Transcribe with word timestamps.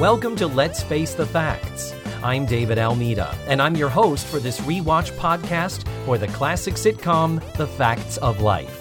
Welcome 0.00 0.36
to 0.36 0.46
Let's 0.46 0.80
Face 0.80 1.14
the 1.14 1.26
Facts. 1.26 1.92
I'm 2.22 2.46
David 2.46 2.78
Almeida, 2.78 3.36
and 3.48 3.60
I'm 3.60 3.76
your 3.76 3.88
host 3.88 4.28
for 4.28 4.38
this 4.38 4.60
rewatch 4.60 5.10
podcast 5.18 5.84
for 6.04 6.16
the 6.16 6.28
classic 6.28 6.74
sitcom 6.74 7.42
The 7.56 7.66
Facts 7.66 8.16
of 8.18 8.40
Life. 8.40 8.80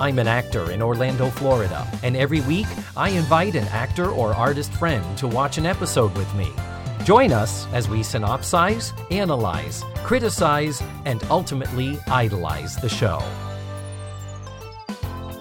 I'm 0.00 0.18
an 0.18 0.26
actor 0.26 0.70
in 0.70 0.80
Orlando, 0.80 1.28
Florida, 1.28 1.86
and 2.02 2.16
every 2.16 2.40
week 2.40 2.68
I 2.96 3.10
invite 3.10 3.54
an 3.54 3.68
actor 3.68 4.08
or 4.08 4.32
artist 4.32 4.72
friend 4.72 5.04
to 5.18 5.28
watch 5.28 5.58
an 5.58 5.66
episode 5.66 6.16
with 6.16 6.34
me. 6.34 6.50
Join 7.04 7.32
us 7.32 7.66
as 7.74 7.86
we 7.86 8.00
synopsize, 8.00 8.94
analyze, 9.12 9.84
criticize, 10.04 10.82
and 11.04 11.22
ultimately 11.24 11.98
idolize 12.06 12.76
the 12.76 12.88
show. 12.88 13.22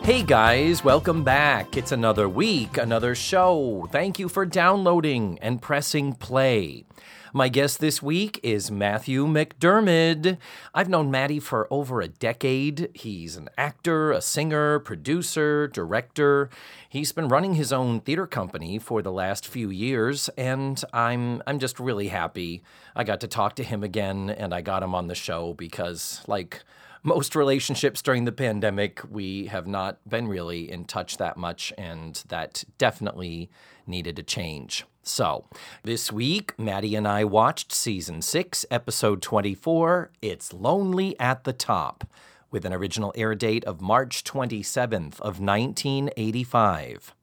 Hey 0.06 0.22
guys, 0.22 0.84
welcome 0.84 1.24
back. 1.24 1.76
It's 1.76 1.92
another 1.92 2.30
week, 2.30 2.78
another 2.78 3.16
show. 3.16 3.88
Thank 3.92 4.20
you 4.20 4.30
for 4.30 4.46
downloading 4.46 5.40
and 5.42 5.60
pressing 5.60 6.14
play. 6.14 6.86
My 7.34 7.50
guest 7.50 7.80
this 7.80 8.04
week 8.04 8.40
is 8.44 8.70
Matthew 8.70 9.26
McDermid. 9.26 10.38
I've 10.76 10.90
known 10.90 11.10
Matty 11.10 11.40
for 11.40 11.68
over 11.72 12.02
a 12.02 12.08
decade. 12.08 12.92
He's 12.94 13.36
an 13.36 13.50
actor, 13.58 14.12
a 14.12 14.22
singer, 14.22 14.78
producer, 14.78 15.68
director. 15.68 16.52
He's 16.88 17.12
been 17.12 17.28
running 17.28 17.56
his 17.56 17.74
own 17.74 18.00
theater 18.00 18.28
company 18.28 18.78
for 18.78 19.02
the 19.02 19.12
last 19.12 19.48
few 19.48 19.72
years, 19.72 20.30
and 20.38 20.84
I'm 20.94 21.42
I'm 21.48 21.58
just 21.58 21.80
really 21.80 22.10
happy 22.10 22.62
I 22.96 23.04
got 23.04 23.22
to 23.22 23.28
talk 23.28 23.56
to 23.56 23.64
him 23.64 23.84
again 23.84 24.30
and 24.30 24.54
I 24.54 24.62
got 24.62 24.84
him 24.84 24.94
on 24.94 25.08
the 25.08 25.16
show 25.16 25.56
because 25.56 26.22
like 26.28 26.64
most 27.06 27.36
relationships 27.36 28.02
during 28.02 28.26
the 28.26 28.32
pandemic, 28.32 29.00
we 29.10 29.46
have 29.46 29.68
not 29.68 30.00
been 30.10 30.28
really 30.28 30.70
in 30.72 30.86
touch 30.86 31.18
that 31.18 31.38
much, 31.38 31.72
and 31.78 32.24
that 32.30 32.64
definitely 32.80 33.50
needed 33.86 34.16
to 34.16 34.24
change. 34.24 34.86
So, 35.04 35.46
this 35.84 36.12
week, 36.12 36.58
Maddie 36.58 36.96
and 36.96 37.08
I 37.08 37.24
watched 37.24 37.72
season 37.72 38.24
6, 38.24 38.66
episode 38.72 39.22
24, 39.22 40.10
It's 40.24 40.52
Lonely 40.52 41.18
at 41.20 41.44
the 41.44 41.54
Top, 41.54 42.10
with 42.50 42.66
an 42.66 42.74
original 42.74 43.14
air 43.16 43.36
date 43.36 43.64
of 43.66 43.82
March 43.82 44.24
27th 44.24 45.20
of 45.22 45.40
1985. 45.40 47.14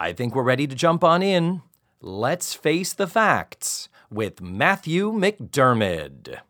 I 0.00 0.12
think 0.12 0.34
we're 0.34 0.42
ready 0.42 0.66
to 0.66 0.74
jump 0.74 1.04
on 1.04 1.22
in. 1.22 1.62
Let's 2.00 2.54
face 2.54 2.92
the 2.92 3.06
facts 3.06 3.88
with 4.10 4.40
Matthew 4.40 5.12
McDermid. 5.12 6.40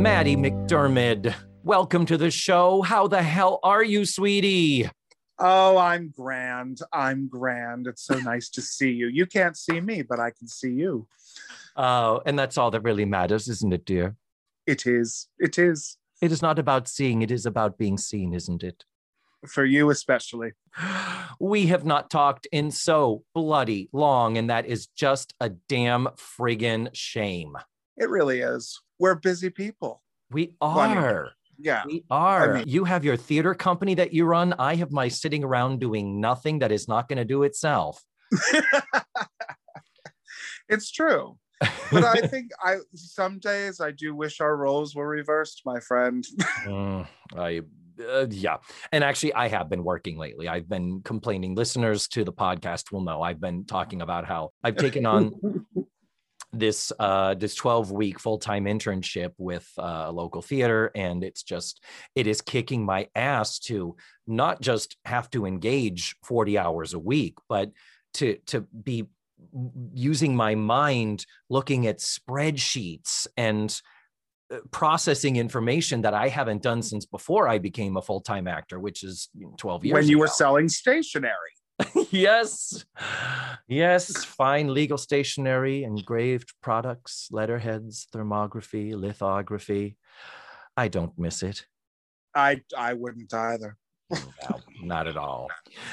Matty 0.00 0.34
McDermid, 0.34 1.34
welcome 1.62 2.06
to 2.06 2.16
the 2.16 2.30
show. 2.30 2.80
How 2.80 3.06
the 3.06 3.22
hell 3.22 3.60
are 3.62 3.84
you, 3.84 4.06
sweetie? 4.06 4.88
Oh, 5.38 5.76
I'm 5.76 6.08
grand. 6.08 6.80
I'm 6.90 7.28
grand. 7.28 7.86
It's 7.86 8.06
so 8.06 8.18
nice 8.18 8.48
to 8.52 8.62
see 8.62 8.90
you. 8.90 9.08
You 9.08 9.26
can't 9.26 9.58
see 9.58 9.78
me, 9.78 10.00
but 10.00 10.18
I 10.18 10.30
can 10.30 10.48
see 10.48 10.70
you. 10.72 11.06
Oh, 11.76 12.22
and 12.24 12.38
that's 12.38 12.56
all 12.56 12.70
that 12.70 12.80
really 12.80 13.04
matters, 13.04 13.46
isn't 13.46 13.74
it, 13.74 13.84
dear? 13.84 14.16
It 14.66 14.86
is. 14.86 15.28
It 15.38 15.58
is. 15.58 15.98
It 16.22 16.32
is 16.32 16.40
not 16.40 16.58
about 16.58 16.88
seeing, 16.88 17.20
it 17.20 17.30
is 17.30 17.44
about 17.44 17.76
being 17.76 17.98
seen, 17.98 18.32
isn't 18.32 18.62
it? 18.62 18.86
For 19.46 19.66
you, 19.66 19.90
especially. 19.90 20.52
We 21.38 21.66
have 21.66 21.86
not 21.86 22.10
talked 22.10 22.46
in 22.52 22.70
so 22.70 23.24
bloody 23.34 23.88
long, 23.92 24.36
and 24.36 24.48
that 24.50 24.66
is 24.66 24.86
just 24.88 25.34
a 25.40 25.50
damn 25.50 26.08
friggin' 26.16 26.88
shame. 26.94 27.56
It 27.96 28.10
really 28.10 28.40
is. 28.40 28.80
We're 29.00 29.14
busy 29.14 29.48
people. 29.48 30.02
We 30.30 30.54
Funny. 30.60 30.94
are. 30.94 31.30
Yeah. 31.58 31.82
We 31.86 32.04
are. 32.10 32.52
I 32.52 32.58
mean- 32.58 32.68
you 32.68 32.84
have 32.84 33.04
your 33.04 33.16
theater 33.16 33.54
company 33.54 33.94
that 33.94 34.12
you 34.12 34.26
run. 34.26 34.54
I 34.58 34.76
have 34.76 34.92
my 34.92 35.08
sitting 35.08 35.42
around 35.42 35.80
doing 35.80 36.20
nothing 36.20 36.60
that 36.60 36.70
is 36.70 36.86
not 36.86 37.08
going 37.08 37.16
to 37.16 37.24
do 37.24 37.42
itself. 37.42 38.04
it's 40.68 40.90
true. 40.90 41.38
But 41.90 42.04
I 42.04 42.26
think 42.26 42.50
I 42.62 42.76
some 42.94 43.38
days 43.38 43.80
I 43.80 43.90
do 43.90 44.14
wish 44.14 44.40
our 44.40 44.56
roles 44.56 44.94
were 44.94 45.08
reversed, 45.08 45.62
my 45.64 45.80
friend. 45.80 46.24
Mm, 46.66 47.06
I 47.36 47.62
uh, 48.00 48.26
yeah, 48.30 48.58
and 48.92 49.04
actually, 49.04 49.34
I 49.34 49.48
have 49.48 49.68
been 49.68 49.84
working 49.84 50.18
lately. 50.18 50.48
I've 50.48 50.68
been 50.68 51.02
complaining. 51.02 51.54
Listeners 51.54 52.08
to 52.08 52.24
the 52.24 52.32
podcast 52.32 52.92
will 52.92 53.02
know 53.02 53.22
I've 53.22 53.40
been 53.40 53.64
talking 53.64 54.02
about 54.02 54.26
how 54.26 54.50
I've 54.62 54.76
taken 54.76 55.06
on 55.06 55.32
this 56.52 56.92
uh 56.98 57.34
this 57.34 57.54
12 57.54 57.92
week 57.92 58.18
full-time 58.18 58.64
internship 58.64 59.32
with 59.38 59.70
uh, 59.78 60.06
a 60.06 60.12
local 60.12 60.42
theater 60.42 60.90
and 60.94 61.22
it's 61.22 61.42
just 61.42 61.82
it 62.16 62.26
is 62.26 62.40
kicking 62.40 62.84
my 62.84 63.08
ass 63.14 63.58
to 63.58 63.96
not 64.26 64.60
just 64.60 64.96
have 65.04 65.30
to 65.30 65.46
engage 65.46 66.16
40 66.24 66.58
hours 66.58 66.92
a 66.92 66.98
week 66.98 67.34
but 67.48 67.70
to 68.14 68.36
to 68.46 68.62
be 68.62 69.06
using 69.94 70.34
my 70.34 70.54
mind 70.54 71.24
looking 71.48 71.86
at 71.86 71.98
spreadsheets 71.98 73.26
and 73.36 73.80
uh, 74.52 74.58
processing 74.70 75.36
information 75.36 76.02
that 76.02 76.14
I 76.14 76.28
haven't 76.28 76.62
done 76.62 76.82
since 76.82 77.06
before 77.06 77.48
I 77.48 77.58
became 77.58 77.96
a 77.96 78.02
full-time 78.02 78.48
actor 78.48 78.80
which 78.80 79.04
is 79.04 79.28
12 79.58 79.84
years 79.84 79.94
when 79.94 80.08
you 80.08 80.18
were 80.18 80.26
selling 80.26 80.68
stationery. 80.68 81.32
Yes. 82.10 82.84
Yes. 83.68 84.24
Fine 84.24 84.72
legal 84.72 84.98
stationery, 84.98 85.84
engraved 85.84 86.52
products, 86.60 87.28
letterheads, 87.30 88.06
thermography, 88.12 88.94
lithography. 88.94 89.96
I 90.76 90.88
don't 90.88 91.18
miss 91.18 91.42
it. 91.42 91.66
I 92.34 92.62
I 92.76 92.94
wouldn't 92.94 93.32
either. 93.34 93.76
No, 94.10 94.60
not 94.82 95.06
at 95.06 95.16
all. 95.16 95.48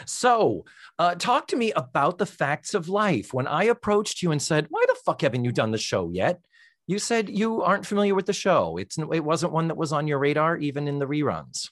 So, 0.06 0.66
uh, 0.98 1.16
talk 1.16 1.48
to 1.48 1.56
me 1.56 1.72
about 1.74 2.18
the 2.18 2.26
facts 2.26 2.74
of 2.74 2.90
life. 2.90 3.34
When 3.34 3.48
I 3.48 3.66
approached 3.66 4.22
you 4.22 4.32
and 4.32 4.42
said, 4.42 4.68
"Why 4.70 4.84
the 4.88 4.98
fuck 5.06 5.22
haven't 5.22 5.46
you 5.46 5.52
done 5.52 5.72
the 5.72 5.78
show 5.78 6.10
yet?" 6.10 6.42
You 6.88 7.00
said 7.00 7.30
you 7.30 7.62
aren't 7.62 7.86
familiar 7.86 8.16
with 8.16 8.26
the 8.26 8.34
show. 8.34 8.78
It's 8.78 8.98
it 8.98 9.24
wasn't 9.24 9.52
one 9.52 9.68
that 9.68 9.78
was 9.78 9.92
on 9.92 10.08
your 10.08 10.20
radar, 10.20 10.58
even 10.58 10.88
in 10.88 11.00
the 11.00 11.06
reruns. 11.06 11.70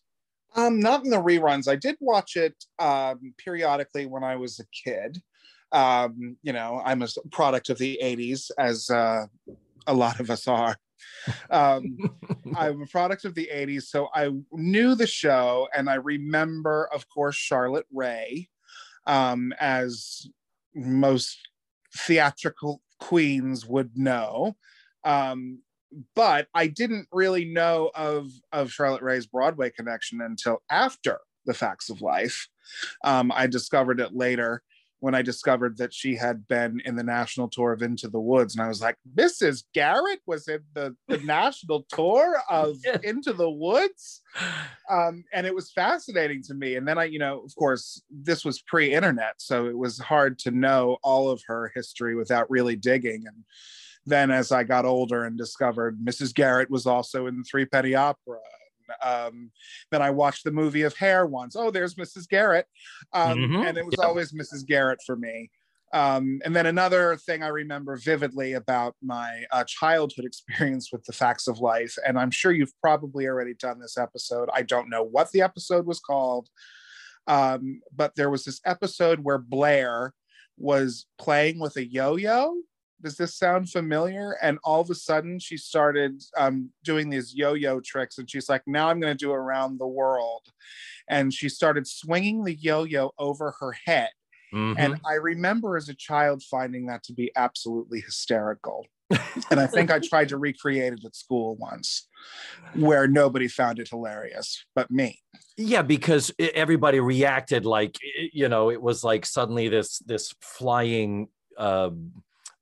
Um, 0.56 0.80
not 0.80 1.04
in 1.04 1.10
the 1.10 1.22
reruns. 1.22 1.68
I 1.68 1.76
did 1.76 1.98
watch 2.00 2.36
it 2.38 2.56
um, 2.80 3.34
periodically 3.38 4.06
when 4.06 4.24
I 4.24 4.38
was 4.38 4.60
a 4.60 4.66
kid. 4.90 5.22
Um, 5.72 6.38
you 6.44 6.54
know, 6.54 6.82
I'm 6.86 7.02
a 7.02 7.08
product 7.32 7.70
of 7.70 7.78
the 7.78 8.00
'80s, 8.02 8.50
as 8.58 8.90
uh, 8.90 9.26
a 9.88 9.94
lot 9.94 10.20
of 10.20 10.30
us 10.30 10.48
are. 10.48 10.78
Um, 11.50 11.98
I'm 12.56 12.82
a 12.82 12.88
product 12.88 13.26
of 13.26 13.36
the 13.36 13.50
80s, 13.54 13.84
so 13.84 14.10
I 14.14 14.30
knew 14.52 14.96
the 14.96 15.08
show, 15.08 15.68
and 15.76 15.90
I 15.90 15.96
remember, 15.96 16.90
of 16.94 17.08
course, 17.10 17.36
Charlotte 17.36 17.88
Rae, 17.94 18.48
um, 19.08 19.54
as 19.60 20.28
most 20.74 21.38
theatrical 21.96 22.82
queens 23.00 23.66
would 23.66 23.98
know. 23.98 24.56
Um, 25.04 25.60
but 26.16 26.48
I 26.54 26.68
didn't 26.68 27.08
really 27.12 27.46
know 27.46 27.92
of 27.96 28.32
of 28.52 28.72
Charlotte 28.72 29.02
Rae's 29.02 29.28
Broadway 29.28 29.70
connection 29.70 30.22
until 30.22 30.62
after 30.70 31.20
the 31.46 31.54
Facts 31.54 31.90
of 31.90 32.02
Life. 32.02 32.48
Um, 33.04 33.32
I 33.34 33.48
discovered 33.48 34.00
it 34.00 34.14
later 34.14 34.64
when 35.00 35.14
I 35.14 35.22
discovered 35.22 35.78
that 35.78 35.94
she 35.94 36.16
had 36.16 36.48
been 36.48 36.82
in 36.84 36.96
the 36.96 37.04
national 37.04 37.50
tour 37.50 37.74
of 37.74 37.84
Into 37.84 38.08
the 38.08 38.20
Woods, 38.20 38.56
and 38.56 38.64
I 38.64 38.68
was 38.68 38.82
like, 38.82 38.98
Mrs. 39.16 39.64
Garrett 39.74 40.22
was 40.26 40.48
in 40.48 40.62
the, 40.74 40.96
the 41.08 41.20
national 41.20 41.86
tour 41.90 42.42
of 42.50 42.78
Into 43.04 43.34
the 43.34 43.50
Woods, 43.50 44.22
um, 44.90 45.24
and 45.32 45.46
it 45.46 45.54
was 45.54 45.72
fascinating 45.72 46.42
to 46.44 46.54
me. 46.56 46.76
And 46.76 46.88
then 46.88 46.98
I, 46.98 47.04
you 47.04 47.20
know, 47.20 47.44
of 47.44 47.54
course, 47.56 48.02
this 48.10 48.44
was 48.44 48.62
pre-internet, 48.62 49.36
so 49.38 49.68
it 49.68 49.78
was 49.78 50.00
hard 50.00 50.40
to 50.40 50.52
know 50.52 50.98
all 51.04 51.30
of 51.30 51.44
her 51.46 51.72
history 51.76 52.16
without 52.16 52.50
really 52.50 52.76
digging. 52.76 53.26
And 53.28 53.44
then 54.06 54.32
as 54.32 54.52
I 54.52 54.64
got 54.64 54.86
older 54.86 55.26
and 55.26 55.38
discovered 55.38 56.00
Mrs. 56.00 56.34
Garrett 56.34 56.70
was 56.70 56.86
also 56.86 57.28
in 57.28 57.38
the 57.38 57.44
Three 57.44 57.66
Penny 57.66 57.96
Opera. 57.96 58.40
Um, 59.04 59.52
then 59.92 60.02
I 60.04 60.12
watched 60.12 60.44
the 60.44 60.52
movie 60.52 60.84
of 60.84 60.96
Hair 60.96 61.26
once. 61.26 61.56
Oh, 61.56 61.72
there's 61.72 61.96
Mrs. 61.96 62.28
Garrett. 62.28 62.68
Um, 63.14 63.40
Mhm. 63.40 63.68
And 63.68 63.78
it 63.78 63.85
was 63.85 63.96
Yep. 63.97 64.06
always 64.08 64.32
Mrs. 64.32 64.66
Garrett 64.66 65.00
for 65.06 65.16
me. 65.16 65.50
Um, 65.94 66.40
and 66.44 66.56
then 66.56 66.66
another 66.66 67.16
thing 67.16 67.41
I 67.41 67.47
remember 67.47 67.96
vividly 67.96 68.53
about 68.53 68.96
my 69.02 69.46
uh, 69.52 69.64
childhood 69.66 70.26
experience 70.26 70.91
with 70.91 71.03
the 71.06 71.14
facts 71.14 71.47
of 71.47 71.59
life, 71.59 71.97
and 72.06 72.20
I'm 72.20 72.32
sure 72.32 72.52
you've 72.52 72.74
probably 72.82 73.28
already 73.28 73.53
done 73.53 73.79
this 73.79 73.97
episode. 73.97 74.50
I 74.53 74.62
don't 74.64 74.90
know 74.90 75.03
what 75.03 75.32
the 75.32 75.41
episode 75.41 75.85
was 75.85 76.00
called, 76.00 76.50
um, 77.28 77.82
but 77.96 78.14
there 78.16 78.29
was 78.29 78.44
this 78.44 78.59
episode 78.66 79.20
where 79.20 79.38
Blair 79.38 80.14
was 80.58 81.06
playing 81.18 81.59
with 81.59 81.76
a 81.78 81.85
yo-yo. 81.85 82.56
Does 83.02 83.18
this 83.18 83.36
sound 83.36 83.70
familiar? 83.70 84.38
And 84.42 84.58
all 84.64 84.82
of 84.82 84.90
a 84.90 84.96
sudden, 84.96 85.40
she 85.40 85.58
started 85.58 86.22
um, 86.38 86.72
doing 86.84 87.09
these 87.09 87.36
yo-yo 87.36 87.80
tricks, 87.80 88.18
and 88.18 88.30
she's 88.30 88.50
like, 88.50 88.64
"Now 88.66 88.90
I'm 88.90 89.00
going 89.00 89.16
to 89.16 89.26
do 89.26 89.32
around 89.32 89.80
the 89.80 89.88
world," 89.88 90.44
and 91.09 91.34
she 91.34 91.50
started 91.50 91.88
swinging 91.88 92.44
the 92.44 92.56
yo-yo 92.56 93.12
over 93.18 93.56
her 93.59 93.74
head. 93.86 94.09
Mhm. 94.53 94.76
And 94.78 95.02
I 95.06 95.16
remember 95.16 95.76
as 95.76 95.90
a 95.90 95.94
child 95.94 96.42
finding 96.44 96.86
that 96.88 97.03
to 97.03 97.14
be 97.14 97.32
absolutely 97.36 98.00
hysterical. 98.00 98.88
and 99.52 99.59
I 99.59 99.68
think 99.68 99.91
I 99.91 100.00
tried 100.00 100.30
to 100.30 100.38
recreate 100.38 100.94
it 100.94 101.06
at 101.06 101.16
school 101.16 101.56
once 101.58 102.08
where 102.74 103.08
nobody 103.08 103.48
found 103.48 103.78
it 103.78 103.90
hilarious 103.90 104.66
but 104.74 104.90
me. 104.90 105.20
Yeah, 105.58 105.84
because 105.84 106.32
everybody 106.40 107.00
reacted 107.00 107.66
like 107.66 107.98
you 108.34 108.50
know, 108.50 108.72
it 108.72 108.82
was 108.82 109.03
like 109.03 109.26
suddenly 109.26 109.68
this 109.70 110.00
this 110.00 110.34
flying 110.41 111.28
uh, 111.58 111.91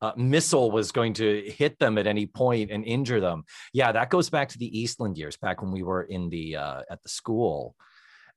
uh, 0.04 0.12
missile 0.18 0.70
was 0.70 0.92
going 0.92 1.14
to 1.14 1.50
hit 1.50 1.80
them 1.80 1.98
at 1.98 2.06
any 2.06 2.26
point 2.26 2.70
and 2.72 2.84
injure 2.84 3.22
them. 3.22 3.46
Yeah, 3.72 3.94
that 3.94 4.10
goes 4.10 4.30
back 4.30 4.50
to 4.50 4.58
the 4.58 4.78
Eastland 4.78 5.18
years, 5.18 5.38
back 5.38 5.62
when 5.62 5.72
we 5.72 5.82
were 5.82 6.04
in 6.04 6.30
the 6.30 6.58
uh, 6.58 6.82
at 6.92 7.02
the 7.02 7.10
school. 7.10 7.76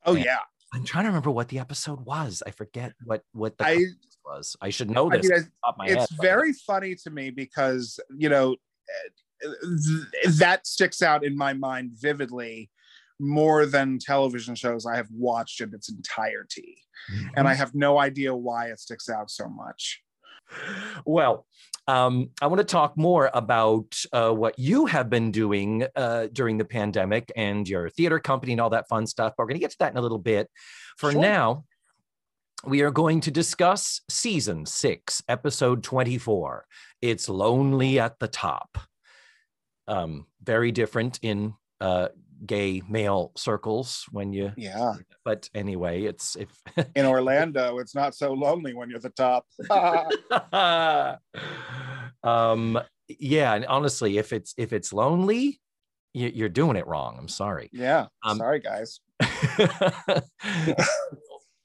Oh 0.04 0.14
and 0.14 0.24
yeah, 0.24 0.38
I'm 0.72 0.84
trying 0.84 1.04
to 1.04 1.08
remember 1.08 1.32
what 1.32 1.48
the 1.48 1.58
episode 1.58 2.06
was. 2.06 2.40
I 2.46 2.52
forget 2.52 2.92
what 3.04 3.22
what 3.32 3.58
the 3.58 3.66
I, 3.66 3.84
was. 4.24 4.56
I 4.60 4.70
should 4.70 4.90
know 4.90 5.10
this. 5.10 5.28
I 5.64 5.72
mean, 5.76 5.96
it's 5.96 6.08
head, 6.08 6.20
very 6.22 6.52
but... 6.52 6.60
funny 6.72 6.94
to 7.02 7.10
me 7.10 7.30
because 7.30 7.98
you 8.16 8.28
know 8.28 8.54
that 10.36 10.68
sticks 10.68 11.02
out 11.02 11.24
in 11.24 11.36
my 11.36 11.52
mind 11.52 11.90
vividly 11.94 12.70
more 13.18 13.66
than 13.66 13.98
television 13.98 14.54
shows 14.54 14.86
I 14.86 14.94
have 14.94 15.08
watched 15.10 15.60
in 15.60 15.74
its 15.74 15.88
entirety. 15.88 16.78
Mm-hmm. 17.12 17.28
And 17.36 17.48
I 17.48 17.54
have 17.54 17.74
no 17.74 17.98
idea 17.98 18.34
why 18.34 18.66
it 18.66 18.78
sticks 18.78 19.08
out 19.08 19.30
so 19.30 19.48
much. 19.48 20.02
Well, 21.04 21.46
um, 21.88 22.31
I 22.43 22.48
want 22.48 22.58
to 22.58 22.64
talk 22.64 22.96
more 22.96 23.31
about 23.32 24.00
uh, 24.12 24.31
what 24.31 24.58
you 24.58 24.87
have 24.87 25.08
been 25.08 25.31
doing 25.31 25.87
uh, 25.94 26.26
during 26.32 26.58
the 26.58 26.64
pandemic 26.64 27.31
and 27.37 27.69
your 27.69 27.90
theater 27.90 28.19
company 28.19 28.52
and 28.52 28.60
all 28.60 28.70
that 28.70 28.88
fun 28.88 29.06
stuff. 29.06 29.34
But 29.37 29.44
we're 29.44 29.48
going 29.48 29.60
to 29.60 29.64
get 29.64 29.70
to 29.72 29.78
that 29.81 29.93
in 29.93 29.98
a 29.98 30.02
little 30.02 30.19
bit. 30.19 30.50
For 30.96 31.12
sure. 31.12 31.20
now, 31.20 31.64
we 32.64 32.82
are 32.82 32.90
going 32.90 33.20
to 33.20 33.31
discuss 33.31 34.00
season 34.10 34.66
six, 34.66 35.22
episode 35.28 35.84
24. 35.84 36.66
It's 37.02 37.28
Lonely 37.28 38.00
at 38.00 38.19
the 38.19 38.28
Top. 38.28 38.78
Um, 39.87 40.26
very 40.42 40.72
different 40.72 41.20
in 41.22 41.54
uh, 41.81 42.08
gay 42.44 42.82
male 42.88 43.32
circles 43.36 44.04
when 44.10 44.32
you 44.32 44.52
yeah. 44.56 44.94
but 45.24 45.48
anyway 45.54 46.02
it's 46.02 46.36
if 46.36 46.50
in 46.94 47.06
orlando 47.14 47.78
it's 47.78 47.94
not 47.94 48.14
so 48.14 48.32
lonely 48.32 48.74
when 48.74 48.90
you're 48.90 49.00
the 49.00 49.10
top. 49.10 49.46
Um 52.22 52.78
yeah 53.08 53.54
and 53.54 53.64
honestly 53.66 54.18
if 54.18 54.32
it's 54.32 54.52
if 54.56 54.72
it's 54.72 54.92
lonely 54.92 55.60
you're 56.12 56.48
doing 56.48 56.76
it 56.76 56.86
wrong 56.86 57.16
i'm 57.18 57.28
sorry. 57.28 57.70
Yeah 57.72 58.06
um, 58.24 58.38
sorry 58.38 58.58
guys. 58.58 59.00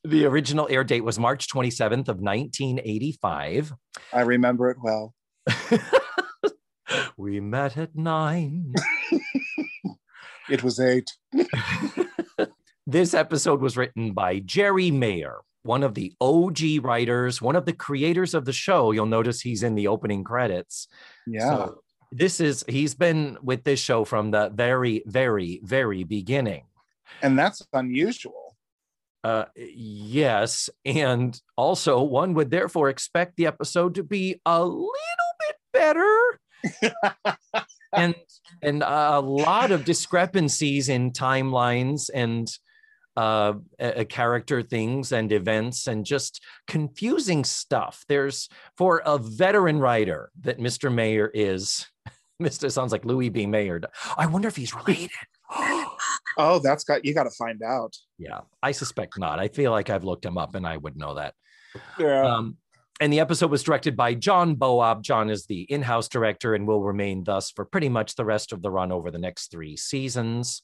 the 0.03 0.25
original 0.25 0.67
air 0.69 0.83
date 0.83 1.03
was 1.03 1.17
march 1.17 1.47
27th 1.47 2.09
of 2.09 2.19
1985 2.19 3.73
i 4.13 4.21
remember 4.21 4.69
it 4.69 4.77
well. 4.83 5.15
We 7.17 7.39
met 7.39 7.77
at 7.77 7.95
nine 7.95 8.73
it 10.51 10.63
was 10.63 10.79
eight. 10.79 11.09
this 12.87 13.13
episode 13.13 13.61
was 13.61 13.77
written 13.77 14.11
by 14.11 14.39
Jerry 14.39 14.91
Mayer, 14.91 15.37
one 15.63 15.81
of 15.81 15.93
the 15.93 16.13
OG 16.19 16.83
writers, 16.83 17.41
one 17.41 17.55
of 17.55 17.65
the 17.65 17.73
creators 17.73 18.33
of 18.33 18.43
the 18.43 18.53
show. 18.53 18.91
You'll 18.91 19.05
notice 19.05 19.39
he's 19.39 19.63
in 19.63 19.75
the 19.75 19.87
opening 19.87 20.25
credits. 20.25 20.89
Yeah. 21.25 21.49
So 21.49 21.81
this 22.11 22.41
is, 22.41 22.65
he's 22.67 22.93
been 22.93 23.37
with 23.41 23.63
this 23.63 23.79
show 23.79 24.03
from 24.03 24.31
the 24.31 24.49
very, 24.49 25.03
very, 25.05 25.61
very 25.63 26.03
beginning. 26.03 26.65
And 27.21 27.39
that's 27.39 27.65
unusual. 27.71 28.57
Uh, 29.23 29.45
yes. 29.55 30.69
And 30.83 31.39
also, 31.55 32.01
one 32.01 32.33
would 32.33 32.51
therefore 32.51 32.89
expect 32.89 33.37
the 33.37 33.47
episode 33.47 33.95
to 33.95 34.03
be 34.03 34.41
a 34.45 34.65
little 34.65 34.89
bit 35.39 35.55
better. 35.71 36.40
And 37.93 38.15
and 38.61 38.83
a 38.83 39.19
lot 39.19 39.71
of 39.71 39.85
discrepancies 39.85 40.89
in 40.89 41.11
timelines 41.11 42.09
and 42.13 42.51
uh, 43.17 43.53
a, 43.79 44.05
character 44.05 44.61
things 44.61 45.11
and 45.11 45.31
events 45.31 45.87
and 45.87 46.05
just 46.05 46.41
confusing 46.67 47.43
stuff. 47.43 48.05
There's 48.07 48.49
for 48.77 49.01
a 49.05 49.17
veteran 49.17 49.79
writer 49.79 50.31
that 50.41 50.59
Mr. 50.59 50.93
Mayer 50.93 51.29
is. 51.33 51.87
Mr. 52.41 52.71
sounds 52.71 52.91
like 52.91 53.05
Louis 53.05 53.29
B. 53.29 53.45
Mayer. 53.45 53.79
I 54.17 54.25
wonder 54.25 54.47
if 54.47 54.55
he's 54.55 54.73
related. 54.73 55.11
oh, 56.37 56.59
that's 56.63 56.83
got 56.83 57.05
you 57.05 57.13
got 57.13 57.25
to 57.25 57.31
find 57.31 57.61
out. 57.61 57.95
Yeah, 58.17 58.41
I 58.63 58.71
suspect 58.71 59.19
not. 59.19 59.39
I 59.39 59.47
feel 59.47 59.71
like 59.71 59.91
I've 59.91 60.03
looked 60.03 60.25
him 60.25 60.39
up 60.39 60.55
and 60.55 60.65
I 60.65 60.77
would 60.77 60.97
know 60.97 61.15
that. 61.15 61.35
Yeah. 61.99 62.25
Um, 62.25 62.57
and 63.01 63.11
the 63.11 63.19
episode 63.19 63.49
was 63.49 63.63
directed 63.63 63.97
by 63.97 64.13
John 64.13 64.55
Bowab. 64.55 65.01
John 65.01 65.31
is 65.31 65.47
the 65.47 65.63
in 65.63 65.81
house 65.81 66.07
director 66.07 66.53
and 66.53 66.67
will 66.67 66.83
remain 66.83 67.23
thus 67.23 67.49
for 67.49 67.65
pretty 67.65 67.89
much 67.89 68.13
the 68.13 68.23
rest 68.23 68.53
of 68.53 68.61
the 68.61 68.69
run 68.69 68.91
over 68.91 69.09
the 69.09 69.17
next 69.17 69.49
three 69.49 69.75
seasons. 69.75 70.61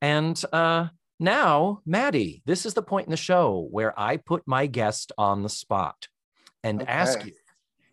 And 0.00 0.42
uh, 0.54 0.88
now, 1.20 1.80
Maddie, 1.84 2.42
this 2.46 2.64
is 2.64 2.72
the 2.72 2.82
point 2.82 3.06
in 3.06 3.10
the 3.10 3.18
show 3.18 3.68
where 3.70 3.98
I 3.98 4.16
put 4.16 4.42
my 4.46 4.66
guest 4.66 5.12
on 5.18 5.42
the 5.42 5.50
spot 5.50 6.08
and 6.64 6.80
okay. 6.80 6.90
ask 6.90 7.26
you 7.26 7.32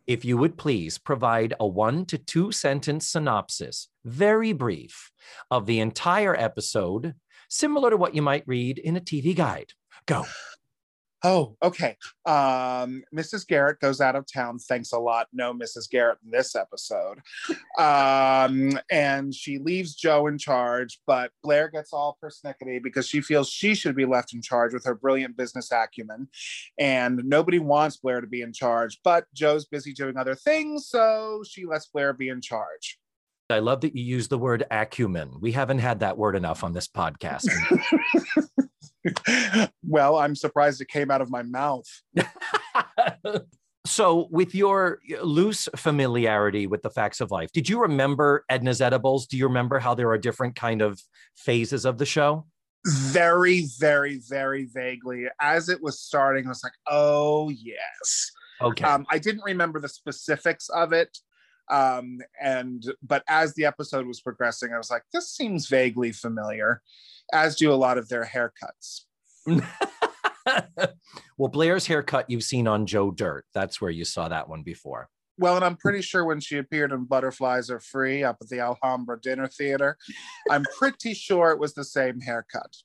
if 0.07 0.24
you 0.24 0.38
would 0.38 0.57
please 0.57 0.97
provide 0.97 1.53
a 1.59 1.68
one 1.68 2.06
to 2.06 2.18
two 2.18 2.53
sentence 2.53 3.09
synopsis, 3.09 3.89
very 4.06 4.53
brief, 4.53 5.12
of 5.51 5.65
the 5.65 5.81
entire 5.81 6.35
episode, 6.35 7.15
similar 7.50 7.89
to 7.89 7.97
what 7.97 8.15
you 8.15 8.21
might 8.21 8.47
read 8.47 8.80
in 8.80 8.95
a 8.95 9.01
TV 9.01 9.35
guide. 9.35 9.74
Go. 10.06 10.24
Oh, 11.25 11.55
okay. 11.63 11.95
Um, 12.25 13.03
Mrs. 13.15 13.47
Garrett 13.47 13.79
goes 13.79 14.01
out 14.01 14.17
of 14.17 14.25
town. 14.31 14.59
Thanks 14.59 14.91
a 14.91 14.99
lot. 14.99 15.27
No 15.31 15.53
Mrs. 15.53 15.89
Garrett 15.89 16.17
in 16.23 16.31
this 16.31 16.53
episode. 16.53 17.19
Um, 17.79 18.77
and 18.91 19.33
she 19.33 19.57
leaves 19.57 19.95
Jo 19.95 20.27
in 20.27 20.37
charge, 20.37 20.99
but 21.07 21.31
Blair 21.41 21.69
gets 21.69 21.93
all 21.93 22.17
persnickety 22.21 22.83
because 22.83 23.07
she 23.07 23.21
feels 23.21 23.49
she 23.49 23.73
should 23.73 23.95
be 23.95 24.05
left 24.05 24.33
in 24.33 24.41
charge 24.41 24.73
with 24.73 24.83
her 24.83 24.95
brilliant 24.95 25.37
business 25.37 25.71
acumen. 25.71 26.27
And 26.77 27.23
nobody 27.23 27.59
wants 27.59 27.97
Blair 27.97 28.19
to 28.19 28.27
be 28.27 28.41
in 28.41 28.51
charge, 28.51 28.99
but 29.01 29.25
Jo's 29.33 29.65
busy 29.65 29.93
doing 29.93 30.17
other 30.17 30.35
things, 30.35 30.87
so 30.87 31.41
she 31.47 31.65
lets 31.65 31.87
Blair 31.87 32.11
be 32.11 32.27
in 32.27 32.41
charge. 32.41 32.99
I 33.49 33.59
love 33.59 33.81
that 33.81 33.95
you 33.95 34.03
use 34.03 34.27
the 34.27 34.37
word 34.37 34.65
acumen. 34.71 35.39
We 35.39 35.51
haven't 35.51 35.79
had 35.79 35.99
that 35.99 36.17
word 36.17 36.35
enough 36.35 36.63
on 36.63 36.73
this 36.73 36.87
podcast. 36.87 37.47
well, 39.83 40.17
I'm 40.17 40.35
surprised 40.35 40.81
it 40.81 40.88
came 40.88 41.11
out 41.11 41.21
of 41.21 41.29
my 41.29 41.44
mouth. 41.44 41.88
so, 43.85 44.27
with 44.31 44.55
your 44.55 45.00
loose 45.21 45.67
familiarity 45.75 46.67
with 46.67 46.81
the 46.81 46.89
facts 46.89 47.21
of 47.21 47.31
life, 47.31 47.51
did 47.51 47.69
you 47.69 47.81
remember 47.81 48.45
Edna's 48.50 48.81
Edibles? 48.81 49.27
Do 49.27 49.38
you 49.38 49.47
remember 49.47 49.79
how 49.79 49.94
there 49.94 50.09
are 50.09 50.17
different 50.17 50.55
kind 50.55 50.81
of 50.81 51.01
phases 51.35 51.85
of 51.85 51.97
the 51.97 52.05
show? 52.05 52.45
Very, 52.85 53.65
very, 53.79 54.19
very 54.27 54.65
vaguely. 54.65 55.25
As 55.39 55.69
it 55.69 55.81
was 55.81 55.99
starting, 55.99 56.45
I 56.45 56.49
was 56.49 56.63
like, 56.63 56.73
"Oh 56.89 57.49
yes." 57.49 58.31
Okay. 58.61 58.85
Um, 58.85 59.06
I 59.09 59.19
didn't 59.19 59.44
remember 59.44 59.80
the 59.80 59.89
specifics 59.89 60.69
of 60.69 60.94
it, 60.94 61.18
um, 61.69 62.19
and 62.42 62.83
but 63.01 63.23
as 63.28 63.54
the 63.54 63.66
episode 63.66 64.06
was 64.06 64.21
progressing, 64.21 64.73
I 64.73 64.78
was 64.78 64.92
like, 64.92 65.04
"This 65.13 65.30
seems 65.30 65.68
vaguely 65.68 66.11
familiar." 66.11 66.81
As 67.31 67.56
do 67.56 67.71
a 67.71 67.75
lot 67.75 67.97
of 67.97 68.09
their 68.09 68.25
haircuts. 68.25 69.01
well, 71.37 71.49
Blair's 71.49 71.87
haircut 71.87 72.30
you've 72.30 72.44
seen 72.44 72.68
on 72.68 72.85
Joe 72.85 73.11
Dirt. 73.11 73.45
That's 73.53 73.80
where 73.80 73.92
you 73.92 74.06
saw 74.06 74.30
that 74.30 74.49
one 74.49 74.63
before. 74.63 75.09
Well, 75.37 75.56
and 75.56 75.65
I'm 75.65 75.77
pretty 75.77 76.01
sure 76.01 76.25
when 76.25 76.39
she 76.39 76.57
appeared 76.59 76.92
in 76.92 77.06
Butterflies 77.06 77.71
Are 77.71 77.80
Free 77.80 78.23
up 78.23 78.37
at 78.39 78.49
the 78.49 78.59
Alhambra 78.59 79.19
Dinner 79.19 79.47
Theater, 79.47 79.97
I'm 80.49 80.63
pretty 80.77 81.15
sure 81.15 81.51
it 81.51 81.59
was 81.59 81.73
the 81.73 81.83
same 81.83 82.21
haircut. 82.21 82.75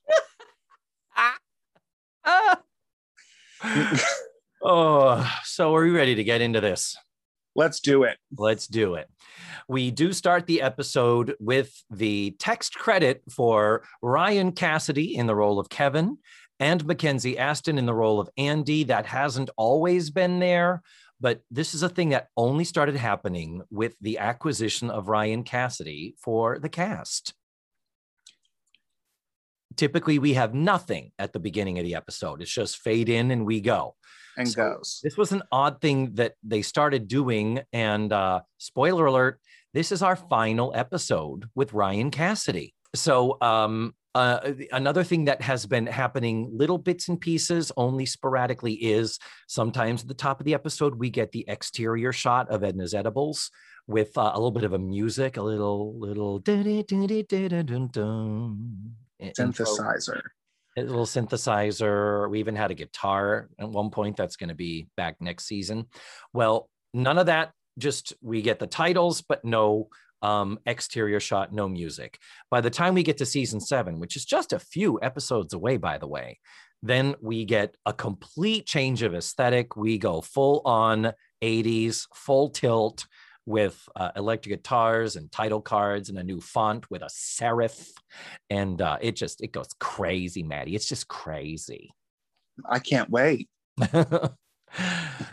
oh, 4.63 5.31
so 5.43 5.75
are 5.75 5.83
we 5.83 5.91
ready 5.91 6.15
to 6.15 6.23
get 6.23 6.41
into 6.41 6.59
this? 6.59 6.97
Let's 7.59 7.79
do 7.79 8.03
it. 8.03 8.17
Let's 8.37 8.67
do 8.67 8.95
it 8.95 9.07
we 9.69 9.91
do 9.91 10.11
start 10.11 10.47
the 10.47 10.63
episode 10.63 11.35
with 11.39 11.71
the 11.91 12.35
text 12.39 12.73
credit 12.73 13.21
for 13.29 13.83
Ryan 14.01 14.51
Cassidy 14.51 15.15
in 15.15 15.27
the 15.27 15.35
role 15.35 15.59
of 15.59 15.69
Kevin 15.69 16.17
and 16.59 16.83
Mackenzie 16.85 17.37
Astin 17.37 17.77
in 17.77 17.85
the 17.85 17.93
role 17.93 18.19
of 18.19 18.29
Andy. 18.35 18.83
That 18.83 19.05
hasn't 19.05 19.51
always 19.57 20.09
been 20.09 20.39
there, 20.39 20.81
but 21.21 21.41
this 21.51 21.75
is 21.75 21.83
a 21.83 21.89
thing 21.89 22.09
that 22.09 22.29
only 22.35 22.63
started 22.63 22.95
happening 22.95 23.61
with 23.69 23.95
the 24.01 24.17
acquisition 24.17 24.89
of 24.89 25.07
Ryan 25.07 25.43
Cassidy 25.43 26.15
for 26.17 26.57
the 26.57 26.69
cast. 26.69 27.35
Typically, 29.75 30.17
we 30.17 30.33
have 30.33 30.55
nothing 30.55 31.11
at 31.19 31.31
the 31.31 31.39
beginning 31.39 31.77
of 31.77 31.85
the 31.85 31.95
episode. 31.95 32.41
It's 32.41 32.51
just 32.51 32.79
fade 32.79 33.07
in 33.07 33.29
and 33.29 33.45
we 33.45 33.61
go 33.61 33.95
and 34.37 34.47
so 34.47 34.55
goes. 34.55 34.99
This 35.03 35.17
was 35.17 35.31
an 35.31 35.43
odd 35.51 35.81
thing 35.81 36.13
that 36.15 36.33
they 36.43 36.61
started 36.61 37.07
doing. 37.07 37.61
And 37.73 38.11
uh, 38.11 38.41
spoiler 38.57 39.05
alert, 39.05 39.39
this 39.73 39.91
is 39.91 40.01
our 40.01 40.15
final 40.15 40.71
episode 40.75 41.49
with 41.55 41.73
Ryan 41.73 42.11
Cassidy. 42.11 42.73
So, 42.95 43.37
um, 43.41 43.93
uh, 44.15 44.53
another 44.71 45.03
thing 45.03 45.25
that 45.25 45.39
has 45.43 45.67
been 45.67 45.85
happening 45.85 46.49
little 46.51 46.79
bits 46.79 47.07
and 47.09 47.21
pieces 47.21 47.71
only 47.77 48.07
sporadically 48.07 48.73
is 48.73 49.19
sometimes 49.47 50.01
at 50.01 50.07
the 50.07 50.15
top 50.15 50.39
of 50.39 50.47
the 50.47 50.55
episode 50.55 50.95
we 50.95 51.11
get 51.11 51.31
the 51.31 51.45
exterior 51.47 52.11
shot 52.11 52.49
of 52.49 52.63
edna's 52.63 52.95
edibles 52.95 53.51
with 53.89 54.15
uh, 54.17 54.31
a 54.33 54.37
little 54.37 54.51
bit 54.51 54.63
of 54.63 54.73
a 54.73 54.79
music, 54.79 55.37
a 55.37 55.41
little 55.41 55.99
little 55.99 56.39
synthesizer. 59.37 60.21
A 60.77 60.81
little 60.81 61.05
synthesizer. 61.05 62.29
We 62.29 62.39
even 62.39 62.55
had 62.55 62.71
a 62.71 62.75
guitar 62.75 63.49
at 63.59 63.69
one 63.69 63.89
point 63.89 64.17
that's 64.17 64.35
going 64.35 64.49
to 64.49 64.55
be 64.55 64.87
back 64.95 65.17
next 65.19 65.45
season. 65.45 65.87
Well, 66.33 66.69
none 66.93 67.17
of 67.17 67.27
that. 67.27 67.51
Just 67.77 68.13
we 68.21 68.41
get 68.41 68.59
the 68.59 68.67
titles, 68.67 69.21
but 69.21 69.45
no 69.45 69.87
um, 70.21 70.59
exterior 70.65 71.19
shot, 71.19 71.53
no 71.53 71.69
music. 71.69 72.19
By 72.51 72.61
the 72.61 72.69
time 72.69 72.93
we 72.93 73.03
get 73.03 73.17
to 73.17 73.25
season 73.25 73.59
seven, 73.59 73.99
which 73.99 74.15
is 74.15 74.25
just 74.25 74.53
a 74.53 74.59
few 74.59 74.99
episodes 75.01 75.53
away, 75.53 75.77
by 75.77 75.97
the 75.97 76.07
way, 76.07 76.39
then 76.81 77.15
we 77.21 77.45
get 77.45 77.75
a 77.85 77.93
complete 77.93 78.65
change 78.65 79.01
of 79.01 79.13
aesthetic. 79.13 79.75
We 79.75 79.97
go 79.97 80.21
full 80.21 80.61
on 80.65 81.13
80s, 81.41 82.07
full 82.13 82.49
tilt 82.49 83.05
with 83.49 83.89
uh, 83.95 84.11
electric 84.15 84.55
guitars 84.55 85.15
and 85.15 85.31
title 85.31 85.59
cards 85.59 86.09
and 86.09 86.19
a 86.19 86.23
new 86.23 86.39
font 86.39 86.89
with 86.91 87.01
a 87.01 87.07
serif. 87.07 87.89
And 88.51 88.79
uh, 88.79 88.99
it 89.01 89.15
just, 89.15 89.41
it 89.41 89.51
goes 89.51 89.69
crazy, 89.79 90.43
Maddie. 90.43 90.75
It's 90.75 90.87
just 90.87 91.07
crazy. 91.07 91.91
I 92.69 92.77
can't 92.77 93.09
wait. 93.09 93.49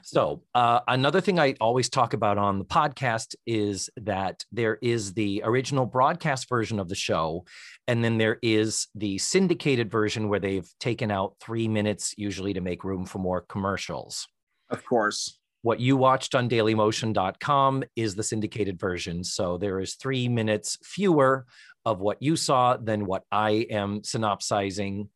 so 0.02 0.42
uh, 0.54 0.80
another 0.88 1.20
thing 1.20 1.38
i 1.38 1.54
always 1.60 1.90
talk 1.90 2.14
about 2.14 2.38
on 2.38 2.58
the 2.58 2.64
podcast 2.64 3.34
is 3.46 3.90
that 3.98 4.42
there 4.50 4.78
is 4.80 5.12
the 5.12 5.42
original 5.44 5.84
broadcast 5.84 6.48
version 6.48 6.78
of 6.78 6.88
the 6.88 6.94
show 6.94 7.44
and 7.86 8.02
then 8.02 8.16
there 8.16 8.38
is 8.40 8.88
the 8.94 9.18
syndicated 9.18 9.90
version 9.90 10.30
where 10.30 10.40
they've 10.40 10.70
taken 10.80 11.10
out 11.10 11.34
three 11.38 11.68
minutes 11.68 12.14
usually 12.16 12.54
to 12.54 12.62
make 12.62 12.82
room 12.82 13.04
for 13.04 13.18
more 13.18 13.42
commercials 13.42 14.26
of 14.70 14.82
course 14.86 15.38
what 15.66 15.80
you 15.80 15.96
watched 15.96 16.36
on 16.36 16.48
dailymotion.com 16.48 17.82
is 17.96 18.14
the 18.14 18.22
syndicated 18.22 18.78
version 18.78 19.24
so 19.24 19.58
there 19.58 19.80
is 19.80 19.94
three 19.94 20.28
minutes 20.28 20.78
fewer 20.84 21.44
of 21.84 22.00
what 22.00 22.22
you 22.22 22.36
saw 22.36 22.76
than 22.76 23.04
what 23.04 23.24
i 23.32 23.66
am 23.68 24.00
synopsizing 24.04 25.08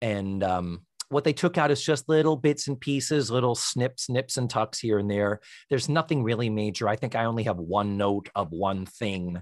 and 0.00 0.42
um, 0.42 0.86
what 1.10 1.24
they 1.24 1.34
took 1.34 1.58
out 1.58 1.70
is 1.70 1.82
just 1.82 2.08
little 2.08 2.36
bits 2.36 2.68
and 2.68 2.78
pieces, 2.78 3.30
little 3.30 3.54
snips, 3.54 4.10
nips, 4.10 4.36
and 4.36 4.50
tucks 4.50 4.78
here 4.78 4.98
and 4.98 5.10
there. 5.10 5.40
There's 5.70 5.88
nothing 5.88 6.22
really 6.22 6.50
major. 6.50 6.88
I 6.88 6.96
think 6.96 7.14
I 7.14 7.24
only 7.24 7.44
have 7.44 7.58
one 7.58 7.96
note 7.96 8.28
of 8.34 8.50
one 8.50 8.84
thing 8.84 9.40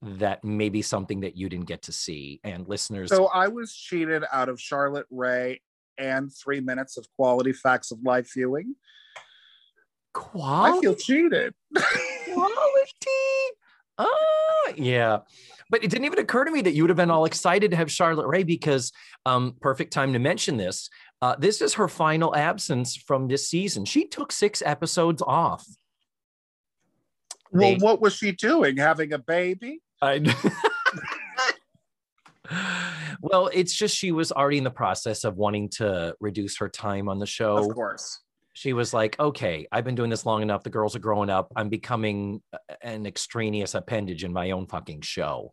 that 0.00 0.44
may 0.44 0.68
be 0.68 0.80
something 0.80 1.20
that 1.20 1.36
you 1.36 1.48
didn't 1.48 1.66
get 1.66 1.82
to 1.82 1.92
see. 1.92 2.40
And 2.44 2.68
listeners. 2.68 3.10
So 3.10 3.26
I 3.26 3.48
was 3.48 3.74
cheated 3.74 4.22
out 4.32 4.48
of 4.48 4.60
Charlotte 4.60 5.06
Rae 5.10 5.60
and 5.98 6.32
three 6.32 6.60
minutes 6.60 6.96
of 6.96 7.06
quality 7.16 7.52
facts 7.52 7.90
of 7.90 7.98
life 8.02 8.30
viewing. 8.32 8.76
Quality? 10.18 10.78
I 10.78 10.80
feel 10.80 10.94
cheated. 10.96 11.54
quality. 11.74 13.54
Oh, 13.98 14.72
yeah. 14.76 15.18
But 15.70 15.84
it 15.84 15.90
didn't 15.90 16.06
even 16.06 16.18
occur 16.18 16.44
to 16.44 16.50
me 16.50 16.60
that 16.62 16.74
you 16.74 16.82
would 16.82 16.90
have 16.90 16.96
been 16.96 17.10
all 17.10 17.24
excited 17.24 17.70
to 17.70 17.76
have 17.76 17.90
Charlotte 17.90 18.26
Rae 18.26 18.42
because 18.42 18.90
um, 19.26 19.54
perfect 19.60 19.92
time 19.92 20.12
to 20.14 20.18
mention 20.18 20.56
this. 20.56 20.90
Uh, 21.22 21.36
this 21.38 21.62
is 21.62 21.74
her 21.74 21.86
final 21.86 22.34
absence 22.34 22.96
from 22.96 23.28
this 23.28 23.48
season. 23.48 23.84
She 23.84 24.08
took 24.08 24.32
six 24.32 24.60
episodes 24.66 25.22
off. 25.22 25.64
Well, 27.52 27.60
they, 27.60 27.76
what 27.76 28.00
was 28.00 28.14
she 28.16 28.32
doing? 28.32 28.76
Having 28.76 29.12
a 29.12 29.18
baby? 29.18 29.82
I. 30.02 30.34
well, 33.22 33.50
it's 33.52 33.74
just 33.74 33.96
she 33.96 34.10
was 34.10 34.32
already 34.32 34.58
in 34.58 34.64
the 34.64 34.70
process 34.70 35.22
of 35.22 35.36
wanting 35.36 35.68
to 35.70 36.16
reduce 36.18 36.58
her 36.58 36.68
time 36.68 37.08
on 37.08 37.20
the 37.20 37.26
show. 37.26 37.56
Of 37.56 37.72
course 37.72 38.18
she 38.58 38.72
was 38.72 38.92
like, 38.92 39.16
okay, 39.20 39.68
I've 39.70 39.84
been 39.84 39.94
doing 39.94 40.10
this 40.10 40.26
long 40.26 40.42
enough. 40.42 40.64
The 40.64 40.70
girls 40.70 40.96
are 40.96 40.98
growing 40.98 41.30
up. 41.30 41.52
I'm 41.54 41.68
becoming 41.68 42.42
an 42.82 43.06
extraneous 43.06 43.76
appendage 43.76 44.24
in 44.24 44.32
my 44.32 44.50
own 44.50 44.66
fucking 44.66 45.02
show. 45.02 45.52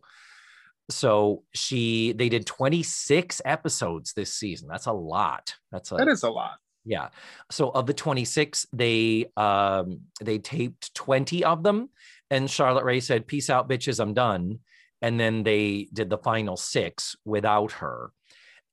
So 0.90 1.44
she, 1.54 2.14
they 2.14 2.28
did 2.28 2.46
26 2.46 3.42
episodes 3.44 4.12
this 4.12 4.34
season. 4.34 4.66
That's 4.68 4.86
a 4.86 4.92
lot. 4.92 5.54
That's 5.70 5.92
a, 5.92 5.94
that 5.94 6.08
is 6.08 6.24
a 6.24 6.30
lot. 6.30 6.56
Yeah. 6.84 7.10
So 7.48 7.70
of 7.70 7.86
the 7.86 7.94
26, 7.94 8.66
they 8.72 9.26
um 9.36 10.00
they 10.20 10.38
taped 10.38 10.92
20 10.94 11.44
of 11.44 11.62
them, 11.62 11.90
and 12.28 12.50
Charlotte 12.50 12.84
Rae 12.84 12.98
said, 12.98 13.28
"Peace 13.28 13.50
out, 13.50 13.68
bitches. 13.68 14.00
I'm 14.00 14.14
done." 14.14 14.58
And 15.00 15.18
then 15.18 15.44
they 15.44 15.88
did 15.92 16.10
the 16.10 16.18
final 16.18 16.56
six 16.56 17.14
without 17.24 17.72
her, 17.72 18.10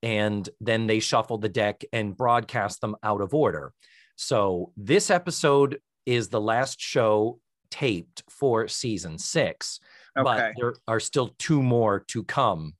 and 0.01 0.47
then 0.59 0.87
they 0.87 0.99
shuffled 0.99 1.43
the 1.43 1.49
deck 1.49 1.83
and 1.93 2.17
broadcast 2.17 2.81
them 2.81 2.95
out 3.03 3.21
of 3.21 3.35
order. 3.35 3.73
So 4.15 4.71
this 4.77 5.09
episode 5.09 5.79
is 6.05 6.29
the 6.29 6.41
last 6.41 6.79
show 6.79 7.39
taped 7.71 8.23
for 8.29 8.67
season 8.67 9.17
six, 9.17 9.79
okay. 10.17 10.23
but 10.23 10.53
there 10.57 10.75
are 10.87 10.99
still 10.99 11.33
two 11.39 11.63
more 11.63 12.03
to 12.09 12.23
come 12.23 12.73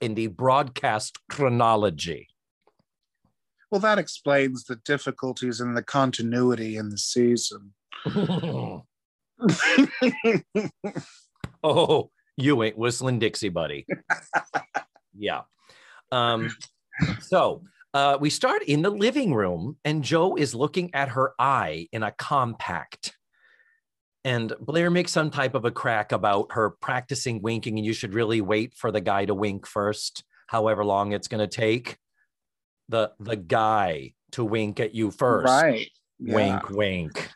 in 0.00 0.14
the 0.14 0.28
broadcast 0.28 1.18
chronology. 1.30 2.28
Well, 3.70 3.80
that 3.80 3.98
explains 3.98 4.64
the 4.64 4.76
difficulties 4.76 5.60
in 5.60 5.74
the 5.74 5.82
continuity 5.82 6.76
in 6.76 6.90
the 6.90 6.98
season. 6.98 7.72
oh, 11.64 12.10
you 12.36 12.62
ain't 12.62 12.78
whistling 12.78 13.18
Dixie, 13.18 13.48
buddy. 13.48 13.86
yeah. 15.16 15.42
Um, 16.12 16.54
so 17.20 17.62
uh, 17.94 18.18
we 18.20 18.28
start 18.28 18.64
in 18.64 18.82
the 18.82 18.90
living 18.90 19.32
room, 19.32 19.76
and 19.84 20.02
Jo 20.02 20.34
is 20.34 20.52
looking 20.52 20.92
at 20.94 21.10
her 21.10 21.32
eye 21.38 21.86
in 21.92 22.02
a 22.02 22.10
compact. 22.10 23.16
And 24.24 24.52
Blair 24.58 24.90
makes 24.90 25.12
some 25.12 25.30
type 25.30 25.54
of 25.54 25.64
a 25.64 25.70
crack 25.70 26.10
about 26.10 26.48
her 26.52 26.70
practicing 26.70 27.40
winking, 27.40 27.78
and 27.78 27.86
you 27.86 27.92
should 27.92 28.12
really 28.12 28.40
wait 28.40 28.74
for 28.74 28.90
the 28.90 29.00
guy 29.00 29.26
to 29.26 29.34
wink 29.34 29.64
first, 29.64 30.24
however 30.48 30.84
long 30.84 31.12
it's 31.12 31.28
going 31.28 31.48
to 31.48 31.56
take. 31.56 31.98
The 32.88 33.12
the 33.20 33.36
guy 33.36 34.14
to 34.32 34.44
wink 34.44 34.80
at 34.80 34.94
you 34.94 35.12
first. 35.12 35.48
Right. 35.48 35.88
Yeah. 36.18 36.34
Wink, 36.34 36.70
wink. 36.70 37.30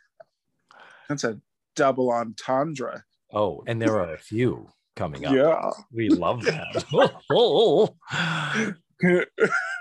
That's 1.08 1.24
a 1.24 1.40
double 1.76 2.10
entendre. 2.10 3.04
Oh, 3.32 3.62
and 3.66 3.80
there 3.80 3.98
are 4.00 4.12
a 4.12 4.18
few 4.18 4.68
coming 4.96 5.24
up. 5.24 5.32
Yeah. 5.32 5.70
We 5.92 6.08
love 6.08 6.42
that. 6.42 6.84
oh. 7.30 7.94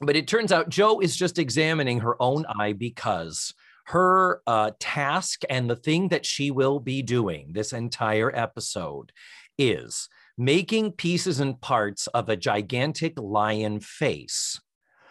But 0.00 0.16
it 0.16 0.26
turns 0.26 0.50
out 0.50 0.70
Jo 0.70 1.00
is 1.00 1.16
just 1.16 1.38
examining 1.38 2.00
her 2.00 2.20
own 2.20 2.46
eye 2.58 2.72
because 2.72 3.52
her 3.86 4.40
uh, 4.46 4.70
task 4.78 5.42
and 5.50 5.68
the 5.68 5.76
thing 5.76 6.08
that 6.08 6.24
she 6.24 6.50
will 6.50 6.80
be 6.80 7.02
doing 7.02 7.52
this 7.52 7.72
entire 7.72 8.34
episode 8.34 9.12
is 9.58 10.08
making 10.38 10.92
pieces 10.92 11.40
and 11.40 11.60
parts 11.60 12.06
of 12.08 12.28
a 12.28 12.36
gigantic 12.36 13.18
lion 13.18 13.80
face. 13.80 14.60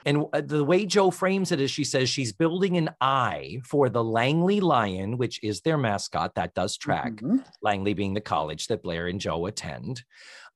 And 0.06 0.26
uh, 0.34 0.42
the 0.42 0.64
way 0.64 0.86
Jo 0.86 1.12
frames 1.12 1.52
it 1.52 1.60
is 1.60 1.70
she 1.70 1.84
says 1.84 2.10
she's 2.10 2.32
building 2.32 2.78
an 2.78 2.90
eye 3.02 3.60
for 3.66 3.90
the 3.90 4.04
Langley 4.04 4.60
Lion, 4.60 5.18
which 5.18 5.40
is 5.44 5.62
their 5.62 5.78
mascot. 5.78 6.36
That 6.36 6.54
does 6.54 6.78
track, 6.78 7.12
mm-hmm. 7.14 7.38
Langley 7.62 7.94
being 7.94 8.14
the 8.14 8.22
college 8.22 8.68
that 8.68 8.82
Blair 8.82 9.08
and 9.08 9.20
Jo 9.20 9.46
attend, 9.46 10.04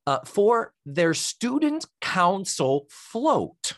uh, 0.08 0.20
for 0.26 0.74
their 0.86 1.14
student 1.14 1.86
council 2.02 2.88
float 2.90 3.74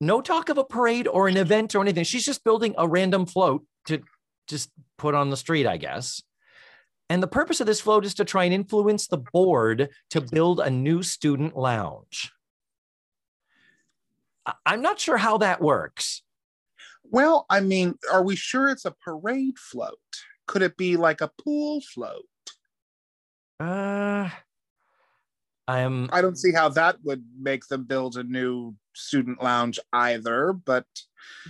no 0.00 0.20
talk 0.20 0.48
of 0.48 0.58
a 0.58 0.64
parade 0.64 1.08
or 1.08 1.28
an 1.28 1.36
event 1.36 1.74
or 1.74 1.82
anything. 1.82 2.04
She's 2.04 2.24
just 2.24 2.44
building 2.44 2.74
a 2.76 2.86
random 2.86 3.26
float 3.26 3.64
to 3.86 4.02
just 4.46 4.70
put 4.98 5.14
on 5.14 5.30
the 5.30 5.36
street, 5.36 5.66
I 5.66 5.76
guess. 5.76 6.22
And 7.08 7.22
the 7.22 7.28
purpose 7.28 7.60
of 7.60 7.66
this 7.66 7.80
float 7.80 8.04
is 8.04 8.14
to 8.14 8.24
try 8.24 8.44
and 8.44 8.54
influence 8.54 9.06
the 9.06 9.18
board 9.18 9.90
to 10.10 10.20
build 10.20 10.60
a 10.60 10.70
new 10.70 11.02
student 11.02 11.56
lounge. 11.56 12.32
I'm 14.64 14.82
not 14.82 15.00
sure 15.00 15.16
how 15.16 15.38
that 15.38 15.60
works. 15.60 16.22
Well, 17.04 17.46
I 17.48 17.60
mean, 17.60 17.94
are 18.12 18.22
we 18.22 18.36
sure 18.36 18.68
it's 18.68 18.84
a 18.84 18.90
parade 19.04 19.58
float? 19.58 19.98
Could 20.46 20.62
it 20.62 20.76
be 20.76 20.96
like 20.96 21.20
a 21.20 21.30
pool 21.44 21.80
float? 21.80 22.24
Uh, 23.58 24.28
I'm. 25.66 26.08
I 26.12 26.20
don't 26.20 26.38
see 26.38 26.52
how 26.52 26.68
that 26.70 26.98
would 27.04 27.24
make 27.40 27.66
them 27.66 27.84
build 27.84 28.16
a 28.16 28.24
new 28.24 28.74
student 28.96 29.42
lounge 29.42 29.78
either, 29.92 30.52
but 30.52 30.86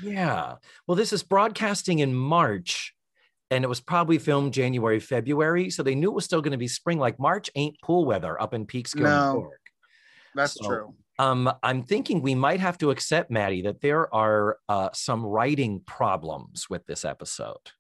yeah. 0.03 0.57
Well, 0.87 0.97
this 0.97 1.13
is 1.13 1.23
broadcasting 1.23 2.01
in 2.01 2.15
March 2.15 2.95
and 3.51 3.65
it 3.65 3.69
was 3.69 3.81
probably 3.81 4.19
filmed 4.19 4.53
January, 4.53 5.01
February. 5.01 5.71
So 5.71 5.83
they 5.83 5.95
knew 5.95 6.11
it 6.11 6.15
was 6.15 6.25
still 6.25 6.43
going 6.43 6.53
to 6.53 6.59
be 6.59 6.69
spring. 6.69 6.99
Like 6.99 7.19
March 7.19 7.51
ain't 7.55 7.81
pool 7.81 8.05
weather 8.05 8.41
up 8.41 8.55
in 8.55 8.67
Peekskill, 8.67 9.03
no, 9.03 9.33
New 9.33 9.41
York. 9.41 9.61
That's 10.35 10.55
so, 10.55 10.67
true. 10.67 10.95
Um, 11.19 11.51
I'm 11.63 11.83
thinking 11.83 12.21
we 12.21 12.35
might 12.35 12.61
have 12.61 12.77
to 12.79 12.91
accept, 12.91 13.31
Maddie, 13.31 13.63
that 13.63 13.81
there 13.81 14.13
are 14.15 14.59
uh, 14.69 14.91
some 14.93 15.25
writing 15.25 15.81
problems 15.87 16.69
with 16.69 16.85
this 16.87 17.05
episode. 17.05 17.73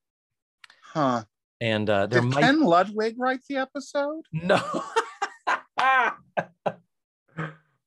Huh. 0.82 1.24
And 1.60 1.88
uh, 1.90 2.06
there 2.06 2.20
Did 2.22 2.32
might... 2.32 2.40
Ken 2.40 2.62
Ludwig 2.62 3.16
write 3.18 3.40
the 3.48 3.56
episode? 3.56 4.22
No. 4.32 4.62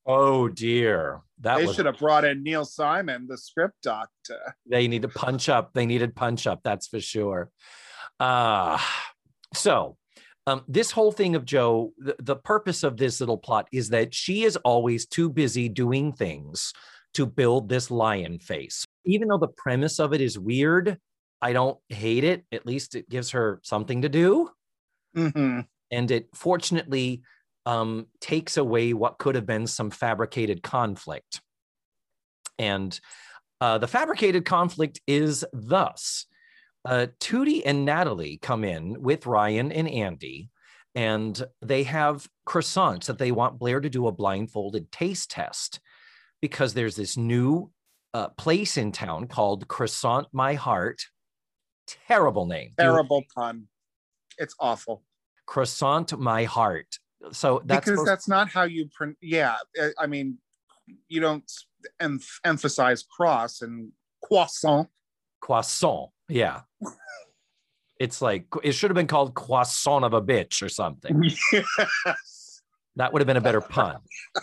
oh 0.09 0.49
dear. 0.49 1.21
That 1.41 1.59
they 1.59 1.67
was, 1.67 1.75
should 1.75 1.85
have 1.85 1.99
brought 1.99 2.25
in 2.25 2.43
Neil 2.43 2.65
Simon, 2.65 3.25
the 3.27 3.37
script 3.37 3.81
doctor. 3.81 4.55
They 4.69 4.89
need 4.89 5.03
to 5.03 5.07
punch 5.07 5.47
up. 5.47 5.71
They 5.73 5.85
needed 5.85 6.15
punch 6.15 6.45
up. 6.47 6.61
That's 6.63 6.87
for 6.87 6.99
sure. 6.99 7.49
Uh, 8.19 8.77
so 9.53 9.95
um, 10.47 10.63
this 10.67 10.91
whole 10.91 11.11
thing 11.11 11.35
of 11.35 11.45
Jo, 11.45 11.93
the, 11.97 12.15
the 12.19 12.35
purpose 12.35 12.83
of 12.83 12.97
this 12.97 13.19
little 13.19 13.37
plot 13.37 13.67
is 13.71 13.89
that 13.89 14.13
she 14.13 14.43
is 14.43 14.57
always 14.57 15.05
too 15.05 15.29
busy 15.29 15.69
doing 15.69 16.11
things 16.11 16.73
to 17.13 17.25
build 17.25 17.69
this 17.69 17.89
lion 17.89 18.39
face. 18.39 18.85
Even 19.05 19.27
though 19.29 19.37
the 19.37 19.47
premise 19.47 19.99
of 19.99 20.13
it 20.13 20.21
is 20.21 20.37
weird, 20.37 20.97
I 21.41 21.53
don't 21.53 21.77
hate 21.87 22.23
it. 22.23 22.45
At 22.51 22.65
least 22.65 22.95
it 22.95 23.09
gives 23.09 23.31
her 23.31 23.59
something 23.63 24.01
to 24.01 24.09
do. 24.09 24.49
Mm-hmm. 25.15 25.61
And 25.91 26.11
it 26.11 26.29
fortunately 26.33 27.21
um, 27.69 28.07
takes 28.19 28.57
away 28.57 28.93
what 28.93 29.19
could 29.19 29.35
have 29.35 29.45
been 29.45 29.67
some 29.67 29.91
fabricated 29.91 30.63
conflict. 30.63 31.39
And 32.57 32.99
uh, 33.61 33.77
the 33.77 33.87
fabricated 33.87 34.43
conflict 34.43 34.99
is 35.05 35.45
thus 35.53 36.25
uh, 36.83 37.07
Tootie 37.19 37.61
and 37.63 37.85
Natalie 37.85 38.39
come 38.41 38.63
in 38.63 38.99
with 39.03 39.27
Ryan 39.27 39.71
and 39.71 39.87
Andy, 39.87 40.49
and 40.95 41.39
they 41.61 41.83
have 41.83 42.27
croissants 42.47 43.05
that 43.05 43.19
they 43.19 43.31
want 43.31 43.59
Blair 43.59 43.79
to 43.79 43.89
do 43.89 44.07
a 44.07 44.11
blindfolded 44.11 44.91
taste 44.91 45.29
test 45.29 45.79
because 46.41 46.73
there's 46.73 46.95
this 46.95 47.17
new 47.17 47.71
uh, 48.15 48.29
place 48.29 48.77
in 48.77 48.91
town 48.91 49.27
called 49.27 49.67
Croissant 49.67 50.25
My 50.31 50.55
Heart. 50.55 51.03
Terrible 52.07 52.47
name. 52.47 52.71
Terrible 52.79 53.23
pun. 53.35 53.67
It's 54.39 54.55
awful. 54.59 55.03
Croissant 55.45 56.17
My 56.17 56.45
Heart. 56.45 56.97
So 57.31 57.61
that's 57.65 57.85
because 57.85 58.05
that's 58.05 58.27
not 58.27 58.49
how 58.49 58.63
you 58.63 58.87
print. 58.95 59.17
Yeah, 59.21 59.55
I- 59.79 59.91
I 59.99 60.07
mean, 60.07 60.37
you 61.07 61.19
don't 61.21 61.49
em- 61.99 62.19
emphasize 62.45 63.03
cross 63.03 63.61
and 63.61 63.91
croissant. 64.23 64.89
croissant. 65.41 66.09
Yeah. 66.27 66.61
It's 67.99 68.21
like 68.21 68.45
it 68.63 68.71
should 68.71 68.89
have 68.91 68.95
been 68.95 69.07
called 69.07 69.33
croissant 69.35 70.05
of 70.05 70.13
a 70.13 70.21
bitch 70.21 70.61
or 70.61 70.69
something. 70.69 71.21
yes. 71.51 72.61
That 72.95 73.11
would 73.11 73.19
have 73.21 73.27
been 73.27 73.35
a 73.35 73.41
better 73.41 73.61
pun. 73.61 73.97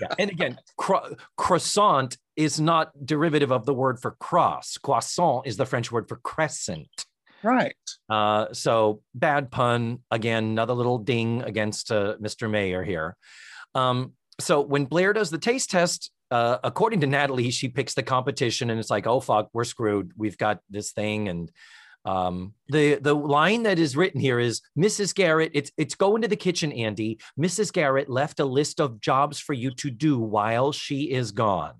Yeah. 0.00 0.08
And 0.18 0.28
again, 0.28 0.58
cro- 0.76 1.14
croissant 1.36 2.18
is 2.34 2.58
not 2.60 2.90
derivative 3.06 3.52
of 3.52 3.64
the 3.64 3.72
word 3.72 4.00
for 4.00 4.10
cross. 4.18 4.76
Croissant 4.76 5.46
is 5.46 5.56
the 5.56 5.64
French 5.64 5.92
word 5.92 6.08
for 6.08 6.16
crescent. 6.16 7.06
Right. 7.42 7.76
Uh, 8.08 8.46
so 8.52 9.02
bad 9.14 9.50
pun. 9.50 10.00
Again, 10.10 10.44
another 10.44 10.74
little 10.74 10.98
ding 10.98 11.42
against 11.42 11.92
uh, 11.92 12.16
Mr. 12.20 12.50
Mayer 12.50 12.82
here. 12.82 13.16
Um, 13.74 14.12
so 14.40 14.60
when 14.60 14.86
Blair 14.86 15.12
does 15.12 15.30
the 15.30 15.38
taste 15.38 15.70
test, 15.70 16.10
uh, 16.30 16.58
according 16.62 17.00
to 17.00 17.06
Natalie, 17.06 17.50
she 17.50 17.68
picks 17.68 17.94
the 17.94 18.02
competition 18.02 18.70
and 18.70 18.78
it's 18.78 18.90
like, 18.90 19.06
oh 19.06 19.20
fuck, 19.20 19.48
we're 19.52 19.64
screwed. 19.64 20.12
We've 20.16 20.38
got 20.38 20.60
this 20.68 20.92
thing. 20.92 21.28
And 21.28 21.50
um, 22.04 22.54
the 22.68 22.96
the 22.96 23.14
line 23.14 23.64
that 23.64 23.78
is 23.78 23.96
written 23.96 24.20
here 24.20 24.38
is 24.38 24.62
Mrs. 24.78 25.14
Garrett, 25.14 25.52
it's 25.54 25.70
it's 25.76 25.94
go 25.94 26.16
into 26.16 26.28
the 26.28 26.36
kitchen, 26.36 26.72
Andy. 26.72 27.18
Mrs. 27.38 27.72
Garrett 27.72 28.08
left 28.08 28.40
a 28.40 28.44
list 28.44 28.80
of 28.80 29.00
jobs 29.00 29.38
for 29.38 29.52
you 29.52 29.70
to 29.72 29.90
do 29.90 30.18
while 30.18 30.72
she 30.72 31.10
is 31.10 31.32
gone. 31.32 31.74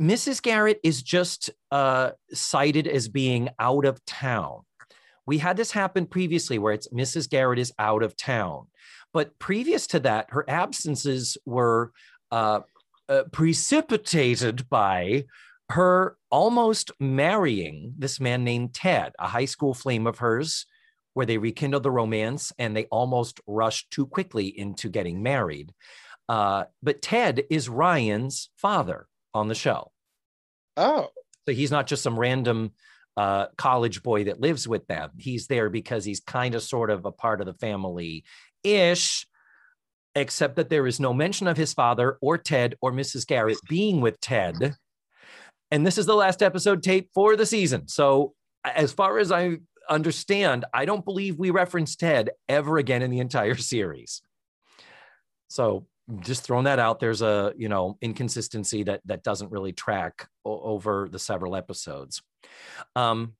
Mrs. 0.00 0.42
Garrett 0.42 0.80
is 0.82 1.02
just 1.02 1.50
uh, 1.70 2.10
cited 2.32 2.86
as 2.86 3.08
being 3.08 3.48
out 3.58 3.84
of 3.84 4.04
town. 4.04 4.62
We 5.26 5.38
had 5.38 5.56
this 5.56 5.70
happen 5.70 6.06
previously 6.06 6.58
where 6.58 6.72
it's 6.72 6.88
Mrs. 6.88 7.28
Garrett 7.28 7.58
is 7.58 7.72
out 7.78 8.02
of 8.02 8.16
town. 8.16 8.66
But 9.12 9.38
previous 9.38 9.86
to 9.88 10.00
that, 10.00 10.26
her 10.30 10.48
absences 10.48 11.36
were 11.44 11.92
uh, 12.30 12.60
uh, 13.08 13.24
precipitated 13.30 14.68
by 14.68 15.24
her 15.70 16.16
almost 16.30 16.90
marrying 16.98 17.94
this 17.98 18.18
man 18.20 18.44
named 18.44 18.74
Ted, 18.74 19.12
a 19.18 19.28
high 19.28 19.44
school 19.44 19.74
flame 19.74 20.06
of 20.06 20.18
hers, 20.18 20.66
where 21.14 21.26
they 21.26 21.38
rekindled 21.38 21.82
the 21.82 21.90
romance 21.90 22.52
and 22.58 22.74
they 22.74 22.86
almost 22.86 23.40
rushed 23.46 23.90
too 23.90 24.06
quickly 24.06 24.46
into 24.46 24.88
getting 24.88 25.22
married. 25.22 25.72
Uh, 26.28 26.64
but 26.82 27.02
Ted 27.02 27.44
is 27.50 27.68
Ryan's 27.68 28.48
father 28.56 29.06
on 29.34 29.48
the 29.48 29.54
show. 29.54 29.90
Oh. 30.76 31.08
So 31.46 31.54
he's 31.54 31.70
not 31.70 31.86
just 31.86 32.02
some 32.02 32.18
random 32.18 32.72
uh, 33.16 33.46
college 33.56 34.02
boy 34.02 34.24
that 34.24 34.40
lives 34.40 34.66
with 34.66 34.86
them. 34.86 35.10
He's 35.18 35.46
there 35.46 35.68
because 35.68 36.04
he's 36.04 36.20
kind 36.20 36.54
of 36.54 36.62
sort 36.62 36.90
of 36.90 37.04
a 37.04 37.12
part 37.12 37.40
of 37.40 37.46
the 37.46 37.54
family 37.54 38.24
ish, 38.64 39.26
except 40.14 40.56
that 40.56 40.70
there 40.70 40.86
is 40.86 41.00
no 41.00 41.12
mention 41.12 41.46
of 41.46 41.56
his 41.56 41.72
father 41.72 42.18
or 42.20 42.38
Ted 42.38 42.76
or 42.80 42.92
Mrs. 42.92 43.26
Garrett 43.26 43.58
being 43.68 44.00
with 44.00 44.20
Ted. 44.20 44.76
And 45.70 45.86
this 45.86 45.98
is 45.98 46.06
the 46.06 46.14
last 46.14 46.42
episode 46.42 46.82
tape 46.82 47.10
for 47.14 47.36
the 47.36 47.46
season. 47.46 47.88
So, 47.88 48.34
as 48.64 48.92
far 48.92 49.18
as 49.18 49.32
I 49.32 49.56
understand, 49.88 50.64
I 50.72 50.84
don't 50.84 51.04
believe 51.04 51.38
we 51.38 51.50
reference 51.50 51.96
Ted 51.96 52.30
ever 52.48 52.78
again 52.78 53.02
in 53.02 53.10
the 53.10 53.18
entire 53.18 53.54
series. 53.56 54.22
So, 55.48 55.86
just 56.20 56.42
throwing 56.42 56.64
that 56.64 56.78
out 56.78 57.00
there's 57.00 57.22
a 57.22 57.52
you 57.56 57.68
know 57.68 57.96
inconsistency 58.00 58.82
that 58.82 59.00
that 59.04 59.22
doesn't 59.22 59.50
really 59.52 59.72
track 59.72 60.28
o- 60.44 60.60
over 60.60 61.08
the 61.10 61.18
several 61.18 61.54
episodes. 61.56 62.22
Um 62.96 63.34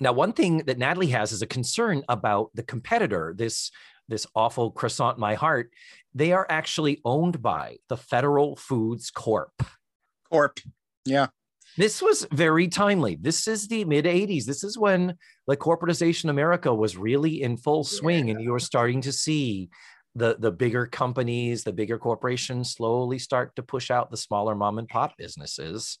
now 0.00 0.12
one 0.12 0.32
thing 0.32 0.58
that 0.58 0.78
natalie 0.78 1.08
has 1.08 1.32
is 1.32 1.42
a 1.42 1.46
concern 1.46 2.02
about 2.08 2.50
the 2.54 2.62
competitor 2.62 3.34
this 3.36 3.70
this 4.08 4.26
awful 4.34 4.70
croissant 4.70 5.18
my 5.18 5.34
heart. 5.34 5.70
They 6.14 6.32
are 6.32 6.46
actually 6.48 7.00
owned 7.04 7.42
by 7.42 7.76
the 7.90 7.96
federal 7.98 8.56
foods 8.56 9.10
corp. 9.10 9.52
Corp. 10.30 10.60
Yeah. 11.04 11.26
this 11.76 12.00
was 12.00 12.26
very 12.32 12.68
timely. 12.68 13.16
This 13.20 13.46
is 13.46 13.68
the 13.68 13.84
mid 13.84 14.06
80s 14.06 14.46
this 14.46 14.64
is 14.64 14.78
when 14.78 15.16
like 15.46 15.58
corporatization 15.58 16.30
america 16.30 16.74
was 16.74 16.96
really 16.96 17.42
in 17.42 17.56
full 17.56 17.84
swing 17.84 18.30
and 18.30 18.40
you 18.42 18.52
were 18.52 18.58
starting 18.58 19.00
to 19.02 19.12
see 19.12 19.68
the 20.14 20.36
the 20.38 20.50
bigger 20.50 20.86
companies, 20.86 21.64
the 21.64 21.72
bigger 21.72 21.98
corporations 21.98 22.72
slowly 22.72 23.18
start 23.18 23.54
to 23.56 23.62
push 23.62 23.90
out 23.90 24.10
the 24.10 24.16
smaller 24.16 24.54
mom 24.54 24.78
and 24.78 24.88
pop 24.88 25.16
businesses. 25.16 25.98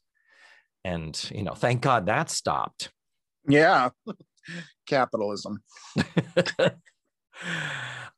And 0.84 1.30
you 1.34 1.42
know, 1.42 1.54
thank 1.54 1.82
God 1.82 2.06
that 2.06 2.30
stopped. 2.30 2.90
Yeah. 3.46 3.90
Capitalism. 4.86 5.62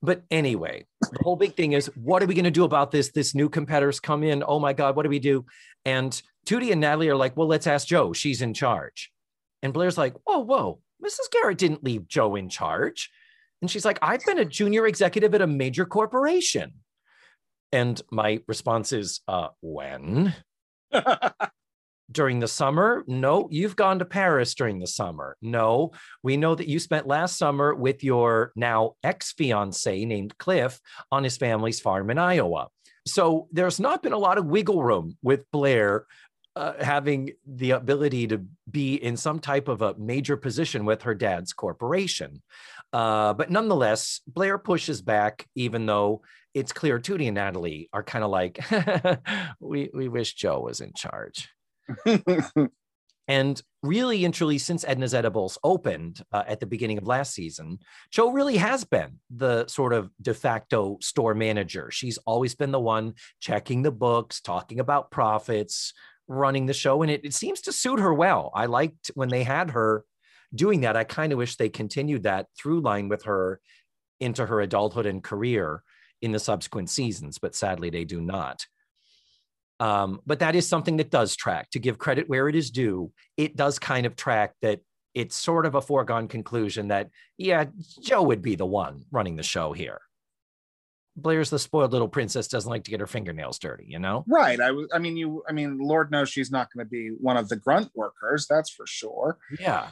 but 0.02 0.22
anyway, 0.30 0.86
the 1.00 1.18
whole 1.22 1.36
big 1.36 1.56
thing 1.56 1.72
is 1.72 1.86
what 1.96 2.22
are 2.22 2.26
we 2.26 2.34
going 2.34 2.44
to 2.44 2.50
do 2.50 2.64
about 2.64 2.90
this? 2.90 3.10
This 3.10 3.34
new 3.34 3.48
competitors 3.48 4.00
come 4.00 4.22
in. 4.22 4.44
Oh 4.46 4.60
my 4.60 4.72
God, 4.72 4.96
what 4.96 5.02
do 5.02 5.08
we 5.08 5.18
do? 5.18 5.44
And 5.84 6.20
Tootie 6.46 6.72
and 6.72 6.80
Natalie 6.80 7.08
are 7.08 7.16
like, 7.16 7.36
well, 7.36 7.48
let's 7.48 7.66
ask 7.66 7.86
Jo. 7.86 8.12
She's 8.12 8.42
in 8.42 8.54
charge. 8.54 9.10
And 9.62 9.72
Blair's 9.72 9.98
like, 9.98 10.14
whoa, 10.24 10.38
whoa, 10.38 10.80
Mrs. 11.04 11.30
Garrett 11.30 11.58
didn't 11.58 11.84
leave 11.84 12.08
Jo 12.08 12.34
in 12.36 12.48
charge. 12.48 13.10
And 13.60 13.70
she's 13.70 13.84
like, 13.84 13.98
I've 14.02 14.24
been 14.24 14.38
a 14.38 14.44
junior 14.44 14.86
executive 14.86 15.34
at 15.34 15.42
a 15.42 15.46
major 15.46 15.84
corporation. 15.84 16.72
And 17.72 18.00
my 18.10 18.40
response 18.48 18.92
is, 18.92 19.20
uh, 19.28 19.48
when? 19.60 20.34
during 22.10 22.40
the 22.40 22.48
summer? 22.48 23.04
No, 23.06 23.48
you've 23.50 23.76
gone 23.76 23.98
to 24.00 24.04
Paris 24.04 24.54
during 24.54 24.78
the 24.78 24.86
summer. 24.86 25.36
No, 25.40 25.92
we 26.22 26.36
know 26.36 26.54
that 26.54 26.68
you 26.68 26.78
spent 26.78 27.06
last 27.06 27.38
summer 27.38 27.74
with 27.74 28.02
your 28.02 28.52
now 28.56 28.94
ex 29.02 29.32
fiance 29.32 30.04
named 30.04 30.36
Cliff 30.38 30.80
on 31.12 31.24
his 31.24 31.36
family's 31.36 31.80
farm 31.80 32.10
in 32.10 32.18
Iowa. 32.18 32.68
So 33.06 33.48
there's 33.52 33.80
not 33.80 34.02
been 34.02 34.12
a 34.12 34.18
lot 34.18 34.38
of 34.38 34.46
wiggle 34.46 34.82
room 34.82 35.16
with 35.22 35.50
Blair 35.52 36.06
uh, 36.56 36.72
having 36.82 37.30
the 37.46 37.70
ability 37.70 38.26
to 38.26 38.44
be 38.70 38.94
in 38.94 39.16
some 39.16 39.38
type 39.38 39.68
of 39.68 39.82
a 39.82 39.94
major 39.96 40.36
position 40.36 40.84
with 40.84 41.02
her 41.02 41.14
dad's 41.14 41.52
corporation. 41.52 42.42
Uh, 42.92 43.34
but 43.34 43.50
nonetheless, 43.50 44.20
Blair 44.26 44.58
pushes 44.58 45.02
back, 45.02 45.46
even 45.54 45.86
though 45.86 46.22
it's 46.54 46.72
clear 46.72 46.98
Tootie 46.98 47.26
and 47.26 47.36
Natalie 47.36 47.88
are 47.92 48.02
kind 48.02 48.24
of 48.24 48.30
like, 48.30 48.58
we, 49.60 49.90
we 49.94 50.08
wish 50.08 50.34
Jo 50.34 50.60
was 50.60 50.80
in 50.80 50.92
charge. 50.94 51.48
And 53.30 53.62
really 53.84 54.24
and 54.24 54.34
truly, 54.34 54.58
since 54.58 54.84
Edna's 54.84 55.14
Edibles 55.14 55.56
opened 55.62 56.20
uh, 56.32 56.42
at 56.48 56.58
the 56.58 56.66
beginning 56.66 56.98
of 56.98 57.06
last 57.06 57.32
season, 57.32 57.78
Jo 58.10 58.32
really 58.32 58.56
has 58.56 58.82
been 58.82 59.20
the 59.30 59.68
sort 59.68 59.92
of 59.92 60.10
de 60.20 60.34
facto 60.34 60.98
store 61.00 61.32
manager. 61.32 61.92
She's 61.92 62.18
always 62.26 62.56
been 62.56 62.72
the 62.72 62.80
one 62.80 63.14
checking 63.38 63.82
the 63.82 63.92
books, 63.92 64.40
talking 64.40 64.80
about 64.80 65.12
profits, 65.12 65.92
running 66.26 66.66
the 66.66 66.74
show, 66.74 67.02
and 67.02 67.10
it, 67.12 67.24
it 67.24 67.32
seems 67.32 67.60
to 67.60 67.72
suit 67.72 68.00
her 68.00 68.12
well. 68.12 68.50
I 68.52 68.66
liked 68.66 69.12
when 69.14 69.28
they 69.28 69.44
had 69.44 69.70
her 69.70 70.04
doing 70.54 70.80
that. 70.82 70.96
I 70.96 71.04
kind 71.04 71.32
of 71.32 71.38
wish 71.38 71.56
they 71.56 71.68
continued 71.68 72.24
that 72.24 72.46
through 72.58 72.80
line 72.80 73.08
with 73.08 73.24
her 73.24 73.60
into 74.20 74.46
her 74.46 74.60
adulthood 74.60 75.06
and 75.06 75.22
career 75.22 75.82
in 76.22 76.32
the 76.32 76.38
subsequent 76.38 76.90
seasons, 76.90 77.38
but 77.38 77.54
sadly 77.54 77.90
they 77.90 78.04
do 78.04 78.20
not. 78.20 78.66
Um, 79.78 80.20
but 80.26 80.40
that 80.40 80.54
is 80.54 80.68
something 80.68 80.98
that 80.98 81.10
does 81.10 81.34
track. 81.34 81.70
To 81.70 81.78
give 81.78 81.98
credit 81.98 82.28
where 82.28 82.48
it 82.48 82.54
is 82.54 82.70
due, 82.70 83.12
it 83.36 83.56
does 83.56 83.78
kind 83.78 84.04
of 84.04 84.14
track 84.14 84.54
that 84.60 84.80
it's 85.14 85.34
sort 85.34 85.64
of 85.64 85.74
a 85.74 85.80
foregone 85.80 86.28
conclusion 86.28 86.88
that, 86.88 87.08
yeah, 87.38 87.64
Jo 88.02 88.22
would 88.22 88.42
be 88.42 88.56
the 88.56 88.66
one 88.66 89.04
running 89.10 89.36
the 89.36 89.42
show 89.42 89.72
here. 89.72 90.00
Blair's 91.16 91.50
the 91.50 91.58
spoiled 91.58 91.92
little 91.92 92.08
princess, 92.08 92.46
doesn't 92.46 92.70
like 92.70 92.84
to 92.84 92.90
get 92.90 93.00
her 93.00 93.06
fingernails 93.06 93.58
dirty, 93.58 93.86
you 93.88 93.98
know? 93.98 94.24
right. 94.28 94.60
I 94.60 94.70
I 94.94 94.98
mean 94.98 95.16
you 95.16 95.42
I 95.48 95.52
mean 95.52 95.78
Lord 95.78 96.10
knows 96.10 96.28
she's 96.28 96.50
not 96.50 96.68
going 96.72 96.86
to 96.86 96.88
be 96.88 97.08
one 97.08 97.36
of 97.36 97.48
the 97.48 97.56
grunt 97.56 97.90
workers, 97.94 98.46
that's 98.48 98.70
for 98.70 98.86
sure. 98.86 99.38
Yeah. 99.58 99.88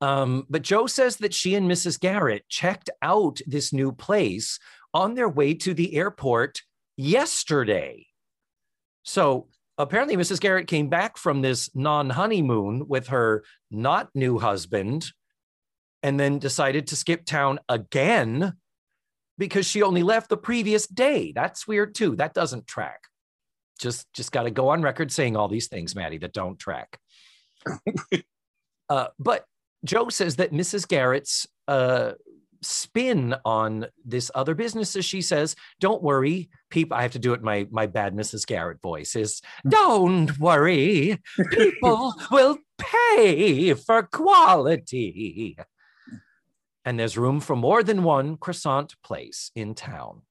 Um, 0.00 0.46
but 0.48 0.62
Jo 0.62 0.86
says 0.86 1.16
that 1.18 1.34
she 1.34 1.54
and 1.54 1.70
Mrs. 1.70 2.00
Garrett 2.00 2.48
checked 2.48 2.90
out 3.02 3.40
this 3.46 3.72
new 3.72 3.92
place 3.92 4.58
on 4.94 5.14
their 5.14 5.28
way 5.28 5.54
to 5.54 5.74
the 5.74 5.94
airport 5.94 6.62
yesterday. 6.96 8.06
So 9.02 9.48
apparently, 9.76 10.16
Mrs. 10.16 10.40
Garrett 10.40 10.66
came 10.66 10.88
back 10.88 11.18
from 11.18 11.42
this 11.42 11.70
non 11.74 12.10
honeymoon 12.10 12.88
with 12.88 13.08
her 13.08 13.44
not 13.70 14.08
new 14.14 14.38
husband 14.38 15.12
and 16.02 16.18
then 16.18 16.38
decided 16.38 16.86
to 16.88 16.96
skip 16.96 17.24
town 17.24 17.60
again 17.68 18.54
because 19.38 19.66
she 19.66 19.82
only 19.82 20.02
left 20.02 20.28
the 20.28 20.36
previous 20.36 20.86
day. 20.86 21.32
That's 21.32 21.66
weird 21.66 21.94
too. 21.94 22.16
That 22.16 22.34
doesn't 22.34 22.66
track. 22.66 23.00
Just 23.78 24.12
just 24.12 24.32
got 24.32 24.42
to 24.44 24.50
go 24.50 24.68
on 24.68 24.82
record 24.82 25.12
saying 25.12 25.36
all 25.36 25.48
these 25.48 25.68
things, 25.68 25.94
Maddie, 25.94 26.18
that 26.18 26.32
don't 26.32 26.58
track. 26.58 26.98
uh, 28.88 29.08
but 29.18 29.44
Jo 29.84 30.08
says 30.08 30.36
that 30.36 30.52
Mrs. 30.52 30.86
Garrett's 30.86 31.46
uh, 31.68 32.12
spin 32.62 33.34
on 33.44 33.86
this 34.04 34.30
other 34.34 34.54
business, 34.54 34.96
as 34.96 35.04
she 35.04 35.22
says, 35.22 35.56
don't 35.80 36.02
worry, 36.02 36.50
people. 36.70 36.96
I 36.96 37.02
have 37.02 37.12
to 37.12 37.18
do 37.18 37.32
it 37.32 37.42
my 37.42 37.66
my 37.70 37.86
bad 37.86 38.14
Mrs. 38.14 38.46
Garrett 38.46 38.80
voice 38.80 39.16
is, 39.16 39.40
don't 39.68 40.38
worry, 40.38 41.18
people 41.50 42.14
will 42.30 42.58
pay 42.78 43.74
for 43.74 44.02
quality. 44.02 45.56
And 46.84 46.98
there's 46.98 47.18
room 47.18 47.40
for 47.40 47.56
more 47.56 47.82
than 47.82 48.04
one 48.04 48.36
croissant 48.36 48.94
place 49.02 49.50
in 49.54 49.74
town. 49.74 50.22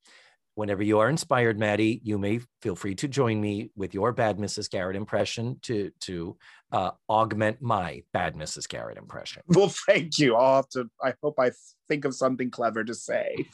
Whenever 0.59 0.83
you 0.83 0.99
are 0.99 1.09
inspired, 1.09 1.57
Maddie, 1.57 2.01
you 2.03 2.17
may 2.17 2.41
feel 2.61 2.75
free 2.75 2.93
to 2.95 3.07
join 3.07 3.39
me 3.39 3.71
with 3.77 3.93
your 3.93 4.11
bad 4.11 4.37
Mrs. 4.37 4.69
Garrett 4.69 4.97
impression 4.97 5.57
to 5.61 5.89
to 6.01 6.35
uh, 6.73 6.91
augment 7.09 7.61
my 7.61 8.03
bad 8.11 8.35
Mrs. 8.35 8.67
Garrett 8.67 8.97
impression. 8.97 9.41
Well, 9.55 9.71
thank 9.87 10.19
you. 10.19 10.35
I'll 10.35 10.57
have 10.57 10.69
to. 10.71 10.89
I 11.01 11.13
hope 11.23 11.39
I 11.39 11.51
think 11.87 12.03
of 12.03 12.13
something 12.13 12.51
clever 12.51 12.83
to 12.83 12.93
say. 12.93 13.45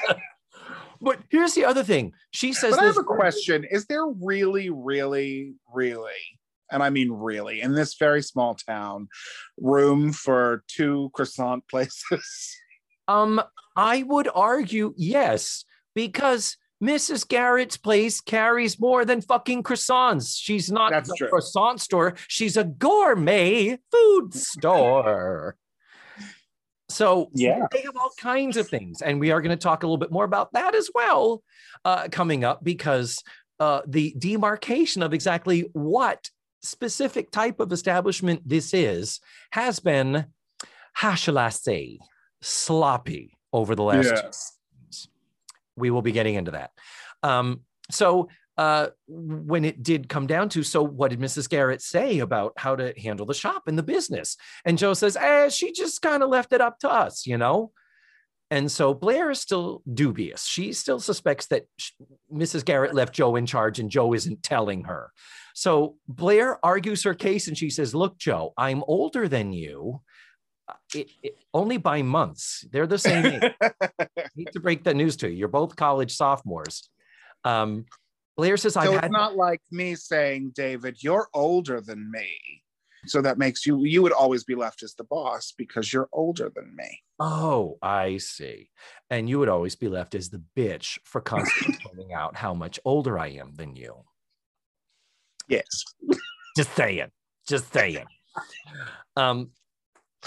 but 1.02 1.18
here's 1.28 1.52
the 1.52 1.66
other 1.66 1.84
thing. 1.84 2.14
She 2.30 2.54
says. 2.54 2.76
But 2.76 2.82
I 2.82 2.86
have 2.86 2.96
a 2.96 3.04
question. 3.04 3.66
Is 3.70 3.84
there 3.84 4.06
really, 4.06 4.70
really, 4.70 5.52
really, 5.74 6.22
and 6.70 6.82
I 6.82 6.88
mean 6.88 7.12
really, 7.12 7.60
in 7.60 7.74
this 7.74 7.96
very 7.98 8.22
small 8.22 8.54
town, 8.54 9.08
room 9.58 10.14
for 10.14 10.64
two 10.66 11.10
croissant 11.12 11.68
places? 11.68 12.56
Um, 13.06 13.42
I 13.76 14.02
would 14.04 14.30
argue 14.34 14.94
yes, 14.96 15.66
because 15.94 16.56
Mrs. 16.82 17.26
Garrett's 17.28 17.76
place 17.76 18.20
carries 18.20 18.80
more 18.80 19.04
than 19.04 19.20
fucking 19.20 19.62
croissants. 19.62 20.36
She's 20.40 20.70
not 20.70 20.90
That's 20.90 21.10
a 21.10 21.14
true. 21.16 21.28
croissant 21.28 21.80
store. 21.80 22.14
She's 22.26 22.56
a 22.56 22.64
gourmet 22.64 23.78
food 23.92 24.34
store. 24.34 25.56
So 26.88 27.30
Yeah. 27.34 27.66
they 27.70 27.82
have 27.82 27.96
all 27.96 28.10
kinds 28.18 28.56
of 28.56 28.68
things, 28.68 29.00
and 29.00 29.18
we 29.20 29.30
are 29.30 29.40
going 29.40 29.56
to 29.56 29.62
talk 29.62 29.82
a 29.82 29.86
little 29.86 29.96
bit 29.96 30.10
more 30.10 30.24
about 30.24 30.52
that 30.52 30.74
as 30.74 30.90
well 30.94 31.42
uh, 31.84 32.08
coming 32.10 32.44
up 32.44 32.62
because 32.62 33.22
uh, 33.60 33.82
the 33.86 34.14
demarcation 34.18 35.02
of 35.02 35.14
exactly 35.14 35.70
what 35.72 36.30
specific 36.62 37.30
type 37.30 37.60
of 37.60 37.72
establishment 37.72 38.42
this 38.44 38.74
is 38.74 39.20
has 39.52 39.78
been, 39.80 40.26
how 40.92 41.14
shall 41.14 41.38
I 41.38 41.48
say, 41.50 41.98
sloppy 42.40 43.38
over 43.52 43.74
the 43.74 43.84
last 43.84 44.06
Yes. 44.06 44.58
We 45.76 45.90
will 45.90 46.02
be 46.02 46.12
getting 46.12 46.34
into 46.34 46.52
that. 46.52 46.70
Um, 47.22 47.60
so 47.90 48.28
uh, 48.58 48.88
when 49.08 49.64
it 49.64 49.82
did 49.82 50.08
come 50.08 50.26
down 50.26 50.48
to, 50.50 50.62
so 50.62 50.82
what 50.82 51.10
did 51.10 51.20
Mrs. 51.20 51.48
Garrett 51.48 51.80
say 51.80 52.18
about 52.18 52.52
how 52.56 52.76
to 52.76 52.92
handle 53.00 53.26
the 53.26 53.34
shop 53.34 53.64
and 53.66 53.78
the 53.78 53.82
business? 53.82 54.36
And 54.64 54.78
Jo 54.78 54.94
says, 54.94 55.16
eh, 55.16 55.48
she 55.48 55.72
just 55.72 56.02
kind 56.02 56.22
of 56.22 56.28
left 56.28 56.52
it 56.52 56.60
up 56.60 56.78
to 56.80 56.90
us, 56.90 57.26
you 57.26 57.38
know? 57.38 57.72
And 58.50 58.70
so 58.70 58.92
Blair 58.92 59.30
is 59.30 59.40
still 59.40 59.82
dubious. 59.94 60.44
She 60.44 60.74
still 60.74 61.00
suspects 61.00 61.46
that 61.46 61.64
sh- 61.78 61.92
Mrs. 62.30 62.66
Garrett 62.66 62.94
left 62.94 63.14
Jo 63.14 63.34
in 63.36 63.46
charge 63.46 63.78
and 63.78 63.90
Jo 63.90 64.12
isn't 64.12 64.42
telling 64.42 64.84
her. 64.84 65.10
So 65.54 65.96
Blair 66.06 66.62
argues 66.62 67.02
her 67.04 67.14
case 67.14 67.48
and 67.48 67.56
she 67.56 67.70
says, 67.70 67.94
Look, 67.94 68.18
Jo, 68.18 68.52
I'm 68.58 68.84
older 68.86 69.26
than 69.26 69.54
you. 69.54 70.02
It, 70.94 71.10
it, 71.22 71.38
only 71.54 71.76
by 71.76 72.02
months. 72.02 72.64
They're 72.70 72.86
the 72.86 72.98
same 72.98 73.26
age. 73.26 73.52
hate 74.36 74.52
to 74.52 74.60
break 74.60 74.84
that 74.84 74.96
news 74.96 75.16
to 75.16 75.28
you. 75.30 75.36
You're 75.36 75.48
both 75.48 75.76
college 75.76 76.14
sophomores. 76.14 76.88
Um, 77.44 77.86
Blair 78.36 78.56
says, 78.56 78.76
I've 78.76 78.86
so 78.86 78.92
had 78.92 79.04
it's 79.04 79.12
not 79.12 79.36
like 79.36 79.60
me 79.70 79.94
saying, 79.94 80.52
David, 80.54 81.02
you're 81.02 81.28
older 81.34 81.80
than 81.80 82.10
me. 82.10 82.62
So 83.06 83.20
that 83.20 83.36
makes 83.36 83.66
you, 83.66 83.84
you 83.84 84.00
would 84.02 84.12
always 84.12 84.44
be 84.44 84.54
left 84.54 84.82
as 84.82 84.94
the 84.94 85.04
boss 85.04 85.52
because 85.58 85.92
you're 85.92 86.08
older 86.12 86.52
than 86.54 86.74
me. 86.76 87.00
Oh, 87.18 87.78
I 87.82 88.18
see. 88.18 88.70
And 89.10 89.28
you 89.28 89.38
would 89.40 89.48
always 89.48 89.74
be 89.74 89.88
left 89.88 90.14
as 90.14 90.30
the 90.30 90.42
bitch 90.56 90.98
for 91.04 91.20
constantly 91.20 91.78
pointing 91.84 92.12
out 92.12 92.36
how 92.36 92.54
much 92.54 92.78
older 92.84 93.18
I 93.18 93.28
am 93.28 93.54
than 93.54 93.74
you. 93.74 94.04
Yes. 95.48 95.66
Just 96.56 96.74
saying. 96.76 97.08
Just 97.46 97.72
saying. 97.72 98.06
Um, 99.16 99.50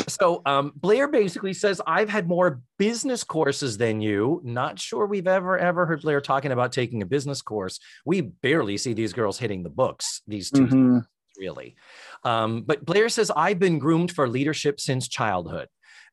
so 0.07 0.41
um, 0.45 0.73
Blair 0.75 1.07
basically 1.07 1.53
says, 1.53 1.81
I've 1.87 2.09
had 2.09 2.27
more 2.27 2.61
business 2.77 3.23
courses 3.23 3.77
than 3.77 4.01
you. 4.01 4.41
Not 4.43 4.79
sure 4.79 5.05
we've 5.05 5.27
ever, 5.27 5.57
ever 5.57 5.85
heard 5.85 6.01
Blair 6.01 6.21
talking 6.21 6.51
about 6.51 6.71
taking 6.71 7.01
a 7.01 7.05
business 7.05 7.41
course. 7.41 7.79
We 8.05 8.21
barely 8.21 8.77
see 8.77 8.93
these 8.93 9.13
girls 9.13 9.39
hitting 9.39 9.63
the 9.63 9.69
books, 9.69 10.21
these 10.27 10.51
2 10.51 10.67
Mhm. 10.67 11.05
really. 11.37 11.75
Um, 12.23 12.63
but 12.63 12.85
Blair 12.85 13.09
says, 13.09 13.31
I've 13.35 13.59
been 13.59 13.79
groomed 13.79 14.11
for 14.11 14.27
leadership 14.27 14.79
since 14.79 15.07
childhood. 15.07 15.67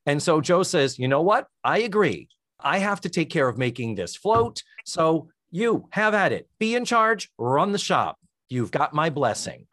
And 0.05 0.21
so 0.21 0.41
Jo 0.41 0.63
says, 0.63 0.99
you 0.99 1.07
know 1.07 1.21
what? 1.21 1.47
I 1.63 1.79
agree. 1.79 2.27
I 2.59 2.79
have 2.79 3.01
to 3.01 3.09
take 3.09 3.29
care 3.29 3.47
of 3.47 3.57
making 3.57 3.95
this 3.95 4.15
float. 4.15 4.63
So 4.85 5.29
you 5.51 5.87
have 5.91 6.13
at 6.13 6.31
it. 6.31 6.47
Be 6.59 6.75
in 6.75 6.85
charge, 6.85 7.29
run 7.37 7.71
the 7.71 7.77
shop. 7.77 8.17
You've 8.49 8.71
got 8.71 8.93
my 8.93 9.09
blessing. 9.09 9.67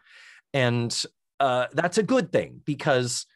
And 0.53 0.97
uh, 1.39 1.67
that's 1.73 1.99
a 1.99 2.03
good 2.03 2.33
thing 2.33 2.61
because 2.65 3.27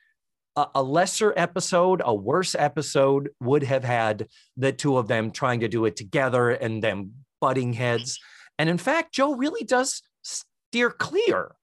a, 0.57 0.67
a 0.77 0.83
lesser 0.83 1.33
episode, 1.37 2.03
a 2.05 2.14
worse 2.14 2.55
episode 2.55 3.31
would 3.40 3.62
have 3.62 3.85
had 3.85 4.29
the 4.57 4.73
two 4.73 4.97
of 4.97 5.09
them 5.09 5.31
trying 5.31 5.61
to 5.61 5.69
do 5.69 5.85
it 5.85 5.97
together 5.97 6.51
and 6.51 6.83
them 6.83 7.12
butting 7.40 7.73
heads. 7.73 8.21
And 8.59 8.69
in 8.69 8.79
fact, 8.79 9.14
Jo 9.14 9.35
really 9.35 9.64
does 9.64 10.03
steer 10.23 10.90
clear 10.90 11.55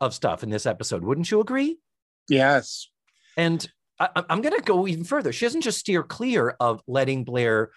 of 0.00 0.14
stuff 0.14 0.42
in 0.42 0.50
this 0.50 0.66
episode. 0.66 1.04
Wouldn't 1.04 1.30
you 1.30 1.40
agree? 1.40 1.78
Yes. 2.28 2.88
And 3.36 3.66
I, 3.98 4.08
I'm 4.28 4.42
going 4.42 4.56
to 4.56 4.62
go 4.62 4.86
even 4.86 5.04
further. 5.04 5.32
She 5.32 5.46
doesn't 5.46 5.62
just 5.62 5.78
steer 5.78 6.02
clear 6.02 6.56
of 6.60 6.82
letting 6.86 7.24
Blair 7.24 7.70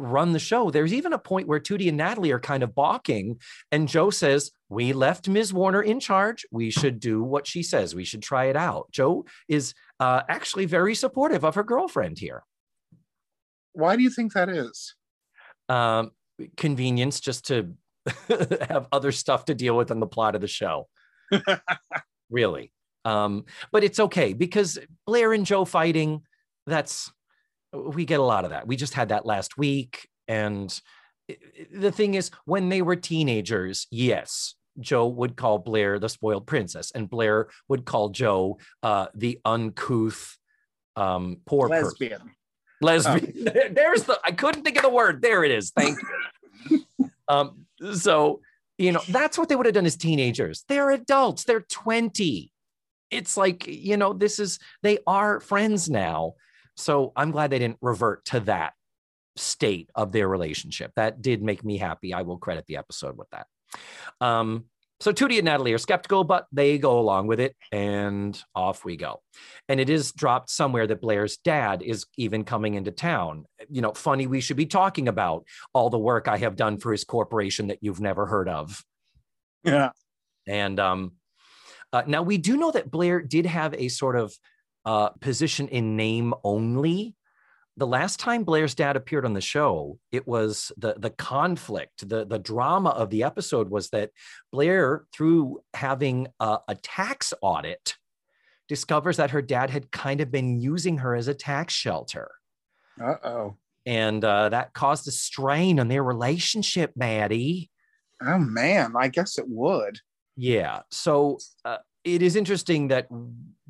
run 0.00 0.32
the 0.32 0.38
show. 0.38 0.70
There's 0.70 0.92
even 0.92 1.12
a 1.12 1.18
point 1.18 1.46
where 1.46 1.60
Tootie 1.60 1.88
and 1.88 1.96
Natalie 1.96 2.32
are 2.32 2.40
kind 2.40 2.62
of 2.62 2.74
balking, 2.74 3.40
and 3.70 3.88
Jo 3.88 4.10
says, 4.10 4.50
"We 4.68 4.92
left 4.92 5.28
Ms. 5.28 5.52
Warner 5.52 5.82
in 5.82 6.00
charge. 6.00 6.46
We 6.50 6.70
should 6.70 7.00
do 7.00 7.22
what 7.22 7.46
she 7.46 7.62
says. 7.62 7.94
We 7.94 8.04
should 8.04 8.22
try 8.22 8.46
it 8.46 8.56
out." 8.56 8.90
Jo 8.90 9.24
is 9.48 9.74
uh, 10.00 10.22
actually 10.28 10.66
very 10.66 10.94
supportive 10.94 11.44
of 11.44 11.54
her 11.54 11.64
girlfriend 11.64 12.18
here. 12.18 12.42
Why 13.72 13.96
do 13.96 14.02
you 14.02 14.10
think 14.10 14.32
that 14.32 14.48
is? 14.48 14.94
Um, 15.68 16.10
convenience, 16.56 17.20
just 17.20 17.46
to 17.48 17.74
have 18.68 18.88
other 18.90 19.12
stuff 19.12 19.44
to 19.46 19.54
deal 19.54 19.76
with 19.76 19.90
in 19.90 20.00
the 20.00 20.06
plot 20.06 20.34
of 20.34 20.40
the 20.40 20.48
show. 20.48 20.88
really. 22.30 22.72
Um, 23.04 23.44
but 23.72 23.84
it's 23.84 24.00
okay 24.00 24.32
because 24.32 24.78
Blair 25.06 25.32
and 25.32 25.46
Jo 25.46 25.64
fighting, 25.64 26.22
that's 26.66 27.10
we 27.72 28.04
get 28.04 28.20
a 28.20 28.24
lot 28.24 28.44
of 28.44 28.50
that. 28.50 28.66
We 28.66 28.76
just 28.76 28.94
had 28.94 29.10
that 29.10 29.26
last 29.26 29.56
week. 29.58 30.08
And 30.28 30.78
the 31.72 31.92
thing 31.92 32.14
is, 32.14 32.30
when 32.44 32.68
they 32.68 32.82
were 32.82 32.96
teenagers, 32.96 33.86
yes, 33.90 34.54
Jo 34.78 35.06
would 35.06 35.36
call 35.36 35.58
Blair 35.58 35.98
the 35.98 36.08
spoiled 36.08 36.46
princess, 36.46 36.92
and 36.92 37.08
Blair 37.08 37.48
would 37.68 37.84
call 37.84 38.10
Jo 38.10 38.58
uh, 38.82 39.06
the 39.14 39.38
uncouth, 39.44 40.38
um, 40.96 41.38
poor 41.46 41.68
person. 41.68 41.84
Lesbian. 41.84 42.30
Lesbian. 42.80 43.44
There's 43.74 44.04
the. 44.04 44.18
I 44.24 44.32
couldn't 44.32 44.62
think 44.62 44.76
of 44.76 44.82
the 44.82 44.90
word. 44.90 45.22
There 45.22 45.44
it 45.44 45.50
is. 45.50 45.70
Thank 45.70 45.98
you. 46.70 46.84
um. 47.28 47.66
So 47.94 48.40
you 48.78 48.92
know 48.92 49.02
that's 49.08 49.36
what 49.36 49.48
they 49.48 49.56
would 49.56 49.66
have 49.66 49.74
done 49.74 49.86
as 49.86 49.96
teenagers. 49.96 50.64
They're 50.68 50.90
adults. 50.90 51.44
They're 51.44 51.60
twenty. 51.60 52.52
It's 53.10 53.36
like 53.36 53.66
you 53.66 53.96
know 53.96 54.12
this 54.12 54.38
is 54.38 54.58
they 54.82 54.98
are 55.06 55.40
friends 55.40 55.90
now. 55.90 56.34
So 56.80 57.12
I'm 57.16 57.30
glad 57.30 57.50
they 57.50 57.58
didn't 57.58 57.78
revert 57.80 58.24
to 58.26 58.40
that 58.40 58.72
state 59.36 59.90
of 59.94 60.12
their 60.12 60.28
relationship. 60.28 60.92
That 60.96 61.22
did 61.22 61.42
make 61.42 61.64
me 61.64 61.78
happy. 61.78 62.12
I 62.12 62.22
will 62.22 62.38
credit 62.38 62.66
the 62.66 62.76
episode 62.76 63.16
with 63.16 63.28
that. 63.30 63.46
Um, 64.20 64.64
so 65.00 65.12
Tootie 65.12 65.38
and 65.38 65.46
Natalie 65.46 65.72
are 65.72 65.78
skeptical, 65.78 66.24
but 66.24 66.46
they 66.52 66.76
go 66.76 66.98
along 66.98 67.26
with 67.26 67.40
it, 67.40 67.56
and 67.72 68.38
off 68.54 68.84
we 68.84 68.96
go. 68.96 69.22
And 69.66 69.80
it 69.80 69.88
is 69.88 70.12
dropped 70.12 70.50
somewhere 70.50 70.86
that 70.86 71.00
Blair's 71.00 71.38
dad 71.38 71.80
is 71.82 72.04
even 72.18 72.44
coming 72.44 72.74
into 72.74 72.90
town. 72.90 73.46
You 73.70 73.80
know, 73.80 73.92
funny, 73.94 74.26
we 74.26 74.42
should 74.42 74.58
be 74.58 74.66
talking 74.66 75.08
about 75.08 75.44
all 75.72 75.88
the 75.88 75.98
work 75.98 76.28
I 76.28 76.36
have 76.36 76.54
done 76.54 76.78
for 76.78 76.92
his 76.92 77.04
corporation 77.04 77.68
that 77.68 77.78
you've 77.80 78.00
never 78.00 78.26
heard 78.26 78.48
of. 78.48 78.84
Yeah. 79.64 79.90
And 80.46 80.78
um, 80.78 81.12
uh, 81.94 82.02
now 82.06 82.22
we 82.22 82.36
do 82.36 82.58
know 82.58 82.70
that 82.70 82.90
Blair 82.90 83.22
did 83.22 83.46
have 83.46 83.72
a 83.74 83.88
sort 83.88 84.16
of 84.16 84.34
uh, 84.84 85.10
position 85.20 85.68
in 85.68 85.96
name 85.96 86.34
only. 86.44 87.16
The 87.76 87.86
last 87.86 88.20
time 88.20 88.44
Blair's 88.44 88.74
dad 88.74 88.96
appeared 88.96 89.24
on 89.24 89.32
the 89.32 89.40
show, 89.40 89.98
it 90.12 90.26
was 90.26 90.70
the 90.76 90.94
the 90.98 91.10
conflict, 91.10 92.06
the 92.08 92.26
the 92.26 92.38
drama 92.38 92.90
of 92.90 93.10
the 93.10 93.22
episode 93.22 93.70
was 93.70 93.90
that 93.90 94.10
Blair, 94.52 95.04
through 95.14 95.60
having 95.72 96.28
a, 96.40 96.58
a 96.68 96.74
tax 96.74 97.32
audit, 97.40 97.94
discovers 98.68 99.16
that 99.16 99.30
her 99.30 99.42
dad 99.42 99.70
had 99.70 99.90
kind 99.90 100.20
of 100.20 100.30
been 100.30 100.60
using 100.60 100.98
her 100.98 101.14
as 101.14 101.28
a 101.28 101.34
tax 101.34 101.72
shelter. 101.72 102.30
Uh 103.02 103.14
oh. 103.24 103.56
And 103.86 104.22
uh, 104.24 104.50
that 104.50 104.74
caused 104.74 105.08
a 105.08 105.10
strain 105.10 105.80
on 105.80 105.88
their 105.88 106.04
relationship, 106.04 106.92
Maddie. 106.96 107.70
Oh 108.20 108.38
man, 108.38 108.92
I 108.98 109.08
guess 109.08 109.38
it 109.38 109.46
would. 109.48 110.00
Yeah. 110.36 110.82
So 110.90 111.38
uh, 111.64 111.78
it 112.04 112.22
is 112.22 112.36
interesting 112.36 112.88
that 112.88 113.08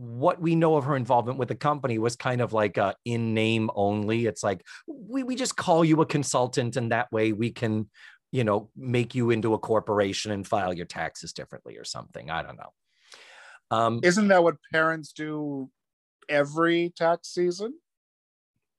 what 0.00 0.40
we 0.40 0.54
know 0.54 0.76
of 0.76 0.84
her 0.84 0.96
involvement 0.96 1.38
with 1.38 1.48
the 1.48 1.54
company 1.54 1.98
was 1.98 2.16
kind 2.16 2.40
of 2.40 2.54
like 2.54 2.78
uh, 2.78 2.94
in 3.04 3.34
name 3.34 3.68
only. 3.74 4.24
It's 4.24 4.42
like 4.42 4.64
we, 4.86 5.22
we 5.22 5.36
just 5.36 5.56
call 5.56 5.84
you 5.84 6.00
a 6.00 6.06
consultant, 6.06 6.76
and 6.76 6.90
that 6.90 7.12
way 7.12 7.34
we 7.34 7.50
can, 7.50 7.90
you 8.32 8.42
know, 8.42 8.70
make 8.74 9.14
you 9.14 9.28
into 9.28 9.52
a 9.52 9.58
corporation 9.58 10.32
and 10.32 10.46
file 10.46 10.72
your 10.72 10.86
taxes 10.86 11.34
differently 11.34 11.76
or 11.76 11.84
something. 11.84 12.30
I 12.30 12.42
don't 12.42 12.56
know. 12.56 12.72
Um, 13.70 14.00
Isn't 14.02 14.28
that 14.28 14.42
what 14.42 14.56
parents 14.72 15.12
do 15.12 15.68
every 16.30 16.94
tax 16.96 17.28
season? 17.28 17.74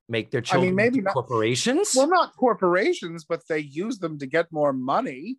make 0.10 0.30
their 0.30 0.42
children 0.42 0.76
maybe 0.76 0.98
into 0.98 1.06
not- 1.06 1.14
corporations. 1.14 1.94
Well, 1.96 2.10
not 2.10 2.36
corporations, 2.36 3.24
but 3.24 3.48
they 3.48 3.60
use 3.60 4.00
them 4.00 4.20
to 4.20 4.26
get 4.26 4.52
more 4.52 4.74
money. 4.74 5.38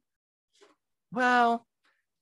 Well, 1.12 1.66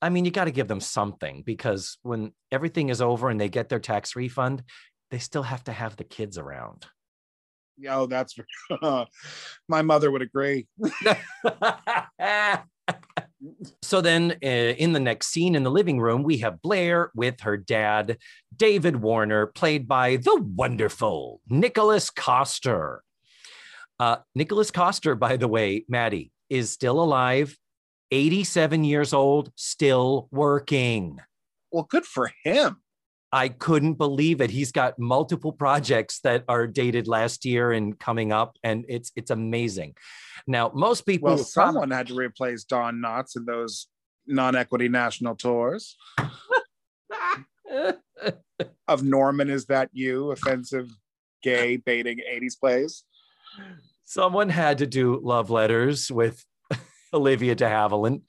I 0.03 0.09
mean, 0.09 0.25
you 0.25 0.31
got 0.31 0.47
to 0.47 0.51
give 0.51 0.69
them 0.69 0.81
something 0.81 1.43
because 1.45 1.99
when 2.03 2.33
everything 2.51 2.89
is 2.89 3.03
over 3.03 3.29
and 3.29 3.41
they 3.41 3.49
get 3.49 3.69
their 3.69 3.81
tax 3.81 4.17
refund, 4.17 4.63
they 5.11 5.19
still 5.19 5.43
have 5.43 5.65
to 5.65 5.73
have 5.73 5.97
the 5.97 6.05
kids 6.05 6.39
around. 6.39 6.87
Oh, 7.89 8.07
that's 8.07 8.35
my 9.69 9.83
mother 9.83 10.11
would 10.11 10.23
agree. 10.23 10.67
so 13.83 14.01
then, 14.01 14.33
uh, 14.43 14.47
in 14.47 14.93
the 14.93 15.01
next 15.01 15.29
scene 15.29 15.55
in 15.55 15.63
the 15.63 15.71
living 15.71 16.01
room, 16.01 16.23
we 16.23 16.39
have 16.39 16.63
Blair 16.63 17.11
with 17.15 17.41
her 17.41 17.57
dad, 17.57 18.19
David 18.55 18.97
Warner, 18.97 19.47
played 19.47 19.89
by 19.89 20.17
the 20.17 20.43
wonderful 20.55 21.41
Nicholas 21.49 22.11
Coster. 22.11 23.03
Uh, 23.99 24.17
Nicholas 24.35 24.71
Coster, 24.71 25.15
by 25.15 25.37
the 25.37 25.49
way, 25.49 25.85
Maddie, 25.89 26.33
is 26.49 26.71
still 26.71 27.01
alive, 27.03 27.57
87 28.11 28.85
years 28.85 29.13
old, 29.13 29.53
still 29.57 30.29
working. 30.31 31.19
Well, 31.71 31.87
good 31.89 32.05
for 32.05 32.31
him. 32.45 32.77
I 33.33 33.49
couldn't 33.49 33.95
believe 33.95 34.41
it. 34.41 34.51
He's 34.51 34.73
got 34.73 34.99
multiple 34.99 35.53
projects 35.53 36.19
that 36.21 36.45
are 36.49 36.67
dated 36.67 37.07
last 37.07 37.45
year 37.45 37.71
and 37.71 37.97
coming 37.99 38.33
up, 38.33 38.57
and 38.65 38.85
it's 38.89 39.13
it's 39.15 39.31
amazing. 39.31 39.95
Now, 40.49 40.73
most 40.75 41.07
people 41.07 41.29
Well, 41.29 41.39
someone 41.39 41.93
had 41.93 42.09
to 42.09 42.15
replace 42.15 42.65
Don 42.65 42.97
Knotts 42.97 43.37
in 43.37 43.45
those 43.45 43.87
non-equity 44.27 44.89
national 44.89 45.37
tours. 45.37 45.97
Of 48.89 49.05
Norman, 49.05 49.49
is 49.49 49.67
that 49.67 49.89
you? 49.93 50.33
Offensive, 50.33 50.91
gay, 51.43 51.77
baiting 51.77 52.19
'80s 52.19 52.59
plays. 52.59 53.05
someone 54.05 54.49
had 54.49 54.79
to 54.79 54.87
do 54.87 55.21
love 55.23 55.49
letters 55.51 56.11
with 56.11 56.45
Olivia 57.13 57.55
de 57.55 57.65
Havilland. 57.65 58.23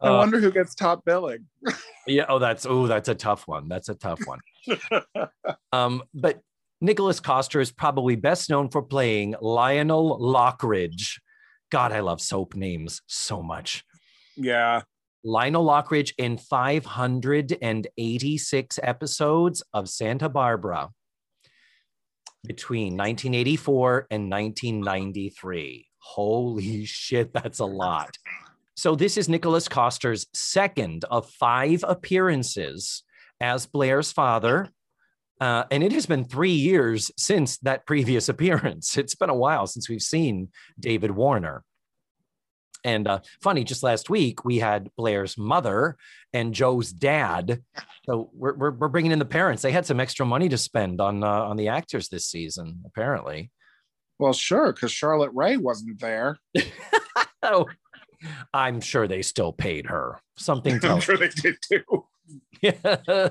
Uh, 0.00 0.16
wonder 0.18 0.40
who 0.40 0.50
gets 0.50 0.74
top 0.74 1.04
billing. 1.04 1.46
Yeah. 2.06 2.24
Oh, 2.28 2.38
that's 2.40 2.66
oh, 2.66 2.86
that's 2.88 3.08
a 3.08 3.14
tough 3.14 3.46
one. 3.48 3.68
That's 3.68 3.88
a 3.88 3.94
tough 3.94 4.20
one. 4.26 4.40
um, 5.72 6.02
but 6.12 6.40
Nicholas 6.80 7.20
Coster 7.20 7.60
is 7.60 7.70
probably 7.72 8.16
best 8.16 8.50
known 8.50 8.68
for 8.70 8.82
playing 8.82 9.36
Lionel 9.40 10.18
Lockridge. 10.20 11.20
God, 11.70 11.92
I 11.92 12.00
love 12.00 12.20
soap 12.20 12.54
names 12.56 13.00
so 13.06 13.40
much. 13.42 13.84
yeah, 14.36 14.82
Lionel 15.22 15.64
Lockridge 15.64 16.12
in 16.18 16.36
586 16.36 18.78
episodes 18.82 19.62
of 19.72 19.88
Santa 19.88 20.28
Barbara 20.28 20.90
between 22.46 22.96
1984 22.96 24.06
and 24.10 24.30
1993. 24.30 25.88
Holy 25.98 26.84
shit, 26.84 27.32
that's 27.32 27.58
a 27.58 27.64
lot. 27.64 28.16
So, 28.76 28.94
this 28.94 29.16
is 29.16 29.28
Nicholas 29.28 29.68
Coster's 29.68 30.26
second 30.32 31.04
of 31.10 31.30
five 31.30 31.84
appearances 31.86 33.04
as 33.40 33.66
Blair's 33.66 34.12
father. 34.12 34.70
Uh, 35.40 35.64
and 35.70 35.82
it 35.82 35.92
has 35.92 36.06
been 36.06 36.24
three 36.24 36.52
years 36.52 37.10
since 37.16 37.58
that 37.58 37.86
previous 37.86 38.28
appearance. 38.30 38.96
It's 38.96 39.14
been 39.14 39.30
a 39.30 39.34
while 39.34 39.66
since 39.66 39.88
we've 39.88 40.02
seen 40.02 40.48
David 40.78 41.10
Warner. 41.10 41.64
And 42.84 43.08
uh, 43.08 43.20
funny, 43.40 43.64
just 43.64 43.82
last 43.82 44.10
week 44.10 44.44
we 44.44 44.58
had 44.58 44.90
Blair's 44.96 45.38
mother 45.38 45.96
and 46.32 46.52
Jo's 46.54 46.92
dad. 46.92 47.62
So 48.04 48.30
we're, 48.34 48.54
we're, 48.54 48.70
we're 48.72 48.88
bringing 48.88 49.12
in 49.12 49.18
the 49.18 49.24
parents. 49.24 49.62
They 49.62 49.72
had 49.72 49.86
some 49.86 50.00
extra 50.00 50.26
money 50.26 50.48
to 50.50 50.58
spend 50.58 51.00
on 51.00 51.24
uh, 51.24 51.26
on 51.26 51.56
the 51.56 51.68
actors 51.68 52.08
this 52.08 52.26
season, 52.26 52.82
apparently. 52.84 53.50
well, 54.18 54.32
sure, 54.34 54.72
because 54.72 54.92
Charlotte 54.92 55.32
Rae 55.34 55.56
wasn't 55.56 56.00
there. 56.00 56.38
Oh, 57.46 57.66
I'm 58.54 58.80
sure 58.80 59.06
they 59.06 59.20
still 59.20 59.52
paid 59.52 59.84
her. 59.86 60.18
Something 60.38 60.80
I'm 60.82 61.00
sure 61.00 61.18
they 61.18 61.28
did 61.28 61.56
too. 61.60 61.84
Yeah. 62.62 63.28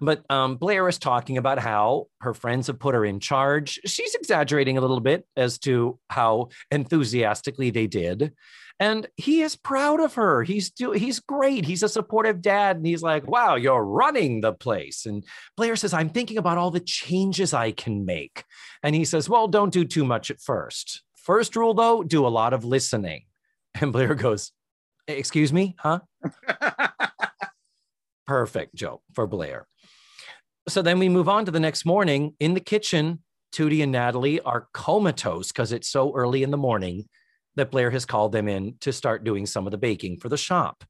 But 0.00 0.24
um, 0.30 0.56
Blair 0.56 0.88
is 0.88 0.98
talking 0.98 1.38
about 1.38 1.58
how 1.58 2.06
her 2.20 2.34
friends 2.34 2.66
have 2.68 2.78
put 2.78 2.94
her 2.94 3.04
in 3.04 3.20
charge. 3.20 3.80
She's 3.84 4.14
exaggerating 4.14 4.78
a 4.78 4.80
little 4.80 5.00
bit 5.00 5.26
as 5.36 5.58
to 5.60 5.98
how 6.08 6.48
enthusiastically 6.70 7.70
they 7.70 7.86
did. 7.86 8.32
And 8.80 9.06
he 9.16 9.42
is 9.42 9.54
proud 9.54 10.00
of 10.00 10.14
her. 10.14 10.42
He's 10.42 10.70
do 10.70 10.90
he's 10.90 11.20
great. 11.20 11.64
He's 11.64 11.82
a 11.84 11.88
supportive 11.88 12.42
dad. 12.42 12.76
And 12.76 12.86
he's 12.86 13.02
like, 13.02 13.28
wow, 13.28 13.54
you're 13.54 13.84
running 13.84 14.40
the 14.40 14.52
place. 14.52 15.06
And 15.06 15.24
Blair 15.56 15.76
says, 15.76 15.92
I'm 15.92 16.08
thinking 16.08 16.38
about 16.38 16.58
all 16.58 16.70
the 16.70 16.80
changes 16.80 17.54
I 17.54 17.70
can 17.70 18.04
make. 18.04 18.44
And 18.82 18.94
he 18.94 19.04
says, 19.04 19.28
Well, 19.28 19.48
don't 19.48 19.72
do 19.72 19.84
too 19.84 20.04
much 20.04 20.30
at 20.30 20.40
first. 20.40 21.02
First 21.14 21.54
rule, 21.54 21.74
though, 21.74 22.02
do 22.02 22.26
a 22.26 22.28
lot 22.28 22.52
of 22.52 22.64
listening. 22.64 23.24
And 23.80 23.92
Blair 23.92 24.14
goes, 24.14 24.52
Excuse 25.06 25.52
me, 25.52 25.76
huh? 25.78 26.00
Perfect 28.26 28.74
joke 28.74 29.02
for 29.12 29.26
Blair. 29.26 29.66
So 30.68 30.82
then 30.82 30.98
we 30.98 31.08
move 31.08 31.28
on 31.28 31.44
to 31.44 31.50
the 31.50 31.60
next 31.60 31.84
morning 31.84 32.34
in 32.38 32.54
the 32.54 32.60
kitchen. 32.60 33.22
Tootie 33.52 33.82
and 33.82 33.92
Natalie 33.92 34.40
are 34.40 34.68
comatose 34.72 35.48
because 35.48 35.72
it's 35.72 35.88
so 35.88 36.14
early 36.14 36.42
in 36.42 36.50
the 36.50 36.56
morning 36.56 37.08
that 37.56 37.70
Blair 37.70 37.90
has 37.90 38.06
called 38.06 38.32
them 38.32 38.48
in 38.48 38.76
to 38.80 38.92
start 38.92 39.24
doing 39.24 39.44
some 39.44 39.66
of 39.66 39.72
the 39.72 39.78
baking 39.78 40.18
for 40.18 40.28
the 40.28 40.36
shop. 40.36 40.84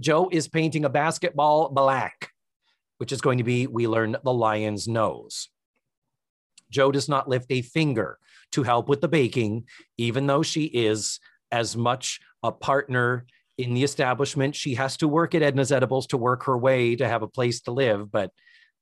Jo 0.00 0.28
is 0.32 0.48
painting 0.48 0.84
a 0.84 0.90
basketball 0.90 1.68
black, 1.68 2.30
which 2.98 3.12
is 3.12 3.20
going 3.20 3.38
to 3.38 3.44
be, 3.44 3.66
we 3.66 3.86
learn, 3.86 4.16
the 4.24 4.32
lion's 4.32 4.88
nose. 4.88 5.48
Jo 6.70 6.90
does 6.90 7.08
not 7.08 7.28
lift 7.28 7.46
a 7.50 7.62
finger 7.62 8.18
to 8.52 8.62
help 8.62 8.88
with 8.88 9.00
the 9.00 9.08
baking, 9.08 9.64
even 9.98 10.26
though 10.26 10.42
she 10.42 10.64
is 10.64 11.20
as 11.52 11.76
much 11.76 12.18
a 12.42 12.50
partner 12.50 13.26
in 13.62 13.74
the 13.74 13.84
establishment. 13.84 14.54
She 14.54 14.74
has 14.74 14.96
to 14.98 15.08
work 15.08 15.34
at 15.34 15.42
Edna's 15.42 15.72
Edibles 15.72 16.06
to 16.08 16.16
work 16.16 16.44
her 16.44 16.56
way 16.56 16.96
to 16.96 17.08
have 17.08 17.22
a 17.22 17.28
place 17.28 17.60
to 17.62 17.70
live, 17.70 18.10
but 18.10 18.30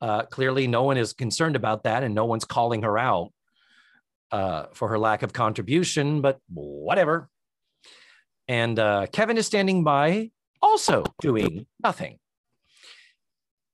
uh, 0.00 0.22
clearly 0.22 0.66
no 0.66 0.84
one 0.84 0.96
is 0.96 1.12
concerned 1.12 1.56
about 1.56 1.84
that 1.84 2.02
and 2.02 2.14
no 2.14 2.24
one's 2.24 2.44
calling 2.44 2.82
her 2.82 2.98
out 2.98 3.32
uh, 4.32 4.66
for 4.72 4.88
her 4.88 4.98
lack 4.98 5.22
of 5.22 5.32
contribution, 5.32 6.20
but 6.20 6.38
whatever. 6.48 7.28
And 8.48 8.78
uh, 8.78 9.06
Kevin 9.12 9.36
is 9.36 9.46
standing 9.46 9.84
by, 9.84 10.30
also 10.62 11.04
doing 11.20 11.66
nothing. 11.82 12.18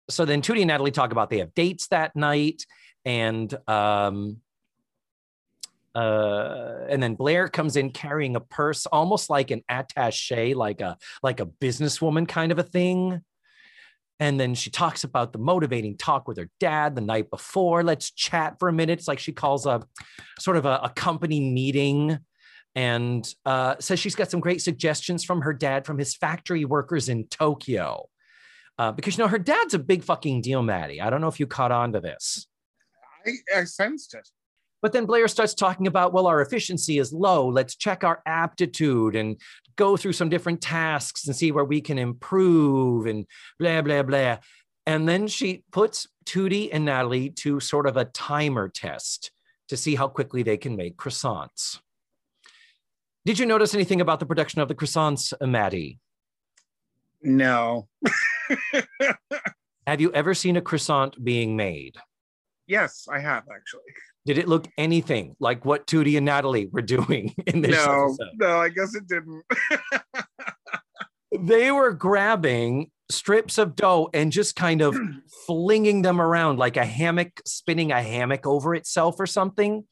So 0.08 0.24
then 0.24 0.42
Tootie 0.42 0.60
and 0.60 0.68
Natalie 0.68 0.90
talk 0.90 1.12
about 1.12 1.30
they 1.30 1.38
have 1.38 1.54
dates 1.54 1.88
that 1.88 2.14
night, 2.14 2.64
and 3.04 3.52
um, 3.68 4.38
uh, 5.96 6.84
and 6.90 7.02
then 7.02 7.14
Blair 7.14 7.48
comes 7.48 7.76
in 7.76 7.90
carrying 7.90 8.36
a 8.36 8.40
purse, 8.40 8.84
almost 8.84 9.30
like 9.30 9.50
an 9.50 9.62
attaché, 9.70 10.54
like 10.54 10.82
a 10.82 10.98
like 11.22 11.40
a 11.40 11.46
businesswoman 11.46 12.28
kind 12.28 12.52
of 12.52 12.58
a 12.58 12.62
thing. 12.62 13.22
And 14.20 14.38
then 14.38 14.54
she 14.54 14.70
talks 14.70 15.04
about 15.04 15.32
the 15.32 15.38
motivating 15.38 15.96
talk 15.96 16.28
with 16.28 16.36
her 16.36 16.50
dad 16.60 16.94
the 16.94 17.00
night 17.00 17.30
before. 17.30 17.82
Let's 17.82 18.10
chat 18.10 18.58
for 18.58 18.68
a 18.68 18.72
minute. 18.74 18.98
It's 18.98 19.08
like 19.08 19.18
she 19.18 19.32
calls 19.32 19.64
a 19.64 19.82
sort 20.38 20.58
of 20.58 20.66
a, 20.66 20.80
a 20.84 20.90
company 20.90 21.40
meeting 21.40 22.18
and 22.74 23.26
uh, 23.46 23.76
says 23.78 23.98
she's 23.98 24.14
got 24.14 24.30
some 24.30 24.40
great 24.40 24.60
suggestions 24.60 25.24
from 25.24 25.40
her 25.40 25.54
dad 25.54 25.86
from 25.86 25.96
his 25.98 26.14
factory 26.14 26.66
workers 26.66 27.08
in 27.08 27.26
Tokyo. 27.28 28.08
Uh, 28.78 28.92
because 28.92 29.16
you 29.16 29.24
know 29.24 29.28
her 29.28 29.38
dad's 29.38 29.72
a 29.72 29.78
big 29.78 30.04
fucking 30.04 30.42
deal, 30.42 30.62
Maddie. 30.62 31.00
I 31.00 31.08
don't 31.08 31.22
know 31.22 31.28
if 31.28 31.40
you 31.40 31.46
caught 31.46 31.72
on 31.72 31.92
to 31.94 32.00
this. 32.00 32.46
I, 33.26 33.60
I 33.60 33.64
sensed 33.64 34.12
it. 34.12 34.28
But 34.86 34.92
then 34.92 35.04
Blair 35.04 35.26
starts 35.26 35.52
talking 35.52 35.88
about, 35.88 36.12
well, 36.12 36.28
our 36.28 36.40
efficiency 36.40 37.00
is 37.00 37.12
low. 37.12 37.48
Let's 37.48 37.74
check 37.74 38.04
our 38.04 38.22
aptitude 38.24 39.16
and 39.16 39.36
go 39.74 39.96
through 39.96 40.12
some 40.12 40.28
different 40.28 40.60
tasks 40.60 41.26
and 41.26 41.34
see 41.34 41.50
where 41.50 41.64
we 41.64 41.80
can 41.80 41.98
improve 41.98 43.06
and 43.06 43.26
blah, 43.58 43.82
blah, 43.82 44.04
blah. 44.04 44.36
And 44.86 45.08
then 45.08 45.26
she 45.26 45.64
puts 45.72 46.06
Tootie 46.24 46.68
and 46.72 46.84
Natalie 46.84 47.30
to 47.30 47.58
sort 47.58 47.88
of 47.88 47.96
a 47.96 48.04
timer 48.04 48.68
test 48.68 49.32
to 49.70 49.76
see 49.76 49.96
how 49.96 50.06
quickly 50.06 50.44
they 50.44 50.56
can 50.56 50.76
make 50.76 50.96
croissants. 50.96 51.80
Did 53.24 53.40
you 53.40 53.46
notice 53.46 53.74
anything 53.74 54.00
about 54.00 54.20
the 54.20 54.26
production 54.26 54.60
of 54.60 54.68
the 54.68 54.76
croissants, 54.76 55.32
uh, 55.40 55.48
Maddie? 55.48 55.98
No. 57.24 57.88
Have 59.88 60.00
you 60.00 60.12
ever 60.12 60.32
seen 60.32 60.56
a 60.56 60.62
croissant 60.62 61.24
being 61.24 61.56
made? 61.56 61.96
Yes, 62.68 63.08
I 63.10 63.18
have 63.18 63.42
actually. 63.52 63.82
Did 64.26 64.38
it 64.38 64.48
look 64.48 64.66
anything 64.76 65.36
like 65.38 65.64
what 65.64 65.86
Tootie 65.86 66.16
and 66.16 66.26
Natalie 66.26 66.66
were 66.66 66.82
doing 66.82 67.32
in 67.46 67.62
this 67.62 67.76
no, 67.76 68.06
episode? 68.06 68.30
No, 68.34 68.58
I 68.58 68.68
guess 68.68 68.94
it 68.94 69.06
didn't. 69.06 69.44
they 71.40 71.70
were 71.70 71.92
grabbing 71.92 72.90
strips 73.08 73.56
of 73.56 73.76
dough 73.76 74.10
and 74.12 74.32
just 74.32 74.56
kind 74.56 74.82
of 74.82 74.98
flinging 75.46 76.02
them 76.02 76.20
around 76.20 76.58
like 76.58 76.76
a 76.76 76.84
hammock, 76.84 77.40
spinning 77.46 77.92
a 77.92 78.02
hammock 78.02 78.46
over 78.46 78.74
itself 78.74 79.20
or 79.20 79.26
something. 79.26 79.84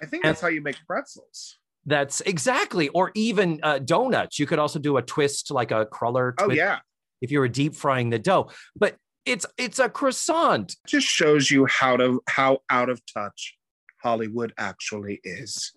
I 0.00 0.06
think 0.06 0.24
that's 0.24 0.40
and, 0.40 0.46
how 0.46 0.54
you 0.54 0.62
make 0.62 0.76
pretzels. 0.86 1.58
That's 1.84 2.22
exactly, 2.22 2.88
or 2.88 3.12
even 3.14 3.60
uh, 3.62 3.80
donuts. 3.80 4.38
You 4.38 4.46
could 4.46 4.58
also 4.58 4.78
do 4.78 4.96
a 4.96 5.02
twist 5.02 5.50
like 5.50 5.70
a 5.70 5.84
cruller. 5.84 6.34
Oh 6.38 6.50
yeah, 6.50 6.78
if 7.20 7.30
you 7.30 7.38
were 7.38 7.48
deep 7.48 7.74
frying 7.74 8.08
the 8.08 8.18
dough. 8.18 8.50
But 8.74 8.96
it's 9.26 9.44
it's 9.58 9.78
a 9.78 9.90
croissant. 9.90 10.72
It 10.72 10.88
just 10.88 11.06
shows 11.06 11.50
you 11.50 11.66
how 11.66 11.98
to 11.98 12.22
how 12.26 12.60
out 12.70 12.88
of 12.88 13.02
touch 13.04 13.58
Hollywood 14.04 14.52
actually 14.58 15.20
is 15.24 15.72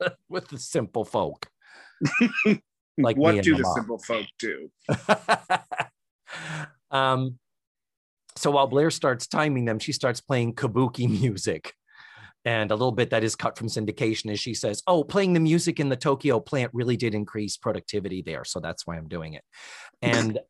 with 0.28 0.48
the 0.48 0.58
simple 0.58 1.04
folk. 1.04 1.48
like 2.98 3.16
what 3.16 3.42
do 3.42 3.56
the 3.56 3.62
mom. 3.62 3.74
simple 3.74 3.98
folk 3.98 4.26
do? 4.38 4.70
um, 6.90 7.38
so 8.36 8.50
while 8.50 8.66
Blair 8.66 8.90
starts 8.90 9.26
timing 9.26 9.64
them, 9.64 9.78
she 9.78 9.92
starts 9.92 10.20
playing 10.20 10.54
kabuki 10.54 11.08
music. 11.08 11.72
And 12.44 12.72
a 12.72 12.74
little 12.74 12.92
bit 12.92 13.10
that 13.10 13.22
is 13.22 13.36
cut 13.36 13.56
from 13.56 13.68
syndication 13.68 14.30
as 14.32 14.40
she 14.40 14.52
says, 14.52 14.82
Oh, 14.88 15.04
playing 15.04 15.32
the 15.32 15.40
music 15.40 15.78
in 15.78 15.88
the 15.88 15.96
Tokyo 15.96 16.40
plant 16.40 16.72
really 16.74 16.96
did 16.96 17.14
increase 17.14 17.56
productivity 17.56 18.20
there. 18.20 18.44
So 18.44 18.58
that's 18.58 18.84
why 18.84 18.96
I'm 18.96 19.06
doing 19.06 19.34
it. 19.34 19.44
And 20.02 20.40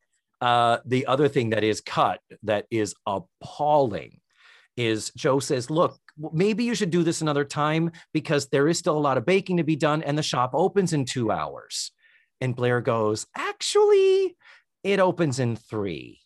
uh, 0.40 0.78
the 0.86 1.06
other 1.06 1.28
thing 1.28 1.50
that 1.50 1.62
is 1.62 1.82
cut 1.82 2.20
that 2.44 2.64
is 2.70 2.94
appalling 3.06 4.21
is 4.76 5.10
Jo 5.16 5.38
says, 5.38 5.70
Look, 5.70 5.98
maybe 6.32 6.64
you 6.64 6.74
should 6.74 6.90
do 6.90 7.02
this 7.02 7.20
another 7.20 7.44
time 7.44 7.92
because 8.12 8.48
there 8.48 8.68
is 8.68 8.78
still 8.78 8.96
a 8.96 9.00
lot 9.00 9.18
of 9.18 9.26
baking 9.26 9.58
to 9.58 9.64
be 9.64 9.76
done 9.76 10.02
and 10.02 10.16
the 10.16 10.22
shop 10.22 10.50
opens 10.54 10.92
in 10.92 11.04
two 11.04 11.30
hours. 11.30 11.92
And 12.40 12.56
Blair 12.56 12.80
goes, 12.80 13.26
Actually, 13.36 14.36
it 14.82 14.98
opens 14.98 15.38
in 15.38 15.56
three. 15.56 16.20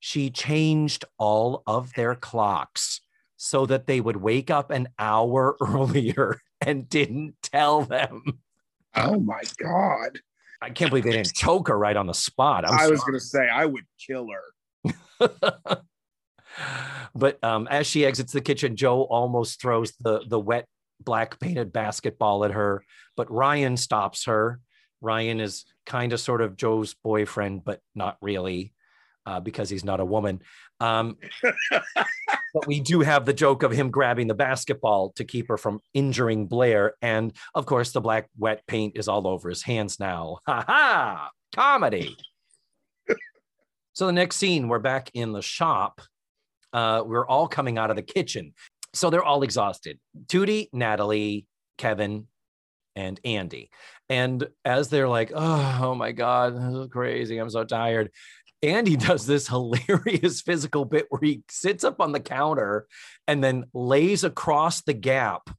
She 0.00 0.30
changed 0.30 1.04
all 1.18 1.62
of 1.66 1.92
their 1.94 2.14
clocks 2.14 3.00
so 3.36 3.66
that 3.66 3.86
they 3.86 4.00
would 4.00 4.16
wake 4.16 4.50
up 4.50 4.70
an 4.70 4.88
hour 4.98 5.56
earlier 5.60 6.40
and 6.60 6.88
didn't 6.88 7.34
tell 7.42 7.82
them. 7.82 8.22
Oh 8.94 9.20
my 9.20 9.42
God. 9.58 10.20
I 10.60 10.70
can't 10.70 10.90
believe 10.90 11.04
they 11.04 11.12
didn't 11.12 11.34
choke 11.34 11.68
her 11.68 11.78
right 11.78 11.96
on 11.96 12.06
the 12.06 12.14
spot. 12.14 12.68
I'm 12.68 12.78
i 12.78 12.88
was 12.88 13.00
going 13.00 13.14
to 13.14 13.20
say 13.20 13.48
I 13.48 13.66
would 13.66 13.84
kill 13.98 14.28
her. 14.30 15.82
but 17.14 17.42
um, 17.42 17.68
as 17.70 17.86
she 17.86 18.04
exits 18.04 18.32
the 18.32 18.40
kitchen, 18.40 18.76
Jo 18.76 19.02
almost 19.02 19.60
throws 19.60 19.92
the 20.00 20.24
the 20.28 20.40
wet 20.40 20.66
black 21.00 21.38
painted 21.40 21.72
basketball 21.72 22.44
at 22.44 22.52
her, 22.52 22.84
but 23.16 23.30
Ryan 23.30 23.76
stops 23.76 24.26
her. 24.26 24.60
Ryan 25.00 25.40
is 25.40 25.64
kind 25.84 26.12
of 26.12 26.20
sort 26.20 26.40
of 26.40 26.56
Jo's 26.56 26.94
boyfriend, 26.94 27.64
but 27.64 27.80
not 27.94 28.16
really, 28.22 28.72
uh, 29.26 29.40
because 29.40 29.68
he's 29.68 29.84
not 29.84 30.00
a 30.00 30.04
woman. 30.04 30.40
Um, 30.80 31.16
but 32.54 32.66
we 32.66 32.80
do 32.80 33.00
have 33.00 33.24
the 33.24 33.32
joke 33.32 33.62
of 33.62 33.72
him 33.72 33.90
grabbing 33.90 34.28
the 34.28 34.34
basketball 34.34 35.12
to 35.16 35.24
keep 35.24 35.48
her 35.48 35.56
from 35.56 35.80
injuring 35.94 36.46
Blair. 36.46 36.94
And 37.02 37.32
of 37.54 37.66
course, 37.66 37.92
the 37.92 38.00
black 38.00 38.28
wet 38.38 38.66
paint 38.66 38.96
is 38.96 39.08
all 39.08 39.26
over 39.26 39.48
his 39.48 39.62
hands 39.62 39.98
now. 39.98 40.38
Ha 40.46 40.64
ha! 40.66 41.30
Comedy. 41.54 42.16
so 43.92 44.06
the 44.06 44.12
next 44.12 44.36
scene, 44.36 44.68
we're 44.68 44.78
back 44.78 45.10
in 45.14 45.32
the 45.32 45.42
shop. 45.42 46.00
Uh, 46.72 47.02
we're 47.04 47.26
all 47.26 47.48
coming 47.48 47.78
out 47.78 47.90
of 47.90 47.96
the 47.96 48.02
kitchen. 48.02 48.54
So 48.94 49.10
they're 49.10 49.24
all 49.24 49.42
exhausted. 49.42 49.98
Tootie, 50.26 50.68
Natalie, 50.72 51.46
Kevin, 51.78 52.26
and 52.94 53.20
Andy. 53.24 53.70
And 54.08 54.46
as 54.64 54.88
they're 54.88 55.08
like, 55.08 55.32
oh, 55.34 55.78
oh 55.82 55.94
my 55.94 56.12
God, 56.12 56.56
this 56.56 56.74
is 56.74 56.88
crazy. 56.88 57.38
I'm 57.38 57.50
so 57.50 57.64
tired. 57.64 58.10
Andy 58.62 58.96
does 59.08 59.26
this 59.26 59.48
hilarious 59.48 60.40
physical 60.40 60.84
bit 60.84 61.06
where 61.08 61.20
he 61.22 61.42
sits 61.48 61.84
up 61.84 62.00
on 62.00 62.12
the 62.12 62.20
counter 62.20 62.86
and 63.26 63.42
then 63.42 63.64
lays 63.74 64.24
across 64.24 64.82
the 64.82 64.92
gap 64.92 65.50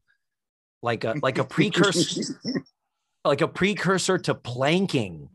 like 0.81 1.03
a 1.05 1.15
like 1.21 1.37
a 1.37 1.45
precursor 1.45 2.35
like 3.25 3.41
a 3.41 3.47
precursor 3.47 4.17
to 4.17 4.35
planking 4.35 5.29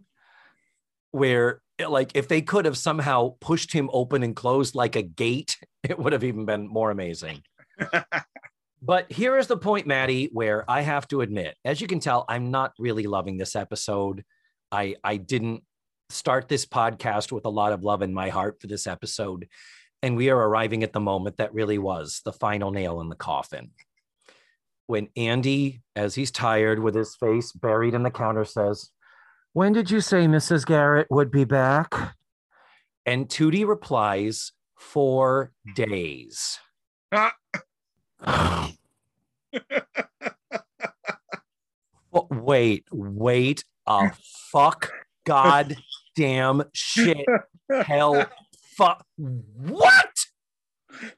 where 1.11 1.63
like 1.87 2.11
if 2.15 2.29
they 2.29 2.43
could 2.43 2.65
have 2.65 2.77
somehow 2.77 3.35
pushed 3.41 3.73
him 3.73 3.89
open 3.93 4.23
and 4.23 4.35
closed 4.35 4.75
like 4.75 4.97
a 4.97 5.03
gate 5.03 5.59
it 5.83 5.99
would 5.99 6.13
have 6.13 6.25
even 6.25 6.45
been 6.45 6.67
more 6.67 6.91
amazing 6.91 7.43
but 8.83 9.11
here 9.11 9.37
is 9.39 9.47
the 9.47 9.57
point 9.57 9.87
maddie 9.87 10.29
where 10.33 10.69
i 10.69 10.81
have 10.81 11.07
to 11.07 11.21
admit 11.21 11.57
as 11.65 11.81
you 11.81 11.87
can 11.87 12.01
tell 12.01 12.25
i'm 12.29 12.51
not 12.51 12.73
really 12.79 13.07
loving 13.07 13.37
this 13.37 13.55
episode 13.55 14.25
i 14.73 14.95
i 15.05 15.17
didn't 15.17 15.63
start 16.11 16.49
this 16.49 16.67
podcast 16.67 17.33
with 17.33 17.45
a 17.45 17.51
lot 17.51 17.73
of 17.73 17.83
love 17.83 18.03
in 18.03 18.15
my 18.15 18.29
heart 18.29 18.61
for 18.61 18.67
this 18.67 18.87
episode. 18.87 19.49
And 20.03 20.17
we 20.17 20.31
are 20.31 20.37
arriving 20.37 20.83
at 20.83 20.93
the 20.93 21.01
moment 21.01 21.39
that 21.39 21.55
really 21.55 21.79
was 21.79 22.21
the 22.25 22.33
final 22.33 22.71
nail 22.71 23.01
in 23.01 23.09
the 23.09 23.17
coffin. 23.17 23.71
When 24.87 25.09
Andy, 25.17 25.83
as 25.97 26.15
he's 26.15 26.31
tired 26.31 26.79
with 26.79 26.95
his 26.95 27.15
face 27.17 27.53
buried 27.53 27.95
in 27.95 28.05
the 28.05 28.11
counter, 28.11 28.45
says, 28.45 28.91
When 29.53 29.73
did 29.73 29.91
you 29.91 30.01
say 30.01 30.27
Mrs. 30.27 30.67
Garrett 30.67 31.09
would 31.11 31.31
be 31.31 31.45
back? 31.45 32.15
And 33.07 33.29
Tootie 33.29 33.67
replies, 33.67 34.53
Four 34.77 35.53
days. 35.75 36.59
wait, 42.31 42.85
wait 42.93 43.65
a 43.87 44.11
fuck 44.53 44.91
God 45.25 45.77
damn 46.15 46.63
shit 46.75 47.27
hell 47.71 48.27
fuck 48.77 49.05
what 49.17 50.27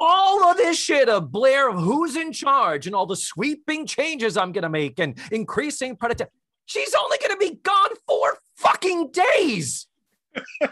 all 0.00 0.44
of 0.44 0.56
this 0.56 0.78
shit 0.78 1.08
of 1.08 1.32
Blair 1.32 1.68
of 1.70 1.78
who's 1.78 2.16
in 2.16 2.32
charge 2.32 2.86
and 2.86 2.94
all 2.94 3.06
the 3.06 3.16
sweeping 3.16 3.86
changes 3.86 4.36
I'm 4.36 4.52
gonna 4.52 4.68
make 4.68 4.98
and 4.98 5.18
increasing 5.30 5.96
productivity. 5.96 6.34
She's 6.66 6.94
only 6.94 7.18
gonna 7.20 7.36
be 7.36 7.58
gone 7.62 7.96
for 8.06 8.38
fucking 8.56 9.10
days. 9.12 9.86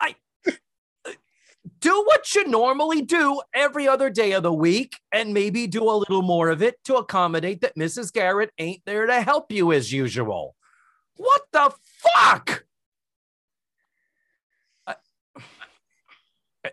I 0.00 0.14
do 1.80 2.02
what 2.06 2.34
you 2.34 2.46
normally 2.46 3.02
do 3.02 3.40
every 3.54 3.88
other 3.88 4.10
day 4.10 4.32
of 4.32 4.42
the 4.42 4.52
week 4.52 4.96
and 5.12 5.32
maybe 5.34 5.66
do 5.66 5.82
a 5.84 5.92
little 5.92 6.22
more 6.22 6.50
of 6.50 6.62
it 6.62 6.82
to 6.84 6.96
accommodate 6.96 7.62
that 7.62 7.76
Mrs. 7.76 8.12
Garrett 8.12 8.50
ain't 8.58 8.82
there 8.84 9.06
to 9.06 9.22
help 9.22 9.50
you 9.50 9.72
as 9.72 9.92
usual. 9.92 10.54
What 11.16 11.42
the 11.52 11.72
fuck? 12.02 12.64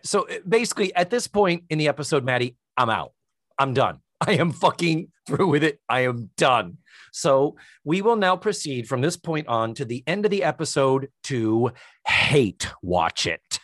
So 0.02 0.26
basically, 0.46 0.94
at 0.94 1.10
this 1.10 1.26
point 1.26 1.64
in 1.70 1.78
the 1.78 1.88
episode, 1.88 2.24
Maddie, 2.24 2.56
I'm 2.76 2.90
out. 2.90 3.12
I'm 3.58 3.74
done. 3.74 4.00
I 4.20 4.32
am 4.32 4.52
fucking 4.52 5.12
through 5.26 5.48
with 5.48 5.62
it. 5.62 5.80
I 5.88 6.00
am 6.00 6.30
done. 6.36 6.78
So 7.12 7.56
we 7.84 8.02
will 8.02 8.16
now 8.16 8.36
proceed 8.36 8.88
from 8.88 9.00
this 9.00 9.16
point 9.16 9.48
on 9.48 9.74
to 9.74 9.84
the 9.84 10.02
end 10.06 10.24
of 10.24 10.30
the 10.30 10.44
episode 10.44 11.08
to 11.24 11.70
hate 12.06 12.68
watch 12.82 13.26
it. 13.26 13.60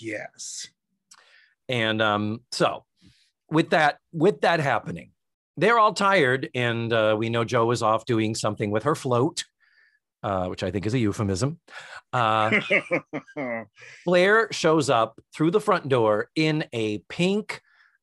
Yes. 0.00 0.68
And 1.68 2.02
um, 2.02 2.40
so 2.50 2.84
with 3.50 3.70
that, 3.70 3.98
with 4.12 4.40
that 4.40 4.60
happening, 4.60 5.10
they're 5.56 5.78
all 5.78 5.92
tired, 5.92 6.48
and 6.54 6.92
uh, 6.92 7.14
we 7.18 7.28
know 7.28 7.44
Jo 7.44 7.70
is 7.70 7.82
off 7.82 8.06
doing 8.06 8.34
something 8.34 8.70
with 8.70 8.84
her 8.84 8.94
float, 8.94 9.44
uh, 10.22 10.46
which 10.46 10.62
I 10.62 10.70
think 10.70 10.86
is 10.86 10.94
a 10.94 10.98
euphemism. 10.98 11.58
Uh, 12.12 12.60
Blair 14.06 14.48
shows 14.52 14.90
up 14.90 15.20
through 15.34 15.50
the 15.50 15.60
front 15.60 15.88
door 15.88 16.30
in 16.34 16.64
a 16.72 16.98
pink 17.08 17.60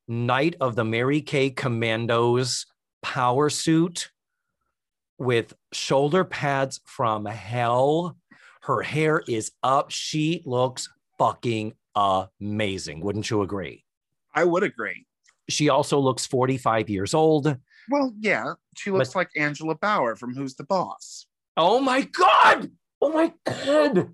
Knight 0.08 0.56
of 0.60 0.76
the 0.76 0.84
Mary 0.84 1.22
Kay 1.22 1.52
Commandos 1.52 2.66
power 3.02 3.50
suit 3.50 4.10
with 5.20 5.54
shoulder 5.72 6.24
pads 6.24 6.82
from 6.86 7.26
hell. 7.26 8.18
Her 8.62 8.82
hair 8.82 9.22
is 9.28 9.52
up. 9.62 9.92
She 9.92 10.42
looks 10.46 10.90
fucking 11.18 11.74
amazing. 11.96 13.02
Wouldn't 13.02 13.30
you 13.30 13.42
agree? 13.42 13.84
I 14.34 14.46
would 14.46 14.64
agree. 14.64 15.06
She 15.50 15.70
also 15.70 16.00
looks 16.00 16.26
45 16.26 16.90
years 16.90 17.14
old. 17.14 17.56
Well, 17.90 18.14
yeah, 18.20 18.54
she 18.78 18.92
looks 18.92 19.16
like 19.16 19.30
Angela 19.36 19.76
Bower 19.76 20.16
from 20.16 20.36
Who's 20.36 20.56
the 20.56 20.64
Boss. 20.64 21.26
Oh 21.58 21.80
my 21.80 22.02
God. 22.02 22.72
Oh 23.02 23.12
my 23.12 23.34
God. 23.46 24.14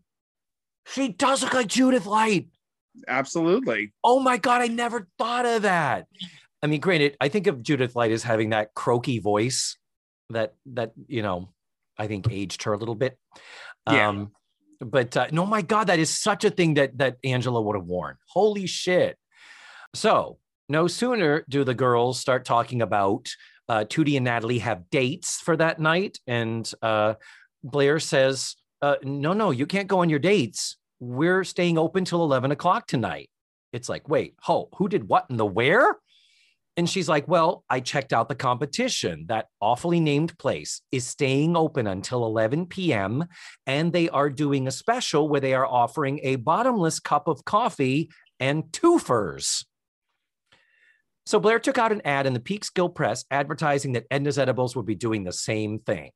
She 0.87 1.09
does 1.09 1.43
look 1.43 1.53
like 1.53 1.67
Judith 1.67 2.05
Light. 2.05 2.47
Absolutely. 3.07 3.93
Oh 4.03 4.19
my 4.19 4.37
God. 4.37 4.61
I 4.61 4.67
never 4.67 5.07
thought 5.17 5.45
of 5.45 5.63
that. 5.63 6.07
I 6.61 6.67
mean, 6.67 6.79
granted, 6.79 7.17
I 7.19 7.29
think 7.29 7.47
of 7.47 7.61
Judith 7.61 7.95
Light 7.95 8.11
as 8.11 8.23
having 8.23 8.51
that 8.51 8.73
croaky 8.73 9.19
voice 9.19 9.77
that, 10.29 10.55
that, 10.67 10.93
you 11.07 11.21
know, 11.21 11.49
I 11.97 12.07
think 12.07 12.27
aged 12.31 12.63
her 12.63 12.73
a 12.73 12.77
little 12.77 12.95
bit. 12.95 13.17
Yeah. 13.89 14.09
Um, 14.09 14.31
but 14.81 15.15
uh, 15.15 15.27
no, 15.31 15.45
my 15.45 15.61
God, 15.61 15.87
that 15.87 15.99
is 15.99 16.09
such 16.09 16.43
a 16.43 16.49
thing 16.49 16.75
that 16.75 16.97
that 16.97 17.17
Angela 17.23 17.61
would 17.61 17.75
have 17.75 17.85
worn. 17.85 18.17
Holy 18.29 18.67
shit! 18.67 19.17
So 19.93 20.37
no 20.67 20.87
sooner 20.87 21.45
do 21.47 21.63
the 21.63 21.73
girls 21.73 22.19
start 22.19 22.45
talking 22.45 22.81
about 22.81 23.29
uh, 23.69 23.85
Tootie 23.85 24.15
and 24.15 24.25
Natalie 24.25 24.59
have 24.59 24.89
dates 24.89 25.39
for 25.39 25.57
that 25.57 25.79
night, 25.79 26.19
and 26.27 26.69
uh, 26.81 27.15
Blair 27.63 27.99
says, 27.99 28.55
uh, 28.81 28.95
"No, 29.03 29.33
no, 29.33 29.51
you 29.51 29.65
can't 29.65 29.87
go 29.87 29.99
on 29.99 30.09
your 30.09 30.19
dates. 30.19 30.77
We're 30.99 31.43
staying 31.43 31.77
open 31.77 32.05
till 32.05 32.23
eleven 32.23 32.51
o'clock 32.51 32.87
tonight." 32.87 33.29
It's 33.73 33.89
like, 33.89 34.07
wait, 34.07 34.35
ho, 34.41 34.69
who 34.77 34.87
did 34.87 35.09
what 35.09 35.29
and 35.29 35.37
the 35.37 35.45
where? 35.45 35.97
And 36.77 36.89
she's 36.89 37.07
like, 37.07 37.27
Well, 37.27 37.63
I 37.69 37.79
checked 37.79 38.13
out 38.13 38.27
the 38.27 38.35
competition. 38.35 39.25
That 39.27 39.47
awfully 39.61 39.99
named 39.99 40.37
place 40.37 40.81
is 40.91 41.05
staying 41.05 41.55
open 41.55 41.87
until 41.87 42.25
11 42.25 42.67
p.m. 42.67 43.25
And 43.65 43.93
they 43.93 44.09
are 44.09 44.29
doing 44.29 44.67
a 44.67 44.71
special 44.71 45.29
where 45.29 45.41
they 45.41 45.53
are 45.53 45.65
offering 45.65 46.19
a 46.23 46.35
bottomless 46.35 46.99
cup 46.99 47.27
of 47.27 47.45
coffee 47.45 48.09
and 48.39 48.63
twofers. 48.65 49.65
So 51.25 51.39
Blair 51.39 51.59
took 51.59 51.77
out 51.77 51.91
an 51.91 52.01
ad 52.05 52.27
in 52.27 52.33
the 52.33 52.39
Peekskill 52.39 52.93
Press 52.93 53.25
advertising 53.31 53.93
that 53.93 54.07
Edna's 54.09 54.37
Edibles 54.37 54.75
would 54.75 54.85
be 54.85 54.95
doing 54.95 55.23
the 55.23 55.33
same 55.33 55.79
thing. 55.79 56.11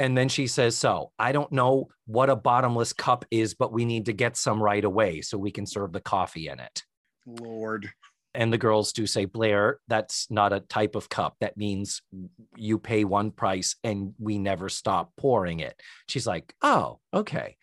And 0.00 0.16
then 0.16 0.28
she 0.28 0.46
says, 0.46 0.76
So 0.76 1.12
I 1.18 1.32
don't 1.32 1.52
know 1.52 1.88
what 2.06 2.30
a 2.30 2.36
bottomless 2.36 2.92
cup 2.92 3.24
is, 3.30 3.54
but 3.54 3.72
we 3.72 3.84
need 3.84 4.06
to 4.06 4.12
get 4.12 4.36
some 4.36 4.62
right 4.62 4.84
away 4.84 5.20
so 5.20 5.38
we 5.38 5.50
can 5.50 5.66
serve 5.66 5.92
the 5.92 6.00
coffee 6.00 6.48
in 6.48 6.58
it. 6.58 6.82
Lord. 7.26 7.90
And 8.36 8.52
the 8.52 8.58
girls 8.58 8.92
do 8.92 9.06
say, 9.06 9.26
Blair, 9.26 9.78
that's 9.86 10.28
not 10.28 10.52
a 10.52 10.58
type 10.58 10.96
of 10.96 11.08
cup. 11.08 11.36
That 11.40 11.56
means 11.56 12.02
you 12.56 12.78
pay 12.78 13.04
one 13.04 13.30
price 13.30 13.76
and 13.84 14.14
we 14.18 14.38
never 14.38 14.68
stop 14.68 15.12
pouring 15.16 15.60
it. 15.60 15.80
She's 16.08 16.26
like, 16.26 16.52
Oh, 16.60 16.98
okay. 17.12 17.56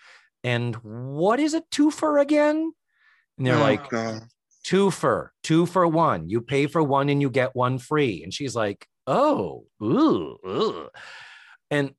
And 0.44 0.76
what 0.76 1.40
is 1.40 1.54
a 1.54 1.62
twofer 1.62 2.22
again? 2.22 2.72
And 3.38 3.48
they're 3.48 3.58
Oh, 3.58 3.60
like, 3.60 3.90
God. 3.90 4.24
Two 4.64 4.92
for 4.92 5.34
two 5.44 5.66
for 5.66 5.88
one. 5.88 6.30
You 6.30 6.42
pay 6.42 6.68
for 6.68 6.84
one 6.84 7.10
and 7.10 7.22
you 7.22 7.30
get 7.30 7.56
one 7.56 7.78
free. 7.78 8.24
And 8.24 8.34
she's 8.34 8.56
like, 8.56 8.88
oh, 9.08 9.66
ooh, 9.82 10.38
ooh. 10.46 10.90
and 11.70 11.94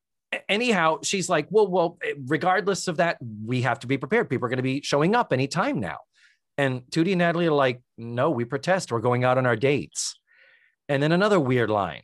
anyhow, 0.48 0.98
she's 1.02 1.28
like, 1.28 1.46
well, 1.50 1.66
well, 1.66 1.98
eh, 2.02 2.14
regardless 2.26 2.88
of 2.88 2.98
that, 2.98 3.18
we 3.44 3.62
have 3.62 3.80
to 3.80 3.86
be 3.86 3.98
prepared. 3.98 4.30
People 4.30 4.46
are 4.46 4.48
going 4.48 4.56
to 4.58 4.62
be 4.62 4.82
showing 4.82 5.14
up 5.14 5.32
anytime 5.32 5.80
now. 5.80 5.98
And 6.58 6.82
Tootie 6.90 7.12
and 7.12 7.18
Natalie 7.18 7.46
are 7.46 7.52
like, 7.52 7.80
no, 7.96 8.30
we 8.30 8.44
protest. 8.44 8.92
We're 8.92 9.00
going 9.00 9.24
out 9.24 9.38
on 9.38 9.46
our 9.46 9.56
dates. 9.56 10.18
And 10.88 11.02
then 11.02 11.12
another 11.12 11.40
weird 11.40 11.70
line. 11.70 12.02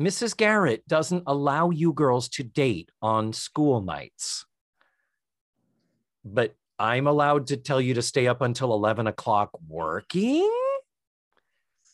Mrs. 0.00 0.36
Garrett 0.36 0.86
doesn't 0.86 1.22
allow 1.26 1.70
you 1.70 1.92
girls 1.92 2.28
to 2.30 2.42
date 2.42 2.90
on 3.00 3.32
school 3.32 3.80
nights. 3.80 4.44
But 6.24 6.54
I'm 6.78 7.06
allowed 7.06 7.48
to 7.48 7.56
tell 7.56 7.80
you 7.80 7.94
to 7.94 8.02
stay 8.02 8.26
up 8.26 8.42
until 8.42 8.72
11 8.74 9.06
o'clock 9.06 9.50
working? 9.68 10.50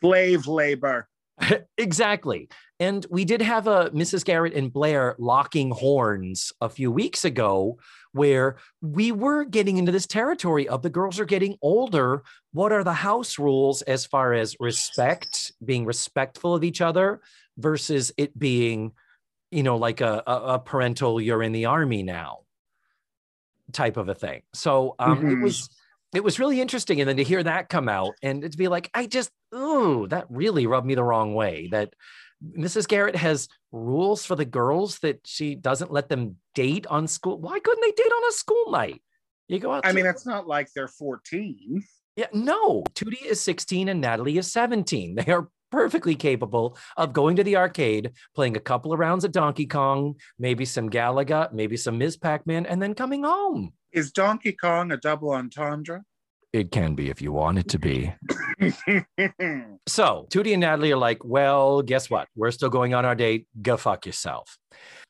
Slave 0.01 0.47
labor. 0.47 1.09
exactly. 1.78 2.49
And 2.80 3.07
we 3.11 3.24
did 3.24 3.41
have 3.43 3.68
a 3.68 3.91
Mrs. 3.91 4.24
Garrett 4.24 4.55
and 4.55 4.72
Blair 4.72 5.14
locking 5.18 5.70
horns 5.70 6.53
a 6.61 6.68
few 6.68 6.91
weeks 6.91 7.24
ago 7.24 7.78
where 8.12 8.57
we 8.80 9.12
were 9.12 9.45
getting 9.45 9.78
into 9.78 9.93
this 9.93 10.07
territory 10.07 10.68
of 10.68 10.83
the 10.83 10.91
girls 10.91 11.20
are 11.20 11.24
getting 11.24 11.57
older. 11.62 12.24
What 12.53 12.72
are 12.72 12.85
the 12.85 12.93
house 12.93 13.39
rules 13.39 13.83
as 13.83 14.05
far 14.05 14.35
as 14.35 14.57
respect, 14.59 15.53
being 15.64 15.87
respectful 15.87 16.55
of 16.55 16.64
each 16.64 16.80
other 16.80 17.20
versus 17.57 18.12
it 18.16 18.37
being, 18.37 18.93
you 19.51 19.62
know, 19.62 19.76
like 19.76 20.01
a, 20.01 20.22
a, 20.26 20.35
a 20.55 20.59
parental, 20.59 21.20
you're 21.20 21.43
in 21.43 21.53
the 21.53 21.66
army 21.66 22.03
now 22.03 22.41
type 23.73 23.97
of 23.97 24.09
a 24.09 24.14
thing. 24.14 24.43
So 24.55 24.95
um, 24.99 25.18
it 25.27 25.37
Mhm. 25.37 25.43
was 25.43 25.68
it 26.14 26.23
was 26.23 26.39
really 26.39 26.61
interesting. 26.61 27.01
And 27.01 27.09
then 27.09 27.16
to 27.16 27.25
hear 27.25 27.43
that 27.43 27.70
come 27.70 27.89
out 27.89 28.12
and 28.23 28.43
to 28.43 28.59
be 28.59 28.68
like, 28.68 28.91
I 28.93 29.07
just, 29.07 29.31
ooh, 29.55 30.07
that 30.09 30.27
really 30.29 30.66
rubbed 30.66 30.87
me 30.87 30.95
the 30.95 31.03
wrong 31.03 31.35
way. 31.35 31.68
That 31.73 31.95
Mrs. 32.59 32.87
Garrett 32.87 33.16
has 33.16 33.49
rules 33.70 34.27
for 34.27 34.37
the 34.37 34.45
girls 34.45 34.99
that 34.99 35.20
she 35.25 35.55
doesn't 35.55 35.91
let 35.91 36.11
them 36.11 36.37
date 36.55 36.87
on 36.89 37.07
school. 37.09 37.39
Why 37.39 37.59
couldn't 37.61 37.81
they 37.81 37.93
date 38.03 38.12
on 38.12 38.29
a 38.29 38.33
school 38.33 38.70
night? 38.70 39.03
You 39.49 39.59
go 39.59 39.73
out. 39.73 39.87
I 39.87 39.89
to- 39.91 39.95
mean, 39.95 40.05
it's 40.07 40.27
not 40.27 40.47
like 40.47 40.68
they're 40.75 40.87
14. 40.89 41.83
yeah, 42.16 42.27
no. 42.35 42.83
Tootie 42.95 43.25
is 43.25 43.41
16 43.41 43.89
and 43.89 44.01
Natalie 44.03 44.37
is 44.37 44.53
17. 44.53 45.14
They 45.14 45.33
are 45.33 45.49
perfectly 45.73 46.14
capable 46.14 46.77
of 46.97 47.12
going 47.12 47.35
to 47.37 47.45
the 47.45 47.57
arcade, 47.57 48.12
playing 48.35 48.57
a 48.57 48.61
couple 48.61 48.93
of 48.93 48.99
rounds 48.99 49.25
of 49.25 49.33
Donkey 49.33 49.66
Kong, 49.66 50.14
maybe 50.39 50.64
some 50.64 50.89
Galaga, 50.89 51.53
maybe 51.53 51.77
some 51.77 51.99
Ms. 51.99 52.16
Pac-Man, 52.16 52.66
and 52.66 52.81
then 52.81 52.95
coming 52.95 53.25
home. 53.25 53.73
Is 53.91 54.12
Donkey 54.12 54.53
Kong 54.53 54.93
a 54.93 54.97
double 54.97 55.33
entendre? 55.33 56.05
It 56.53 56.70
can 56.70 56.95
be 56.95 57.09
if 57.09 57.23
you 57.23 57.33
want 57.33 57.59
it 57.59 57.68
to 57.70 57.79
be. 57.79 58.12
So 59.89 60.29
Tootie 60.31 60.53
and 60.53 60.61
Natalie 60.61 60.93
are 60.93 60.97
like, 60.97 61.25
well, 61.25 61.83
guess 61.83 62.09
what? 62.09 62.29
We're 62.37 62.53
still 62.53 62.68
going 62.68 62.95
on 62.95 63.05
our 63.05 63.16
date. 63.16 63.49
Go 63.61 63.77
fuck 63.77 64.07
yourself. 64.07 64.57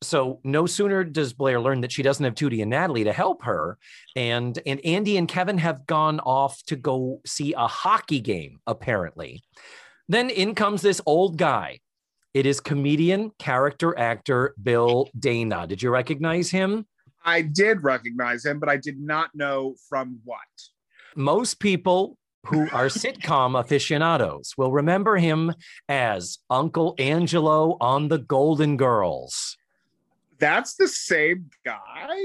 So 0.00 0.40
no 0.44 0.66
sooner 0.66 1.04
does 1.04 1.34
Blair 1.34 1.60
learn 1.60 1.82
that 1.82 1.92
she 1.92 2.02
doesn't 2.02 2.24
have 2.24 2.34
Tootie 2.34 2.62
and 2.62 2.70
Natalie 2.70 3.04
to 3.04 3.12
help 3.12 3.44
her, 3.44 3.78
and 4.16 4.58
and 4.66 4.80
Andy 4.84 5.18
and 5.18 5.28
Kevin 5.28 5.58
have 5.58 5.86
gone 5.86 6.20
off 6.20 6.62
to 6.68 6.76
go 6.76 7.20
see 7.26 7.52
a 7.52 7.66
hockey 7.66 8.20
game, 8.20 8.60
apparently. 8.66 9.42
Then 10.08 10.30
in 10.30 10.54
comes 10.54 10.82
this 10.82 11.00
old 11.06 11.36
guy. 11.36 11.80
It 12.34 12.46
is 12.46 12.60
comedian, 12.60 13.30
character 13.38 13.98
actor 13.98 14.54
Bill 14.62 15.08
Dana. 15.18 15.66
Did 15.66 15.82
you 15.82 15.90
recognize 15.90 16.50
him? 16.50 16.86
I 17.24 17.42
did 17.42 17.82
recognize 17.84 18.44
him, 18.44 18.58
but 18.58 18.68
I 18.68 18.78
did 18.78 18.98
not 19.00 19.34
know 19.34 19.76
from 19.88 20.20
what. 20.24 20.40
most 21.14 21.60
people 21.60 22.16
who 22.46 22.62
are 22.70 22.86
sitcom 23.02 23.58
aficionados 23.58 24.54
will 24.56 24.72
remember 24.72 25.16
him 25.16 25.54
as 25.88 26.38
Uncle 26.50 26.94
Angelo 26.98 27.76
on 27.80 28.08
The 28.08 28.18
Golden 28.18 28.76
Girls. 28.76 29.56
That's 30.38 30.74
the 30.74 30.88
same 30.88 31.50
guy? 31.64 32.16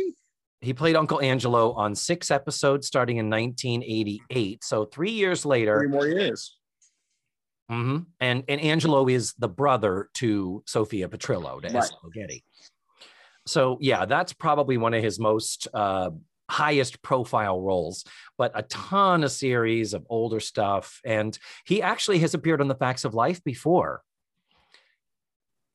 He 0.62 0.74
played 0.74 0.96
Uncle 0.96 1.22
Angelo 1.22 1.74
on 1.74 1.94
six 1.94 2.32
episodes 2.32 2.88
starting 2.88 3.18
in 3.18 3.30
1988. 3.30 4.64
So 4.64 4.86
three 4.86 5.12
years 5.12 5.46
later. 5.46 5.78
Three 5.78 5.88
more 5.88 6.08
years. 6.08 6.57
Mhm. 7.70 8.06
And, 8.20 8.44
and 8.48 8.62
Angelo 8.62 9.08
is 9.08 9.34
the 9.34 9.50
brother 9.50 10.10
to 10.16 10.64
Sophia 10.66 11.10
Petrillo, 11.10 11.62
to 11.62 11.68
Right. 11.68 11.76
Estelle 11.84 12.10
Getty. 12.14 12.44
So 13.46 13.78
yeah, 13.82 14.06
that's 14.06 14.34
probably 14.34 14.78
one 14.78 14.94
of 14.94 15.04
his 15.04 15.20
most 15.20 15.68
uh, 15.74 16.12
highest 16.50 17.02
profile 17.02 17.62
roles, 17.62 18.06
but 18.38 18.52
a 18.56 18.64
ton 18.64 19.24
of 19.24 19.32
series 19.32 19.94
of 19.94 20.06
older 20.10 20.40
stuff. 20.40 21.02
And 21.06 21.38
he 21.66 21.82
actually 21.82 22.20
has 22.20 22.34
appeared 22.34 22.62
on 22.62 22.68
the 22.68 22.76
Facts 22.76 23.06
of 23.06 23.14
Life 23.14 23.44
before. 23.44 24.02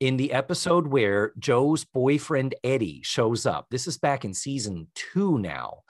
In 0.01 0.17
the 0.17 0.33
episode 0.33 0.89
where 0.89 1.33
Jo's 1.39 1.85
boyfriend 1.85 2.55
Eddie 2.65 3.03
shows 3.05 3.47
up, 3.47 3.67
this 3.71 3.87
is 3.87 3.99
back 3.99 4.25
in 4.25 4.35
season 4.35 4.89
two 4.95 5.39
now. 5.39 5.83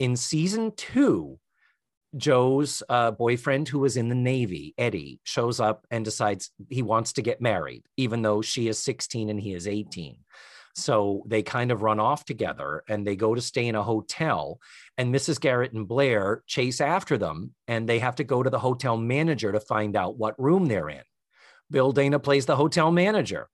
In 0.00 0.16
season 0.16 0.72
two, 0.76 1.38
Jo's 2.16 2.82
uh, 2.88 3.10
boyfriend, 3.10 3.68
who 3.68 3.80
was 3.80 3.96
in 3.96 4.08
the 4.08 4.14
Navy, 4.14 4.74
Eddie, 4.78 5.20
shows 5.24 5.60
up 5.60 5.86
and 5.90 6.04
decides 6.04 6.50
he 6.68 6.82
wants 6.82 7.14
to 7.14 7.22
get 7.22 7.40
married, 7.40 7.84
even 7.96 8.22
though 8.22 8.42
she 8.42 8.68
is 8.68 8.78
16 8.78 9.30
and 9.30 9.40
he 9.40 9.54
is 9.54 9.66
18. 9.66 10.18
So 10.76 11.22
they 11.26 11.42
kind 11.42 11.70
of 11.70 11.82
run 11.82 12.00
off 12.00 12.24
together 12.24 12.82
and 12.88 13.06
they 13.06 13.14
go 13.14 13.34
to 13.34 13.40
stay 13.40 13.66
in 13.68 13.76
a 13.76 13.82
hotel. 13.82 14.58
And 14.98 15.14
Mrs. 15.14 15.40
Garrett 15.40 15.72
and 15.72 15.86
Blair 15.86 16.42
chase 16.46 16.80
after 16.80 17.16
them 17.16 17.54
and 17.68 17.88
they 17.88 18.00
have 18.00 18.16
to 18.16 18.24
go 18.24 18.42
to 18.42 18.50
the 18.50 18.58
hotel 18.58 18.96
manager 18.96 19.52
to 19.52 19.60
find 19.60 19.94
out 19.94 20.18
what 20.18 20.40
room 20.40 20.66
they're 20.66 20.88
in. 20.88 21.02
Bill 21.70 21.92
Dana 21.92 22.18
plays 22.18 22.46
the 22.46 22.56
hotel 22.56 22.90
manager. 22.90 23.48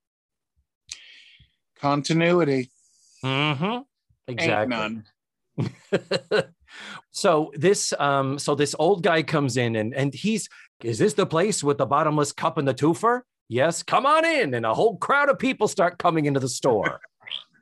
Continuity. 1.79 2.71
Mm-hmm. 3.25 3.65
Ain't 3.65 3.85
Exactly. 4.27 5.03
so 7.11 7.53
this 7.55 7.93
um 7.99 8.39
so 8.39 8.55
this 8.55 8.75
old 8.79 9.03
guy 9.03 9.23
comes 9.23 9.57
in 9.57 9.77
and 9.77 9.95
and 9.95 10.15
he's 10.15 10.49
is 10.83 10.99
this 10.99 11.15
the 11.15 11.27
place 11.27 11.63
with 11.63 11.79
the 11.79 11.87
bottomless 11.87 12.33
cup 12.33 12.59
and 12.59 12.67
the 12.67 12.75
twofer 12.75 13.21
yes 13.49 13.83
come 13.83 14.07
on 14.07 14.25
in 14.25 14.55
and 14.55 14.65
a 14.65 14.75
whole 14.75 14.97
crowd 14.97 15.29
of 15.29 15.39
people 15.39 15.69
start 15.69 15.99
coming 15.99 16.27
into 16.27 16.41
the 16.41 16.49
store 16.49 17.01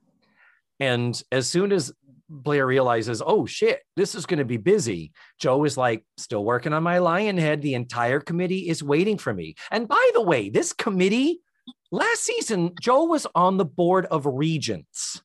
and 0.81 1.23
as 1.33 1.49
soon 1.49 1.73
as 1.73 1.93
Blair 2.29 2.67
realizes, 2.67 3.23
oh 3.25 3.47
shit, 3.47 3.81
this 3.97 4.15
is 4.15 4.27
going 4.27 4.39
to 4.39 4.45
be 4.45 4.59
busy. 4.59 5.13
Jo 5.41 5.65
is 5.65 5.77
like, 5.77 6.05
still 6.17 6.45
working 6.45 6.73
on 6.73 6.83
my 6.83 6.99
lion 6.99 7.39
head. 7.39 7.63
The 7.63 7.75
entire 7.75 8.21
committee 8.21 8.69
is 8.69 8.83
waiting 8.83 9.19
for 9.19 9.33
me. 9.33 9.55
And 9.71 9.89
by 9.89 10.11
the 10.15 10.23
way, 10.23 10.51
this 10.51 10.73
committee, 10.73 11.41
last 11.91 12.25
season, 12.25 12.73
Jo 12.81 13.05
was 13.05 13.27
on 13.35 13.57
the 13.57 13.65
board 13.65 14.07
of 14.07 14.27
regents. 14.27 15.23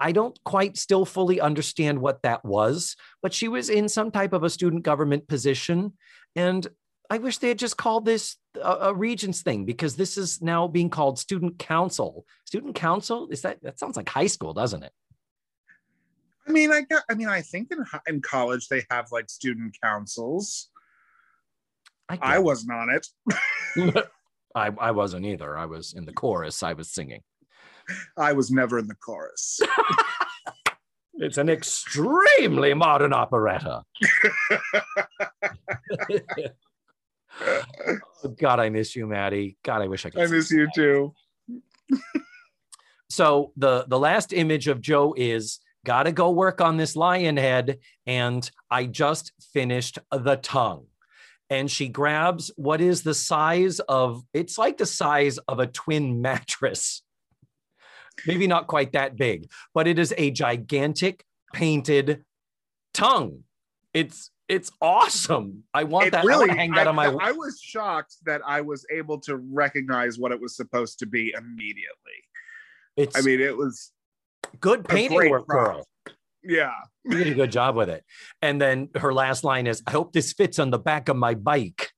I 0.00 0.12
don't 0.12 0.38
quite 0.44 0.78
still 0.78 1.04
fully 1.04 1.40
understand 1.40 2.00
what 2.00 2.22
that 2.22 2.44
was, 2.44 2.96
but 3.22 3.34
she 3.34 3.48
was 3.48 3.68
in 3.68 3.88
some 3.88 4.10
type 4.10 4.32
of 4.32 4.42
a 4.42 4.50
student 4.50 4.82
government 4.82 5.28
position. 5.28 5.92
And 6.34 6.66
I 7.10 7.18
wish 7.18 7.38
they 7.38 7.48
had 7.48 7.58
just 7.58 7.76
called 7.76 8.06
this 8.06 8.36
a, 8.56 8.76
a 8.80 8.94
regents 8.94 9.42
thing 9.42 9.66
because 9.66 9.96
this 9.96 10.16
is 10.16 10.40
now 10.40 10.66
being 10.68 10.88
called 10.88 11.18
student 11.18 11.58
council. 11.58 12.24
Student 12.46 12.74
council 12.74 13.28
is 13.30 13.42
that 13.42 13.62
that 13.62 13.78
sounds 13.78 13.96
like 13.96 14.08
high 14.08 14.26
school, 14.26 14.54
doesn't 14.54 14.82
it? 14.82 14.92
I 16.48 16.52
mean, 16.52 16.72
I 16.72 16.80
got, 16.80 17.04
I 17.10 17.14
mean, 17.14 17.28
I 17.28 17.42
think 17.42 17.70
in 17.70 17.84
in 18.08 18.22
college 18.22 18.68
they 18.68 18.84
have 18.90 19.08
like 19.12 19.28
student 19.28 19.76
councils. 19.82 20.70
I, 22.08 22.18
I 22.20 22.38
wasn't 22.38 22.72
on 22.72 22.88
it. 22.90 23.06
I, 24.54 24.70
I 24.80 24.90
wasn't 24.90 25.26
either. 25.26 25.56
I 25.56 25.66
was 25.66 25.92
in 25.92 26.06
the 26.06 26.12
chorus. 26.12 26.62
I 26.62 26.72
was 26.72 26.90
singing. 26.90 27.20
I 28.16 28.32
was 28.32 28.50
never 28.50 28.78
in 28.78 28.86
the 28.86 28.94
chorus. 28.94 29.60
it's 31.14 31.38
an 31.38 31.48
extremely 31.48 32.74
modern 32.74 33.12
operetta. 33.12 33.82
oh, 37.40 38.28
God, 38.38 38.60
I 38.60 38.70
miss 38.70 38.96
you, 38.96 39.06
Maddie. 39.06 39.56
God, 39.62 39.82
I 39.82 39.88
wish 39.88 40.06
I 40.06 40.10
could. 40.10 40.22
I 40.22 40.26
miss 40.26 40.50
you 40.50 40.68
too. 40.74 41.14
so 43.08 43.52
the 43.56 43.84
the 43.88 43.98
last 43.98 44.32
image 44.32 44.68
of 44.68 44.80
Jo 44.80 45.14
is 45.16 45.60
gotta 45.84 46.12
go 46.12 46.30
work 46.30 46.60
on 46.60 46.76
this 46.76 46.96
lion 46.96 47.36
head, 47.36 47.78
and 48.06 48.48
I 48.70 48.86
just 48.86 49.32
finished 49.52 49.98
the 50.10 50.36
tongue. 50.36 50.86
And 51.48 51.68
she 51.68 51.88
grabs 51.88 52.52
what 52.56 52.80
is 52.80 53.02
the 53.02 53.14
size 53.14 53.80
of 53.80 54.22
it's 54.32 54.56
like 54.56 54.78
the 54.78 54.86
size 54.86 55.38
of 55.38 55.58
a 55.58 55.66
twin 55.66 56.22
mattress 56.22 57.02
maybe 58.26 58.46
not 58.46 58.66
quite 58.66 58.92
that 58.92 59.16
big, 59.16 59.50
but 59.74 59.86
it 59.86 59.98
is 59.98 60.14
a 60.16 60.30
gigantic 60.30 61.24
painted 61.52 62.24
tongue. 62.92 63.44
It's 63.92 64.30
it's 64.48 64.72
awesome. 64.80 65.62
I 65.72 65.84
want 65.84 66.08
it 66.08 66.10
that. 66.10 66.24
Really, 66.24 66.50
I 66.50 66.54
hang 66.54 66.72
that 66.72 66.86
I, 66.86 66.90
on 66.90 66.96
my. 66.96 67.06
I 67.06 67.30
was 67.30 67.60
shocked 67.62 68.16
that 68.26 68.40
I 68.44 68.60
was 68.60 68.84
able 68.92 69.20
to 69.20 69.36
recognize 69.36 70.18
what 70.18 70.32
it 70.32 70.40
was 70.40 70.56
supposed 70.56 70.98
to 70.98 71.06
be 71.06 71.32
immediately. 71.36 72.18
It's. 72.96 73.16
I 73.16 73.20
mean, 73.20 73.40
it 73.40 73.56
was 73.56 73.92
good 74.58 74.86
painting 74.88 75.30
work, 75.30 75.46
girl. 75.46 75.86
Yeah, 76.42 76.72
you 77.04 77.18
did 77.18 77.28
a 77.28 77.34
good 77.34 77.52
job 77.60 77.76
with 77.76 77.90
it. 77.90 78.04
And 78.42 78.60
then 78.60 78.88
her 78.96 79.14
last 79.14 79.44
line 79.44 79.68
is, 79.68 79.82
"I 79.86 79.92
hope 79.92 80.12
this 80.12 80.32
fits 80.32 80.58
on 80.58 80.70
the 80.70 80.78
back 80.78 81.08
of 81.08 81.16
my 81.16 81.34
bike." 81.34 81.92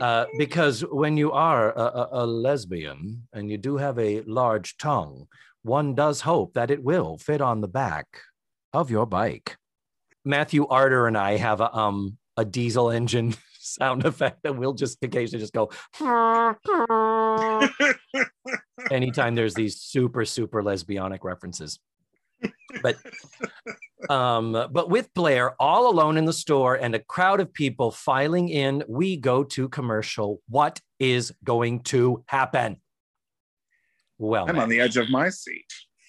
Uh, 0.00 0.26
because 0.36 0.82
when 0.82 1.16
you 1.16 1.32
are 1.32 1.72
a, 1.72 1.82
a, 1.82 2.08
a, 2.12 2.26
lesbian 2.26 3.26
and 3.32 3.50
you 3.50 3.58
do 3.58 3.76
have 3.76 3.98
a 3.98 4.22
large 4.22 4.76
tongue, 4.76 5.26
one 5.62 5.94
does 5.94 6.20
hope 6.20 6.54
that 6.54 6.70
it 6.70 6.82
will 6.82 7.18
fit 7.18 7.40
on 7.40 7.60
the 7.60 7.68
back 7.68 8.06
of 8.72 8.90
your 8.90 9.06
bike. 9.06 9.56
Matthew 10.24 10.66
Arter 10.66 11.06
and 11.06 11.16
I 11.16 11.36
have 11.36 11.60
a 11.60 11.74
um 11.74 12.18
a 12.36 12.44
diesel 12.44 12.90
engine 12.90 13.34
sound 13.58 14.04
effect 14.04 14.42
that 14.42 14.56
we'll 14.56 14.74
just 14.74 14.98
occasionally 15.02 15.42
just 15.42 15.52
go 15.52 15.70
anytime 18.90 19.34
there's 19.34 19.54
these 19.54 19.80
super 19.80 20.24
super 20.24 20.62
lesbianic 20.62 21.20
references 21.22 21.78
but 22.82 22.96
um, 24.08 24.52
but 24.52 24.90
with 24.90 25.12
Blair 25.14 25.60
all 25.60 25.90
alone 25.90 26.16
in 26.16 26.24
the 26.24 26.32
store 26.32 26.74
and 26.74 26.94
a 26.94 26.98
crowd 26.98 27.40
of 27.40 27.52
people 27.52 27.90
filing 27.90 28.48
in, 28.48 28.84
we 28.88 29.16
go 29.16 29.44
to 29.44 29.68
commercial. 29.68 30.40
What 30.48 30.80
is 30.98 31.32
going 31.44 31.82
to 31.84 32.24
happen? 32.26 32.80
Well, 34.18 34.46
I'm 34.48 34.56
man. 34.56 34.64
on 34.64 34.68
the 34.68 34.80
edge 34.80 34.96
of 34.96 35.10
my 35.10 35.30
seat. 35.30 35.72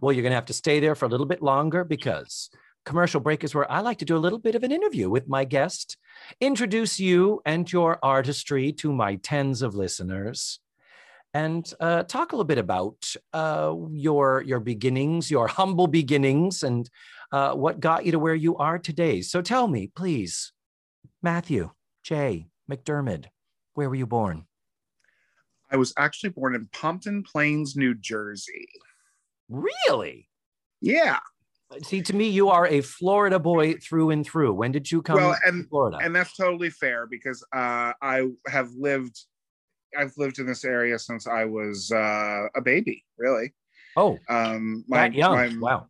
well, 0.00 0.12
you're 0.12 0.22
going 0.22 0.30
to 0.30 0.36
have 0.36 0.46
to 0.46 0.52
stay 0.52 0.80
there 0.80 0.94
for 0.94 1.06
a 1.06 1.08
little 1.08 1.26
bit 1.26 1.42
longer 1.42 1.84
because 1.84 2.50
commercial 2.84 3.20
break 3.20 3.42
is 3.44 3.54
where 3.54 3.70
I 3.70 3.80
like 3.80 3.98
to 3.98 4.04
do 4.04 4.16
a 4.16 4.18
little 4.18 4.38
bit 4.38 4.54
of 4.54 4.62
an 4.62 4.72
interview 4.72 5.10
with 5.10 5.28
my 5.28 5.44
guest, 5.44 5.96
introduce 6.40 7.00
you 7.00 7.42
and 7.44 7.70
your 7.70 7.98
artistry 8.02 8.72
to 8.74 8.92
my 8.92 9.16
tens 9.16 9.60
of 9.62 9.74
listeners 9.74 10.60
and 11.36 11.70
uh, 11.80 12.02
talk 12.04 12.32
a 12.32 12.34
little 12.34 12.46
bit 12.46 12.56
about 12.56 13.12
uh, 13.34 13.74
your 13.90 14.42
your 14.46 14.58
beginnings, 14.58 15.30
your 15.30 15.46
humble 15.58 15.86
beginnings, 15.86 16.62
and 16.62 16.88
uh, 17.30 17.52
what 17.52 17.78
got 17.78 18.06
you 18.06 18.12
to 18.12 18.18
where 18.18 18.34
you 18.34 18.56
are 18.56 18.78
today. 18.78 19.20
So 19.20 19.42
tell 19.42 19.68
me, 19.68 19.90
please, 19.94 20.52
Matthew 21.22 21.70
J. 22.02 22.46
McDermid, 22.70 23.26
where 23.74 23.90
were 23.90 23.94
you 23.94 24.06
born? 24.06 24.46
I 25.70 25.76
was 25.76 25.92
actually 25.98 26.30
born 26.30 26.54
in 26.54 26.68
Pompton 26.72 27.22
Plains, 27.22 27.76
New 27.76 27.94
Jersey. 27.94 28.68
Really? 29.50 30.28
Yeah. 30.80 31.18
See, 31.82 32.00
to 32.00 32.14
me, 32.14 32.28
you 32.28 32.48
are 32.48 32.66
a 32.66 32.80
Florida 32.80 33.38
boy 33.38 33.74
through 33.74 34.10
and 34.10 34.24
through. 34.24 34.54
When 34.54 34.72
did 34.72 34.90
you 34.90 35.02
come 35.02 35.16
well, 35.16 35.36
and, 35.44 35.64
to 35.64 35.68
Florida? 35.68 35.98
And 36.00 36.14
that's 36.14 36.34
totally 36.36 36.70
fair 36.70 37.06
because 37.06 37.44
uh, 37.52 37.92
I 38.00 38.28
have 38.46 38.70
lived 38.78 39.20
I've 39.96 40.16
lived 40.16 40.38
in 40.38 40.46
this 40.46 40.64
area 40.64 40.98
since 40.98 41.26
I 41.26 41.44
was 41.44 41.90
uh, 41.92 42.46
a 42.54 42.60
baby, 42.62 43.04
really. 43.18 43.52
Oh, 43.96 44.18
um, 44.28 44.84
my, 44.88 45.08
that 45.08 45.14
young. 45.14 45.34
My, 45.34 45.58
wow. 45.58 45.86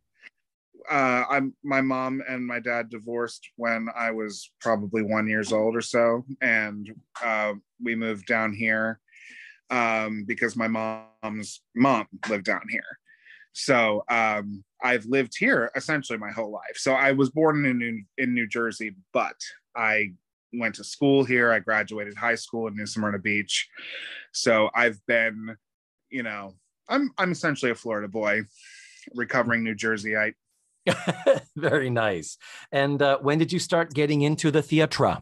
Uh, 0.88 1.24
I'm 1.28 1.54
my 1.64 1.80
mom 1.80 2.22
and 2.28 2.46
my 2.46 2.60
dad 2.60 2.90
divorced 2.90 3.48
when 3.56 3.88
I 3.96 4.12
was 4.12 4.52
probably 4.60 5.02
one 5.02 5.26
years 5.26 5.52
old 5.52 5.74
or 5.74 5.80
so, 5.80 6.24
and 6.40 6.88
uh, 7.24 7.54
we 7.82 7.96
moved 7.96 8.26
down 8.26 8.52
here 8.52 9.00
um, 9.70 10.24
because 10.26 10.56
my 10.56 10.68
mom's 10.68 11.60
mom 11.74 12.06
lived 12.28 12.44
down 12.44 12.62
here. 12.70 12.98
So 13.52 14.04
um, 14.10 14.62
I've 14.82 15.06
lived 15.06 15.32
here 15.38 15.70
essentially 15.74 16.18
my 16.18 16.30
whole 16.30 16.52
life. 16.52 16.76
So 16.76 16.92
I 16.92 17.12
was 17.12 17.30
born 17.30 17.64
in 17.64 17.78
New, 17.78 18.02
in 18.18 18.34
New 18.34 18.46
Jersey, 18.46 18.94
but 19.12 19.36
I 19.74 20.12
went 20.58 20.74
to 20.76 20.84
school 20.84 21.24
here. 21.24 21.52
I 21.52 21.58
graduated 21.58 22.16
high 22.16 22.34
school 22.34 22.68
in 22.68 22.76
New 22.76 22.86
Smyrna 22.86 23.18
Beach. 23.18 23.68
So 24.32 24.70
I've 24.74 24.98
been, 25.06 25.56
you 26.10 26.22
know, 26.22 26.54
I'm 26.88 27.10
I'm 27.18 27.32
essentially 27.32 27.70
a 27.70 27.74
Florida 27.74 28.08
boy, 28.08 28.42
recovering 29.14 29.64
New 29.64 29.74
Jerseyite. 29.74 30.34
Very 31.56 31.90
nice. 31.90 32.38
And 32.70 33.02
uh, 33.02 33.18
when 33.18 33.38
did 33.38 33.52
you 33.52 33.58
start 33.58 33.92
getting 33.92 34.22
into 34.22 34.50
the 34.50 34.62
theatre? 34.62 35.18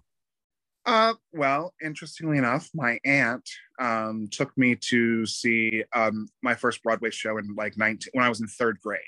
Uh, 0.87 1.14
well, 1.32 1.72
interestingly 1.82 2.37
enough, 2.37 2.68
my 2.74 2.99
aunt 3.07 3.49
um, 3.80 4.28
took 4.30 4.57
me 4.59 4.76
to 4.76 5.24
see 5.24 5.82
um, 5.95 6.28
my 6.43 6.55
first 6.55 6.82
Broadway 6.82 7.11
show 7.11 7.39
in 7.39 7.55
like 7.55 7.78
19 7.78 8.11
when 8.12 8.24
I 8.24 8.28
was 8.28 8.41
in 8.41 8.47
third 8.47 8.78
grade. 8.82 9.01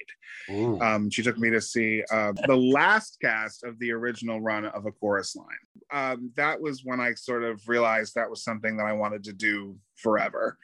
Um, 0.80 1.10
she 1.10 1.22
took 1.22 1.36
me 1.38 1.50
to 1.50 1.60
see 1.60 2.02
uh, 2.10 2.32
the 2.46 2.56
last 2.56 3.18
cast 3.20 3.62
of 3.62 3.78
the 3.78 3.92
original 3.92 4.40
run 4.40 4.64
of 4.64 4.86
A 4.86 4.92
Chorus 4.92 5.36
Line. 5.36 5.46
Um, 5.92 6.32
that 6.36 6.60
was 6.60 6.82
when 6.82 6.98
I 6.98 7.12
sort 7.12 7.42
of 7.44 7.68
realized 7.68 8.14
that 8.14 8.30
was 8.30 8.42
something 8.42 8.78
that 8.78 8.86
I 8.86 8.94
wanted 8.94 9.24
to 9.24 9.32
do 9.34 9.76
forever. 9.96 10.56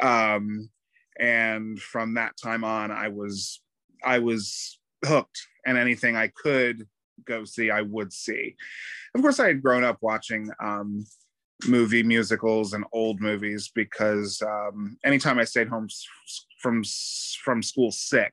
Um, 0.00 0.70
and 1.18 1.80
from 1.80 2.14
that 2.14 2.36
time 2.42 2.64
on, 2.64 2.90
I 2.92 3.08
was 3.08 3.60
I 4.04 4.20
was 4.20 4.78
hooked, 5.04 5.38
and 5.66 5.76
anything 5.76 6.16
I 6.16 6.28
could 6.28 6.86
go 7.24 7.44
see, 7.44 7.70
I 7.70 7.82
would 7.82 8.12
see. 8.12 8.56
Of 9.14 9.22
course, 9.22 9.40
I 9.40 9.48
had 9.48 9.62
grown 9.62 9.84
up 9.84 9.98
watching 10.00 10.50
um, 10.62 11.04
movie 11.66 12.02
musicals 12.02 12.72
and 12.72 12.84
old 12.92 13.20
movies 13.20 13.70
because 13.74 14.42
um, 14.42 14.96
anytime 15.04 15.38
I 15.38 15.44
stayed 15.44 15.68
home 15.68 15.88
from 16.60 16.82
from 17.42 17.62
school 17.62 17.90
sick, 17.90 18.32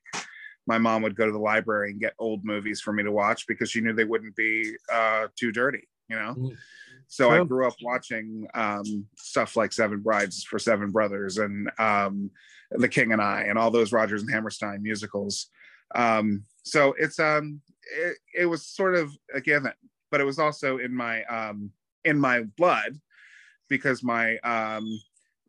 my 0.68 0.78
mom 0.78 1.02
would 1.02 1.16
go 1.16 1.26
to 1.26 1.32
the 1.32 1.38
library 1.40 1.92
and 1.92 2.00
get 2.00 2.14
old 2.20 2.44
movies 2.44 2.82
for 2.82 2.94
me 2.94 3.04
to 3.04 3.12
watch 3.12 3.48
because 3.48 3.72
she 3.72 3.82
knew 3.82 3.94
they 3.94 4.04
wouldn't 4.04 4.36
be 4.36 4.76
uh, 4.92 5.28
too 5.36 5.52
dirty, 5.52 5.88
you 6.10 6.16
know. 6.18 6.36
Mm. 6.38 6.58
So 7.10 7.30
I 7.32 7.44
grew 7.46 7.66
up 7.66 7.76
watching 7.82 8.48
um, 8.54 9.08
stuff 9.16 9.56
like 9.56 9.72
Seven 9.72 10.02
Brides 10.02 10.44
for 10.44 10.60
Seven 10.60 10.92
Brothers 10.92 11.38
and 11.38 11.72
um, 11.80 12.30
The 12.72 12.90
King 12.90 13.14
and 13.14 13.22
I 13.22 13.44
and 13.44 13.58
all 13.58 13.72
those 13.72 13.94
Rodgers 13.94 14.24
and 14.24 14.32
Hammerstein 14.32 14.84
musicals. 14.84 15.48
Um, 15.96 16.44
so 16.64 16.94
it's 16.98 17.18
um 17.18 17.62
it, 17.96 18.18
it 18.34 18.46
was 18.46 18.66
sort 18.66 18.96
of 18.96 19.12
a 19.34 19.42
given, 19.42 19.74
but 20.12 20.22
it 20.22 20.26
was 20.26 20.40
also 20.40 20.78
in 20.78 20.94
my 20.94 21.24
um, 21.26 21.72
in 22.06 22.20
my 22.20 22.42
blood 22.58 23.00
because 23.70 24.04
my 24.04 24.38
um, 24.40 24.88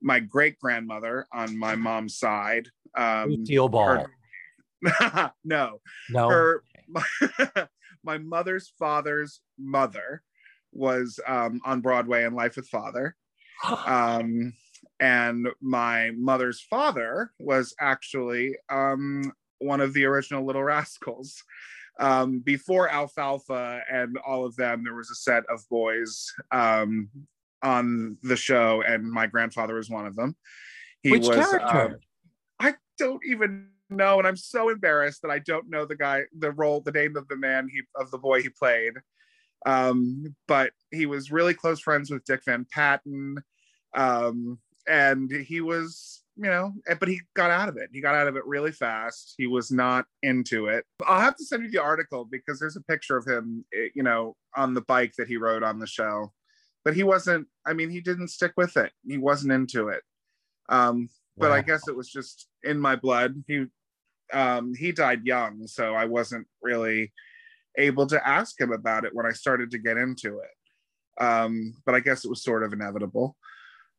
my 0.01 0.21
great 0.21 0.59
grandmother 0.59 1.27
on 1.33 1.57
my 1.57 1.75
mom's 1.75 2.19
side 2.19 2.69
um, 2.97 3.45
steel 3.45 3.69
ball. 3.69 4.07
Her, 4.83 5.33
no, 5.45 5.81
no. 6.11 6.29
Her 6.29 6.63
my, 6.89 7.03
my, 8.05 8.19
mother's 8.19 8.73
father's 8.79 9.41
mother 9.59 10.23
was 10.73 11.19
um, 11.27 11.61
on 11.65 11.81
Broadway 11.81 12.25
in 12.25 12.35
Life 12.35 12.57
with 12.57 12.69
Father. 12.69 13.17
um, 13.87 14.53
and 15.01 15.49
my 15.61 16.11
mother's 16.17 16.61
father 16.61 17.33
was 17.39 17.75
actually 17.81 18.57
um, 18.69 19.33
one 19.59 19.81
of 19.81 19.93
the 19.93 20.05
original 20.05 20.45
Little 20.45 20.65
Rascals. 20.65 21.43
Um, 21.99 22.41
before 22.41 22.89
Alfalfa 22.89 23.83
and 23.91 24.17
all 24.19 24.47
of 24.47 24.55
them, 24.57 24.85
there 24.85 24.95
was 24.95 25.11
a 25.11 25.17
set 25.17 25.45
of 25.49 25.69
boys 25.69 26.33
um, 26.53 27.09
on 27.63 28.17
the 28.23 28.37
show, 28.37 28.83
and 28.87 29.11
my 29.11 29.27
grandfather 29.27 29.75
was 29.75 29.91
one 29.91 30.07
of 30.07 30.15
them. 30.15 30.37
He 31.03 31.11
Which 31.11 31.27
was. 31.27 31.37
Character? 31.37 31.67
Um, 31.67 31.97
I 32.61 32.75
don't 32.99 33.23
even 33.27 33.69
know, 33.91 34.19
and 34.19 34.27
I'm 34.29 34.37
so 34.37 34.69
embarrassed 34.69 35.23
that 35.23 35.31
I 35.31 35.39
don't 35.41 35.71
know 35.71 35.85
the 35.85 35.97
guy, 35.97 36.23
the 36.37 36.53
role, 36.53 36.81
the 36.81 36.93
name 36.93 37.17
of 37.17 37.27
the 37.29 37.37
man 37.37 37.69
he 37.69 37.83
of 37.97 38.11
the 38.11 38.19
boy 38.19 38.43
he 38.43 38.49
played. 38.49 38.95
Um, 39.67 40.37
but 40.47 40.73
he 40.93 41.07
was 41.07 41.33
really 41.33 41.55
close 41.55 41.81
friends 41.81 42.11
with 42.11 42.25
Dick 42.25 42.43
Van 42.45 42.67
Patten, 42.71 43.43
um, 43.97 44.59
and 44.87 45.31
he 45.31 45.61
was, 45.61 46.23
you 46.39 46.49
know, 46.49 46.73
eh, 46.89 46.95
but 46.99 47.09
he 47.09 47.21
got 47.35 47.51
out 47.51 47.69
of 47.69 47.77
it. 47.77 47.91
He 47.93 48.01
got 48.01 48.15
out 48.15 48.29
of 48.29 48.37
it 48.37 48.47
really 48.47 48.71
fast. 48.71 49.35
He 49.39 49.49
was 49.49 49.73
not 49.73 50.07
into 50.23 50.67
it. 50.67 50.85
I'll 51.05 51.21
have 51.21 51.37
to 51.37 51.45
send 51.45 51.65
you 51.65 51.71
the 51.71 51.83
article 51.83 52.29
because 52.31 52.61
there's 52.61 52.77
a 52.77 52.83
picture 52.83 53.17
of 53.17 53.27
him, 53.27 53.65
eh, 53.75 53.89
you 53.95 54.05
know, 54.05 54.37
on 54.57 54.73
the 54.73 54.83
bike 54.83 55.15
that 55.19 55.27
he 55.27 55.37
rode 55.37 55.65
on 55.65 55.81
the 55.81 55.87
show. 55.87 56.33
But 56.85 56.95
he 56.95 57.03
wasn't. 57.03 57.49
I 57.67 57.73
mean, 57.73 57.91
he 57.91 58.01
didn't 58.01 58.29
stick 58.29 58.53
with 58.57 58.77
it. 58.77 58.93
He 59.07 59.19
wasn't 59.19 59.53
into 59.53 59.89
it. 59.89 60.03
Um, 60.69 61.09
but. 61.37 61.51
I 61.51 61.61
guess 61.61 61.89
it 61.89 61.97
was 61.97 62.09
just 62.09 62.49
in 62.63 62.79
my 62.79 62.97
blood. 62.97 63.43
He 63.47 63.67
um, 64.33 64.75
he 64.75 64.93
died 64.93 65.25
young, 65.25 65.67
so 65.67 65.95
I 65.95 66.05
wasn't 66.05 66.47
really 66.63 67.13
able 67.77 68.07
to 68.07 68.29
ask 68.29 68.61
him 68.61 68.73
about 68.73 69.05
it 69.05 69.15
when 69.15 69.27
I 69.27 69.33
started 69.33 69.71
to 69.73 69.79
get 69.79 69.97
into 69.97 70.39
it. 70.39 71.23
Um, 71.25 71.75
but 71.85 71.95
I 71.95 72.01
guess 72.01 72.25
it 72.25 72.29
was 72.29 72.43
sort 72.43 72.63
of 72.63 72.73
inevitable. 72.73 73.37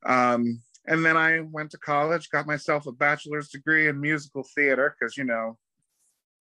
Um, 0.06 0.62
and 0.90 1.06
then 1.06 1.16
I 1.16 1.40
went 1.40 1.72
to 1.72 1.78
college, 1.78 2.30
got 2.32 2.48
myself 2.48 2.88
a 2.88 2.92
bachelor's 2.92 3.50
degree 3.50 3.88
in 3.88 4.02
musical 4.02 4.44
theater 4.56 4.96
because 5.00 5.16
you 5.16 5.24
know 5.24 5.58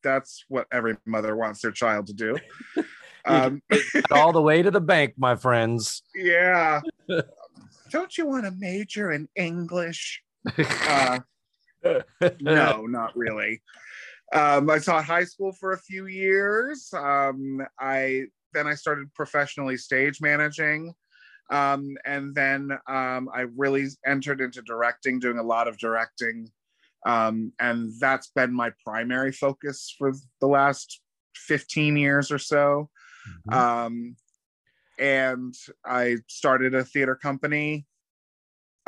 that's 0.02 0.44
what 0.48 0.66
every 0.72 0.96
mother 1.06 1.36
wants 1.36 1.60
their 1.60 1.70
child 1.70 2.08
to 2.08 2.14
do. 2.14 2.36
Um, 3.24 3.60
all 4.10 4.32
the 4.32 4.40
way 4.40 4.62
to 4.62 4.70
the 4.70 4.80
bank, 4.80 5.14
my 5.18 5.36
friends. 5.36 6.02
Yeah. 6.14 6.80
Don't 7.90 8.16
you 8.16 8.26
want 8.26 8.46
to 8.46 8.52
major 8.52 9.12
in 9.12 9.28
English? 9.36 10.22
Uh, 10.88 12.00
no, 12.40 12.86
not 12.86 13.14
really. 13.16 13.60
Um, 14.32 14.70
I 14.70 14.78
taught 14.78 15.04
high 15.04 15.24
school 15.24 15.52
for 15.52 15.72
a 15.72 15.78
few 15.78 16.06
years. 16.06 16.88
Um, 16.92 17.60
I 17.78 18.24
then 18.52 18.66
I 18.66 18.74
started 18.74 19.12
professionally 19.14 19.76
stage 19.76 20.20
managing, 20.20 20.94
um, 21.50 21.96
and 22.04 22.34
then 22.34 22.72
um, 22.88 23.28
I 23.32 23.46
really 23.56 23.86
entered 24.06 24.40
into 24.40 24.62
directing, 24.62 25.18
doing 25.18 25.38
a 25.38 25.42
lot 25.42 25.68
of 25.68 25.78
directing, 25.78 26.50
um, 27.06 27.52
and 27.58 27.92
that's 27.98 28.28
been 28.28 28.52
my 28.52 28.72
primary 28.84 29.32
focus 29.32 29.94
for 29.98 30.12
the 30.40 30.46
last 30.46 31.00
fifteen 31.34 31.96
years 31.96 32.30
or 32.30 32.38
so. 32.38 32.90
Mm-hmm. 33.48 33.58
Um, 33.58 34.16
and 34.98 35.54
I 35.84 36.16
started 36.26 36.74
a 36.74 36.84
theater 36.84 37.14
company 37.14 37.86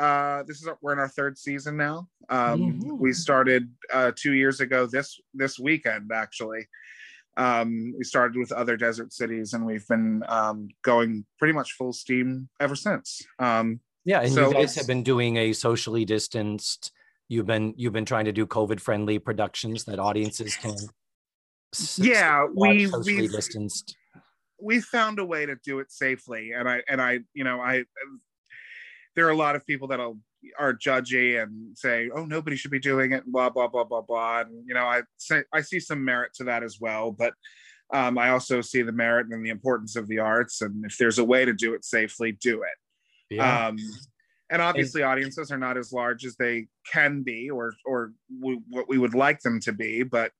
uh, 0.01 0.41
this 0.47 0.59
is 0.61 0.67
we're 0.81 0.93
in 0.93 0.99
our 0.99 1.07
third 1.07 1.37
season 1.37 1.77
now. 1.77 2.07
Um, 2.27 2.59
mm-hmm. 2.59 2.97
We 2.97 3.13
started 3.13 3.69
uh, 3.93 4.11
two 4.15 4.33
years 4.33 4.59
ago 4.59 4.87
this 4.87 5.19
this 5.35 5.59
weekend 5.59 6.09
actually. 6.11 6.67
Um, 7.37 7.93
we 7.97 8.03
started 8.03 8.37
with 8.37 8.51
other 8.51 8.77
desert 8.77 9.13
cities, 9.13 9.53
and 9.53 9.65
we've 9.65 9.87
been 9.87 10.23
um, 10.27 10.69
going 10.83 11.25
pretty 11.39 11.53
much 11.53 11.73
full 11.73 11.93
steam 11.93 12.49
ever 12.59 12.75
since. 12.75 13.21
Um, 13.39 13.79
yeah, 14.03 14.21
and 14.21 14.33
so 14.33 14.49
you 14.49 14.53
guys 14.53 14.75
have 14.75 14.87
been 14.87 15.03
doing 15.03 15.37
a 15.37 15.53
socially 15.53 16.05
distanced. 16.05 16.91
You've 17.29 17.45
been 17.45 17.73
you've 17.77 17.93
been 17.93 18.05
trying 18.05 18.25
to 18.25 18.31
do 18.31 18.45
COVID 18.45 18.79
friendly 18.79 19.19
productions 19.19 19.85
that 19.85 19.99
audiences 19.99 20.55
can. 20.55 20.75
Yeah, 21.97 22.47
we 22.53 22.87
socially 22.87 23.27
distanced. 23.27 23.95
We 24.59 24.81
found 24.81 25.19
a 25.19 25.25
way 25.25 25.45
to 25.45 25.55
do 25.63 25.79
it 25.79 25.91
safely, 25.91 26.51
and 26.51 26.67
I 26.67 26.83
and 26.89 27.01
I 27.01 27.19
you 27.33 27.43
know 27.43 27.61
I 27.61 27.85
there 29.15 29.27
are 29.27 29.31
a 29.31 29.37
lot 29.37 29.55
of 29.55 29.65
people 29.65 29.87
that 29.89 29.99
are 30.59 30.73
judgy 30.73 31.41
and 31.41 31.77
say, 31.77 32.09
"Oh, 32.13 32.25
nobody 32.25 32.55
should 32.55 32.71
be 32.71 32.79
doing 32.79 33.11
it," 33.11 33.25
blah 33.25 33.49
blah 33.49 33.67
blah 33.67 33.83
blah 33.83 34.01
blah. 34.01 34.41
And 34.41 34.63
you 34.67 34.73
know, 34.73 34.85
I 34.85 35.01
say 35.17 35.43
I 35.53 35.61
see 35.61 35.79
some 35.79 36.03
merit 36.03 36.33
to 36.35 36.43
that 36.45 36.63
as 36.63 36.79
well, 36.79 37.11
but 37.11 37.33
um, 37.93 38.17
I 38.17 38.29
also 38.29 38.61
see 38.61 38.81
the 38.81 38.91
merit 38.91 39.27
and 39.29 39.45
the 39.45 39.49
importance 39.49 39.95
of 39.95 40.07
the 40.07 40.19
arts. 40.19 40.61
And 40.61 40.85
if 40.85 40.97
there's 40.97 41.19
a 41.19 41.25
way 41.25 41.45
to 41.45 41.53
do 41.53 41.73
it 41.73 41.83
safely, 41.83 42.31
do 42.31 42.63
it. 42.63 43.35
Yeah. 43.35 43.67
Um, 43.67 43.77
and 44.49 44.61
obviously, 44.61 45.01
and- 45.01 45.11
audiences 45.11 45.51
are 45.51 45.57
not 45.57 45.77
as 45.77 45.91
large 45.91 46.25
as 46.25 46.35
they 46.35 46.67
can 46.91 47.23
be, 47.23 47.49
or 47.49 47.73
or 47.85 48.13
w- 48.39 48.61
what 48.69 48.89
we 48.89 48.97
would 48.97 49.15
like 49.15 49.41
them 49.41 49.59
to 49.61 49.71
be, 49.73 50.03
but 50.03 50.31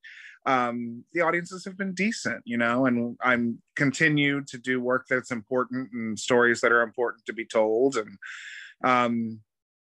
um, 0.45 1.03
the 1.13 1.21
audiences 1.21 1.65
have 1.65 1.77
been 1.77 1.93
decent, 1.93 2.41
you 2.45 2.57
know, 2.57 2.85
and 2.87 3.15
I'm 3.21 3.61
continued 3.75 4.47
to 4.47 4.57
do 4.57 4.81
work 4.81 5.05
that's 5.09 5.31
important 5.31 5.91
and 5.93 6.17
stories 6.17 6.61
that 6.61 6.71
are 6.71 6.81
important 6.81 7.25
to 7.27 7.33
be 7.33 7.45
told. 7.45 7.95
And 7.95 8.17
um, 8.83 9.39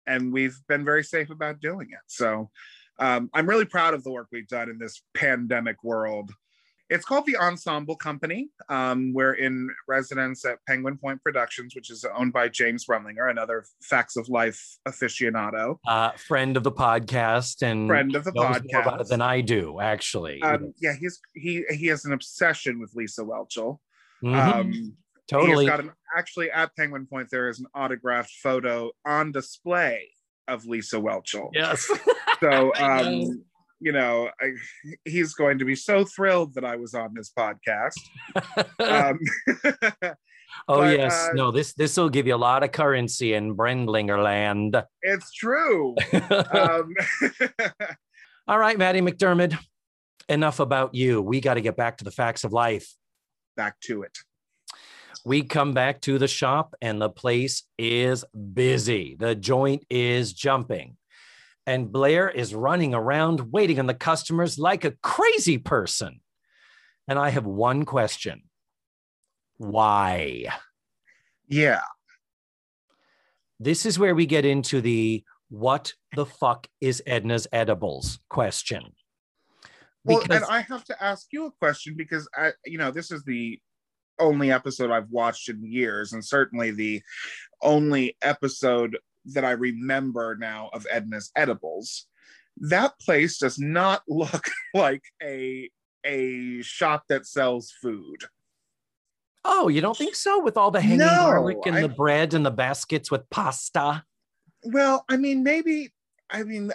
and 0.07 0.33
we've 0.33 0.59
been 0.69 0.85
very 0.85 1.05
safe 1.05 1.31
about 1.31 1.61
doing 1.61 1.89
it. 1.91 2.01
So 2.07 2.51
um, 2.99 3.31
I'm 3.35 3.49
really 3.49 3.65
proud 3.65 3.95
of 3.95 4.05
the 4.05 4.11
work 4.11 4.29
we've 4.33 4.49
done 4.49 4.71
in 4.71 4.79
this 4.79 5.03
pandemic 5.15 5.83
world. 5.83 6.33
It's 6.89 7.05
called 7.05 7.27
the 7.27 7.37
Ensemble 7.37 7.97
Company. 7.97 8.49
Um, 8.69 9.13
we're 9.13 9.33
in 9.33 9.69
residence 9.89 10.45
at 10.45 10.59
Penguin 10.69 10.97
Point 10.97 11.21
Productions, 11.21 11.75
which 11.75 11.91
is 11.91 12.05
owned 12.17 12.33
by 12.33 12.49
James 12.49 12.87
Rumlinger, 12.87 13.29
another 13.29 13.65
Facts 13.83 14.17
of 14.17 14.29
Life 14.29 14.79
aficionado, 14.87 15.79
uh, 15.89 16.13
friend 16.13 16.57
of 16.57 16.63
the 16.63 16.71
podcast, 16.71 17.63
and 17.63 17.89
friend 17.89 18.15
of 18.15 18.23
the 18.23 18.31
podcast 18.31 18.73
more 18.73 18.83
about 18.83 19.01
it 19.01 19.09
than 19.09 19.21
I 19.21 19.41
do, 19.41 19.81
actually. 19.81 20.41
Um, 20.43 20.75
yeah, 20.81 20.95
he's 20.99 21.21
he 21.35 21.65
he 21.71 21.87
has 21.89 22.05
an 22.05 22.13
obsession 22.13 22.79
with 22.79 22.95
Lisa 22.95 23.23
Whelchel. 23.23 23.79
Mm-hmm. 24.23 24.91
Totally. 25.29 25.65
He's 25.65 25.71
got 25.71 25.81
an 25.81 25.93
actually 26.17 26.51
at 26.51 26.75
Penguin 26.77 27.07
Point. 27.07 27.29
There 27.31 27.49
is 27.49 27.59
an 27.59 27.67
autographed 27.75 28.31
photo 28.43 28.91
on 29.05 29.33
display 29.33 30.11
of 30.47 30.67
Lisa 30.67 30.97
Whelchel. 30.97 31.51
Yes. 31.53 31.91
so, 32.41 32.73
um, 32.79 33.45
you 33.81 33.93
know, 33.93 34.31
I, 34.41 34.53
he's 35.05 35.35
going 35.35 35.59
to 35.59 35.65
be 35.65 35.75
so 35.75 36.05
thrilled 36.05 36.55
that 36.55 36.65
I 36.65 36.77
was 36.77 36.95
on 36.95 37.13
this 37.15 37.33
podcast. 37.37 37.95
um, 38.79 39.19
oh 40.69 40.79
but, 40.79 40.97
yes, 40.97 41.29
uh, 41.29 41.33
no 41.35 41.51
this 41.51 41.75
this 41.75 41.97
will 41.97 42.09
give 42.09 42.27
you 42.27 42.35
a 42.35 42.37
lot 42.37 42.63
of 42.63 42.73
currency 42.73 43.35
in 43.35 43.57
Brendlinger 43.57 44.23
land. 44.23 44.83
It's 45.03 45.33
true. 45.33 45.95
um, 46.13 46.95
All 48.49 48.59
right, 48.59 48.79
Maddie 48.79 49.01
McDermott. 49.01 49.59
Enough 50.29 50.61
about 50.61 50.95
you. 50.95 51.21
We 51.21 51.41
got 51.41 51.55
to 51.55 51.61
get 51.61 51.77
back 51.77 51.99
to 51.99 52.05
the 52.05 52.11
facts 52.11 52.45
of 52.45 52.53
life. 52.53 52.95
Back 53.57 53.79
to 53.81 54.03
it 54.03 54.17
we 55.27 55.43
come 55.43 55.73
back 55.73 56.01
to 56.01 56.21
the 56.21 56.29
shop 56.29 56.77
and 56.81 57.03
the 57.03 57.09
place 57.11 57.65
is 57.77 58.25
busy. 58.55 59.17
The 59.19 59.35
joint 59.35 59.85
is 59.91 60.33
jumping. 60.33 60.97
And 61.67 61.91
Blair 61.91 62.31
is 62.31 62.55
running 62.55 62.95
around 62.95 63.53
waiting 63.53 63.81
on 63.81 63.87
the 63.87 63.95
customers 63.95 64.57
like 64.57 64.85
a 64.85 64.93
crazy 65.03 65.59
person. 65.59 66.21
And 67.09 67.19
I 67.19 67.31
have 67.31 67.45
one 67.45 67.85
question 67.85 68.43
Why? 69.57 70.47
Yeah. 71.49 71.83
This 73.59 73.85
is 73.85 73.99
where 73.99 74.15
we 74.15 74.27
get 74.27 74.45
into 74.45 74.81
the 74.81 75.25
what 75.49 75.93
the 76.15 76.27
fuck 76.27 76.69
is 76.81 77.03
Edna's 77.05 77.49
edibles 77.51 78.21
question. 78.29 78.93
Because, 80.05 80.29
well, 80.29 80.37
and 80.37 80.45
I 80.49 80.61
have 80.61 80.85
to 80.85 81.03
ask 81.03 81.27
you 81.33 81.47
a 81.47 81.51
question 81.51 81.97
because 81.97 82.29
I, 82.37 82.53
you 82.65 82.79
know, 82.79 82.93
this 82.93 83.11
is 83.11 83.25
the 83.25 83.59
only 84.19 84.51
episode 84.51 84.91
I've 84.91 85.11
watched 85.11 85.49
in 85.49 85.65
years, 85.65 86.13
and 86.13 86.25
certainly 86.25 86.71
the 86.71 87.03
only 87.63 88.17
episode 88.23 88.97
that 89.27 89.45
I 89.45 89.53
remember 89.53 90.37
now 90.39 90.71
of 90.73 90.87
Edna's 90.91 91.31
Edibles. 91.37 92.07
That 92.59 92.99
place 93.01 93.39
does 93.39 93.59
not 93.59 94.03
look 94.09 94.45
like 94.75 95.03
a 95.23 95.71
a 96.05 96.63
shop 96.63 97.05
that 97.09 97.27
sells 97.27 97.73
food. 97.83 98.25
Oh, 99.45 99.69
you 99.69 99.81
don't 99.81 99.97
think 99.97 100.15
so? 100.15 100.43
With 100.43 100.57
all 100.57 100.71
the 100.71 100.81
hanging 100.81 100.99
no, 100.99 101.07
garlic 101.07 101.59
and 101.67 101.77
I, 101.77 101.83
the 101.83 101.89
bread 101.89 102.35
and 102.35 102.45
the 102.45 102.51
baskets 102.51 103.11
with 103.11 103.29
pasta? 103.31 104.05
Well, 104.65 105.05
I 105.09 105.17
mean, 105.17 105.43
maybe. 105.43 105.93
I 106.31 106.43
mean, 106.43 106.73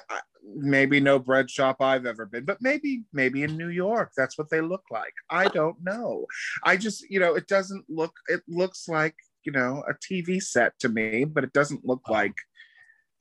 maybe 0.55 0.99
no 0.99 1.19
bread 1.19 1.49
shop 1.49 1.77
I've 1.79 2.05
ever 2.05 2.25
been, 2.25 2.45
but 2.45 2.57
maybe 2.61 3.03
maybe 3.13 3.43
in 3.43 3.57
New 3.57 3.69
York 3.69 4.11
that's 4.15 4.37
what 4.37 4.49
they 4.49 4.61
look 4.61 4.83
like. 4.91 5.13
I 5.29 5.47
don't 5.47 5.77
know. 5.83 6.25
I 6.63 6.77
just 6.77 7.09
you 7.09 7.19
know 7.19 7.35
it 7.35 7.47
doesn't 7.47 7.85
look. 7.89 8.13
It 8.27 8.41
looks 8.47 8.87
like 8.87 9.15
you 9.43 9.51
know 9.51 9.83
a 9.87 9.93
TV 9.93 10.41
set 10.41 10.77
to 10.79 10.89
me, 10.89 11.25
but 11.25 11.43
it 11.43 11.53
doesn't 11.53 11.85
look 11.85 12.07
like 12.09 12.35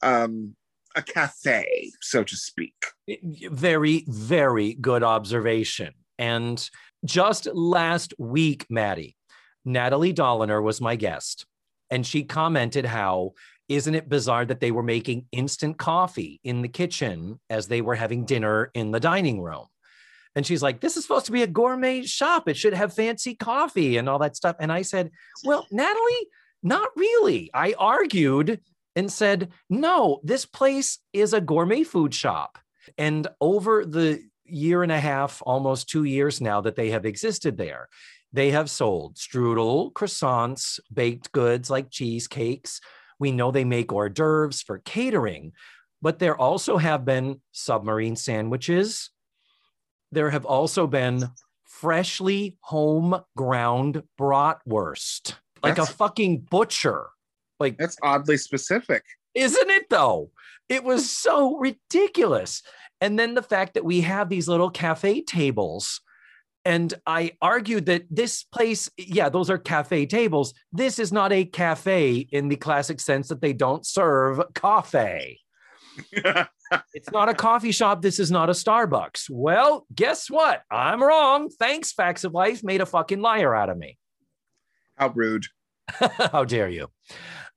um 0.03 0.55
a 0.97 1.03
cafe, 1.03 1.93
so 2.01 2.25
to 2.25 2.37
speak. 2.37 2.75
Very 3.23 4.05
very 4.09 4.75
good 4.75 5.03
observation. 5.03 5.95
And 6.19 6.69
just 7.05 7.47
last 7.47 8.13
week, 8.19 8.67
Maddie, 8.69 9.17
Natalie 9.65 10.15
Dolliner 10.15 10.63
was 10.63 10.81
my 10.81 10.97
guest, 10.97 11.47
and 11.91 12.07
she 12.07 12.25
commented 12.25 12.85
how 12.85 13.33
isn't 13.71 13.95
it 13.95 14.09
bizarre 14.09 14.45
that 14.45 14.61
they 14.61 14.73
were 14.73 14.83
making 14.83 15.27
instant 15.31 15.79
coffee 15.79 16.41
in 16.43 16.61
the 16.61 16.69
kitchen 16.69 17.39
as 17.49 17.69
they 17.69 17.81
were 17.81 17.95
having 17.95 18.27
dinner 18.27 18.71
in 18.75 18.91
the 18.91 19.01
dining 19.01 19.41
room? 19.41 19.67
And 20.35 20.45
she's 20.45 20.63
like, 20.63 20.81
This 20.81 20.97
is 20.97 21.05
supposed 21.05 21.27
to 21.27 21.33
be 21.33 21.43
a 21.43 21.47
gourmet 21.47 22.03
shop. 22.03 22.49
It 22.49 22.57
should 22.57 22.75
have 22.75 22.93
fancy 22.93 23.35
coffee 23.35 23.97
and 23.97 24.09
all 24.09 24.19
that 24.19 24.37
stuff. 24.37 24.57
And 24.59 24.73
I 24.73 24.83
said, 24.83 25.11
Well, 25.45 25.67
Natalie, 25.71 26.29
not 26.63 26.89
really. 26.97 27.49
I 27.55 27.75
argued 27.79 28.61
and 28.97 29.11
said, 29.11 29.53
No, 29.69 30.21
this 30.25 30.45
place 30.45 30.99
is 31.13 31.33
a 31.33 31.41
gourmet 31.41 31.85
food 31.85 32.13
shop. 32.13 32.59
And 32.99 33.29
over 33.41 33.85
the 33.85 34.21
year 34.45 34.83
and 34.83 34.91
a 34.91 35.01
half, 35.01 35.43
almost 35.47 35.89
two 35.89 36.05
years 36.05 36.41
now 36.41 36.61
that 36.63 36.75
they 36.75 36.91
have 36.91 37.07
existed 37.07 37.57
there, 37.57 37.89
they 38.33 38.51
have 38.51 38.71
sold 38.71 39.17
strudel, 39.17 39.93
croissants, 39.93 40.81
baked 40.93 41.31
goods 41.33 41.71
like 41.71 41.91
cheesecakes. 41.91 42.81
We 43.21 43.31
know 43.31 43.53
they 43.53 43.65
make 43.65 43.93
hors 43.93 44.09
d'oeuvres 44.09 44.63
for 44.63 44.79
catering, 44.79 45.53
but 46.03 46.19
there 46.19 46.37
also 46.37 46.79
have 46.79 47.05
been 47.05 47.41
submarine 47.53 48.17
sandwiches. 48.17 49.11
There 50.11 50.31
have 50.31 50.47
also 50.47 50.89
been 50.89 51.29
freshly 51.65 52.57
home 52.63 53.21
ground 53.37 54.03
bratwurst, 54.19 55.35
like 55.63 55.77
That's- 55.77 55.91
a 55.91 55.93
fucking 55.97 56.49
butcher. 56.51 57.11
Like, 57.61 57.77
That's 57.79 57.97
oddly 58.03 58.39
specific. 58.39 59.05
isn't 59.35 59.71
it 59.71 59.89
though? 59.91 60.31
It 60.71 60.83
was 60.83 61.11
so 61.11 61.59
ridiculous. 61.59 62.63
And 63.03 63.19
then 63.19 63.35
the 63.35 63.43
fact 63.43 63.75
that 63.75 63.85
we 63.85 64.01
have 64.01 64.29
these 64.31 64.49
little 64.49 64.71
cafe 64.71 65.21
tables. 65.23 66.01
And 66.65 66.93
I 67.07 67.33
argued 67.41 67.87
that 67.87 68.05
this 68.11 68.45
place, 68.45 68.91
yeah, 68.99 69.29
those 69.29 69.49
are 69.49 69.59
cafe 69.59 70.07
tables. 70.07 70.53
This 70.73 70.99
is 70.99 71.13
not 71.13 71.33
a 71.33 71.45
cafe 71.45 72.29
in 72.31 72.49
the 72.49 72.57
classic 72.57 73.01
sense 73.01 73.29
that 73.29 73.41
they 73.41 73.53
don't 73.53 73.87
serve 73.87 74.41
coffee. 74.55 75.41
It's 76.95 77.11
not 77.11 77.29
a 77.29 77.35
coffee 77.35 77.73
shop. 77.73 78.03
This 78.03 78.19
is 78.19 78.31
not 78.31 78.49
a 78.49 78.53
Starbucks. 78.53 79.29
Well, 79.29 79.87
guess 79.95 80.31
what? 80.31 80.63
I'm 80.71 81.03
wrong. 81.03 81.49
Thanks, 81.51 81.93
Facts 81.93 82.25
of 82.25 82.33
Life 82.33 82.63
made 82.63 82.81
a 82.81 82.87
fucking 82.87 83.21
liar 83.21 83.55
out 83.55 83.71
of 83.71 83.77
me. 83.77 83.99
How 84.97 85.09
rude. 85.09 85.47
How 85.89 86.45
dare 86.45 86.69
you? 86.69 86.89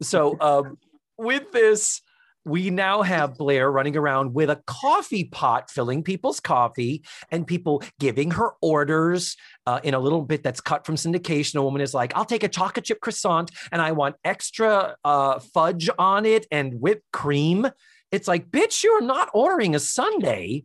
So, 0.01 0.39
um, 0.39 0.77
with 1.17 1.51
this, 1.51 2.01
we 2.45 2.69
now 2.69 3.01
have 3.01 3.37
Blair 3.37 3.71
running 3.71 3.95
around 3.95 4.33
with 4.33 4.49
a 4.49 4.61
coffee 4.67 5.25
pot 5.25 5.69
filling 5.71 6.03
people's 6.03 6.39
coffee 6.39 7.03
and 7.31 7.47
people 7.47 7.83
giving 7.99 8.31
her 8.31 8.51
orders 8.61 9.37
uh, 9.65 9.79
in 9.83 9.93
a 9.93 9.99
little 9.99 10.21
bit 10.23 10.43
that's 10.43 10.61
cut 10.61 10.85
from 10.85 10.95
syndication. 10.95 11.55
A 11.55 11.63
woman 11.63 11.81
is 11.81 11.93
like, 11.93 12.15
I'll 12.15 12.25
take 12.25 12.43
a 12.43 12.49
chocolate 12.49 12.85
chip 12.85 12.99
croissant 12.99 13.51
and 13.71 13.81
I 13.81 13.93
want 13.93 14.15
extra 14.23 14.95
uh, 15.03 15.39
fudge 15.39 15.89
on 15.97 16.25
it 16.25 16.45
and 16.51 16.81
whipped 16.81 17.11
cream. 17.11 17.67
It's 18.11 18.27
like, 18.27 18.49
bitch, 18.49 18.83
you're 18.83 19.01
not 19.01 19.29
ordering 19.33 19.75
a 19.75 19.79
sundae. 19.79 20.63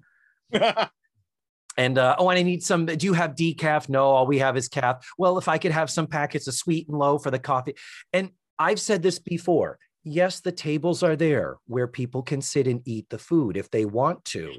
And 1.78 1.96
uh, 1.96 2.16
oh, 2.18 2.28
and 2.28 2.36
I 2.36 2.42
need 2.42 2.64
some. 2.64 2.86
Do 2.86 3.06
you 3.06 3.12
have 3.12 3.36
decaf? 3.36 3.88
No, 3.88 4.06
all 4.06 4.26
we 4.26 4.40
have 4.40 4.56
is 4.56 4.66
calf. 4.66 5.08
Well, 5.16 5.38
if 5.38 5.46
I 5.46 5.58
could 5.58 5.70
have 5.70 5.88
some 5.88 6.08
packets 6.08 6.48
of 6.48 6.54
sweet 6.54 6.88
and 6.88 6.98
low 6.98 7.18
for 7.18 7.30
the 7.30 7.38
coffee. 7.38 7.76
And 8.12 8.30
I've 8.58 8.80
said 8.80 9.00
this 9.00 9.20
before. 9.20 9.78
Yes, 10.10 10.40
the 10.40 10.52
tables 10.52 11.02
are 11.02 11.16
there 11.16 11.56
where 11.66 11.86
people 11.86 12.22
can 12.22 12.40
sit 12.40 12.66
and 12.66 12.80
eat 12.86 13.08
the 13.10 13.18
food 13.18 13.56
if 13.56 13.70
they 13.70 13.84
want 13.84 14.24
to. 14.26 14.52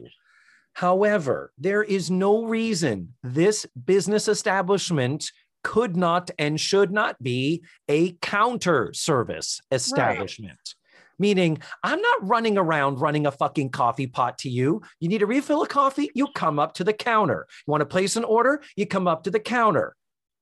However, 0.74 1.52
there 1.58 1.84
is 1.84 2.12
no 2.12 2.46
reason 2.46 3.16
this 3.24 3.66
business 3.86 4.28
establishment 4.28 5.32
could 5.64 5.98
not 5.98 6.30
and 6.38 6.60
should 6.60 6.92
not 6.92 7.22
be 7.22 7.64
a 7.90 8.14
counter 8.22 8.92
service 8.94 9.60
establishment. 9.72 10.76
Meaning, 11.18 11.58
I'm 11.84 12.00
not 12.00 12.28
running 12.28 12.58
around 12.58 13.02
running 13.02 13.26
a 13.26 13.32
fucking 13.32 13.72
coffee 13.72 14.08
pot 14.08 14.38
to 14.40 14.50
you. 14.50 14.82
You 15.02 15.10
need 15.10 15.22
a 15.22 15.26
refill 15.26 15.64
of 15.64 15.68
coffee, 15.68 16.10
you 16.16 16.28
come 16.34 16.60
up 16.60 16.76
to 16.76 16.84
the 16.86 16.94
counter. 16.94 17.46
You 17.68 17.72
want 17.72 17.82
to 17.82 17.86
place 17.86 18.16
an 18.16 18.24
order, 18.24 18.62
you 18.78 18.86
come 18.86 19.08
up 19.08 19.24
to 19.24 19.32
the 19.32 19.40
counter. 19.40 19.96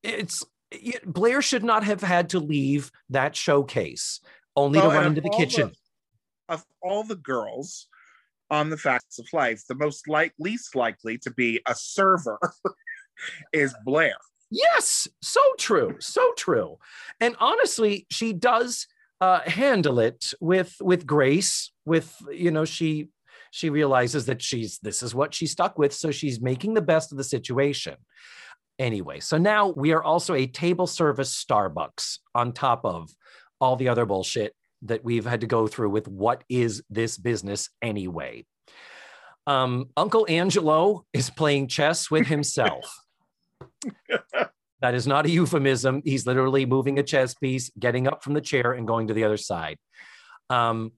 It's 0.03 0.45
it- 0.69 1.05
Blair 1.05 1.41
should 1.41 1.63
not 1.63 1.83
have 1.83 2.01
had 2.01 2.29
to 2.29 2.39
leave 2.39 2.91
that 3.09 3.35
showcase 3.35 4.19
only 4.57 4.79
Well, 4.79 4.89
to 4.89 4.97
run 4.97 5.05
into 5.07 5.21
the 5.21 5.29
kitchen. 5.29 5.71
of 6.49 6.65
all 6.81 7.03
the 7.03 7.15
girls 7.15 7.87
on 8.49 8.69
the 8.69 8.77
facts 8.77 9.19
of 9.19 9.27
life, 9.31 9.61
the 9.69 9.75
most 9.75 10.07
like 10.09 10.33
least 10.39 10.75
likely 10.75 11.17
to 11.19 11.31
be 11.31 11.61
a 11.65 11.75
server 11.75 12.39
is 13.53 13.73
Blair. 13.85 14.15
Yes, 14.49 15.07
so 15.21 15.41
true, 15.57 15.97
so 15.99 16.31
true. 16.37 16.77
And 17.19 17.35
honestly, 17.39 18.07
she 18.09 18.33
does 18.33 18.87
uh, 19.19 19.41
handle 19.41 19.99
it 19.99 20.33
with 20.39 20.75
with 20.81 21.05
grace. 21.05 21.71
With 21.85 22.15
you 22.31 22.51
know, 22.51 22.63
she 22.65 23.09
she 23.51 23.69
realizes 23.69 24.25
that 24.27 24.41
she's 24.41 24.79
this 24.79 25.03
is 25.03 25.13
what 25.13 25.33
she's 25.33 25.51
stuck 25.51 25.77
with, 25.77 25.93
so 25.93 26.11
she's 26.11 26.39
making 26.41 26.73
the 26.75 26.81
best 26.81 27.11
of 27.11 27.17
the 27.17 27.23
situation. 27.25 27.95
Anyway, 28.79 29.19
so 29.19 29.37
now 29.37 29.69
we 29.69 29.91
are 29.91 30.03
also 30.03 30.33
a 30.33 30.47
table 30.47 30.87
service 30.87 31.43
Starbucks 31.43 32.19
on 32.35 32.53
top 32.53 32.85
of 32.85 33.09
all 33.59 33.75
the 33.75 33.89
other 33.89 34.05
bullshit 34.05 34.53
that 34.83 35.03
we've 35.03 35.25
had 35.25 35.41
to 35.41 35.47
go 35.47 35.67
through 35.67 35.89
with 35.89 36.07
what 36.07 36.43
is 36.49 36.83
this 36.89 37.17
business 37.17 37.69
anyway. 37.81 38.45
Um, 39.47 39.89
Uncle 39.95 40.25
Angelo 40.29 41.05
is 41.13 41.29
playing 41.29 41.67
chess 41.67 42.11
with 42.11 42.27
himself. 42.27 42.93
That 44.81 44.93
is 44.93 45.07
not 45.07 45.25
a 45.25 45.29
euphemism. 45.29 46.01
He's 46.05 46.27
literally 46.27 46.65
moving 46.65 46.99
a 46.99 47.03
chess 47.03 47.33
piece, 47.33 47.71
getting 47.79 48.07
up 48.07 48.23
from 48.23 48.33
the 48.33 48.41
chair, 48.41 48.73
and 48.73 48.87
going 48.87 49.07
to 49.07 49.13
the 49.13 49.23
other 49.23 49.37
side. 49.37 49.77
Um, 50.49 50.91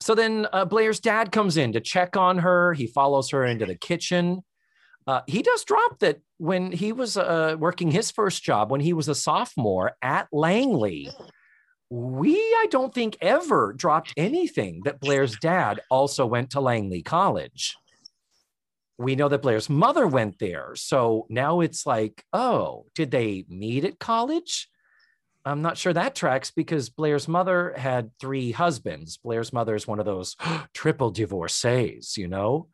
so 0.00 0.14
then 0.14 0.46
uh, 0.52 0.64
Blair's 0.64 1.00
dad 1.00 1.30
comes 1.30 1.56
in 1.56 1.72
to 1.74 1.80
check 1.80 2.16
on 2.16 2.38
her. 2.38 2.72
He 2.72 2.86
follows 2.86 3.30
her 3.30 3.44
into 3.44 3.66
the 3.66 3.76
kitchen. 3.76 4.42
Uh, 5.06 5.20
he 5.26 5.42
does 5.42 5.64
drop 5.64 5.98
that 6.00 6.20
when 6.38 6.72
he 6.72 6.92
was 6.92 7.16
uh, 7.16 7.56
working 7.58 7.90
his 7.90 8.10
first 8.10 8.42
job, 8.42 8.70
when 8.70 8.80
he 8.80 8.92
was 8.92 9.08
a 9.08 9.14
sophomore 9.14 9.92
at 10.02 10.28
Langley. 10.32 11.08
We, 11.90 12.36
I 12.36 12.66
don't 12.70 12.94
think, 12.94 13.18
ever 13.20 13.72
dropped 13.72 14.14
anything 14.16 14.82
that 14.84 15.00
Blair's 15.00 15.36
dad 15.36 15.80
also 15.90 16.24
went 16.24 16.50
to 16.50 16.60
Langley 16.60 17.02
College 17.02 17.76
we 19.00 19.16
know 19.16 19.28
that 19.28 19.40
Blair's 19.40 19.70
mother 19.70 20.06
went 20.06 20.38
there. 20.38 20.72
So 20.76 21.26
now 21.30 21.60
it's 21.60 21.86
like, 21.86 22.22
oh, 22.34 22.84
did 22.94 23.10
they 23.10 23.46
meet 23.48 23.86
at 23.86 23.98
college? 23.98 24.68
I'm 25.42 25.62
not 25.62 25.78
sure 25.78 25.94
that 25.94 26.14
tracks 26.14 26.50
because 26.50 26.90
Blair's 26.90 27.26
mother 27.26 27.72
had 27.78 28.10
three 28.20 28.52
husbands. 28.52 29.16
Blair's 29.16 29.54
mother 29.54 29.74
is 29.74 29.86
one 29.86 30.00
of 30.00 30.04
those 30.04 30.36
triple 30.74 31.10
divorcees, 31.10 32.18
you 32.18 32.28
know? 32.28 32.68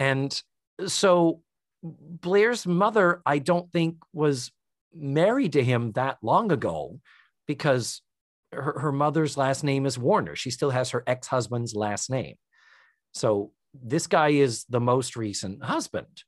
And 0.00 0.42
so 0.88 1.40
Blair's 1.84 2.66
mother, 2.66 3.22
I 3.24 3.38
don't 3.38 3.70
think 3.70 3.98
was 4.12 4.50
married 4.92 5.52
to 5.52 5.62
him 5.62 5.92
that 5.92 6.18
long 6.20 6.50
ago 6.50 6.98
because 7.46 8.02
her, 8.54 8.78
her 8.80 8.92
mother's 8.92 9.36
last 9.36 9.64
name 9.64 9.86
is 9.86 9.98
Warner. 9.98 10.36
She 10.36 10.50
still 10.50 10.70
has 10.70 10.90
her 10.90 11.02
ex 11.06 11.26
husband's 11.26 11.74
last 11.74 12.10
name. 12.10 12.36
So 13.12 13.52
this 13.72 14.06
guy 14.06 14.28
is 14.28 14.64
the 14.68 14.80
most 14.80 15.16
recent 15.16 15.62
husband. 15.62 16.22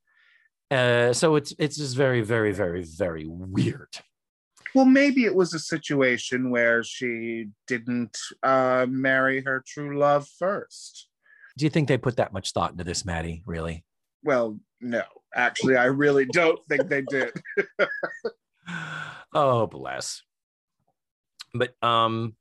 Uh, 0.71 1.13
so 1.13 1.37
it's 1.37 1.55
it's 1.59 1.77
just 1.77 1.97
very, 1.97 2.23
very, 2.23 2.53
very, 2.53 2.83
very 2.83 3.27
weird. 3.27 3.97
Well, 4.75 4.85
maybe 4.85 5.25
it 5.25 5.35
was 5.35 5.55
a 5.55 5.59
situation 5.59 6.51
where 6.51 6.83
she 6.83 7.47
didn't 7.67 8.19
uh, 8.43 8.87
marry 8.89 9.43
her 9.43 9.65
true 9.67 9.99
love 9.99 10.29
first. 10.39 11.09
Do 11.57 11.65
you 11.65 11.71
think 11.71 11.89
they 11.89 11.97
put 11.97 12.17
that 12.17 12.33
much 12.33 12.53
thought 12.53 12.73
into 12.73 12.85
this, 12.85 13.05
Maddie? 13.05 13.43
Really? 13.47 13.85
Well, 14.23 14.59
no, 14.81 15.03
actually, 15.35 15.77
I 15.77 15.87
really 15.87 16.27
don't 16.27 16.59
think 16.69 16.89
they 16.89 17.01
did. 17.03 17.33
oh, 19.35 19.67
bless. 19.67 20.23
But 21.59 21.75
um, 21.83 22.35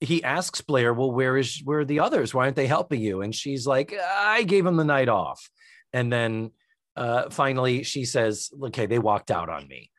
he 0.00 0.22
asks 0.22 0.60
Blair, 0.60 0.92
"Well, 0.92 1.10
where 1.10 1.36
is 1.36 1.60
where 1.64 1.80
are 1.80 1.84
the 1.84 2.00
others? 2.00 2.34
Why 2.34 2.44
aren't 2.44 2.56
they 2.56 2.66
helping 2.66 3.00
you?" 3.00 3.22
And 3.22 3.34
she's 3.34 3.66
like, 3.66 3.94
"I 3.94 4.42
gave 4.42 4.64
them 4.64 4.76
the 4.76 4.84
night 4.84 5.08
off." 5.08 5.48
And 5.92 6.12
then 6.12 6.50
uh, 6.96 7.30
finally, 7.30 7.82
she 7.82 8.04
says, 8.04 8.50
"Okay, 8.62 8.86
they 8.86 8.98
walked 8.98 9.30
out 9.30 9.48
on 9.48 9.66
me." 9.68 9.90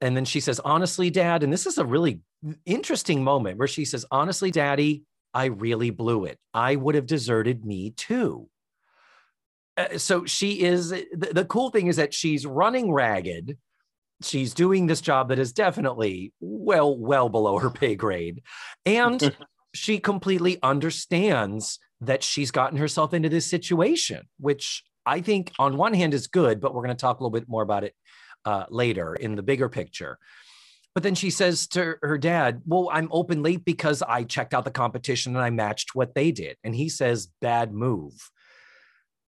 And 0.00 0.16
then 0.16 0.24
she 0.24 0.40
says, 0.40 0.60
"Honestly, 0.60 1.10
Dad," 1.10 1.42
and 1.42 1.52
this 1.52 1.66
is 1.66 1.78
a 1.78 1.84
really 1.84 2.20
interesting 2.66 3.24
moment 3.24 3.58
where 3.58 3.68
she 3.68 3.84
says, 3.84 4.04
"Honestly, 4.10 4.50
Daddy, 4.50 5.04
I 5.34 5.46
really 5.46 5.90
blew 5.90 6.24
it. 6.24 6.38
I 6.52 6.76
would 6.76 6.94
have 6.94 7.06
deserted 7.06 7.64
me 7.64 7.90
too." 7.90 8.48
Uh, 9.76 9.98
so 9.98 10.24
she 10.24 10.62
is. 10.62 10.90
The, 10.90 11.30
the 11.32 11.44
cool 11.44 11.70
thing 11.70 11.86
is 11.86 11.96
that 11.96 12.12
she's 12.12 12.44
running 12.44 12.92
ragged 12.92 13.56
she's 14.22 14.54
doing 14.54 14.86
this 14.86 15.00
job 15.00 15.28
that 15.28 15.38
is 15.38 15.52
definitely 15.52 16.32
well 16.40 16.96
well 16.96 17.28
below 17.28 17.58
her 17.58 17.70
pay 17.70 17.94
grade. 17.94 18.42
And 18.84 19.36
she 19.74 19.98
completely 19.98 20.58
understands 20.62 21.78
that 22.00 22.22
she's 22.22 22.50
gotten 22.50 22.78
herself 22.78 23.12
into 23.12 23.28
this 23.28 23.46
situation 23.46 24.22
which 24.38 24.84
i 25.04 25.20
think 25.20 25.52
on 25.58 25.76
one 25.76 25.94
hand 25.94 26.14
is 26.14 26.26
good 26.26 26.60
but 26.60 26.74
we're 26.74 26.82
going 26.82 26.96
to 26.96 27.00
talk 27.00 27.18
a 27.18 27.22
little 27.22 27.36
bit 27.38 27.48
more 27.48 27.62
about 27.62 27.84
it 27.84 27.94
uh, 28.44 28.64
later 28.70 29.14
in 29.14 29.34
the 29.34 29.42
bigger 29.42 29.68
picture. 29.68 30.18
But 30.94 31.02
then 31.02 31.14
she 31.14 31.30
says 31.30 31.66
to 31.68 31.96
her 32.02 32.18
dad 32.18 32.62
well 32.66 32.88
i'm 32.92 33.08
open 33.12 33.42
late 33.42 33.64
because 33.64 34.02
i 34.02 34.24
checked 34.24 34.54
out 34.54 34.64
the 34.64 34.70
competition 34.70 35.36
and 35.36 35.44
i 35.44 35.50
matched 35.50 35.94
what 35.94 36.14
they 36.14 36.32
did. 36.32 36.56
And 36.64 36.74
he 36.74 36.88
says 36.88 37.28
bad 37.40 37.72
move. 37.72 38.14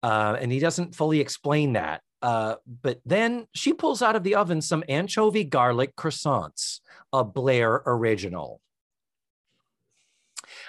Uh, 0.01 0.37
and 0.39 0.51
he 0.51 0.59
doesn't 0.59 0.95
fully 0.95 1.19
explain 1.19 1.73
that 1.73 2.01
uh, 2.21 2.55
but 2.81 2.99
then 3.05 3.47
she 3.53 3.73
pulls 3.73 4.01
out 4.01 4.15
of 4.15 4.23
the 4.23 4.35
oven 4.35 4.61
some 4.61 4.83
anchovy 4.89 5.43
garlic 5.43 5.95
croissants, 5.95 6.79
a 7.13 7.23
Blair 7.23 7.81
original. 7.85 8.61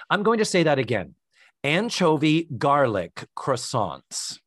I'm 0.09 0.23
going 0.23 0.39
to 0.39 0.45
say 0.45 0.63
that 0.63 0.79
again 0.79 1.15
anchovy 1.63 2.47
garlic 2.57 3.25
croissants. 3.37 4.39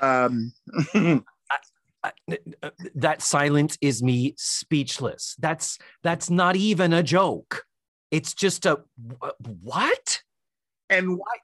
Um, 0.00 0.52
that 2.94 3.22
silence 3.22 3.78
is 3.80 4.02
me 4.02 4.34
speechless. 4.36 5.36
That's 5.38 5.78
that's 6.02 6.28
not 6.28 6.56
even 6.56 6.92
a 6.92 7.02
joke. 7.02 7.64
It's 8.10 8.34
just 8.34 8.66
a 8.66 8.80
what? 9.62 10.22
And 10.90 11.18
why 11.18 11.36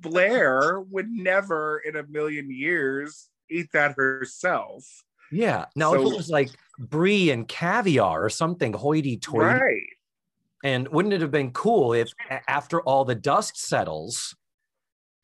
Blair 0.00 0.80
would 0.80 1.08
never 1.10 1.78
in 1.78 1.96
a 1.96 2.06
million 2.06 2.50
years 2.50 3.28
eat 3.50 3.70
that 3.72 3.94
herself. 3.96 4.84
Yeah. 5.32 5.66
Now 5.74 5.92
so, 5.92 6.06
if 6.06 6.12
it 6.12 6.16
was 6.16 6.30
like 6.30 6.50
brie 6.78 7.30
and 7.30 7.48
caviar 7.48 8.24
or 8.24 8.30
something 8.30 8.72
hoity-toity. 8.72 9.60
Right. 9.60 9.86
And 10.64 10.88
wouldn't 10.88 11.14
it 11.14 11.20
have 11.20 11.30
been 11.30 11.52
cool 11.52 11.92
if 11.92 12.10
after 12.48 12.80
all 12.80 13.04
the 13.04 13.14
dust 13.14 13.58
settles, 13.58 14.34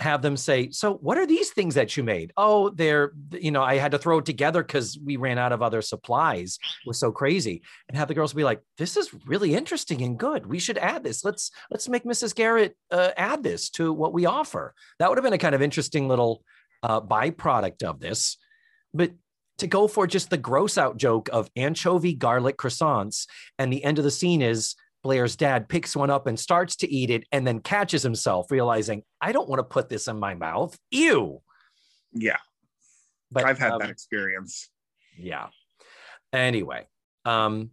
have 0.02 0.20
them 0.20 0.36
say, 0.36 0.70
So, 0.70 0.94
what 0.94 1.16
are 1.16 1.26
these 1.26 1.50
things 1.50 1.74
that 1.76 1.96
you 1.96 2.02
made? 2.02 2.32
Oh, 2.36 2.68
they're, 2.70 3.12
you 3.32 3.50
know, 3.50 3.62
I 3.62 3.76
had 3.76 3.92
to 3.92 3.98
throw 3.98 4.18
it 4.18 4.26
together 4.26 4.62
because 4.62 4.98
we 5.02 5.16
ran 5.16 5.38
out 5.38 5.52
of 5.52 5.62
other 5.62 5.80
supplies. 5.80 6.58
It 6.62 6.88
was 6.88 6.98
so 6.98 7.10
crazy. 7.10 7.62
And 7.88 7.96
have 7.96 8.08
the 8.08 8.14
girls 8.14 8.32
be 8.32 8.44
like, 8.44 8.60
This 8.76 8.96
is 8.96 9.14
really 9.26 9.54
interesting 9.54 10.02
and 10.02 10.18
good. 10.18 10.46
We 10.46 10.58
should 10.58 10.78
add 10.78 11.04
this. 11.04 11.24
Let's, 11.24 11.50
let's 11.70 11.88
make 11.88 12.04
Mrs. 12.04 12.34
Garrett 12.34 12.76
uh, 12.90 13.12
add 13.16 13.42
this 13.42 13.70
to 13.70 13.92
what 13.92 14.12
we 14.12 14.26
offer. 14.26 14.74
That 14.98 15.08
would 15.08 15.18
have 15.18 15.24
been 15.24 15.32
a 15.32 15.38
kind 15.38 15.54
of 15.54 15.62
interesting 15.62 16.08
little 16.08 16.44
uh, 16.82 17.00
byproduct 17.00 17.82
of 17.82 18.00
this. 18.00 18.36
But 18.92 19.12
to 19.58 19.66
go 19.66 19.86
for 19.86 20.06
just 20.06 20.30
the 20.30 20.36
gross 20.36 20.76
out 20.76 20.96
joke 20.96 21.28
of 21.32 21.50
anchovy 21.56 22.14
garlic 22.14 22.56
croissants, 22.56 23.26
and 23.58 23.72
the 23.72 23.84
end 23.84 23.98
of 23.98 24.04
the 24.04 24.10
scene 24.10 24.42
is 24.42 24.74
Blair's 25.02 25.36
dad 25.36 25.68
picks 25.68 25.96
one 25.96 26.10
up 26.10 26.26
and 26.26 26.38
starts 26.38 26.76
to 26.76 26.90
eat 26.90 27.10
it 27.10 27.24
and 27.32 27.46
then 27.46 27.60
catches 27.60 28.02
himself, 28.02 28.50
realizing, 28.50 29.02
I 29.20 29.32
don't 29.32 29.48
want 29.48 29.58
to 29.58 29.64
put 29.64 29.88
this 29.88 30.08
in 30.08 30.18
my 30.18 30.34
mouth. 30.34 30.78
Ew. 30.90 31.42
Yeah. 32.12 32.38
But 33.30 33.44
I've 33.44 33.58
had 33.58 33.72
um, 33.72 33.78
that 33.80 33.90
experience. 33.90 34.68
Yeah. 35.18 35.48
Anyway, 36.32 36.86
um, 37.24 37.70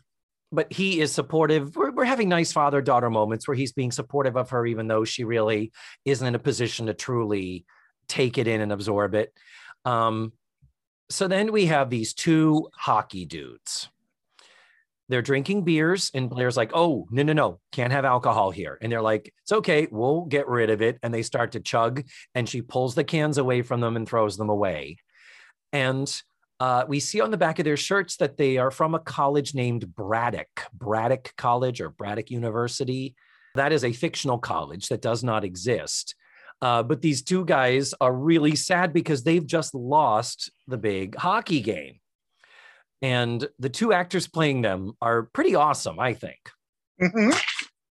but 0.52 0.72
he 0.74 1.00
is 1.00 1.12
supportive. 1.12 1.76
We're, 1.76 1.92
we're 1.92 2.06
having 2.06 2.30
nice 2.30 2.52
father 2.52 2.82
daughter 2.82 3.10
moments 3.10 3.48
where 3.48 3.56
he's 3.56 3.74
being 3.74 3.92
supportive 3.92 4.36
of 4.36 4.50
her, 4.50 4.66
even 4.66 4.88
though 4.88 5.06
she 5.06 5.24
really 5.24 5.72
isn't 6.06 6.26
in 6.26 6.36
a 6.36 6.40
position 6.40 6.88
to 6.88 6.94
truly 6.94 7.66
take 8.08 8.38
it 8.38 8.48
in 8.48 8.62
and 8.62 8.72
absorb 8.72 9.14
it. 9.14 9.32
Um, 9.86 10.34
so 11.10 11.28
then 11.28 11.52
we 11.52 11.68
have 11.68 11.90
these 11.90 12.14
two 12.14 12.70
hockey 12.76 13.26
dudes 13.26 13.90
they're 15.10 15.22
drinking 15.22 15.64
beers 15.64 16.12
and 16.14 16.30
Blair's 16.30 16.56
like, 16.56 16.72
"Oh, 16.74 17.08
no, 17.12 17.24
no, 17.24 17.34
no, 17.34 17.60
can't 17.72 17.92
have 17.92 18.06
alcohol 18.06 18.52
here." 18.52 18.78
And 18.82 18.92
they're 18.92 19.02
like, 19.02 19.34
"It's 19.42 19.52
okay, 19.52 19.88
we'll 19.92 20.26
get 20.26 20.48
rid 20.48 20.70
of 20.70 20.82
it." 20.82 21.00
And 21.04 21.14
they 21.14 21.24
start 21.24 21.52
to 21.54 21.60
chug, 21.60 22.04
and 22.36 22.48
she 22.48 22.62
pulls 22.62 22.96
the 22.96 23.04
cans 23.04 23.38
away 23.38 23.64
from 23.64 23.82
them 23.82 23.96
and 23.96 24.08
throws 24.08 24.38
them 24.38 24.50
away. 24.50 24.98
And 25.74 26.10
uh, 26.60 26.86
we 26.88 27.00
see 27.00 27.22
on 27.22 27.32
the 27.32 27.38
back 27.38 27.60
of 27.60 27.66
their 27.66 27.78
shirts 27.78 28.18
that 28.18 28.38
they 28.38 28.58
are 28.58 28.72
from 28.72 28.94
a 28.94 29.00
college 29.00 29.56
named 29.56 29.96
Braddock, 29.96 30.66
Braddock 30.74 31.34
College 31.38 31.82
or 31.82 31.90
Braddock 31.90 32.30
University. 32.30 33.16
That 33.56 33.72
is 33.72 33.84
a 33.84 33.94
fictional 33.94 34.38
college 34.38 34.90
that 34.90 35.02
does 35.02 35.24
not 35.24 35.44
exist. 35.44 36.16
Uh, 36.62 36.84
but 36.84 37.02
these 37.02 37.22
two 37.22 37.46
guys 37.46 37.94
are 38.02 38.14
really 38.14 38.56
sad 38.56 38.92
because 38.92 39.24
they've 39.24 39.46
just 39.46 39.74
lost 39.74 40.52
the 40.68 40.78
big 40.78 41.16
hockey 41.16 41.62
game 41.62 41.99
and 43.02 43.48
the 43.60 43.70
two 43.70 43.94
actors 43.94 44.28
playing 44.28 44.62
them 44.62 44.94
are 45.02 45.24
pretty 45.24 45.56
awesome, 45.56 46.00
I 46.00 46.14
think. 46.14 46.40
Mm-hmm. 47.02 47.38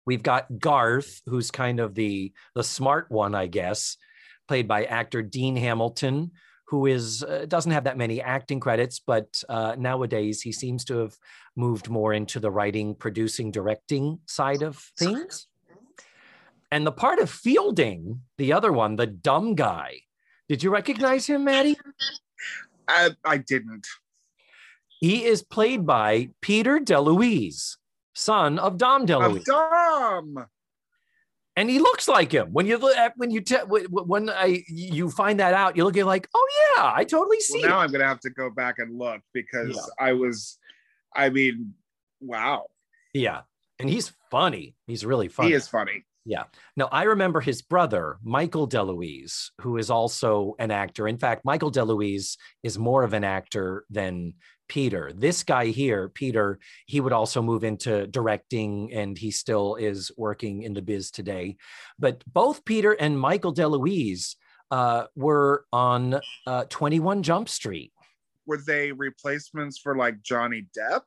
We've 0.06 0.24
got 0.24 0.60
Garth, 0.60 1.22
who's 1.26 1.52
kind 1.52 1.80
of 1.80 1.96
the 1.96 2.34
the 2.56 2.64
smart 2.64 3.10
one, 3.10 3.36
I 3.36 3.48
guess, 3.48 3.98
played 4.48 4.68
by 4.68 4.86
actor 4.86 5.22
Dean 5.22 5.56
Hamilton, 5.56 6.32
who 6.68 6.88
is 6.88 7.24
uh, 7.24 7.46
doesn't 7.48 7.72
have 7.72 7.86
that 7.86 7.98
many 7.98 8.22
acting 8.22 8.60
credits, 8.60 9.00
but 9.00 9.42
uh, 9.50 9.76
nowadays 9.78 10.42
he 10.42 10.52
seems 10.52 10.84
to 10.86 10.98
have 10.98 11.16
moved 11.56 11.90
more 11.90 12.14
into 12.14 12.40
the 12.40 12.52
writing, 12.52 12.96
producing, 12.96 13.52
directing 13.52 14.20
side 14.26 14.62
of 14.62 14.78
things. 14.98 15.48
And 16.72 16.88
the 16.88 16.92
part 16.92 17.20
of 17.20 17.30
Fielding, 17.30 18.22
the 18.38 18.54
other 18.54 18.72
one, 18.72 18.96
the 18.96 19.06
dumb 19.06 19.54
guy, 19.54 20.02
did 20.50 20.64
you 20.64 20.72
recognize 20.72 21.28
him, 21.28 21.44
Maddie? 21.44 21.78
I, 22.88 23.12
I 23.24 23.38
didn't. 23.38 23.86
He 25.04 25.26
is 25.26 25.44
played 25.44 25.86
by 25.86 26.30
Peter 26.40 26.80
DeLuise, 26.80 27.76
son 28.14 28.58
of 28.58 28.78
Dom 28.78 29.06
DeLuise. 29.06 29.40
Of 29.40 29.44
Dom. 29.44 30.46
And 31.58 31.70
he 31.70 31.80
looks 31.80 32.08
like 32.08 32.32
him. 32.32 32.54
When 32.54 32.66
you 32.66 32.78
look 32.78 32.96
at 32.96 33.12
when 33.18 33.30
you 33.30 33.42
te- 33.42 33.66
when 33.68 34.30
I 34.30 34.64
you 34.70 35.10
find 35.10 35.42
that 35.42 35.54
out, 35.54 35.76
you 35.76 35.84
look 35.84 35.98
at 35.98 36.06
like, 36.06 36.30
oh 36.34 36.48
yeah, 36.78 36.94
I 36.96 37.04
totally 37.04 37.42
see. 37.42 37.60
Well, 37.60 37.72
now 37.72 37.80
I'm 37.80 37.92
gonna 37.92 38.08
have 38.08 38.22
to 38.22 38.30
go 38.30 38.50
back 38.50 38.80
and 38.80 38.98
look 38.98 39.20
because 39.34 39.76
yeah. 39.76 40.08
I 40.08 40.14
was, 40.14 40.58
I 41.14 41.30
mean, 41.30 41.74
wow. 42.22 42.68
Yeah, 43.14 43.42
and 43.80 43.90
he's 43.90 44.14
funny. 44.32 44.74
He's 44.88 45.06
really 45.06 45.28
funny. 45.28 45.50
He 45.50 45.54
is 45.54 45.68
funny. 45.68 46.06
Yeah. 46.26 46.44
Now 46.78 46.88
I 46.92 47.04
remember 47.04 47.42
his 47.42 47.62
brother, 47.62 48.18
Michael 48.24 48.68
DeLuise, 48.70 49.50
who 49.60 49.76
is 49.76 49.90
also 49.90 50.56
an 50.60 50.72
actor. 50.72 51.08
In 51.10 51.18
fact, 51.18 51.44
Michael 51.44 51.72
DeLuise 51.72 52.38
is 52.64 52.80
more 52.80 53.04
of 53.04 53.14
an 53.14 53.26
actor 53.26 53.84
than 53.90 54.36
Peter. 54.74 55.12
This 55.14 55.44
guy 55.44 55.68
here, 55.68 56.10
Peter, 56.10 56.58
he 56.88 57.00
would 57.00 57.14
also 57.14 57.44
move 57.44 57.64
into 57.64 58.08
directing 58.08 58.92
and 58.92 59.16
he 59.16 59.30
still 59.30 59.76
is 59.76 60.12
working 60.18 60.64
in 60.64 60.74
the 60.74 60.82
biz 60.82 61.12
today. 61.12 61.58
But 62.00 62.24
both 62.26 62.66
Peter 62.66 62.94
and 62.94 63.20
Michael 63.20 63.54
DeLuise 63.54 64.36
uh, 64.72 65.04
were 65.16 65.66
on 65.72 66.20
uh, 66.48 66.64
21 66.70 67.22
Jump 67.22 67.50
Street. 67.50 67.94
Were 68.48 68.58
they 68.58 68.92
replacements 68.92 69.78
for 69.78 69.96
like 69.96 70.24
Johnny 70.24 70.66
Depp? 70.76 71.02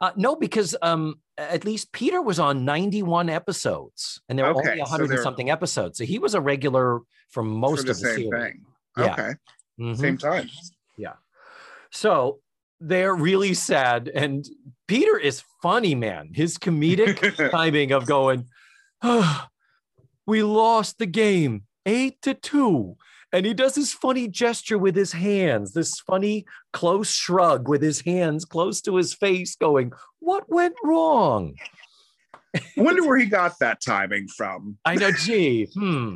Uh, 0.00 0.10
no, 0.16 0.34
because 0.34 0.74
um, 0.82 1.20
at 1.38 1.64
least 1.64 1.92
Peter 1.92 2.20
was 2.20 2.40
on 2.40 2.64
91 2.64 3.28
episodes 3.28 4.20
and 4.28 4.36
there 4.36 4.44
were 4.44 4.58
okay, 4.58 4.70
only 4.70 4.80
100 4.80 5.06
so 5.06 5.14
and 5.14 5.22
something 5.22 5.50
episodes. 5.50 5.98
So 5.98 6.04
he 6.04 6.18
was 6.18 6.34
a 6.34 6.40
regular 6.40 7.02
for 7.30 7.44
most 7.44 7.82
for 7.82 7.84
the 7.84 7.90
of 7.92 8.00
the 8.00 8.06
same 8.06 8.16
series. 8.16 8.42
thing. 8.42 8.64
Yeah. 8.98 9.12
Okay. 9.12 9.32
Mm-hmm. 9.78 9.94
Same 9.94 10.18
time. 10.18 10.50
Yeah. 10.98 11.12
So 11.92 12.40
they're 12.80 13.14
really 13.14 13.54
sad. 13.54 14.08
And 14.08 14.46
Peter 14.86 15.18
is 15.18 15.42
funny, 15.62 15.94
man. 15.94 16.30
His 16.34 16.58
comedic 16.58 17.50
timing 17.50 17.92
of 17.92 18.06
going, 18.06 18.46
oh, 19.02 19.46
we 20.26 20.42
lost 20.42 20.98
the 20.98 21.06
game 21.06 21.62
eight 21.84 22.20
to 22.22 22.34
two. 22.34 22.96
And 23.32 23.44
he 23.44 23.54
does 23.54 23.74
this 23.74 23.92
funny 23.92 24.28
gesture 24.28 24.78
with 24.78 24.94
his 24.94 25.12
hands, 25.12 25.72
this 25.72 26.00
funny 26.00 26.46
close 26.72 27.10
shrug 27.10 27.68
with 27.68 27.82
his 27.82 28.00
hands 28.00 28.44
close 28.44 28.80
to 28.82 28.96
his 28.96 29.14
face, 29.14 29.56
going, 29.56 29.92
What 30.20 30.48
went 30.48 30.74
wrong? 30.82 31.54
Wonder 32.76 33.06
where 33.06 33.18
he 33.18 33.26
got 33.26 33.58
that 33.60 33.82
timing 33.84 34.28
from. 34.28 34.78
I 34.84 34.94
know, 34.94 35.10
gee. 35.10 35.68
Hmm. 35.74 36.14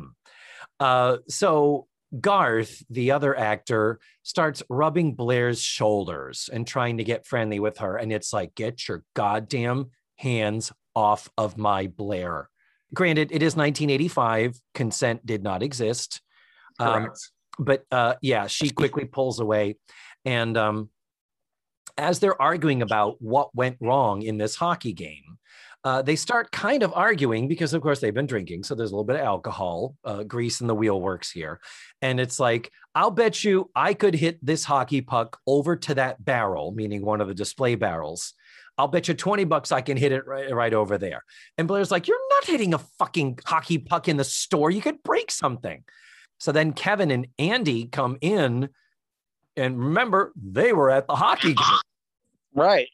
Uh, 0.79 1.17
so 1.27 1.87
Garth, 2.19 2.83
the 2.89 3.11
other 3.11 3.37
actor, 3.37 3.99
starts 4.23 4.61
rubbing 4.69 5.15
Blair's 5.15 5.61
shoulders 5.61 6.49
and 6.51 6.67
trying 6.67 6.97
to 6.97 7.03
get 7.03 7.25
friendly 7.25 7.59
with 7.59 7.77
her. 7.77 7.95
And 7.97 8.11
it's 8.11 8.33
like, 8.33 8.55
get 8.55 8.87
your 8.87 9.03
goddamn 9.13 9.91
hands 10.17 10.71
off 10.95 11.29
of 11.37 11.57
my 11.57 11.87
Blair. 11.87 12.49
Granted, 12.93 13.31
it 13.31 13.41
is 13.41 13.55
1985. 13.55 14.59
Consent 14.73 15.25
did 15.25 15.43
not 15.43 15.63
exist. 15.63 16.21
Um, 16.79 17.11
but 17.57 17.85
uh, 17.91 18.15
yeah, 18.21 18.47
she 18.47 18.69
quickly 18.69 19.05
pulls 19.05 19.39
away. 19.39 19.77
And 20.25 20.57
um, 20.57 20.89
as 21.97 22.19
they're 22.19 22.41
arguing 22.41 22.81
about 22.81 23.21
what 23.21 23.55
went 23.55 23.77
wrong 23.79 24.21
in 24.21 24.37
this 24.37 24.55
hockey 24.55 24.93
game, 24.93 25.37
uh, 25.83 26.01
they 26.01 26.15
start 26.15 26.51
kind 26.51 26.83
of 26.83 26.93
arguing 26.93 27.47
because, 27.47 27.73
of 27.73 27.81
course, 27.81 27.99
they've 27.99 28.13
been 28.13 28.27
drinking. 28.27 28.63
So 28.63 28.75
there's 28.75 28.91
a 28.91 28.93
little 28.93 29.03
bit 29.03 29.15
of 29.15 29.23
alcohol, 29.23 29.95
uh, 30.05 30.23
grease 30.23 30.61
in 30.61 30.67
the 30.67 30.75
wheel 30.75 31.01
works 31.01 31.31
here. 31.31 31.59
And 32.01 32.19
it's 32.19 32.39
like, 32.39 32.71
I'll 32.93 33.11
bet 33.11 33.43
you 33.43 33.71
I 33.75 33.93
could 33.93 34.13
hit 34.13 34.43
this 34.45 34.63
hockey 34.63 35.01
puck 35.01 35.39
over 35.47 35.75
to 35.77 35.95
that 35.95 36.23
barrel, 36.23 36.71
meaning 36.71 37.03
one 37.03 37.19
of 37.19 37.27
the 37.27 37.33
display 37.33 37.75
barrels. 37.75 38.33
I'll 38.77 38.87
bet 38.87 39.07
you 39.07 39.13
20 39.13 39.43
bucks 39.45 39.71
I 39.71 39.81
can 39.81 39.97
hit 39.97 40.11
it 40.11 40.25
right, 40.27 40.53
right 40.53 40.73
over 40.73 40.97
there. 40.97 41.23
And 41.57 41.67
Blair's 41.67 41.91
like, 41.91 42.07
You're 42.07 42.29
not 42.29 42.45
hitting 42.45 42.73
a 42.73 42.79
fucking 42.99 43.39
hockey 43.45 43.77
puck 43.77 44.07
in 44.07 44.17
the 44.17 44.23
store. 44.23 44.71
You 44.71 44.81
could 44.81 45.01
break 45.03 45.31
something. 45.31 45.83
So 46.39 46.51
then 46.51 46.73
Kevin 46.73 47.11
and 47.11 47.27
Andy 47.37 47.85
come 47.85 48.17
in. 48.21 48.69
And 49.57 49.77
remember, 49.77 50.31
they 50.35 50.73
were 50.73 50.89
at 50.89 51.07
the 51.07 51.15
hockey 51.15 51.53
game. 51.53 51.65
Right. 52.53 52.89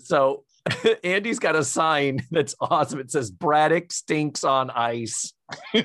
So 0.00 0.44
Andy's 1.04 1.38
got 1.38 1.56
a 1.56 1.64
sign 1.64 2.26
that's 2.30 2.54
awesome. 2.60 3.00
It 3.00 3.10
says 3.10 3.30
Braddock 3.30 3.92
stinks 3.92 4.44
on 4.44 4.70
ice. 4.70 5.32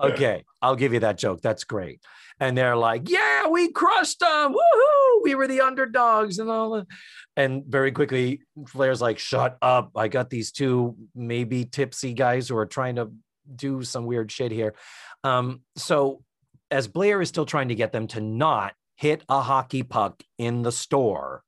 okay, 0.00 0.44
I'll 0.60 0.76
give 0.76 0.92
you 0.92 1.00
that 1.00 1.18
joke. 1.18 1.40
That's 1.40 1.64
great. 1.64 2.00
And 2.40 2.56
they're 2.56 2.76
like, 2.76 3.08
yeah, 3.08 3.48
we 3.48 3.70
crushed 3.70 4.20
them. 4.20 4.54
Woohoo! 4.54 5.22
We 5.22 5.34
were 5.34 5.46
the 5.46 5.60
underdogs 5.60 6.38
and 6.38 6.50
all 6.50 6.70
that. 6.72 6.86
And 7.36 7.64
very 7.66 7.92
quickly, 7.92 8.40
Blair's 8.56 9.00
like, 9.00 9.18
shut 9.18 9.56
up. 9.62 9.92
I 9.94 10.08
got 10.08 10.30
these 10.30 10.50
two 10.50 10.96
maybe 11.14 11.64
tipsy 11.64 12.14
guys 12.14 12.48
who 12.48 12.56
are 12.56 12.66
trying 12.66 12.96
to 12.96 13.12
do 13.54 13.82
some 13.82 14.06
weird 14.06 14.30
shit 14.32 14.52
here. 14.52 14.74
Um, 15.24 15.60
so 15.76 16.22
as 16.70 16.88
Blair 16.88 17.20
is 17.20 17.28
still 17.28 17.46
trying 17.46 17.68
to 17.68 17.74
get 17.74 17.92
them 17.92 18.08
to 18.08 18.20
not 18.20 18.74
hit 18.96 19.22
a 19.28 19.40
hockey 19.40 19.82
puck 19.82 20.22
in 20.38 20.62
the 20.62 20.72
store, 20.72 21.42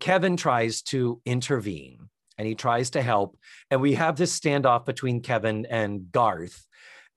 Kevin 0.00 0.36
tries 0.36 0.82
to 0.82 1.20
intervene 1.24 2.08
and 2.38 2.46
he 2.46 2.54
tries 2.54 2.90
to 2.90 3.02
help. 3.02 3.38
And 3.70 3.80
we 3.80 3.94
have 3.94 4.16
this 4.16 4.38
standoff 4.38 4.84
between 4.84 5.20
Kevin 5.20 5.66
and 5.66 6.12
Garth. 6.12 6.66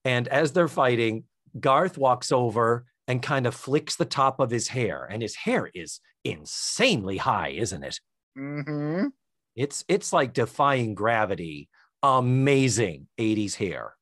And 0.06 0.28
as 0.28 0.52
they're 0.52 0.68
fighting, 0.68 1.26
Garth 1.60 1.98
walks 1.98 2.32
over 2.32 2.86
and 3.08 3.22
kind 3.22 3.46
of 3.46 3.56
flicks 3.56 3.96
the 3.96 4.06
top 4.06 4.40
of 4.40 4.52
his 4.52 4.68
hair. 4.68 5.08
And 5.10 5.22
his 5.22 5.36
hair 5.36 5.70
is 5.74 6.00
insanely 6.24 7.18
high, 7.18 7.50
isn't 7.50 7.84
it? 7.84 8.00
Mm-hmm. 8.38 9.08
It's 9.56 9.84
it's 9.88 10.14
like 10.14 10.34
defying 10.34 10.94
gravity. 10.94 11.70
Amazing 12.02 13.08
80s 13.20 13.56
hair. 13.56 13.96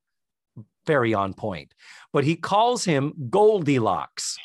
Very 0.85 1.13
on 1.13 1.33
point. 1.33 1.73
But 2.13 2.23
he 2.23 2.35
calls 2.35 2.85
him 2.85 3.13
Goldilocks. 3.29 4.37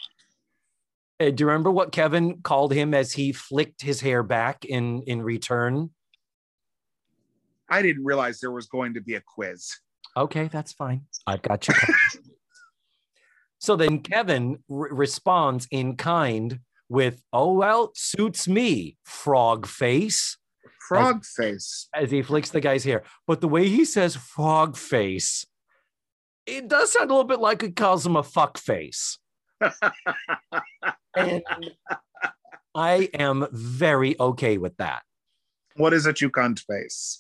Uh, 1.23 1.31
do 1.31 1.43
you 1.43 1.47
remember 1.47 1.71
what 1.71 1.93
Kevin 1.93 2.43
called 2.43 2.73
him 2.73 2.95
as 2.95 3.13
he 3.13 3.31
flicked 3.33 3.83
his 3.83 4.01
hair 4.01 4.25
back 4.25 4.65
in 4.65 5.03
in 5.03 5.23
return? 5.23 5.91
I 7.69 7.81
didn't 7.81 8.05
realize 8.05 8.41
there 8.41 8.51
was 8.51 8.67
going 8.67 8.95
to 8.95 9.01
be 9.01 9.15
a 9.15 9.21
quiz. 9.21 9.71
Okay, 10.17 10.49
that's 10.49 10.73
fine. 10.73 11.03
I've 11.27 11.43
got 11.43 11.69
you. 11.69 11.75
so 13.61 13.77
then 13.77 14.01
Kevin 14.01 14.59
re- 14.69 14.91
responds 14.91 15.69
in 15.71 15.97
kind 15.97 16.59
with, 16.89 17.23
"Oh 17.33 17.53
well, 17.53 17.93
suits 17.95 18.49
me, 18.49 18.97
frog 19.05 19.67
face." 19.67 20.39
Frog 20.89 21.21
as, 21.21 21.29
face. 21.29 21.89
As 21.95 22.11
he 22.11 22.23
flicks 22.23 22.51
the 22.51 22.61
guy's 22.61 22.85
hair, 22.85 23.05
but 23.29 23.41
the 23.41 23.49
way 23.49 23.69
he 23.69 23.85
says 23.85 24.17
"frog 24.17 24.77
face," 24.77 25.47
it 26.47 26.67
does 26.67 26.93
sound 26.93 27.11
a 27.11 27.15
little 27.15 27.29
bit 27.29 27.39
like 27.39 27.63
he 27.63 27.71
calls 27.71 28.05
him 28.05 28.17
a 28.17 28.25
fuck 28.25 28.59
face. 28.59 29.19
And 31.17 31.43
I 32.75 33.11
am 33.15 33.47
very 33.53 34.19
okay 34.19 34.59
with 34.59 34.77
that. 34.79 35.03
What 35.77 35.93
is 35.93 36.07
it, 36.07 36.21
you 36.21 36.31
cunt 36.31 36.61
face? 36.61 37.19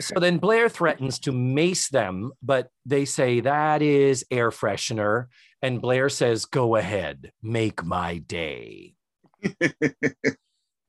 so 0.00 0.18
then 0.18 0.38
Blair 0.38 0.68
threatens 0.68 1.18
to 1.20 1.32
mace 1.32 1.88
them, 1.88 2.32
but 2.42 2.70
they 2.84 3.04
say 3.04 3.40
that 3.40 3.82
is 3.82 4.24
air 4.30 4.50
freshener. 4.50 5.26
And 5.62 5.80
Blair 5.80 6.08
says, 6.08 6.44
Go 6.44 6.76
ahead, 6.76 7.32
make 7.42 7.84
my 7.84 8.18
day. 8.18 8.94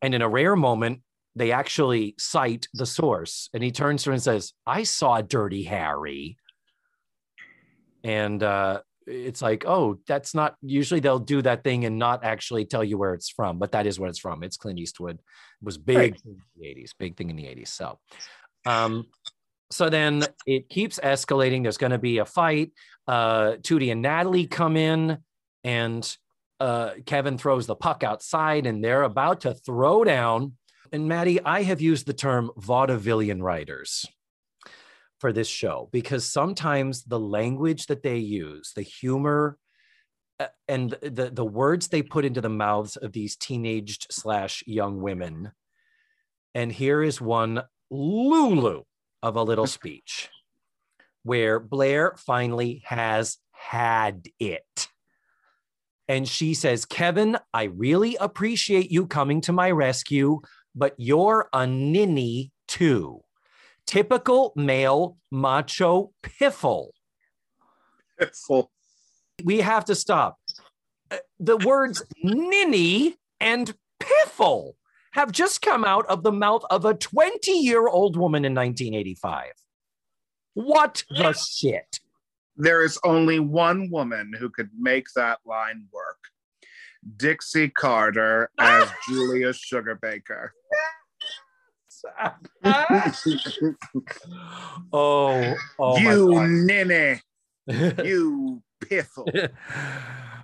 and 0.02 0.16
in 0.16 0.22
a 0.22 0.30
rare 0.30 0.56
moment, 0.56 1.02
they 1.36 1.52
actually 1.52 2.16
cite 2.18 2.68
the 2.74 2.86
source. 2.86 3.50
And 3.54 3.64
he 3.64 3.72
turns 3.72 4.04
to 4.04 4.10
her 4.10 4.14
and 4.14 4.24
says, 4.24 4.54
I 4.66 4.84
saw 4.84 5.22
Dirty 5.22 5.64
Harry. 5.64 6.38
And 8.06 8.42
uh, 8.44 8.82
it's 9.08 9.42
like, 9.42 9.66
oh, 9.66 9.98
that's 10.08 10.36
not 10.36 10.56
usually 10.62 11.00
they'll 11.00 11.20
do 11.20 11.42
that 11.42 11.64
thing 11.64 11.86
and 11.86 11.98
not 11.98 12.24
actually 12.24 12.66
tell 12.66 12.84
you 12.84 13.00
where 13.00 13.16
it's 13.16 13.30
from, 13.30 13.58
but 13.58 13.72
that 13.72 13.88
is 13.88 14.00
where 14.00 14.10
it's 14.10 14.20
from. 14.20 14.44
It's 14.44 14.58
Clint 14.58 14.80
Eastwood. 14.80 15.16
It 15.16 15.66
was 15.66 15.80
big 15.80 15.98
right. 15.98 16.22
in 16.24 16.38
the 16.56 16.68
80s, 16.68 16.92
big 16.98 17.18
thing 17.18 17.32
in 17.32 17.36
the 17.36 17.46
80s. 17.46 17.70
So 17.70 18.00
um, 18.66 19.08
so 19.72 19.90
then 19.90 20.24
it 20.46 20.70
keeps 20.70 21.00
escalating. 21.00 21.64
There's 21.64 21.78
going 21.78 21.92
to 21.92 21.98
be 21.98 22.20
a 22.20 22.26
fight. 22.26 22.72
Uh, 23.08 23.54
Tootie 23.62 23.92
and 23.92 24.02
Natalie 24.02 24.48
come 24.48 24.78
in, 24.78 25.18
and 25.64 26.18
uh, 26.60 26.92
Kevin 27.06 27.38
throws 27.38 27.66
the 27.66 27.76
puck 27.76 28.04
outside, 28.04 28.68
and 28.68 28.84
they're 28.84 29.04
about 29.04 29.42
to 29.42 29.54
throw 29.54 30.04
down. 30.04 30.54
And 30.92 31.08
Maddie, 31.08 31.42
I 31.44 31.64
have 31.64 31.82
used 31.82 32.06
the 32.06 32.14
term 32.14 32.52
vaudevillian 32.58 33.42
writers 33.42 34.06
for 35.26 35.34
this 35.34 35.48
show 35.48 35.90
because 35.92 36.24
sometimes 36.24 37.04
the 37.06 37.20
language 37.20 37.88
that 37.88 38.04
they 38.04 38.18
use, 38.18 38.74
the 38.76 38.84
humor, 38.84 39.58
uh, 40.40 40.46
and 40.68 40.92
the 41.02 41.32
the 41.34 41.44
words 41.44 41.88
they 41.88 42.04
put 42.04 42.26
into 42.26 42.42
the 42.42 42.48
mouths 42.48 42.96
of 42.96 43.12
these 43.12 43.36
teenaged 43.36 44.06
slash 44.12 44.64
young 44.68 45.02
women. 45.02 45.52
And 46.54 46.72
here 46.72 47.02
is 47.02 47.20
one 47.20 47.64
Lulu 47.90 48.84
of 49.24 49.36
a 49.36 49.42
little 49.42 49.66
speech 49.80 50.30
where 51.24 51.60
Blair 51.60 52.14
finally 52.18 52.84
has 52.86 53.40
had 53.52 54.28
it. 54.40 54.90
And 56.08 56.28
she 56.28 56.54
says, 56.54 56.86
Kevin, 56.86 57.40
I 57.52 57.64
really 57.64 58.16
appreciate 58.18 58.92
you 58.92 59.08
coming 59.08 59.42
to 59.42 59.54
my 59.54 59.72
rescue, 59.72 60.42
but 60.76 60.94
you're 61.00 61.50
a 61.52 61.66
ninny 61.66 62.52
too. 62.68 63.25
Typical 63.88 64.54
male 64.56 65.18
macho 65.32 66.12
piffle. 66.24 66.90
Piffle. 68.20 68.68
We 69.44 69.60
have 69.60 69.86
to 69.86 69.96
stop. 69.96 70.40
Uh, 71.12 71.18
the 71.40 71.58
words 71.58 72.04
ninny 72.24 73.16
and 73.40 73.76
piffle 74.00 74.74
have 75.12 75.32
just 75.32 75.62
come 75.62 75.86
out 75.86 76.06
of 76.08 76.24
the 76.24 76.32
mouth 76.32 76.64
of 76.70 76.86
a 76.86 76.94
20 76.94 77.52
year 77.52 77.88
old 77.88 78.18
woman 78.18 78.44
in 78.44 78.54
1985. 78.54 79.52
What 80.56 81.04
the 81.10 81.34
shit? 81.34 82.00
There 82.58 82.82
is 82.84 82.98
only 83.04 83.40
one 83.40 83.90
woman 83.92 84.34
who 84.38 84.50
could 84.50 84.70
make 84.78 85.08
that 85.16 85.40
line 85.46 85.88
work 85.92 86.18
Dixie 87.18 87.70
Carter 87.70 88.50
as 88.60 88.90
Julia 89.08 89.50
Sugarbaker. 89.50 90.50
oh, 94.94 95.56
oh, 95.80 95.98
you 95.98 96.48
ninny, 96.48 97.22
you 97.68 98.62
piffle. 98.84 99.26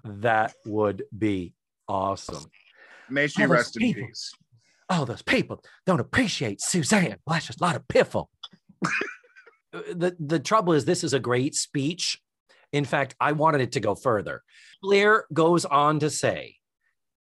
that 0.04 0.54
would 0.66 1.04
be 1.18 1.54
awesome. 1.88 2.46
May 3.10 3.28
she 3.28 3.46
rest 3.46 3.76
in 3.80 3.94
peace 3.94 4.34
oh, 4.92 5.06
those 5.06 5.22
people 5.22 5.64
don't 5.86 6.00
appreciate 6.00 6.62
Suzanne. 6.62 7.16
Well, 7.26 7.34
that's 7.34 7.48
just 7.48 7.62
a 7.62 7.64
lot 7.64 7.76
of 7.76 7.88
piffle. 7.88 8.30
the, 9.72 10.16
the 10.20 10.40
trouble 10.40 10.74
is, 10.74 10.86
this 10.86 11.04
is 11.04 11.14
a 11.14 11.20
great 11.20 11.56
speech. 11.56 12.22
In 12.74 12.86
fact, 12.86 13.16
I 13.20 13.32
wanted 13.32 13.62
it 13.62 13.72
to 13.74 13.80
go 13.80 13.96
further. 13.96 14.44
Blair 14.82 15.26
goes 15.34 15.66
on 15.66 16.00
to 16.00 16.10
say, 16.10 16.56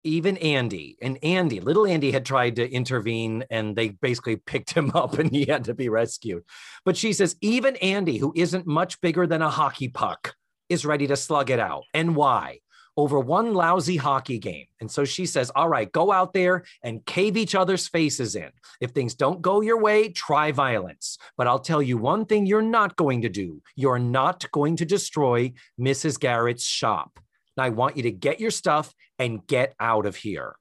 even 0.04 0.36
Andy 0.38 0.96
and 1.02 1.18
Andy, 1.22 1.60
little 1.60 1.86
Andy 1.86 2.10
had 2.10 2.24
tried 2.24 2.56
to 2.56 2.70
intervene 2.70 3.44
and 3.50 3.76
they 3.76 3.90
basically 3.90 4.36
picked 4.46 4.72
him 4.72 4.92
up 4.94 5.18
and 5.18 5.30
he 5.30 5.44
had 5.44 5.64
to 5.64 5.74
be 5.74 5.88
rescued. 5.88 6.44
But 6.84 6.96
she 6.96 7.12
says, 7.12 7.36
even 7.40 7.76
Andy, 7.76 8.18
who 8.18 8.32
isn't 8.36 8.66
much 8.66 9.00
bigger 9.00 9.26
than 9.26 9.42
a 9.42 9.50
hockey 9.50 9.88
puck, 9.88 10.34
is 10.68 10.84
ready 10.84 11.06
to 11.06 11.16
slug 11.16 11.50
it 11.50 11.60
out. 11.60 11.84
And 11.94 12.14
why? 12.14 12.60
over 12.98 13.20
one 13.20 13.54
lousy 13.54 13.96
hockey 13.96 14.40
game. 14.40 14.66
And 14.80 14.90
so 14.90 15.04
she 15.04 15.24
says, 15.24 15.52
All 15.54 15.68
right, 15.68 15.90
go 15.90 16.10
out 16.10 16.34
there 16.34 16.64
and 16.82 17.06
cave 17.06 17.36
each 17.36 17.54
other's 17.54 17.86
faces 17.86 18.34
in. 18.34 18.50
If 18.80 18.90
things 18.90 19.14
don't 19.14 19.40
go 19.40 19.60
your 19.60 19.80
way, 19.80 20.08
try 20.08 20.50
violence. 20.50 21.16
But 21.36 21.46
I'll 21.46 21.60
tell 21.60 21.80
you 21.80 21.96
one 21.96 22.26
thing 22.26 22.44
you're 22.44 22.60
not 22.60 22.96
going 22.96 23.22
to 23.22 23.28
do 23.28 23.62
you're 23.76 24.00
not 24.00 24.50
going 24.50 24.76
to 24.76 24.84
destroy 24.84 25.52
Mrs. 25.80 26.18
Garrett's 26.18 26.66
shop. 26.66 27.20
And 27.58 27.64
I 27.64 27.70
want 27.70 27.96
you 27.96 28.04
to 28.04 28.12
get 28.12 28.38
your 28.38 28.52
stuff 28.52 28.94
and 29.18 29.44
get 29.44 29.74
out 29.80 30.06
of 30.06 30.14
here. 30.14 30.54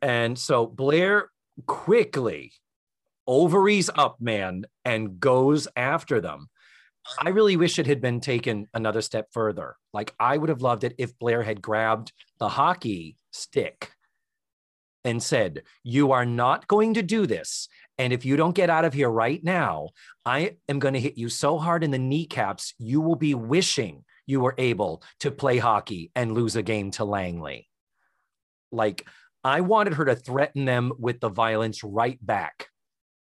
And 0.00 0.36
so 0.36 0.66
Blair 0.66 1.30
quickly 1.68 2.50
ovaries 3.28 3.88
up, 3.94 4.20
man, 4.20 4.66
and 4.84 5.20
goes 5.20 5.68
after 5.76 6.20
them. 6.20 6.48
I 7.20 7.28
really 7.28 7.56
wish 7.56 7.78
it 7.78 7.86
had 7.86 8.00
been 8.00 8.18
taken 8.18 8.66
another 8.74 9.02
step 9.02 9.28
further. 9.30 9.76
Like 9.92 10.12
I 10.18 10.36
would 10.36 10.48
have 10.48 10.62
loved 10.62 10.82
it 10.82 10.96
if 10.98 11.16
Blair 11.20 11.44
had 11.44 11.62
grabbed 11.62 12.12
the 12.40 12.48
hockey 12.48 13.16
stick 13.30 13.92
and 15.04 15.22
said, 15.22 15.62
You 15.84 16.10
are 16.10 16.26
not 16.26 16.66
going 16.66 16.94
to 16.94 17.02
do 17.02 17.24
this. 17.24 17.68
And 17.98 18.12
if 18.12 18.24
you 18.24 18.36
don't 18.36 18.56
get 18.56 18.68
out 18.68 18.84
of 18.84 18.94
here 18.94 19.10
right 19.10 19.42
now, 19.44 19.90
I 20.26 20.56
am 20.68 20.80
going 20.80 20.94
to 20.94 21.00
hit 21.00 21.16
you 21.16 21.28
so 21.28 21.56
hard 21.56 21.84
in 21.84 21.92
the 21.92 22.00
kneecaps, 22.00 22.74
you 22.78 23.00
will 23.00 23.14
be 23.14 23.36
wishing 23.36 24.04
you 24.26 24.40
were 24.40 24.54
able 24.58 25.02
to 25.20 25.30
play 25.30 25.58
hockey 25.58 26.10
and 26.14 26.32
lose 26.32 26.56
a 26.56 26.62
game 26.62 26.90
to 26.92 27.04
Langley. 27.04 27.68
Like, 28.70 29.06
I 29.44 29.60
wanted 29.60 29.94
her 29.94 30.04
to 30.04 30.14
threaten 30.14 30.64
them 30.64 30.92
with 30.98 31.20
the 31.20 31.28
violence 31.28 31.82
right 31.82 32.24
back. 32.24 32.68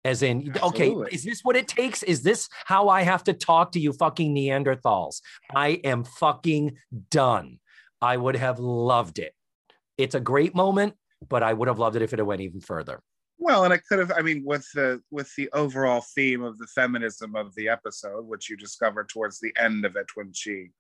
As 0.05 0.23
in, 0.23 0.51
Absolutely. 0.55 0.91
okay, 1.05 1.15
is 1.15 1.23
this 1.25 1.41
what 1.43 1.57
it 1.57 1.69
takes? 1.69 2.03
Is 2.03 2.23
this 2.23 2.49
how 2.65 2.89
I 2.89 3.03
have 3.03 3.23
to 3.25 3.33
talk 3.33 3.73
to 3.73 3.81
you 3.81 3.93
fucking 3.93 4.35
Neanderthals? 4.35 5.21
I 5.55 5.81
am 5.85 6.05
fucking 6.05 6.77
done. 7.11 7.61
I 8.01 8.17
would 8.17 8.37
have 8.37 8.59
loved 8.59 9.21
it. 9.21 9.33
It's 9.97 10.17
a 10.17 10.21
great 10.21 10.57
moment, 10.57 10.95
but 11.29 11.45
I 11.45 11.53
would 11.53 11.69
have 11.69 11.79
loved 11.79 11.95
it 11.95 12.03
if 12.03 12.13
it 12.13 12.19
had 12.19 12.27
went 12.27 12.41
even 12.41 12.61
further. 12.61 13.01
Well, 13.39 13.65
and 13.65 13.73
I 13.73 13.79
could 13.79 14.01
have, 14.01 14.13
I 14.17 14.23
mean, 14.23 14.43
with 14.45 14.67
the 14.75 15.01
with 15.11 15.33
the 15.37 15.49
overall 15.53 16.05
theme 16.15 16.43
of 16.43 16.59
the 16.59 16.67
feminism 16.67 17.37
of 17.37 17.55
the 17.55 17.69
episode, 17.69 18.27
which 18.27 18.51
you 18.51 18.57
discover 18.57 19.05
towards 19.05 19.41
the 19.41 19.53
end 19.57 19.85
of 19.85 19.97
it 19.97 20.07
when 20.15 20.33
she 20.33 20.71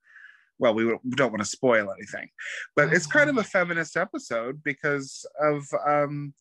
well, 0.58 0.74
we 0.74 0.84
don't 1.16 1.32
want 1.32 1.42
to 1.42 1.48
spoil 1.48 1.92
anything, 1.92 2.28
but 2.76 2.92
it's 2.92 3.06
kind 3.06 3.28
of 3.28 3.38
a 3.38 3.44
feminist 3.44 3.96
episode 3.96 4.62
because 4.62 5.26
of 5.40 5.64
um, 5.86 6.34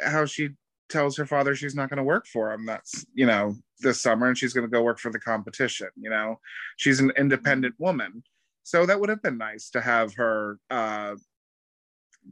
how 0.00 0.24
she 0.24 0.50
tells 0.88 1.16
her 1.16 1.26
father 1.26 1.54
she's 1.54 1.74
not 1.74 1.90
going 1.90 1.96
to 1.96 2.04
work 2.04 2.26
for 2.26 2.52
him. 2.52 2.64
That's 2.66 3.04
you 3.14 3.26
know 3.26 3.54
this 3.80 4.00
summer, 4.00 4.28
and 4.28 4.38
she's 4.38 4.52
going 4.52 4.66
to 4.66 4.70
go 4.70 4.82
work 4.82 4.98
for 4.98 5.10
the 5.10 5.18
competition. 5.18 5.88
You 5.96 6.10
know, 6.10 6.40
she's 6.76 7.00
an 7.00 7.12
independent 7.16 7.74
woman, 7.78 8.22
so 8.62 8.86
that 8.86 9.00
would 9.00 9.08
have 9.08 9.22
been 9.22 9.38
nice 9.38 9.70
to 9.70 9.80
have 9.80 10.14
her 10.14 10.58
uh, 10.70 11.16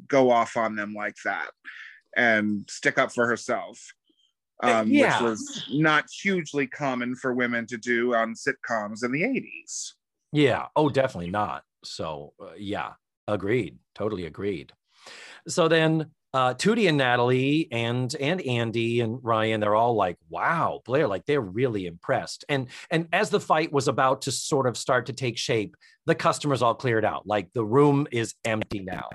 go 0.08 0.30
off 0.30 0.56
on 0.56 0.76
them 0.76 0.94
like 0.94 1.16
that 1.24 1.50
and 2.16 2.68
stick 2.70 2.98
up 2.98 3.12
for 3.12 3.26
herself. 3.26 3.78
Um, 4.62 4.88
yeah. 4.88 5.20
which 5.20 5.30
was 5.30 5.64
not 5.72 6.06
hugely 6.22 6.68
common 6.68 7.16
for 7.16 7.34
women 7.34 7.66
to 7.66 7.76
do 7.76 8.14
on 8.14 8.34
sitcoms 8.34 9.04
in 9.04 9.10
the 9.10 9.22
80s. 9.22 9.94
Yeah. 10.34 10.66
Oh, 10.74 10.88
definitely 10.88 11.30
not. 11.30 11.62
So, 11.84 12.32
uh, 12.40 12.54
yeah, 12.58 12.94
agreed. 13.28 13.78
Totally 13.94 14.26
agreed. 14.26 14.72
So 15.46 15.68
then 15.68 16.10
uh, 16.32 16.54
Tootie 16.54 16.88
and 16.88 16.98
Natalie 16.98 17.68
and 17.70 18.12
and 18.18 18.40
Andy 18.42 19.00
and 19.00 19.20
Ryan, 19.22 19.60
they're 19.60 19.76
all 19.76 19.94
like, 19.94 20.16
"Wow, 20.28 20.80
Blair!" 20.84 21.06
Like 21.06 21.24
they're 21.26 21.40
really 21.40 21.86
impressed. 21.86 22.44
And 22.48 22.68
and 22.90 23.06
as 23.12 23.30
the 23.30 23.38
fight 23.38 23.72
was 23.72 23.86
about 23.86 24.22
to 24.22 24.32
sort 24.32 24.66
of 24.66 24.76
start 24.76 25.06
to 25.06 25.12
take 25.12 25.38
shape, 25.38 25.76
the 26.06 26.16
customers 26.16 26.62
all 26.62 26.74
cleared 26.74 27.04
out. 27.04 27.24
Like 27.24 27.52
the 27.52 27.64
room 27.64 28.08
is 28.10 28.34
empty 28.44 28.80
now. 28.80 29.10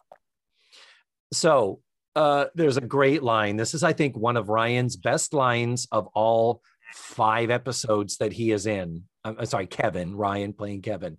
So 1.33 1.81
uh, 2.15 2.45
there's 2.55 2.77
a 2.77 2.81
great 2.81 3.21
line. 3.21 3.57
This 3.57 3.73
is, 3.73 3.83
I 3.83 3.91
think, 3.91 4.15
one 4.15 4.37
of 4.37 4.47
Ryan's 4.47 4.95
best 4.95 5.33
lines 5.33 5.87
of 5.91 6.07
all 6.13 6.61
five 6.93 7.49
episodes 7.49 8.17
that 8.17 8.31
he 8.31 8.51
is 8.51 8.65
in. 8.65 9.03
I'm 9.23 9.45
sorry, 9.45 9.67
Kevin, 9.67 10.15
Ryan 10.15 10.53
playing 10.53 10.81
Kevin. 10.81 11.17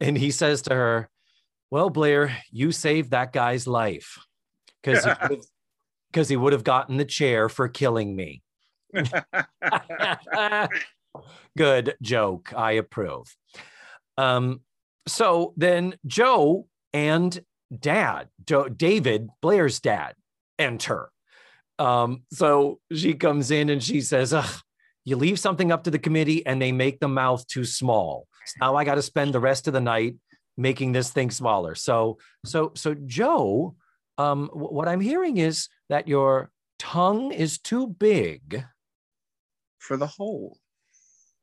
And 0.00 0.16
he 0.16 0.30
says 0.30 0.62
to 0.62 0.74
her, 0.74 1.10
Well, 1.70 1.90
Blair, 1.90 2.36
you 2.50 2.72
saved 2.72 3.10
that 3.10 3.32
guy's 3.32 3.66
life 3.66 4.18
because 4.82 5.06
because 6.10 6.28
he 6.28 6.36
would 6.38 6.52
have 6.52 6.64
gotten 6.64 6.96
the 6.96 7.04
chair 7.04 7.48
for 7.48 7.68
killing 7.68 8.16
me. 8.16 8.42
Good 11.56 11.96
joke. 12.02 12.52
I 12.56 12.72
approve. 12.72 13.34
Um, 14.16 14.60
so 15.06 15.52
then 15.56 15.94
Jo 16.06 16.66
and 16.92 17.38
dad, 17.76 18.28
Jo, 18.46 18.68
David, 18.68 19.28
Blair's 19.40 19.80
dad, 19.80 20.14
enter. 20.58 21.10
Um, 21.78 22.22
so 22.32 22.80
she 22.92 23.14
comes 23.14 23.50
in 23.50 23.68
and 23.68 23.82
she 23.82 24.00
says, 24.00 24.32
Ugh, 24.32 24.60
you 25.04 25.16
leave 25.16 25.38
something 25.38 25.70
up 25.70 25.84
to 25.84 25.90
the 25.90 25.98
committee 25.98 26.44
and 26.46 26.60
they 26.60 26.72
make 26.72 27.00
the 27.00 27.08
mouth 27.08 27.46
too 27.46 27.64
small. 27.64 28.26
So 28.46 28.54
now 28.60 28.76
I 28.76 28.84
got 28.84 28.96
to 28.96 29.02
spend 29.02 29.34
the 29.34 29.40
rest 29.40 29.66
of 29.68 29.74
the 29.74 29.80
night 29.80 30.16
making 30.56 30.92
this 30.92 31.10
thing 31.10 31.30
smaller. 31.30 31.74
So, 31.74 32.18
so, 32.44 32.72
so 32.74 32.94
Jo, 33.06 33.74
um, 34.18 34.48
what 34.52 34.88
I'm 34.88 35.00
hearing 35.00 35.38
is 35.38 35.68
that 35.88 36.08
your 36.08 36.50
tongue 36.78 37.32
is 37.32 37.58
too 37.58 37.86
big 37.86 38.64
for 39.78 39.96
the 39.96 40.06
hole. 40.06 40.58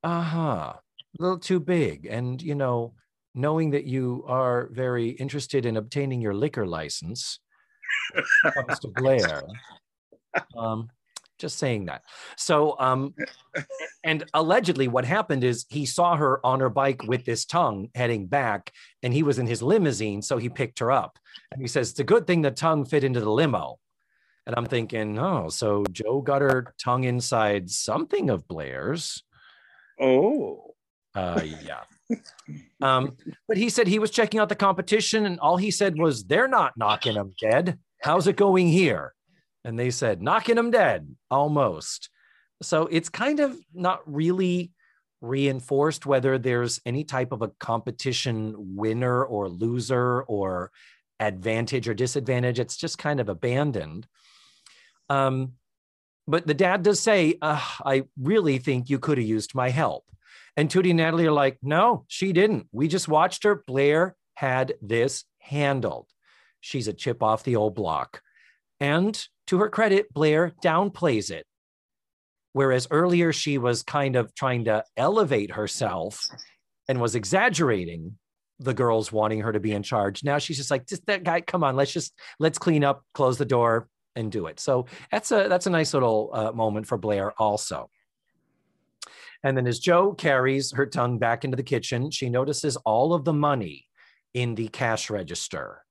Uh 0.03 0.21
huh. 0.21 0.73
A 1.19 1.21
little 1.21 1.39
too 1.39 1.59
big. 1.59 2.05
And, 2.05 2.41
you 2.41 2.55
know, 2.55 2.93
knowing 3.35 3.71
that 3.71 3.85
you 3.85 4.23
are 4.27 4.69
very 4.71 5.09
interested 5.09 5.65
in 5.65 5.77
obtaining 5.77 6.21
your 6.21 6.33
liquor 6.33 6.65
license, 6.65 7.39
comes 8.53 8.79
to 8.79 8.87
Blair. 8.87 9.43
Um, 10.57 10.89
just 11.41 11.57
saying 11.57 11.85
that. 11.85 12.03
So, 12.37 12.75
um, 12.79 13.13
and 14.03 14.23
allegedly, 14.33 14.87
what 14.87 15.03
happened 15.03 15.43
is 15.43 15.65
he 15.69 15.85
saw 15.85 16.15
her 16.15 16.45
on 16.45 16.59
her 16.59 16.69
bike 16.69 17.03
with 17.03 17.25
this 17.25 17.45
tongue 17.45 17.89
heading 17.95 18.27
back, 18.27 18.71
and 19.03 19.13
he 19.13 19.23
was 19.23 19.39
in 19.39 19.47
his 19.47 19.61
limousine, 19.61 20.21
so 20.21 20.37
he 20.37 20.49
picked 20.49 20.79
her 20.79 20.91
up. 20.91 21.17
And 21.51 21.61
he 21.61 21.67
says, 21.67 21.91
"It's 21.91 21.99
a 21.99 22.05
good 22.05 22.27
thing 22.27 22.41
the 22.41 22.51
tongue 22.51 22.85
fit 22.85 23.03
into 23.03 23.19
the 23.19 23.31
limo." 23.31 23.79
And 24.45 24.55
I'm 24.55 24.65
thinking, 24.65 25.19
oh, 25.19 25.49
so 25.49 25.83
Jo 25.91 26.21
got 26.21 26.41
her 26.41 26.73
tongue 26.83 27.03
inside 27.03 27.69
something 27.69 28.29
of 28.29 28.47
Blair's. 28.47 29.23
Oh, 29.99 30.73
uh, 31.15 31.41
yeah. 31.63 31.81
Um, 32.81 33.15
but 33.47 33.57
he 33.57 33.69
said 33.69 33.87
he 33.87 33.99
was 33.99 34.09
checking 34.09 34.39
out 34.39 34.49
the 34.49 34.55
competition, 34.55 35.25
and 35.25 35.39
all 35.39 35.55
he 35.55 35.69
said 35.69 35.97
was, 35.97 36.25
"They're 36.25 36.47
not 36.47 36.75
knocking 36.75 37.13
him 37.13 37.33
dead. 37.39 37.77
How's 38.01 38.27
it 38.27 38.35
going 38.35 38.67
here?" 38.67 39.13
And 39.63 39.77
they 39.77 39.91
said, 39.91 40.21
"Knocking 40.21 40.57
him 40.57 40.71
dead, 40.71 41.15
almost." 41.29 42.09
So 42.61 42.87
it's 42.87 43.09
kind 43.09 43.39
of 43.39 43.57
not 43.73 44.01
really 44.05 44.71
reinforced 45.21 46.05
whether 46.05 46.37
there's 46.37 46.79
any 46.85 47.03
type 47.03 47.31
of 47.31 47.41
a 47.41 47.49
competition 47.59 48.55
winner 48.57 49.23
or 49.23 49.49
loser 49.49 50.23
or 50.23 50.71
advantage 51.19 51.87
or 51.87 51.93
disadvantage. 51.93 52.59
It's 52.59 52.77
just 52.77 52.97
kind 52.97 53.19
of 53.19 53.29
abandoned. 53.29 54.07
Um, 55.09 55.53
but 56.27 56.47
the 56.47 56.53
dad 56.53 56.83
does 56.83 56.99
say, 56.99 57.37
"I 57.41 58.03
really 58.19 58.57
think 58.57 58.89
you 58.89 58.99
could 58.99 59.17
have 59.17 59.27
used 59.27 59.53
my 59.53 59.69
help." 59.69 60.05
And 60.57 60.69
Tootie 60.69 60.89
and 60.89 60.97
Natalie 60.97 61.27
are 61.27 61.31
like, 61.31 61.57
no, 61.61 62.05
she 62.07 62.33
didn't. 62.33 62.67
We 62.71 62.87
just 62.87 63.07
watched 63.07 63.43
her. 63.43 63.63
Blair 63.67 64.15
had 64.33 64.73
this 64.81 65.23
handled. 65.39 66.07
She's 66.59 66.87
a 66.87 66.93
chip 66.93 67.23
off 67.23 67.43
the 67.43 67.55
old 67.55 67.73
block. 67.75 68.21
And 68.79 69.19
to 69.51 69.59
her 69.59 69.69
credit, 69.69 70.13
Blair 70.13 70.53
downplays 70.63 71.29
it. 71.29 71.45
Whereas 72.53 72.87
earlier 72.89 73.33
she 73.33 73.57
was 73.57 73.83
kind 73.83 74.15
of 74.15 74.33
trying 74.33 74.63
to 74.63 74.85
elevate 74.95 75.51
herself 75.51 76.25
and 76.87 77.01
was 77.01 77.15
exaggerating 77.15 78.17
the 78.59 78.73
girls 78.73 79.11
wanting 79.11 79.41
her 79.41 79.51
to 79.51 79.59
be 79.59 79.73
in 79.73 79.83
charge. 79.83 80.23
Now 80.23 80.37
she's 80.37 80.55
just 80.55 80.71
like, 80.71 80.87
just 80.87 81.05
that 81.07 81.25
guy, 81.25 81.41
come 81.41 81.65
on, 81.65 81.75
let's 81.75 81.91
just 81.91 82.13
let's 82.39 82.57
clean 82.57 82.85
up, 82.85 83.03
close 83.13 83.37
the 83.37 83.43
door, 83.43 83.89
and 84.15 84.31
do 84.31 84.45
it. 84.45 84.57
So 84.61 84.85
that's 85.11 85.33
a 85.33 85.49
that's 85.49 85.67
a 85.67 85.69
nice 85.69 85.93
little 85.93 86.29
uh, 86.33 86.53
moment 86.53 86.87
for 86.87 86.97
Blair 86.97 87.33
also. 87.37 87.89
And 89.43 89.57
then 89.57 89.67
as 89.67 89.79
Jo 89.79 90.13
carries 90.13 90.71
her 90.71 90.85
tongue 90.85 91.19
back 91.19 91.43
into 91.43 91.57
the 91.57 91.63
kitchen, 91.63 92.09
she 92.09 92.29
notices 92.29 92.77
all 92.77 93.13
of 93.13 93.25
the 93.25 93.33
money 93.33 93.87
in 94.33 94.55
the 94.55 94.69
cash 94.69 95.09
register, 95.09 95.83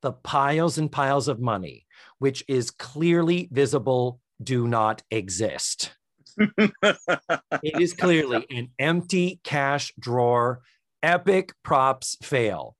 the 0.00 0.12
piles 0.12 0.78
and 0.78 0.90
piles 0.90 1.28
of 1.28 1.38
money, 1.38 1.83
which 2.18 2.44
is 2.48 2.70
clearly 2.70 3.48
visible, 3.52 4.20
do 4.42 4.66
not 4.66 5.02
exist. 5.10 5.94
it 6.58 7.80
is 7.80 7.92
clearly 7.92 8.46
an 8.50 8.70
empty 8.78 9.40
cash 9.44 9.92
drawer. 9.98 10.62
Epic 11.02 11.52
props 11.62 12.16
fail. 12.22 12.76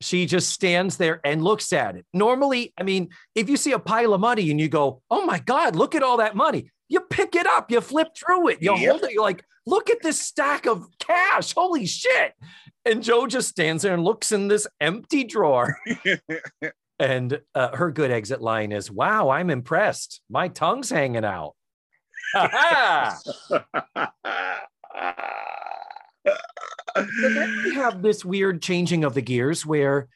She 0.00 0.26
just 0.26 0.50
stands 0.50 0.96
there 0.96 1.20
and 1.24 1.42
looks 1.42 1.72
at 1.72 1.96
it. 1.96 2.04
Normally, 2.12 2.74
I 2.76 2.82
mean, 2.82 3.10
if 3.34 3.48
you 3.48 3.56
see 3.56 3.72
a 3.72 3.78
pile 3.78 4.14
of 4.14 4.20
money 4.20 4.50
and 4.50 4.60
you 4.60 4.68
go, 4.68 5.00
oh 5.10 5.24
my 5.24 5.38
God, 5.38 5.76
look 5.76 5.94
at 5.94 6.02
all 6.02 6.16
that 6.18 6.36
money, 6.36 6.70
you 6.88 7.00
pick 7.00 7.34
it 7.34 7.46
up, 7.46 7.70
you 7.70 7.80
flip 7.80 8.08
through 8.16 8.48
it, 8.48 8.58
you 8.60 8.76
yep. 8.76 8.90
hold 8.90 9.04
it, 9.04 9.12
you're 9.12 9.22
like, 9.22 9.44
look 9.64 9.90
at 9.90 10.02
this 10.02 10.20
stack 10.20 10.66
of 10.66 10.86
cash. 10.98 11.54
Holy 11.54 11.86
shit. 11.86 12.34
And 12.84 13.02
Jo 13.02 13.26
just 13.26 13.48
stands 13.48 13.84
there 13.84 13.94
and 13.94 14.04
looks 14.04 14.32
in 14.32 14.48
this 14.48 14.66
empty 14.80 15.24
drawer. 15.24 15.78
and 17.02 17.40
uh, 17.56 17.76
her 17.76 17.90
good 17.90 18.12
exit 18.12 18.40
line 18.40 18.70
is, 18.70 18.88
wow, 18.88 19.30
I'm 19.30 19.50
impressed. 19.50 20.20
My 20.30 20.46
tongue's 20.46 20.88
hanging 20.88 21.24
out. 21.24 21.56
we 27.64 27.74
have 27.74 28.02
this 28.02 28.24
weird 28.24 28.62
changing 28.62 29.02
of 29.02 29.14
the 29.14 29.20
gears 29.20 29.66
where 29.66 30.06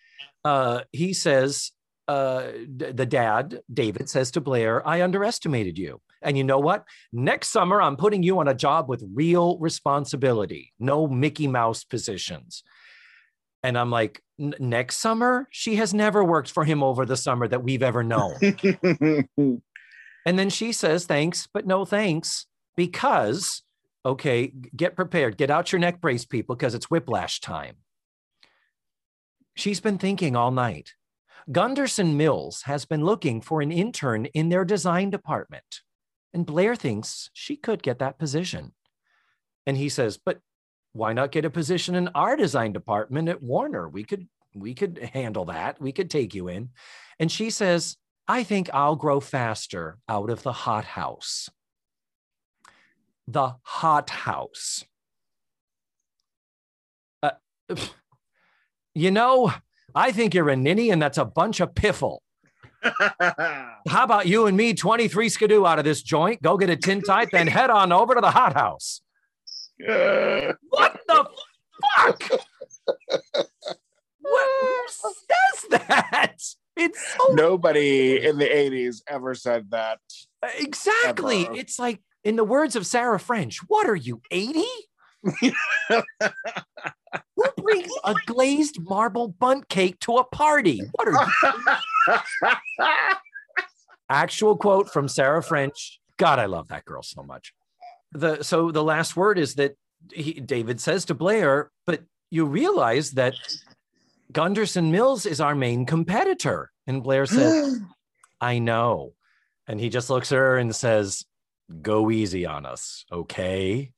uh, 0.45 0.83
he 0.93 1.13
says, 1.13 1.73
uh, 2.07 2.53
the 2.77 3.05
dad, 3.05 3.63
David, 3.73 4.09
says 4.09 4.31
to 4.31 4.41
Blair, 4.41 4.87
I 4.87 5.03
underestimated 5.03 5.77
you. 5.77 6.01
And 6.23 6.39
you 6.39 6.45
know 6.45 6.61
what? 6.61 6.85
Next 7.13 7.49
summer, 7.49 7.83
I'm 7.83 7.97
putting 7.97 8.23
you 8.23 8.39
on 8.39 8.47
a 8.47 8.55
job 8.55 8.89
with 8.89 9.03
real 9.13 9.59
responsibility, 9.59 10.73
no 10.79 11.09
Mickey 11.09 11.49
Mouse 11.49 11.83
positions. 11.83 12.63
And 13.63 13.77
I'm 13.77 13.91
like, 13.91 14.23
next 14.39 14.99
summer? 14.99 15.49
She 15.51 15.77
has 15.77 15.95
never 15.95 16.23
worked 16.23 16.51
for 16.51 16.65
him 16.65 16.83
over 16.83 17.05
the 17.05 17.17
summer 17.17 17.49
that 17.49 17.65
we've 17.65 17.83
ever 17.83 18.03
known. 18.03 18.37
and 19.37 20.39
then 20.39 20.51
she 20.51 20.73
says, 20.73 21.07
thanks, 21.07 21.49
but 21.53 21.67
no 21.67 21.85
thanks, 21.85 22.47
because, 22.77 23.63
okay, 24.05 24.53
get 24.77 24.95
prepared, 24.95 25.37
get 25.37 25.51
out 25.51 25.73
your 25.73 25.81
neck 25.81 26.01
brace, 26.01 26.25
people, 26.25 26.55
because 26.55 26.75
it's 26.75 26.91
whiplash 26.91 27.41
time. 27.41 27.77
She's 29.55 29.81
been 29.81 29.99
thinking 29.99 30.37
all 30.37 30.51
night. 30.51 30.93
Gunderson 31.51 32.17
Mills 32.17 32.63
has 32.63 32.85
been 32.85 33.05
looking 33.05 33.41
for 33.41 33.63
an 33.63 33.73
intern 33.73 34.27
in 34.27 34.49
their 34.49 34.65
design 34.65 35.11
department. 35.11 35.81
And 36.35 36.45
Blair 36.45 36.77
thinks 36.77 37.31
she 37.33 37.57
could 37.57 37.83
get 37.83 37.99
that 38.01 38.19
position. 38.19 38.73
And 39.67 39.77
he 39.77 39.89
says, 39.89 40.19
but 40.23 40.41
why 40.97 41.13
not 41.13 41.33
get 41.33 41.45
a 41.45 41.51
position 41.51 41.95
in 41.95 42.09
our 42.09 42.37
design 42.37 42.73
department 42.73 43.29
at 43.29 43.43
Warner? 43.43 43.89
We 43.89 44.05
could 44.05 44.27
we 44.55 44.75
could 44.75 45.11
handle 45.13 45.45
that. 45.47 45.81
We 45.81 45.93
could 45.93 46.11
take 46.11 46.35
you 46.35 46.49
in. 46.49 46.71
And 47.19 47.31
she 47.31 47.51
says, 47.51 47.97
I 48.27 48.43
think 48.43 48.71
I'll 48.73 48.97
grow 48.97 49.21
faster 49.21 49.99
out 50.09 50.31
of 50.31 50.43
the 50.43 50.53
hot 50.53 50.85
house. 50.85 51.51
The 53.29 53.57
hot 53.63 54.09
house. 54.09 54.85
Uh, 57.23 57.33
you 58.95 59.11
know, 59.11 59.53
I 59.95 60.13
think 60.13 60.33
you're 60.33 60.49
a 60.49 60.57
ninny 60.57 60.91
and 60.91 61.01
that's 61.03 61.19
a 61.19 61.25
bunch 61.25 61.61
of 61.61 61.75
piffle. 61.75 62.19
How 62.83 64.05
about 64.05 64.27
you 64.27 64.47
and 64.47 64.57
me, 64.57 64.73
23 64.75 65.29
skidoo 65.29 65.67
out 65.67 65.79
of 65.79 65.85
this 65.85 66.03
joint, 66.03 66.41
go 66.41 66.57
get 66.57 66.71
a 66.71 66.77
tintype, 66.77 67.31
then 67.31 67.47
head 67.47 67.69
on 67.71 67.93
over 67.93 68.15
to 68.15 68.21
the 68.21 68.31
hot 68.31 68.55
house. 68.55 69.03
What 69.79 70.99
the 71.07 71.29
fuck? 71.97 72.31
what, 74.21 74.49
who 74.61 74.87
says 74.89 75.81
that? 75.89 76.37
It's 76.77 77.15
so 77.15 77.33
Nobody 77.33 78.23
in 78.25 78.39
the 78.39 78.45
80s 78.45 79.03
ever 79.09 79.35
said 79.35 79.71
that. 79.71 79.99
exactly. 80.59 81.47
Ever. 81.47 81.55
It's 81.57 81.79
like, 81.79 82.03
in 82.23 82.37
the 82.37 82.45
words 82.45 82.77
of 82.77 82.87
Sarah 82.87 83.21
French, 83.21 83.61
what 83.69 83.89
are 83.89 83.97
you, 83.97 84.21
80? 84.31 84.65
Who 85.89 87.45
brings 87.57 87.91
a 88.05 88.15
glazed 88.27 88.81
marble 88.81 89.29
bundt 89.29 89.69
cake 89.69 89.99
to 90.01 90.17
a 90.17 90.25
party? 90.25 90.83
What 90.93 91.09
are 91.09 91.27
you? 92.09 92.17
Actual 94.11 94.57
quote 94.57 94.91
from 94.91 95.09
Sarah 95.09 95.43
French. 95.43 96.01
God, 96.17 96.39
I 96.39 96.47
love 96.47 96.69
that 96.69 96.85
girl 96.85 97.03
so 97.03 97.23
much. 97.23 97.53
The 98.17 98.43
so 98.43 98.71
the 98.71 98.85
last 98.85 99.17
word 99.17 99.39
is 99.39 99.55
that 99.55 99.77
he, 100.13 100.35
David 100.35 100.81
says 100.81 101.05
to 101.07 101.15
Blair, 101.15 101.71
but 101.85 102.03
you 102.31 102.47
realize 102.47 103.13
that 103.13 103.35
Gunderson 104.33 104.91
Mills 104.91 105.27
is 105.27 105.41
our 105.41 105.55
main 105.55 105.87
competitor. 105.87 106.71
And 106.87 107.03
Blair 107.03 107.27
says, 107.27 107.81
I 108.41 108.59
know. 108.59 109.13
And 109.67 109.81
he 109.81 109.89
just 109.89 110.11
looks 110.11 110.33
at 110.33 110.37
her 110.37 110.57
and 110.59 110.75
says, 110.75 111.25
Go 111.83 112.11
easy 112.11 112.47
on 112.47 112.65
us, 112.65 113.05
okay? 113.11 113.91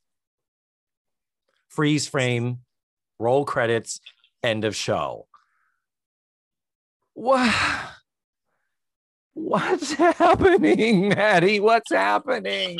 Freeze 1.69 2.07
frame, 2.07 2.59
roll 3.19 3.45
credits, 3.45 4.01
end 4.41 4.65
of 4.65 4.75
show. 4.75 5.27
What? 7.13 7.53
What's 9.33 9.93
happening, 9.93 11.09
Maddie? 11.09 11.59
What's 11.59 11.91
happening? 11.91 12.79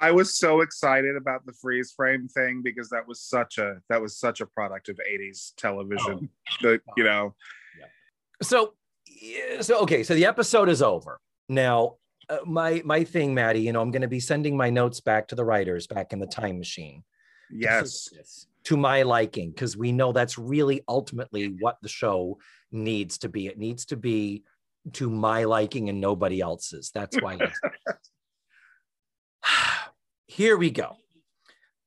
I 0.00 0.10
was 0.10 0.36
so 0.36 0.60
excited 0.60 1.16
about 1.16 1.46
the 1.46 1.52
freeze 1.52 1.92
frame 1.92 2.28
thing 2.28 2.62
because 2.62 2.88
that 2.90 3.06
was 3.06 3.20
such 3.20 3.58
a 3.58 3.76
that 3.88 4.00
was 4.00 4.18
such 4.18 4.40
a 4.40 4.46
product 4.46 4.88
of 4.88 4.98
80s 4.98 5.52
television. 5.56 6.28
The, 6.60 6.80
you 6.96 7.04
know, 7.04 7.34
So, 8.42 8.74
yeah, 9.06 9.60
so 9.60 9.80
okay, 9.80 10.02
so 10.02 10.14
the 10.14 10.26
episode 10.26 10.68
is 10.68 10.82
over. 10.82 11.20
Now, 11.48 11.96
uh, 12.28 12.38
my 12.44 12.82
my 12.84 13.04
thing, 13.04 13.34
Maddie, 13.34 13.60
you 13.60 13.72
know, 13.72 13.80
I'm 13.80 13.90
going 13.90 14.02
to 14.02 14.08
be 14.08 14.20
sending 14.20 14.56
my 14.56 14.70
notes 14.70 15.00
back 15.00 15.28
to 15.28 15.34
the 15.34 15.44
writers 15.44 15.86
back 15.86 16.12
in 16.12 16.18
the 16.18 16.26
time 16.26 16.58
machine. 16.58 17.02
yes. 18.12 18.46
to 18.64 18.76
my 18.76 19.02
liking 19.02 19.50
because 19.50 19.76
we 19.76 19.92
know 19.92 20.12
that's 20.12 20.38
really 20.38 20.82
ultimately 20.88 21.54
what 21.60 21.76
the 21.82 21.88
show 21.88 22.38
needs 22.72 23.18
to 23.18 23.28
be. 23.28 23.46
It 23.46 23.58
needs 23.58 23.84
to 23.86 23.96
be 23.96 24.44
to 24.94 25.10
my 25.10 25.44
liking 25.44 25.88
and 25.88 26.00
nobody 26.00 26.40
else's. 26.40 26.90
That's 26.94 27.20
why. 27.20 27.38
Here 30.34 30.56
we 30.56 30.70
go. 30.70 30.96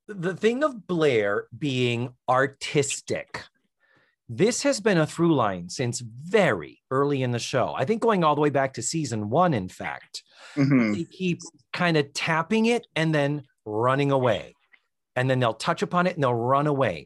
The 0.08 0.34
thing 0.34 0.64
of 0.64 0.88
Blair 0.88 1.48
being 1.58 2.14
artistic. 2.30 3.44
This 4.30 4.64
has 4.64 4.80
been 4.80 4.98
a 4.98 5.06
through 5.06 5.36
line 5.36 5.68
since 5.68 6.00
very 6.00 6.80
early 6.90 7.24
in 7.24 7.32
the 7.32 7.40
show. 7.40 7.74
I 7.76 7.84
think 7.84 8.02
going 8.02 8.24
all 8.24 8.36
the 8.36 8.40
way 8.42 8.50
back 8.50 8.74
to 8.76 8.82
season 8.82 9.30
one, 9.30 9.54
in 9.54 9.68
fact 9.68 10.24
Mhm. 10.56 10.96
they 10.96 11.04
keep 11.04 11.42
kind 11.74 11.98
of 11.98 12.14
tapping 12.14 12.68
it 12.68 12.88
and 12.96 13.14
then 13.14 13.44
running 13.66 14.12
away. 14.12 14.56
And 15.18 15.30
then 15.30 15.40
they'll 15.42 15.54
touch 15.54 15.82
upon 15.82 16.08
it 16.08 16.16
and 16.16 16.24
they'll 16.24 16.34
run 16.34 16.68
away. 16.68 17.04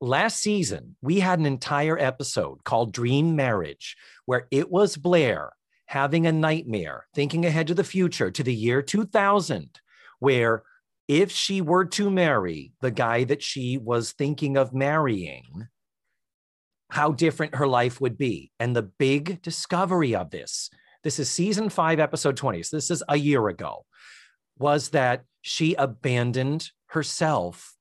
Last 0.00 0.38
season, 0.42 0.96
we 1.00 1.20
had 1.20 1.38
an 1.38 1.46
entire 1.46 1.96
episode 1.96 2.64
called 2.64 2.92
Dream 2.92 3.36
Marriage, 3.36 3.96
where 4.24 4.48
it 4.50 4.68
was 4.68 4.96
Blair 4.96 5.52
having 5.86 6.26
a 6.26 6.32
nightmare, 6.32 7.06
thinking 7.14 7.46
ahead 7.46 7.68
to 7.68 7.74
the 7.74 7.84
future, 7.84 8.32
to 8.32 8.42
the 8.42 8.54
year 8.54 8.82
2000, 8.82 9.80
where 10.18 10.62
if 11.08 11.30
she 11.30 11.60
were 11.60 11.84
to 11.84 12.10
marry 12.10 12.72
the 12.80 12.90
guy 12.90 13.24
that 13.24 13.42
she 13.42 13.78
was 13.78 14.12
thinking 14.12 14.56
of 14.56 14.74
marrying, 14.74 15.68
how 16.90 17.12
different 17.12 17.54
her 17.56 17.66
life 17.66 18.00
would 18.00 18.18
be. 18.18 18.50
And 18.58 18.74
the 18.74 18.82
big 18.82 19.42
discovery 19.42 20.14
of 20.14 20.30
this 20.30 20.70
this 21.06 21.20
is 21.20 21.30
season 21.30 21.68
five, 21.68 22.00
episode 22.00 22.36
20. 22.36 22.64
So 22.64 22.76
this 22.76 22.90
is 22.90 23.00
a 23.08 23.16
year 23.16 23.46
ago, 23.46 23.84
was 24.58 24.88
that 24.88 25.22
she 25.40 25.74
abandoned 25.74 26.68
herself 26.86 27.76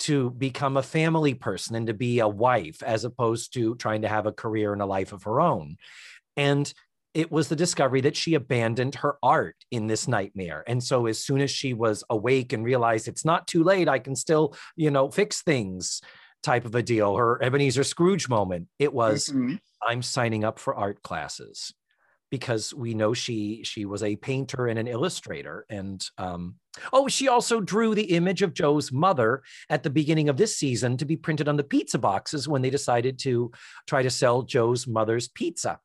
to 0.00 0.30
become 0.30 0.76
a 0.76 0.82
family 0.82 1.34
person 1.34 1.76
and 1.76 1.86
to 1.86 1.94
be 1.94 2.18
a 2.18 2.26
wife 2.26 2.82
as 2.82 3.04
opposed 3.04 3.54
to 3.54 3.76
trying 3.76 4.02
to 4.02 4.08
have 4.08 4.26
a 4.26 4.32
career 4.32 4.72
and 4.72 4.82
a 4.82 4.86
life 4.86 5.12
of 5.12 5.22
her 5.22 5.40
own. 5.40 5.76
And 6.36 6.74
it 7.14 7.30
was 7.30 7.48
the 7.48 7.56
discovery 7.56 8.00
that 8.02 8.16
she 8.16 8.34
abandoned 8.34 8.94
her 8.96 9.16
art 9.22 9.56
in 9.70 9.86
this 9.86 10.08
nightmare. 10.08 10.64
And 10.66 10.82
so 10.82 11.06
as 11.06 11.18
soon 11.18 11.40
as 11.40 11.50
she 11.50 11.74
was 11.74 12.02
awake 12.08 12.52
and 12.52 12.64
realized 12.64 13.08
it's 13.08 13.24
not 13.24 13.46
too 13.46 13.62
late, 13.62 13.88
I 13.88 13.98
can 13.98 14.16
still, 14.16 14.54
you 14.76 14.90
know, 14.90 15.10
fix 15.10 15.42
things 15.42 16.00
type 16.42 16.64
of 16.64 16.74
a 16.74 16.82
deal, 16.82 17.16
her 17.16 17.42
Ebenezer 17.42 17.84
Scrooge 17.84 18.28
moment, 18.28 18.68
it 18.78 18.92
was 18.92 19.28
Mhm. 19.28 19.60
I'm 19.86 20.02
signing 20.02 20.42
up 20.44 20.58
for 20.58 20.74
art 20.74 21.02
classes 21.02 21.72
because 22.30 22.72
we 22.72 22.94
know 22.94 23.12
she 23.12 23.62
she 23.62 23.84
was 23.84 24.02
a 24.02 24.16
painter 24.16 24.66
and 24.66 24.78
an 24.78 24.86
illustrator 24.88 25.66
and 25.68 26.04
um 26.16 26.54
oh 26.92 27.06
she 27.06 27.28
also 27.28 27.60
drew 27.60 27.94
the 27.94 28.14
image 28.14 28.40
of 28.42 28.54
Jo's 28.54 28.90
mother 28.90 29.42
at 29.68 29.82
the 29.82 29.90
beginning 29.90 30.30
of 30.30 30.38
this 30.38 30.56
season 30.56 30.96
to 30.96 31.04
be 31.04 31.16
printed 31.16 31.46
on 31.46 31.56
the 31.56 31.64
pizza 31.64 31.98
boxes 31.98 32.48
when 32.48 32.62
they 32.62 32.70
decided 32.70 33.18
to 33.20 33.52
try 33.86 34.02
to 34.02 34.08
sell 34.10 34.42
Jo's 34.42 34.86
mother's 34.86 35.28
pizza 35.28 35.78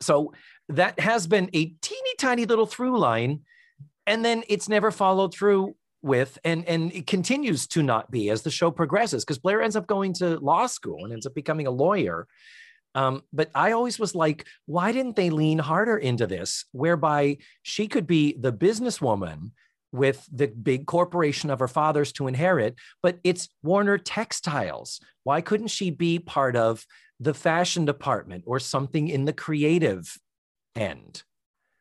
so 0.00 0.32
that 0.68 0.98
has 1.00 1.26
been 1.26 1.50
a 1.52 1.66
teeny 1.82 2.14
tiny 2.18 2.46
little 2.46 2.66
through 2.66 2.98
line 2.98 3.40
and 4.06 4.24
then 4.24 4.42
it's 4.48 4.68
never 4.68 4.90
followed 4.90 5.34
through 5.34 5.74
with 6.02 6.38
and 6.44 6.64
and 6.66 6.92
it 6.92 7.06
continues 7.06 7.66
to 7.66 7.82
not 7.82 8.10
be 8.10 8.30
as 8.30 8.42
the 8.42 8.50
show 8.50 8.70
progresses 8.70 9.24
because 9.24 9.38
Blair 9.38 9.62
ends 9.62 9.76
up 9.76 9.86
going 9.86 10.12
to 10.14 10.38
law 10.38 10.66
school 10.66 11.04
and 11.04 11.12
ends 11.12 11.26
up 11.26 11.34
becoming 11.34 11.66
a 11.66 11.70
lawyer. 11.70 12.26
Um, 12.94 13.22
but 13.32 13.50
I 13.54 13.70
always 13.72 14.00
was 14.00 14.16
like, 14.16 14.46
why 14.66 14.90
didn't 14.90 15.14
they 15.14 15.30
lean 15.30 15.58
harder 15.58 15.96
into 15.96 16.26
this, 16.26 16.64
whereby 16.72 17.38
she 17.62 17.86
could 17.86 18.06
be 18.06 18.36
the 18.36 18.52
businesswoman 18.52 19.52
with 19.92 20.26
the 20.32 20.48
big 20.48 20.86
corporation 20.86 21.50
of 21.50 21.58
her 21.58 21.68
father's 21.68 22.12
to 22.12 22.26
inherit, 22.26 22.76
but 23.02 23.18
it's 23.24 23.48
Warner 23.62 23.98
Textiles. 23.98 25.00
Why 25.24 25.40
couldn't 25.40 25.68
she 25.68 25.90
be 25.90 26.18
part 26.18 26.56
of 26.56 26.84
the 27.18 27.34
fashion 27.34 27.84
department 27.84 28.44
or 28.46 28.58
something 28.58 29.08
in 29.08 29.24
the 29.24 29.32
creative 29.32 30.16
end? 30.74 31.22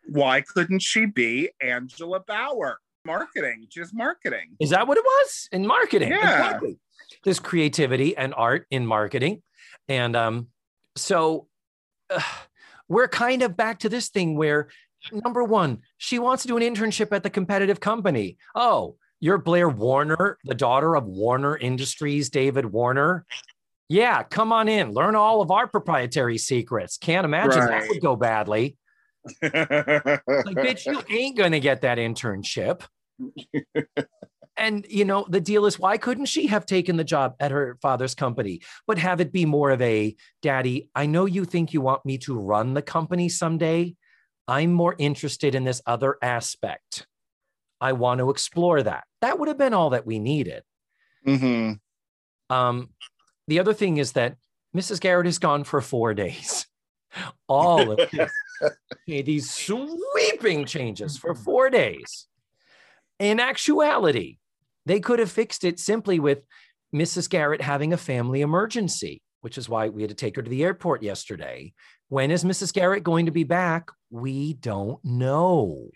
Why 0.08 0.42
couldn't 0.42 0.82
she 0.82 1.06
be 1.06 1.50
Angela 1.62 2.20
Bower? 2.20 2.80
Marketing, 3.06 3.66
just 3.70 3.94
marketing. 3.94 4.58
Is 4.60 4.72
that 4.72 4.88
what 4.88 4.98
it 4.98 5.04
was 5.04 5.48
in 5.52 5.66
marketing? 5.66 6.10
Yeah. 6.10 6.18
Exactly. 6.18 6.78
There's 7.24 7.40
creativity 7.40 8.16
and 8.18 8.34
art 8.36 8.66
in 8.72 8.86
marketing. 8.86 9.42
And 9.88 10.16
um, 10.16 10.48
so 10.96 11.48
uh, 12.10 12.22
we're 12.88 13.08
kind 13.08 13.42
of 13.42 13.56
back 13.56 13.80
to 13.80 13.90
this 13.90 14.10
thing 14.10 14.36
where 14.36 14.70
number 15.12 15.44
one, 15.44 15.80
she 15.98 16.20
wants 16.20 16.44
to 16.44 16.48
do 16.48 16.58
an 16.58 16.64
internship 16.64 17.12
at 17.12 17.24
the 17.24 17.30
competitive 17.30 17.80
company. 17.80 18.38
Oh, 18.56 18.96
you're 19.20 19.38
Blair 19.38 19.70
Warner, 19.70 20.38
the 20.44 20.56
daughter 20.56 20.96
of 20.96 21.06
Warner 21.06 21.58
Industries, 21.58 22.30
David 22.30 22.66
Warner. 22.66 23.26
Yeah, 23.90 24.24
come 24.24 24.54
on 24.54 24.68
in, 24.68 24.92
learn 24.92 25.16
all 25.16 25.42
of 25.42 25.52
our 25.52 25.68
proprietary 25.68 26.38
secrets. 26.38 26.98
Can't 26.98 27.26
imagine 27.26 27.66
that 27.66 27.88
would 27.90 28.02
go 28.02 28.16
badly. 28.16 28.78
Like, 29.42 29.54
bitch, 29.54 30.86
you 30.86 31.02
ain't 31.10 31.38
gonna 31.38 31.60
get 31.60 31.82
that 31.82 31.98
internship. 31.98 32.84
and 34.56 34.86
you 34.88 35.06
know, 35.06 35.26
the 35.28 35.42
deal 35.42 35.66
is 35.66 35.80
why 35.80 35.98
couldn't 35.98 36.28
she 36.28 36.48
have 36.48 36.66
taken 36.66 36.98
the 36.98 37.04
job 37.04 37.36
at 37.40 37.52
her 37.52 37.78
father's 37.82 38.16
company, 38.16 38.62
but 38.88 38.98
have 38.98 39.22
it 39.22 39.32
be 39.32 39.46
more 39.46 39.72
of 39.72 39.82
a 39.82 40.16
daddy, 40.42 40.90
I 40.96 41.08
know 41.08 41.26
you 41.26 41.44
think 41.46 41.74
you 41.74 41.82
want 41.82 42.06
me 42.06 42.18
to 42.20 42.40
run 42.40 42.76
the 42.76 42.82
company 42.82 43.28
someday. 43.28 43.96
I'm 44.50 44.74
more 44.74 44.96
interested 44.98 45.54
in 45.54 45.64
this 45.64 45.80
other 45.86 46.18
aspect. 46.24 47.06
I 47.80 47.94
want 47.94 48.18
to 48.18 48.32
explore 48.32 48.82
that. 48.82 49.04
That 49.22 49.38
would 49.38 49.48
have 49.48 49.60
been 49.60 49.76
all 49.76 49.92
that 49.92 50.08
we 50.08 50.18
needed. 50.18 50.64
Mm-hmm. 51.26 52.54
Um, 52.54 52.90
the 53.48 53.60
other 53.60 53.74
thing 53.74 53.98
is 53.98 54.14
that 54.14 54.38
Mrs. 54.76 55.00
Garrett 55.00 55.28
is 55.28 55.38
gone 55.38 55.64
for 55.64 55.82
four 55.82 56.16
days. 56.16 56.66
All 57.48 57.92
of 57.92 58.00
this, 58.12 58.32
these 59.08 59.50
sweeping 59.50 60.66
changes 60.66 61.18
for 61.18 61.36
four 61.36 61.70
days. 61.70 62.28
In 63.20 63.40
actuality, 63.40 64.38
they 64.86 65.00
could 65.00 65.20
have 65.20 65.32
fixed 65.32 65.64
it 65.64 65.80
simply 65.80 66.20
with 66.20 66.44
Mrs. 66.94 67.30
Garrett 67.30 67.62
having 67.62 67.94
a 67.94 67.98
family 67.98 68.42
emergency, 68.42 69.22
which 69.42 69.58
is 69.58 69.70
why 69.70 69.90
we 69.90 70.02
had 70.02 70.10
to 70.10 70.16
take 70.16 70.36
her 70.36 70.42
to 70.42 70.50
the 70.50 70.64
airport 70.64 71.04
yesterday 71.04 71.74
When 72.10 72.32
is 72.32 72.44
Mrs. 72.44 72.74
Garrett 72.74 73.04
going 73.04 73.28
to 73.28 73.32
be 73.32 73.44
back? 73.44 73.90
We 74.10 74.54
don't 74.54 75.04
know. 75.06 75.90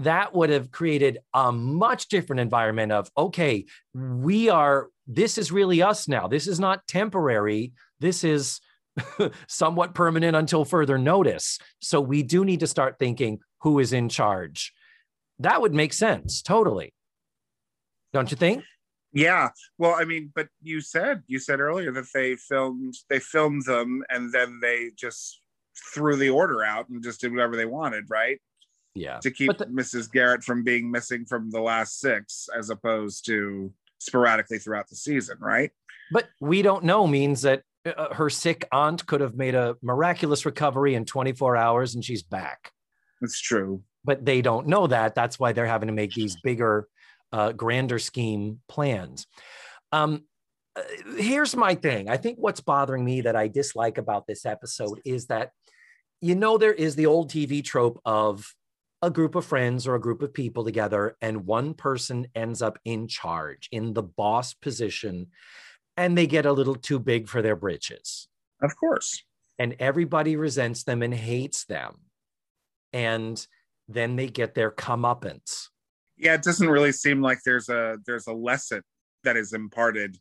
That 0.00 0.34
would 0.34 0.50
have 0.50 0.72
created 0.72 1.18
a 1.32 1.52
much 1.52 2.08
different 2.08 2.40
environment 2.40 2.90
of, 2.90 3.10
okay, 3.16 3.66
we 3.94 4.48
are, 4.48 4.88
this 5.06 5.38
is 5.38 5.52
really 5.52 5.80
us 5.80 6.08
now. 6.08 6.26
This 6.26 6.48
is 6.48 6.58
not 6.58 6.86
temporary. 6.88 7.72
This 8.00 8.24
is 8.24 8.60
somewhat 9.48 9.94
permanent 9.94 10.34
until 10.36 10.64
further 10.64 10.98
notice. 10.98 11.58
So 11.80 12.00
we 12.00 12.24
do 12.24 12.44
need 12.44 12.60
to 12.60 12.66
start 12.66 12.98
thinking 12.98 13.38
who 13.60 13.78
is 13.78 13.92
in 13.92 14.08
charge. 14.08 14.72
That 15.38 15.60
would 15.60 15.72
make 15.74 15.92
sense, 15.92 16.42
totally. 16.42 16.92
Don't 18.12 18.30
you 18.32 18.36
think? 18.36 18.64
Yeah. 19.12 19.50
Well, 19.78 19.94
I 19.94 20.04
mean, 20.04 20.32
but 20.34 20.48
you 20.62 20.80
said 20.80 21.22
you 21.26 21.38
said 21.38 21.60
earlier 21.60 21.92
that 21.92 22.06
they 22.14 22.36
filmed 22.36 22.94
they 23.10 23.18
filmed 23.18 23.64
them 23.66 24.02
and 24.08 24.32
then 24.32 24.58
they 24.62 24.90
just 24.96 25.41
threw 25.94 26.16
the 26.16 26.30
order 26.30 26.62
out 26.64 26.88
and 26.88 27.02
just 27.02 27.20
did 27.20 27.32
whatever 27.32 27.56
they 27.56 27.64
wanted, 27.64 28.04
right? 28.08 28.40
Yeah. 28.94 29.18
To 29.20 29.30
keep 29.30 29.56
the- 29.56 29.66
Mrs. 29.66 30.10
Garrett 30.10 30.44
from 30.44 30.62
being 30.64 30.90
missing 30.90 31.24
from 31.24 31.50
the 31.50 31.60
last 31.60 32.00
six, 32.00 32.48
as 32.56 32.70
opposed 32.70 33.24
to 33.26 33.72
sporadically 33.98 34.58
throughout 34.58 34.88
the 34.88 34.96
season, 34.96 35.38
right? 35.40 35.70
But 36.10 36.28
we 36.40 36.62
don't 36.62 36.84
know 36.84 37.06
means 37.06 37.42
that 37.42 37.62
uh, 37.86 38.14
her 38.14 38.28
sick 38.28 38.68
aunt 38.70 39.06
could 39.06 39.20
have 39.20 39.34
made 39.34 39.54
a 39.54 39.76
miraculous 39.82 40.44
recovery 40.44 40.94
in 40.94 41.04
24 41.04 41.56
hours 41.56 41.94
and 41.94 42.04
she's 42.04 42.22
back. 42.22 42.72
That's 43.20 43.40
true. 43.40 43.82
But 44.04 44.24
they 44.24 44.42
don't 44.42 44.66
know 44.66 44.86
that. 44.88 45.14
That's 45.14 45.38
why 45.38 45.52
they're 45.52 45.66
having 45.66 45.86
to 45.86 45.92
make 45.92 46.12
these 46.12 46.36
bigger, 46.42 46.88
uh, 47.32 47.52
grander 47.52 47.98
scheme 47.98 48.60
plans. 48.68 49.26
Um, 49.92 50.24
uh, 50.76 50.82
here's 51.16 51.54
my 51.54 51.74
thing. 51.74 52.08
I 52.08 52.16
think 52.16 52.38
what's 52.38 52.60
bothering 52.60 53.04
me 53.04 53.22
that 53.22 53.36
I 53.36 53.48
dislike 53.48 53.98
about 53.98 54.26
this 54.26 54.46
episode 54.46 55.00
is 55.04 55.26
that, 55.26 55.50
you 56.20 56.34
know, 56.34 56.56
there 56.56 56.72
is 56.72 56.96
the 56.96 57.06
old 57.06 57.30
TV 57.30 57.62
trope 57.62 58.00
of 58.04 58.54
a 59.02 59.10
group 59.10 59.34
of 59.34 59.44
friends 59.44 59.86
or 59.86 59.96
a 59.96 60.00
group 60.00 60.22
of 60.22 60.32
people 60.32 60.64
together, 60.64 61.16
and 61.20 61.44
one 61.44 61.74
person 61.74 62.28
ends 62.34 62.62
up 62.62 62.78
in 62.84 63.08
charge 63.08 63.68
in 63.72 63.92
the 63.92 64.02
boss 64.02 64.54
position, 64.54 65.26
and 65.96 66.16
they 66.16 66.26
get 66.26 66.46
a 66.46 66.52
little 66.52 66.76
too 66.76 67.00
big 67.00 67.28
for 67.28 67.42
their 67.42 67.56
britches. 67.56 68.28
Of 68.62 68.76
course. 68.76 69.22
And 69.58 69.74
everybody 69.80 70.36
resents 70.36 70.84
them 70.84 71.02
and 71.02 71.12
hates 71.12 71.64
them. 71.64 71.96
And 72.92 73.44
then 73.88 74.16
they 74.16 74.28
get 74.28 74.54
their 74.54 74.70
comeuppance. 74.70 75.68
Yeah, 76.16 76.34
it 76.34 76.42
doesn't 76.42 76.68
really 76.68 76.92
seem 76.92 77.20
like 77.20 77.40
there's 77.44 77.68
a 77.68 77.96
there's 78.06 78.28
a 78.28 78.32
lesson 78.32 78.82
that 79.24 79.36
is 79.36 79.52
imparted 79.52 80.16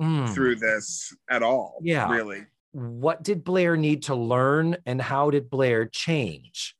mm. 0.00 0.32
through 0.34 0.56
this 0.56 1.14
at 1.30 1.42
all. 1.42 1.78
Yeah. 1.82 2.10
Really. 2.10 2.46
What 2.72 3.22
did 3.22 3.44
Blair 3.44 3.76
need 3.76 4.04
to 4.04 4.14
learn 4.14 4.76
and 4.86 5.02
how 5.02 5.30
did 5.30 5.50
Blair 5.50 5.86
change? 5.86 6.76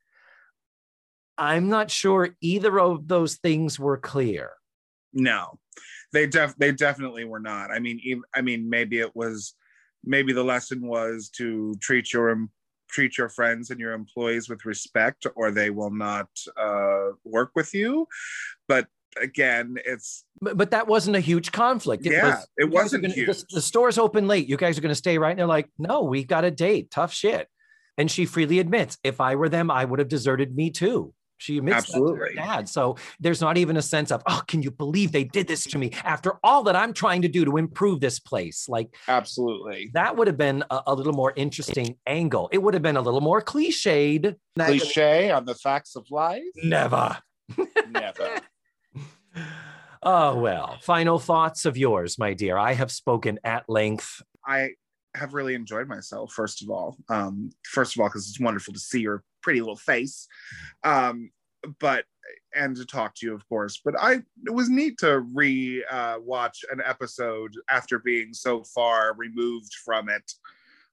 I'm 1.37 1.69
not 1.69 1.91
sure 1.91 2.37
either 2.41 2.79
of 2.79 3.09
those 3.09 3.37
things 3.37 3.79
were 3.79 3.97
clear. 3.97 4.51
No, 5.13 5.59
they 6.13 6.27
def 6.27 6.55
they 6.59 6.71
definitely 6.71 7.25
were 7.25 7.41
not. 7.41 7.71
I 7.71 7.79
mean, 7.79 7.99
even, 8.05 8.23
I 8.35 8.43
mean, 8.43 8.69
maybe 8.69 9.01
it 9.01 9.17
was, 9.17 9.55
maybe 10.05 10.33
the 10.33 10.45
lesson 10.45 10.87
was 10.87 11.31
to 11.37 11.75
treat 11.81 12.13
your 12.13 12.47
treat 12.89 13.17
your 13.17 13.29
friends 13.29 13.71
and 13.71 13.81
your 13.81 13.93
employees 13.93 14.49
with 14.49 14.65
respect, 14.65 15.27
or 15.35 15.51
they 15.51 15.71
will 15.71 15.91
not 15.91 16.29
uh, 16.57 17.11
work 17.25 17.53
with 17.55 17.73
you. 17.75 18.07
But 18.69 18.87
again, 19.21 19.77
it's 19.85 20.25
but, 20.41 20.57
but 20.57 20.71
that 20.73 20.87
wasn't 20.87 21.17
a 21.17 21.21
huge 21.21 21.53
conflict. 21.53 22.07
It 22.07 22.13
yeah, 22.13 22.27
was, 22.27 22.49
it 22.59 22.71
wasn't 22.71 23.03
gonna, 23.03 23.15
huge. 23.15 23.27
The, 23.27 23.45
the 23.55 23.63
store's 23.63 23.99
open 23.99 24.29
late. 24.29 24.49
You 24.49 24.57
guys 24.57 24.77
are 24.79 24.81
going 24.81 24.91
to 24.91 24.95
stay 24.95 25.19
right. 25.19 25.31
And 25.31 25.39
they're 25.39 25.47
like, 25.47 25.69
no, 25.79 26.03
we 26.03 26.25
got 26.25 26.45
a 26.45 26.51
date. 26.51 26.91
Tough 26.91 27.13
shit. 27.13 27.49
And 27.99 28.11
she 28.11 28.25
freely 28.25 28.61
admits, 28.61 28.97
if 29.05 29.21
I 29.21 29.35
were 29.35 29.49
them, 29.49 29.71
I 29.71 29.85
would 29.85 29.99
have 29.99 30.09
deserted 30.09 30.55
me 30.57 30.71
too. 30.71 31.13
She 31.37 31.57
admits 31.57 31.79
absolutely 31.79 32.35
dad. 32.35 32.69
So 32.69 32.97
there's 33.19 33.41
not 33.41 33.57
even 33.57 33.79
a 33.79 33.83
sense 33.83 34.13
of, 34.13 34.23
oh, 34.27 34.43
can 34.47 34.63
you 34.63 34.71
believe 34.71 35.11
they 35.11 35.25
did 35.25 35.49
this 35.49 35.65
to 35.65 35.79
me 35.79 35.93
after 36.05 36.35
all 36.45 36.65
that 36.65 36.77
I'm 36.77 36.93
trying 36.93 37.23
to 37.23 37.29
do 37.29 37.47
to 37.47 37.57
improve 37.57 38.01
this 38.01 38.21
place? 38.21 38.69
Like, 38.69 38.95
absolutely. 39.09 39.91
That 39.95 40.17
would 40.17 40.27
have 40.27 40.37
been 40.37 40.65
a, 40.71 40.83
a 40.89 40.95
little 40.95 41.15
more 41.15 41.33
interesting 41.35 41.97
angle. 42.07 42.51
It 42.53 42.59
would 42.59 42.75
have 42.75 42.83
been 42.83 42.99
a 42.99 43.01
little 43.01 43.23
more 43.23 43.41
cliched. 43.41 44.37
Cliche 44.59 45.31
on 45.31 45.47
the 45.47 45.55
facts 45.55 45.97
of 45.97 46.07
life? 46.11 46.43
Never. 46.63 47.17
Never. 47.89 48.41
Oh, 50.03 50.37
well. 50.39 50.79
Final 50.83 51.19
thoughts 51.19 51.65
of 51.65 51.77
yours, 51.77 52.19
my 52.19 52.35
dear. 52.35 52.57
I 52.57 52.75
have 52.75 52.91
spoken 52.91 53.39
at 53.45 53.69
length. 53.69 54.23
I 54.47 54.71
have 55.15 55.35
really 55.35 55.55
enjoyed 55.55 55.89
myself, 55.89 56.33
first 56.33 56.63
of 56.63 56.71
all. 56.71 56.97
Um, 57.09 57.51
first 57.65 57.97
of 57.97 58.01
all, 58.01 58.09
because 58.09 58.29
it's 58.29 58.41
wonderful 58.41 58.75
to 58.75 58.81
see 58.81 59.01
your 59.01 59.25
pretty 59.43 59.61
little 59.61 59.77
face. 59.77 60.29
Um, 60.85 61.31
but 61.79 62.05
and 62.55 62.77
to 62.77 62.85
talk 62.85 63.15
to 63.17 63.27
you, 63.27 63.35
of 63.35 63.47
course. 63.49 63.81
But 63.85 63.95
I 64.01 64.15
it 64.47 64.53
was 64.53 64.69
neat 64.69 64.99
to 64.99 65.21
re 65.21 65.85
uh, 65.91 66.19
watch 66.21 66.65
an 66.71 66.81
episode 66.85 67.53
after 67.69 67.99
being 67.99 68.33
so 68.33 68.65
far 68.65 69.15
removed 69.17 69.75
from 69.85 70.09
it. 70.09 70.33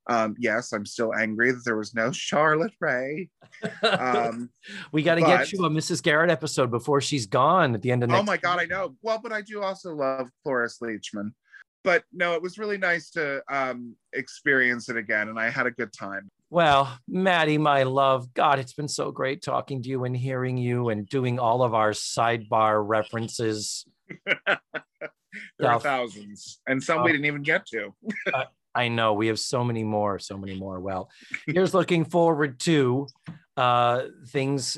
Um, 0.10 0.36
yes, 0.40 0.72
I'm 0.72 0.86
still 0.86 1.14
angry 1.14 1.52
that 1.52 1.64
there 1.66 1.76
was 1.76 1.94
no 1.94 2.12
Charlotte 2.12 2.74
Rae. 2.80 3.30
Um, 3.84 4.50
we 4.92 5.04
got 5.04 5.16
to 5.16 5.22
get 5.22 5.52
you 5.52 5.66
a 5.66 5.70
Mrs. 5.70 6.02
Garrett 6.02 6.30
episode 6.30 6.72
before 6.72 7.02
she's 7.02 7.26
gone 7.26 7.74
at 7.74 7.82
the 7.82 7.92
end 7.92 8.04
of 8.04 8.10
next. 8.10 8.22
Oh 8.22 8.24
my 8.24 8.38
god, 8.38 8.60
I 8.60 8.66
know. 8.66 8.96
Well, 9.02 9.20
but 9.22 9.34
I 9.34 9.42
do 9.42 9.62
also 9.62 9.94
love 9.94 10.30
Cloris 10.44 10.80
Leachman. 10.82 11.32
But 11.84 12.04
no, 12.12 12.34
it 12.34 12.42
was 12.42 12.58
really 12.58 12.78
nice 12.78 13.10
to 13.12 13.42
um, 13.50 13.96
experience 14.14 14.90
it 14.90 14.98
again, 14.98 15.30
and 15.30 15.40
I 15.40 15.50
had 15.50 15.68
a 15.68 15.72
good 15.72 15.94
time. 15.94 16.30
Well, 16.50 16.98
Maddie, 17.08 17.58
my 17.58 17.84
love, 17.84 18.34
God, 18.34 18.60
it's 18.60 18.74
been 18.74 18.88
so 18.88 19.12
great 19.12 19.42
talking 19.42 19.82
to 19.84 19.90
you 19.90 20.06
and 20.06 20.16
hearing 20.16 20.58
you 20.58 20.90
and 20.90 21.08
doing 21.08 21.40
all 21.40 21.64
of 21.64 21.74
our 21.74 21.92
sidebar 21.92 22.82
references. 22.86 23.86
there 24.36 25.72
are 25.72 25.80
thousands, 25.80 26.60
and 26.68 26.82
some 26.82 27.00
uh, 27.00 27.04
we 27.04 27.12
didn't 27.12 27.26
even 27.26 27.44
get 27.44 27.66
to. 27.68 27.94
uh, 28.34 28.46
I 28.78 28.88
know 28.90 29.14
we 29.14 29.28
have 29.28 29.40
so 29.40 29.64
many 29.64 29.84
more, 29.84 30.20
so 30.20 30.38
many 30.38 30.56
more. 30.56 30.80
Well, 30.80 31.10
here's 31.48 31.74
looking 31.74 32.06
forward 32.06 32.60
to 32.62 33.08
uh, 33.58 34.04
things 34.28 34.78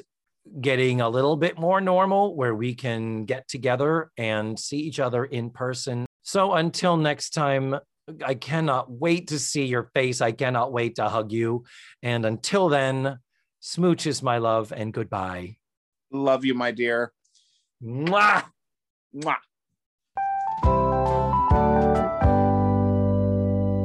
getting 0.62 1.02
a 1.02 1.10
little 1.10 1.36
bit 1.36 1.60
more 1.60 1.82
normal 1.82 2.36
where 2.36 2.56
we 2.56 2.74
can 2.74 3.26
get 3.26 3.48
together 3.48 4.10
and 4.18 4.58
see 4.58 4.78
each 4.78 5.00
other 5.00 5.26
in 5.26 5.50
person. 5.50 6.06
So 6.24 6.54
until 6.54 6.98
next 6.98 7.32
time, 7.32 7.76
I 8.26 8.34
cannot 8.34 8.90
wait 8.90 9.28
to 9.28 9.38
see 9.38 9.66
your 9.66 9.92
face. 9.94 10.22
I 10.22 10.32
cannot 10.32 10.72
wait 10.72 10.96
to 10.96 11.10
hug 11.10 11.32
you. 11.32 11.66
And 12.02 12.26
until 12.26 12.70
then, 12.70 13.20
smooches, 13.62 14.24
my 14.24 14.38
love, 14.38 14.72
and 14.76 14.94
goodbye. 14.94 15.58
Love 16.12 16.46
you, 16.46 16.56
my 16.56 16.72
dear. 16.72 17.12
Mwah! 17.84 18.46
Mwah. 19.14 19.36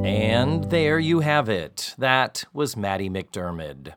And 0.05 0.65
there 0.65 0.99
you 0.99 1.21
have 1.21 1.49
it. 1.49 1.95
That 1.97 2.43
was 2.53 2.77
Maddie 2.77 3.09
McDermid. 3.09 3.95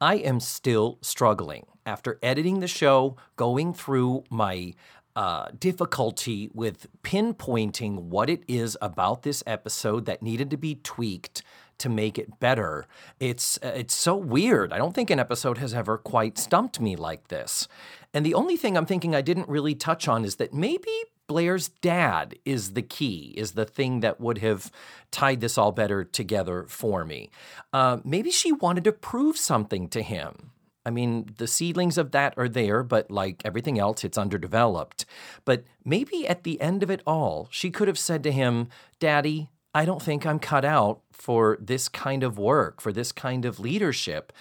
I 0.00 0.16
am 0.16 0.40
still 0.40 0.98
struggling 1.02 1.66
after 1.86 2.18
editing 2.20 2.58
the 2.58 2.66
show, 2.66 3.16
going 3.36 3.72
through 3.72 4.24
my 4.28 4.74
uh, 5.14 5.46
difficulty 5.56 6.50
with 6.52 6.88
pinpointing 7.04 7.94
what 7.94 8.28
it 8.28 8.42
is 8.48 8.76
about 8.82 9.22
this 9.22 9.44
episode 9.46 10.04
that 10.06 10.20
needed 10.20 10.50
to 10.50 10.56
be 10.56 10.74
tweaked 10.74 11.44
to 11.78 11.88
make 11.88 12.18
it 12.18 12.40
better. 12.40 12.86
It's 13.20 13.56
uh, 13.62 13.72
it's 13.76 13.94
so 13.94 14.16
weird. 14.16 14.72
I 14.72 14.78
don't 14.78 14.94
think 14.96 15.10
an 15.10 15.20
episode 15.20 15.58
has 15.58 15.74
ever 15.74 15.96
quite 15.96 16.38
stumped 16.38 16.80
me 16.80 16.96
like 16.96 17.28
this. 17.28 17.68
And 18.16 18.24
the 18.24 18.32
only 18.32 18.56
thing 18.56 18.78
I'm 18.78 18.86
thinking 18.86 19.14
I 19.14 19.20
didn't 19.20 19.46
really 19.46 19.74
touch 19.74 20.08
on 20.08 20.24
is 20.24 20.36
that 20.36 20.54
maybe 20.54 20.90
Blair's 21.26 21.68
dad 21.68 22.38
is 22.46 22.72
the 22.72 22.80
key, 22.80 23.34
is 23.36 23.52
the 23.52 23.66
thing 23.66 24.00
that 24.00 24.18
would 24.18 24.38
have 24.38 24.72
tied 25.10 25.42
this 25.42 25.58
all 25.58 25.70
better 25.70 26.02
together 26.02 26.64
for 26.66 27.04
me. 27.04 27.28
Uh, 27.74 27.98
maybe 28.04 28.30
she 28.30 28.52
wanted 28.52 28.84
to 28.84 28.92
prove 28.92 29.36
something 29.36 29.86
to 29.90 30.00
him. 30.00 30.52
I 30.86 30.88
mean, 30.88 31.28
the 31.36 31.46
seedlings 31.46 31.98
of 31.98 32.12
that 32.12 32.32
are 32.38 32.48
there, 32.48 32.82
but 32.82 33.10
like 33.10 33.42
everything 33.44 33.78
else, 33.78 34.02
it's 34.02 34.16
underdeveloped. 34.16 35.04
But 35.44 35.64
maybe 35.84 36.26
at 36.26 36.42
the 36.42 36.58
end 36.58 36.82
of 36.82 36.90
it 36.90 37.02
all, 37.06 37.48
she 37.50 37.70
could 37.70 37.86
have 37.86 37.98
said 37.98 38.22
to 38.22 38.32
him, 38.32 38.68
Daddy, 38.98 39.50
I 39.74 39.84
don't 39.84 40.00
think 40.00 40.24
I'm 40.24 40.38
cut 40.38 40.64
out 40.64 41.02
for 41.12 41.58
this 41.60 41.90
kind 41.90 42.22
of 42.22 42.38
work, 42.38 42.80
for 42.80 42.94
this 42.94 43.12
kind 43.12 43.44
of 43.44 43.60
leadership. 43.60 44.32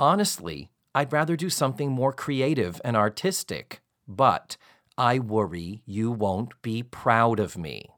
Honestly, 0.00 0.68
I'd 0.94 1.12
rather 1.12 1.36
do 1.36 1.50
something 1.50 1.90
more 1.90 2.12
creative 2.12 2.80
and 2.84 2.96
artistic, 2.96 3.80
but 4.08 4.56
I 4.98 5.18
worry 5.18 5.82
you 5.86 6.10
won't 6.10 6.60
be 6.62 6.82
proud 6.82 7.38
of 7.38 7.56
me. 7.56 7.90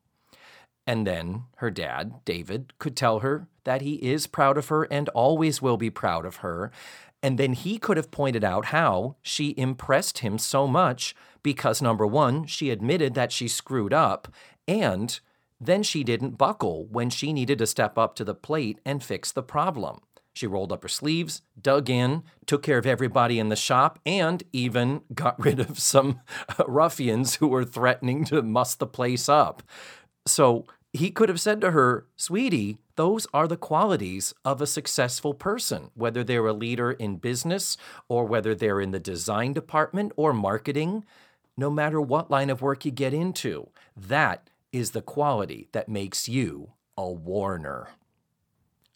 And 0.87 1.07
then 1.07 1.45
her 1.57 1.71
dad, 1.71 2.25
David, 2.25 2.75
could 2.79 2.97
tell 2.97 3.21
her 3.21 3.49
that 3.65 3.83
he 3.83 3.95
is 3.95 4.27
proud 4.27 4.59
of 4.59 4.69
her 4.69 4.85
and 4.85 5.09
always 5.11 5.63
will 5.63 5.77
be 5.77 5.91
proud 5.91 6.27
of 6.27 6.37
her, 6.37 6.71
and 7.23 7.39
then 7.39 7.53
he 7.53 7.79
could 7.79 7.97
have 7.97 8.11
pointed 8.11 8.43
out 8.43 8.67
how 8.67 9.17
she 9.23 9.55
impressed 9.57 10.19
him 10.19 10.39
so 10.39 10.67
much 10.67 11.15
because, 11.43 11.81
number 11.81 12.07
one, 12.07 12.47
she 12.47 12.71
admitted 12.71 13.15
that 13.15 13.33
she 13.33 13.47
screwed 13.47 13.93
up, 13.93 14.29
and 14.67 15.21
then 15.61 15.85
she 15.85 16.03
didn't 16.03 16.37
buckle 16.37 16.87
when 16.91 17.09
she 17.09 17.33
needed 17.33 17.59
to 17.59 17.67
step 17.67 17.97
up 17.97 18.17
to 18.17 18.25
the 18.25 18.35
plate 18.35 18.81
and 18.85 19.05
fix 19.05 19.31
the 19.31 19.43
problem. 19.43 20.01
She 20.35 20.47
rolled 20.47 20.73
up 20.73 20.83
her 20.83 20.89
sleeves, 20.89 21.43
dug 21.61 21.91
in, 21.91 22.23
took 22.47 22.63
care 22.63 22.79
of 22.79 22.87
everybody 22.87 23.39
in 23.39 23.49
the 23.49 23.57
shop, 23.57 23.99
and 24.07 24.43
even 24.53 25.03
got 25.15 25.39
rid 25.43 25.61
of 25.61 25.79
some 25.79 26.21
uh, 26.59 26.65
ruffians 26.67 27.37
who 27.37 27.49
were 27.49 27.65
threatening 27.65 28.25
to 28.27 28.43
muss 28.43 28.75
the 28.75 28.87
place 28.87 29.29
up. 29.29 29.63
So 30.27 30.67
he 30.93 31.11
could 31.11 31.29
have 31.29 31.41
said 31.41 31.61
to 31.61 31.71
her, 31.71 32.07
Sweetie, 32.17 32.79
those 32.97 33.27
are 33.33 33.49
the 33.49 33.57
qualities 33.57 34.35
of 34.45 34.61
a 34.61 34.67
successful 34.67 35.33
person, 35.33 35.91
whether 35.95 36.23
they're 36.23 36.47
a 36.47 36.53
leader 36.53 36.93
in 36.93 37.17
business 37.17 37.77
or 38.09 38.25
whether 38.27 38.55
they're 38.55 38.81
in 38.81 38.91
the 38.91 39.01
design 39.01 39.53
department 39.53 40.13
or 40.17 40.33
marketing. 40.33 41.05
No 41.57 41.71
matter 41.71 42.01
what 42.01 42.31
line 42.31 42.51
of 42.51 42.63
work 42.63 42.85
you 42.85 42.91
get 42.91 43.15
into, 43.15 43.69
that 43.97 44.49
is 44.73 44.91
the 44.91 45.03
quality 45.03 45.69
that 45.73 45.89
makes 45.89 46.29
you 46.29 46.73
a 46.97 47.11
Warner. 47.11 47.89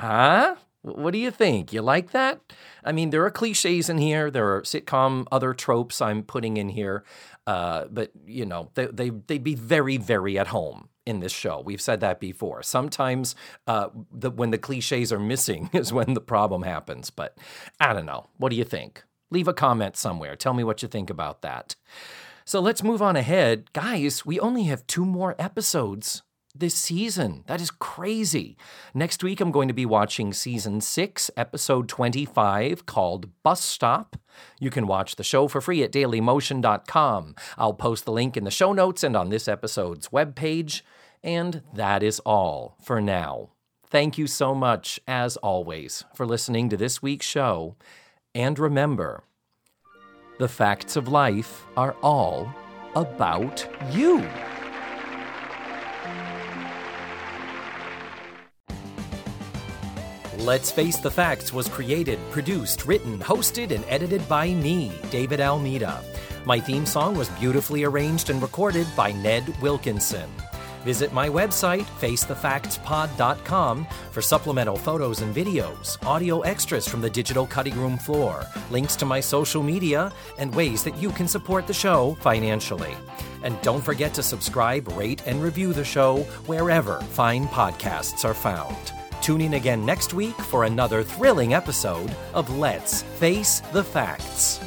Huh? 0.00 0.56
What 0.86 1.12
do 1.12 1.18
you 1.18 1.32
think? 1.32 1.72
You 1.72 1.82
like 1.82 2.12
that? 2.12 2.40
I 2.84 2.92
mean, 2.92 3.10
there 3.10 3.24
are 3.24 3.30
cliches 3.30 3.88
in 3.88 3.98
here. 3.98 4.30
There 4.30 4.54
are 4.54 4.62
sitcom 4.62 5.26
other 5.32 5.52
tropes 5.52 6.00
I'm 6.00 6.22
putting 6.22 6.56
in 6.56 6.68
here, 6.68 7.02
uh, 7.44 7.86
but 7.90 8.12
you 8.24 8.46
know 8.46 8.70
they 8.74 8.86
they 8.86 9.10
they'd 9.10 9.42
be 9.42 9.56
very 9.56 9.96
very 9.96 10.38
at 10.38 10.48
home 10.48 10.88
in 11.04 11.18
this 11.18 11.32
show. 11.32 11.60
We've 11.64 11.80
said 11.80 12.00
that 12.00 12.20
before. 12.20 12.62
Sometimes 12.62 13.34
uh, 13.66 13.88
the, 14.12 14.30
when 14.30 14.50
the 14.50 14.58
cliches 14.58 15.12
are 15.12 15.18
missing 15.18 15.70
is 15.72 15.92
when 15.92 16.14
the 16.14 16.20
problem 16.20 16.62
happens. 16.62 17.10
But 17.10 17.36
I 17.80 17.92
don't 17.92 18.06
know. 18.06 18.28
What 18.36 18.50
do 18.50 18.56
you 18.56 18.64
think? 18.64 19.02
Leave 19.30 19.48
a 19.48 19.54
comment 19.54 19.96
somewhere. 19.96 20.36
Tell 20.36 20.54
me 20.54 20.62
what 20.62 20.82
you 20.82 20.88
think 20.88 21.10
about 21.10 21.42
that. 21.42 21.74
So 22.44 22.60
let's 22.60 22.84
move 22.84 23.02
on 23.02 23.16
ahead. 23.16 23.72
Guys, 23.72 24.24
we 24.24 24.38
only 24.38 24.64
have 24.64 24.86
two 24.86 25.04
more 25.04 25.34
episodes 25.36 26.22
this 26.60 26.74
season. 26.74 27.44
That 27.46 27.60
is 27.60 27.70
crazy. 27.70 28.56
Next 28.94 29.22
week, 29.22 29.40
I'm 29.40 29.50
going 29.50 29.68
to 29.68 29.74
be 29.74 29.86
watching 29.86 30.32
season 30.32 30.80
six, 30.80 31.30
episode 31.36 31.88
25, 31.88 32.86
called 32.86 33.30
Bus 33.42 33.64
Stop. 33.64 34.16
You 34.58 34.70
can 34.70 34.86
watch 34.86 35.16
the 35.16 35.24
show 35.24 35.48
for 35.48 35.60
free 35.60 35.82
at 35.82 35.92
dailymotion.com. 35.92 37.34
I'll 37.56 37.74
post 37.74 38.04
the 38.04 38.12
link 38.12 38.36
in 38.36 38.44
the 38.44 38.50
show 38.50 38.72
notes 38.72 39.02
and 39.02 39.16
on 39.16 39.30
this 39.30 39.48
episode's 39.48 40.08
webpage. 40.08 40.82
And 41.22 41.62
that 41.74 42.02
is 42.02 42.20
all 42.20 42.76
for 42.82 43.00
now. 43.00 43.50
Thank 43.88 44.18
you 44.18 44.26
so 44.26 44.54
much, 44.54 45.00
as 45.06 45.36
always, 45.38 46.04
for 46.14 46.26
listening 46.26 46.68
to 46.70 46.76
this 46.76 47.00
week's 47.00 47.26
show. 47.26 47.76
And 48.34 48.58
remember, 48.58 49.22
the 50.38 50.48
facts 50.48 50.96
of 50.96 51.08
life 51.08 51.64
are 51.76 51.96
all 52.02 52.52
about 52.94 53.66
you. 53.92 54.26
Let's 60.46 60.70
Face 60.70 60.96
the 60.98 61.10
Facts 61.10 61.52
was 61.52 61.66
created, 61.66 62.20
produced, 62.30 62.86
written, 62.86 63.18
hosted, 63.18 63.72
and 63.72 63.84
edited 63.88 64.28
by 64.28 64.54
me, 64.54 64.92
David 65.10 65.40
Almeida. 65.40 66.00
My 66.44 66.60
theme 66.60 66.86
song 66.86 67.16
was 67.16 67.28
beautifully 67.30 67.82
arranged 67.82 68.30
and 68.30 68.40
recorded 68.40 68.86
by 68.96 69.10
Ned 69.10 69.60
Wilkinson. 69.60 70.30
Visit 70.84 71.12
my 71.12 71.28
website, 71.28 71.86
facethefactspod.com, 71.98 73.88
for 74.12 74.22
supplemental 74.22 74.76
photos 74.76 75.20
and 75.20 75.34
videos, 75.34 76.00
audio 76.06 76.42
extras 76.42 76.86
from 76.86 77.00
the 77.00 77.10
digital 77.10 77.44
cutting 77.44 77.76
room 77.76 77.98
floor, 77.98 78.46
links 78.70 78.94
to 78.94 79.04
my 79.04 79.18
social 79.18 79.64
media, 79.64 80.12
and 80.38 80.54
ways 80.54 80.84
that 80.84 80.96
you 80.96 81.10
can 81.10 81.26
support 81.26 81.66
the 81.66 81.74
show 81.74 82.14
financially. 82.20 82.94
And 83.42 83.60
don't 83.62 83.82
forget 83.82 84.14
to 84.14 84.22
subscribe, 84.22 84.86
rate, 84.92 85.26
and 85.26 85.42
review 85.42 85.72
the 85.72 85.84
show 85.84 86.18
wherever 86.46 87.00
fine 87.00 87.48
podcasts 87.48 88.24
are 88.24 88.32
found. 88.32 88.92
Tune 89.22 89.40
in 89.40 89.54
again 89.54 89.84
next 89.84 90.14
week 90.14 90.36
for 90.36 90.64
another 90.64 91.02
thrilling 91.02 91.54
episode 91.54 92.14
of 92.34 92.56
Let's 92.56 93.02
Face 93.02 93.60
the 93.72 93.82
Facts. 93.82 94.60